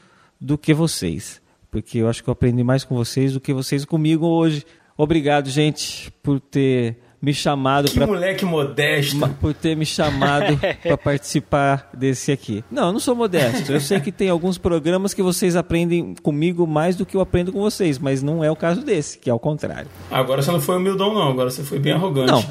do 0.40 0.56
que 0.56 0.72
vocês 0.72 1.42
porque 1.72 1.98
eu 1.98 2.08
acho 2.08 2.22
que 2.22 2.28
eu 2.28 2.32
aprendi 2.32 2.62
mais 2.62 2.84
com 2.84 2.94
vocês 2.94 3.32
do 3.32 3.40
que 3.40 3.50
vocês 3.50 3.86
comigo 3.86 4.26
hoje. 4.26 4.64
Obrigado, 4.94 5.48
gente, 5.48 6.12
por 6.22 6.38
ter 6.38 6.98
me 7.22 7.32
chamado 7.32 7.88
para 7.92 8.04
moleque 8.04 8.44
modesto 8.44 9.28
por 9.40 9.54
ter 9.54 9.76
me 9.76 9.86
chamado 9.86 10.58
para 10.82 10.98
participar 10.98 11.88
desse 11.94 12.32
aqui. 12.32 12.64
Não, 12.68 12.88
eu 12.88 12.92
não 12.92 12.98
sou 12.98 13.14
modesto. 13.14 13.70
Eu 13.70 13.80
sei 13.80 14.00
que 14.00 14.10
tem 14.10 14.28
alguns 14.28 14.58
programas 14.58 15.14
que 15.14 15.22
vocês 15.22 15.54
aprendem 15.54 16.16
comigo 16.20 16.66
mais 16.66 16.96
do 16.96 17.06
que 17.06 17.16
eu 17.16 17.20
aprendo 17.20 17.52
com 17.52 17.60
vocês, 17.60 17.96
mas 17.96 18.24
não 18.24 18.42
é 18.42 18.50
o 18.50 18.56
caso 18.56 18.82
desse, 18.82 19.18
que 19.18 19.30
é 19.30 19.34
o 19.34 19.38
contrário. 19.38 19.88
Agora 20.10 20.42
você 20.42 20.50
não 20.50 20.60
foi 20.60 20.76
humildão 20.76 21.14
não, 21.14 21.30
agora 21.30 21.48
você 21.48 21.62
foi 21.62 21.78
bem 21.78 21.92
arrogante. 21.92 22.32
Não, 22.32 22.44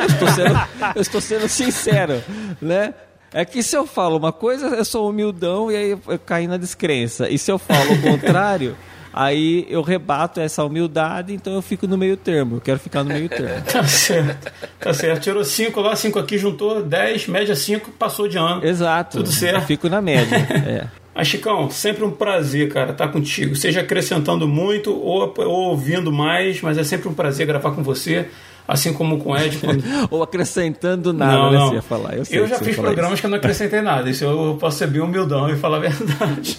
eu 0.00 0.06
estou 0.06 0.28
sendo, 0.28 0.68
eu 0.96 1.02
estou 1.02 1.20
sendo 1.20 1.48
sincero, 1.48 2.20
né? 2.60 2.94
É 3.32 3.44
que 3.44 3.62
se 3.62 3.76
eu 3.76 3.86
falo 3.86 4.16
uma 4.16 4.32
coisa, 4.32 4.66
eu 4.68 4.84
sou 4.84 5.08
humildão 5.08 5.70
e 5.70 5.76
aí 5.76 5.90
eu 5.90 6.18
caí 6.24 6.46
na 6.46 6.56
descrença. 6.56 7.28
E 7.28 7.36
se 7.38 7.50
eu 7.50 7.58
falo 7.58 7.92
o 7.92 8.02
contrário, 8.02 8.76
aí 9.14 9.64
eu 9.68 9.80
rebato 9.80 10.40
essa 10.40 10.64
humildade, 10.64 11.32
então 11.32 11.54
eu 11.54 11.62
fico 11.62 11.86
no 11.86 11.96
meio 11.96 12.16
termo. 12.16 12.56
Eu 12.56 12.60
quero 12.60 12.80
ficar 12.80 13.04
no 13.04 13.10
meiro 13.10 13.28
termo. 13.28 13.62
tá 13.70 13.84
certo. 13.84 14.52
Tá 14.80 14.92
certo. 14.92 15.22
Tirou 15.22 15.44
5 15.44 15.80
lá, 15.80 15.94
5 15.94 16.18
aqui, 16.18 16.36
juntou 16.36 16.82
10, 16.82 17.28
média 17.28 17.54
5, 17.54 17.92
passou 17.92 18.26
de 18.26 18.36
ano. 18.36 18.64
Exato. 18.64 19.18
Tudo 19.18 19.30
certo. 19.30 19.56
Eu 19.56 19.62
fico 19.62 19.88
na 19.88 20.02
média. 20.02 20.36
é. 20.66 20.88
Mas, 21.14 21.28
Chicão, 21.28 21.70
sempre 21.70 22.04
um 22.04 22.10
prazer, 22.10 22.68
cara, 22.72 22.90
estar 22.90 23.06
contigo. 23.06 23.54
Seja 23.54 23.82
acrescentando 23.82 24.48
muito 24.48 24.92
ou, 24.92 25.32
ou 25.38 25.70
ouvindo 25.70 26.12
mais, 26.12 26.60
mas 26.60 26.76
é 26.76 26.82
sempre 26.82 27.08
um 27.08 27.14
prazer 27.14 27.46
gravar 27.46 27.70
com 27.70 27.84
você 27.84 28.28
assim 28.66 28.92
como 28.92 29.18
com 29.18 29.30
o 29.30 29.36
Ed. 29.36 29.58
Quando... 29.58 29.84
Ou 30.10 30.22
acrescentando 30.22 31.12
nada, 31.12 31.36
não, 31.36 31.50
né? 31.50 31.58
Não. 31.58 31.68
Você 31.68 31.74
ia 31.74 31.82
falar. 31.82 32.14
Eu, 32.16 32.24
eu 32.30 32.46
já 32.46 32.58
fiz 32.58 32.74
programas 32.74 33.12
isso. 33.12 33.20
que 33.20 33.26
eu 33.26 33.30
não 33.30 33.36
acrescentei 33.36 33.82
nada. 33.82 34.08
Isso 34.08 34.24
eu 34.24 34.56
posso 34.58 34.78
ser 34.78 34.86
bem 34.86 35.02
humildão 35.02 35.50
e 35.50 35.56
falar 35.56 35.76
a 35.76 35.80
verdade. 35.80 36.58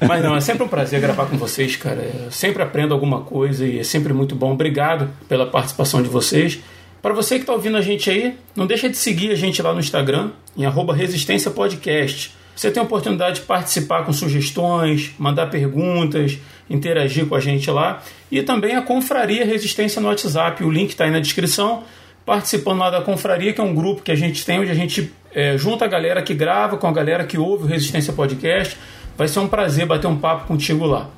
Mas 0.00 0.22
não, 0.22 0.36
é 0.36 0.40
sempre 0.40 0.62
um 0.62 0.68
prazer 0.68 1.00
gravar 1.00 1.26
com 1.26 1.36
vocês, 1.36 1.76
cara. 1.76 2.02
Eu 2.24 2.30
sempre 2.30 2.62
aprendo 2.62 2.92
alguma 2.92 3.22
coisa 3.22 3.66
e 3.66 3.78
é 3.78 3.84
sempre 3.84 4.12
muito 4.12 4.34
bom. 4.34 4.52
Obrigado 4.52 5.08
pela 5.28 5.46
participação 5.46 6.02
de 6.02 6.08
vocês. 6.08 6.60
Para 7.00 7.14
você 7.14 7.36
que 7.36 7.42
está 7.42 7.52
ouvindo 7.52 7.76
a 7.76 7.80
gente 7.80 8.10
aí, 8.10 8.34
não 8.54 8.66
deixa 8.66 8.88
de 8.88 8.96
seguir 8.96 9.30
a 9.30 9.34
gente 9.34 9.62
lá 9.62 9.72
no 9.72 9.80
Instagram, 9.80 10.30
em 10.56 10.66
arroba 10.66 10.94
Resistência 10.94 11.50
Podcast. 11.50 12.34
Você 12.54 12.70
tem 12.70 12.80
a 12.80 12.84
oportunidade 12.84 13.40
de 13.40 13.46
participar 13.46 14.04
com 14.04 14.12
sugestões, 14.12 15.12
mandar 15.18 15.46
perguntas, 15.46 16.38
interagir 16.68 17.26
com 17.26 17.34
a 17.34 17.40
gente 17.40 17.70
lá. 17.70 18.02
E 18.30 18.42
também 18.42 18.74
a 18.74 18.82
Confraria 18.82 19.44
Resistência 19.44 20.00
no 20.00 20.08
WhatsApp, 20.08 20.64
o 20.64 20.70
link 20.70 20.90
está 20.90 21.04
aí 21.04 21.10
na 21.10 21.20
descrição. 21.20 21.84
Participando 22.24 22.80
lá 22.80 22.90
da 22.90 23.02
Confraria, 23.02 23.52
que 23.52 23.60
é 23.60 23.64
um 23.64 23.74
grupo 23.74 24.02
que 24.02 24.10
a 24.10 24.16
gente 24.16 24.44
tem, 24.44 24.58
onde 24.58 24.70
a 24.70 24.74
gente 24.74 25.12
é, 25.32 25.56
junta 25.56 25.84
a 25.84 25.88
galera 25.88 26.20
que 26.22 26.34
grava 26.34 26.76
com 26.76 26.88
a 26.88 26.92
galera 26.92 27.24
que 27.24 27.38
ouve 27.38 27.64
o 27.64 27.66
Resistência 27.66 28.12
Podcast. 28.12 28.76
Vai 29.16 29.28
ser 29.28 29.38
um 29.40 29.48
prazer 29.48 29.86
bater 29.86 30.06
um 30.06 30.16
papo 30.16 30.46
contigo 30.46 30.84
lá. 30.86 31.08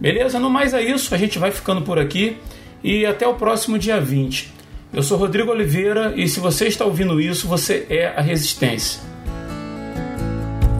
Beleza? 0.00 0.38
No 0.38 0.50
mais 0.50 0.74
é 0.74 0.82
isso, 0.82 1.14
a 1.14 1.18
gente 1.18 1.38
vai 1.38 1.50
ficando 1.50 1.82
por 1.82 1.98
aqui 1.98 2.36
e 2.82 3.06
até 3.06 3.26
o 3.26 3.34
próximo 3.34 3.78
dia 3.78 4.00
20. 4.00 4.52
Eu 4.92 5.02
sou 5.02 5.16
Rodrigo 5.16 5.50
Oliveira 5.50 6.12
e 6.16 6.28
se 6.28 6.40
você 6.40 6.66
está 6.66 6.84
ouvindo 6.84 7.20
isso, 7.20 7.46
você 7.46 7.86
é 7.88 8.14
a 8.16 8.20
Resistência. 8.20 9.00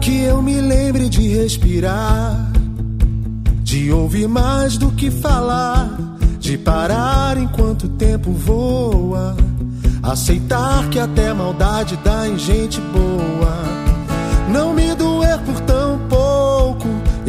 Que 0.01 0.23
eu 0.23 0.41
me 0.41 0.59
lembre 0.59 1.07
de 1.09 1.27
respirar 1.29 2.53
de 3.73 3.91
ouvir 3.91 4.27
mais 4.27 4.77
do 4.77 4.91
que 4.91 5.09
falar, 5.09 5.97
de 6.37 6.59
parar 6.59 7.37
enquanto 7.39 7.85
o 7.85 7.89
tempo 7.89 8.31
voa, 8.31 9.35
aceitar 10.03 10.87
que 10.91 10.99
até 10.99 11.33
maldade 11.33 11.97
dá 12.03 12.27
em 12.27 12.37
gente 12.37 12.79
boa, 12.79 13.12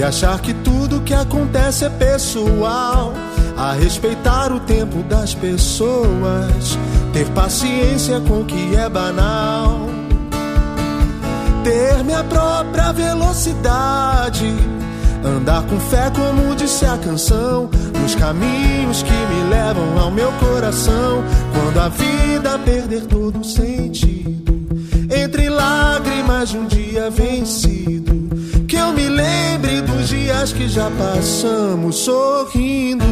achar 0.05 0.41
que 0.41 0.53
tudo 0.55 1.01
que 1.01 1.15
acontece 1.15 1.85
é 1.85 1.91
pessoal, 1.91 3.13
a 3.57 3.73
respeitar 3.73 4.53
o 4.53 4.61
tempo 4.61 5.03
das 5.05 5.35
pessoas, 5.35 6.79
ter 7.13 7.27
paciência 7.31 8.21
com 8.21 8.41
o 8.41 8.45
que 8.45 8.77
é 8.77 8.89
banal. 8.89 9.81
Ter 11.65 12.05
minha 12.05 12.23
própria 12.25 12.93
velocidade 12.93 14.55
Andar 15.25 15.63
com 15.63 15.81
fé, 15.81 16.11
como 16.11 16.55
disse 16.55 16.85
a 16.85 16.99
canção, 16.99 17.71
nos 17.99 18.15
caminhos 18.15 19.03
que 19.03 19.11
me 19.11 19.49
levam 19.49 19.99
ao 19.99 20.11
meu 20.11 20.31
coração. 20.33 21.25
Quando 21.55 21.81
a 21.81 21.89
vida 21.89 22.59
perder 22.59 23.07
todo 23.07 23.41
o 23.41 23.45
sentido, 23.45 24.53
entre 25.11 25.49
lágrimas 25.49 26.51
de 26.51 26.59
um 26.59 26.67
dia 26.67 27.09
vencido, 27.09 28.29
que 28.69 28.77
eu 28.77 28.93
me 28.93 29.09
lembre 29.09 29.54
dos 29.54 29.54
dias 30.45 30.53
que 30.53 30.69
já 30.69 30.91
passamos 30.91 31.97
sorrindo. 31.97 33.05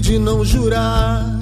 de 0.00 0.18
não 0.18 0.44
jurar, 0.44 1.38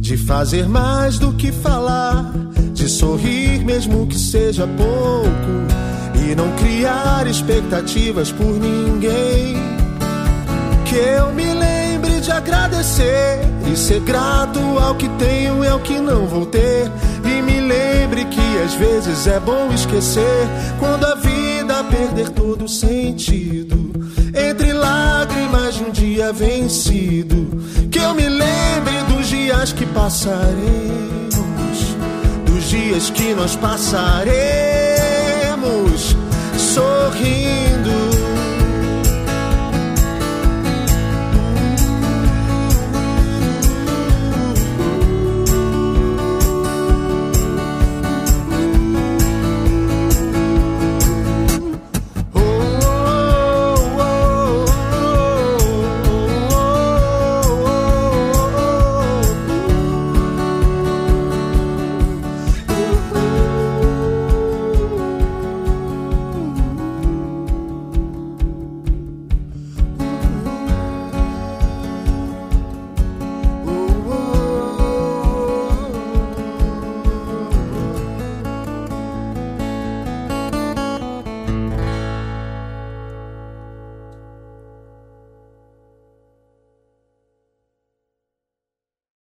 de 0.00 0.16
fazer 0.16 0.66
mais 0.66 1.16
do 1.16 1.32
que 1.34 1.52
falar, 1.52 2.32
de 2.72 2.88
sorrir 2.88 3.64
mesmo 3.64 4.04
que 4.06 4.18
seja 4.18 4.66
pouco 4.66 5.91
e 6.32 6.34
não 6.34 6.50
criar 6.52 7.26
expectativas 7.26 8.32
por 8.32 8.58
ninguém. 8.58 9.54
Que 10.86 10.96
eu 10.96 11.30
me 11.32 11.52
lembre 11.52 12.20
de 12.20 12.32
agradecer 12.32 13.40
e 13.70 13.76
ser 13.76 14.00
grato 14.00 14.58
ao 14.78 14.94
que 14.94 15.08
tenho 15.10 15.62
e 15.62 15.68
ao 15.68 15.78
que 15.80 15.98
não 16.00 16.26
vou 16.26 16.46
ter. 16.46 16.90
E 17.22 17.42
me 17.42 17.60
lembre 17.60 18.24
que 18.24 18.58
às 18.64 18.72
vezes 18.74 19.26
é 19.26 19.38
bom 19.40 19.70
esquecer 19.74 20.48
quando 20.78 21.04
a 21.04 21.14
vida 21.16 21.84
perder 21.84 22.30
todo 22.30 22.66
sentido 22.66 23.92
entre 24.34 24.72
lágrimas 24.72 25.74
de 25.74 25.84
um 25.84 25.90
dia 25.90 26.32
vencido. 26.32 27.46
Que 27.90 27.98
eu 27.98 28.14
me 28.14 28.26
lembre 28.26 29.02
dos 29.14 29.28
dias 29.28 29.72
que 29.74 29.84
passaremos, 29.84 30.54
dos 32.46 32.70
dias 32.70 33.10
que 33.10 33.34
nós 33.34 33.54
passaremos 33.54 34.91
sorrindo. 36.72 38.11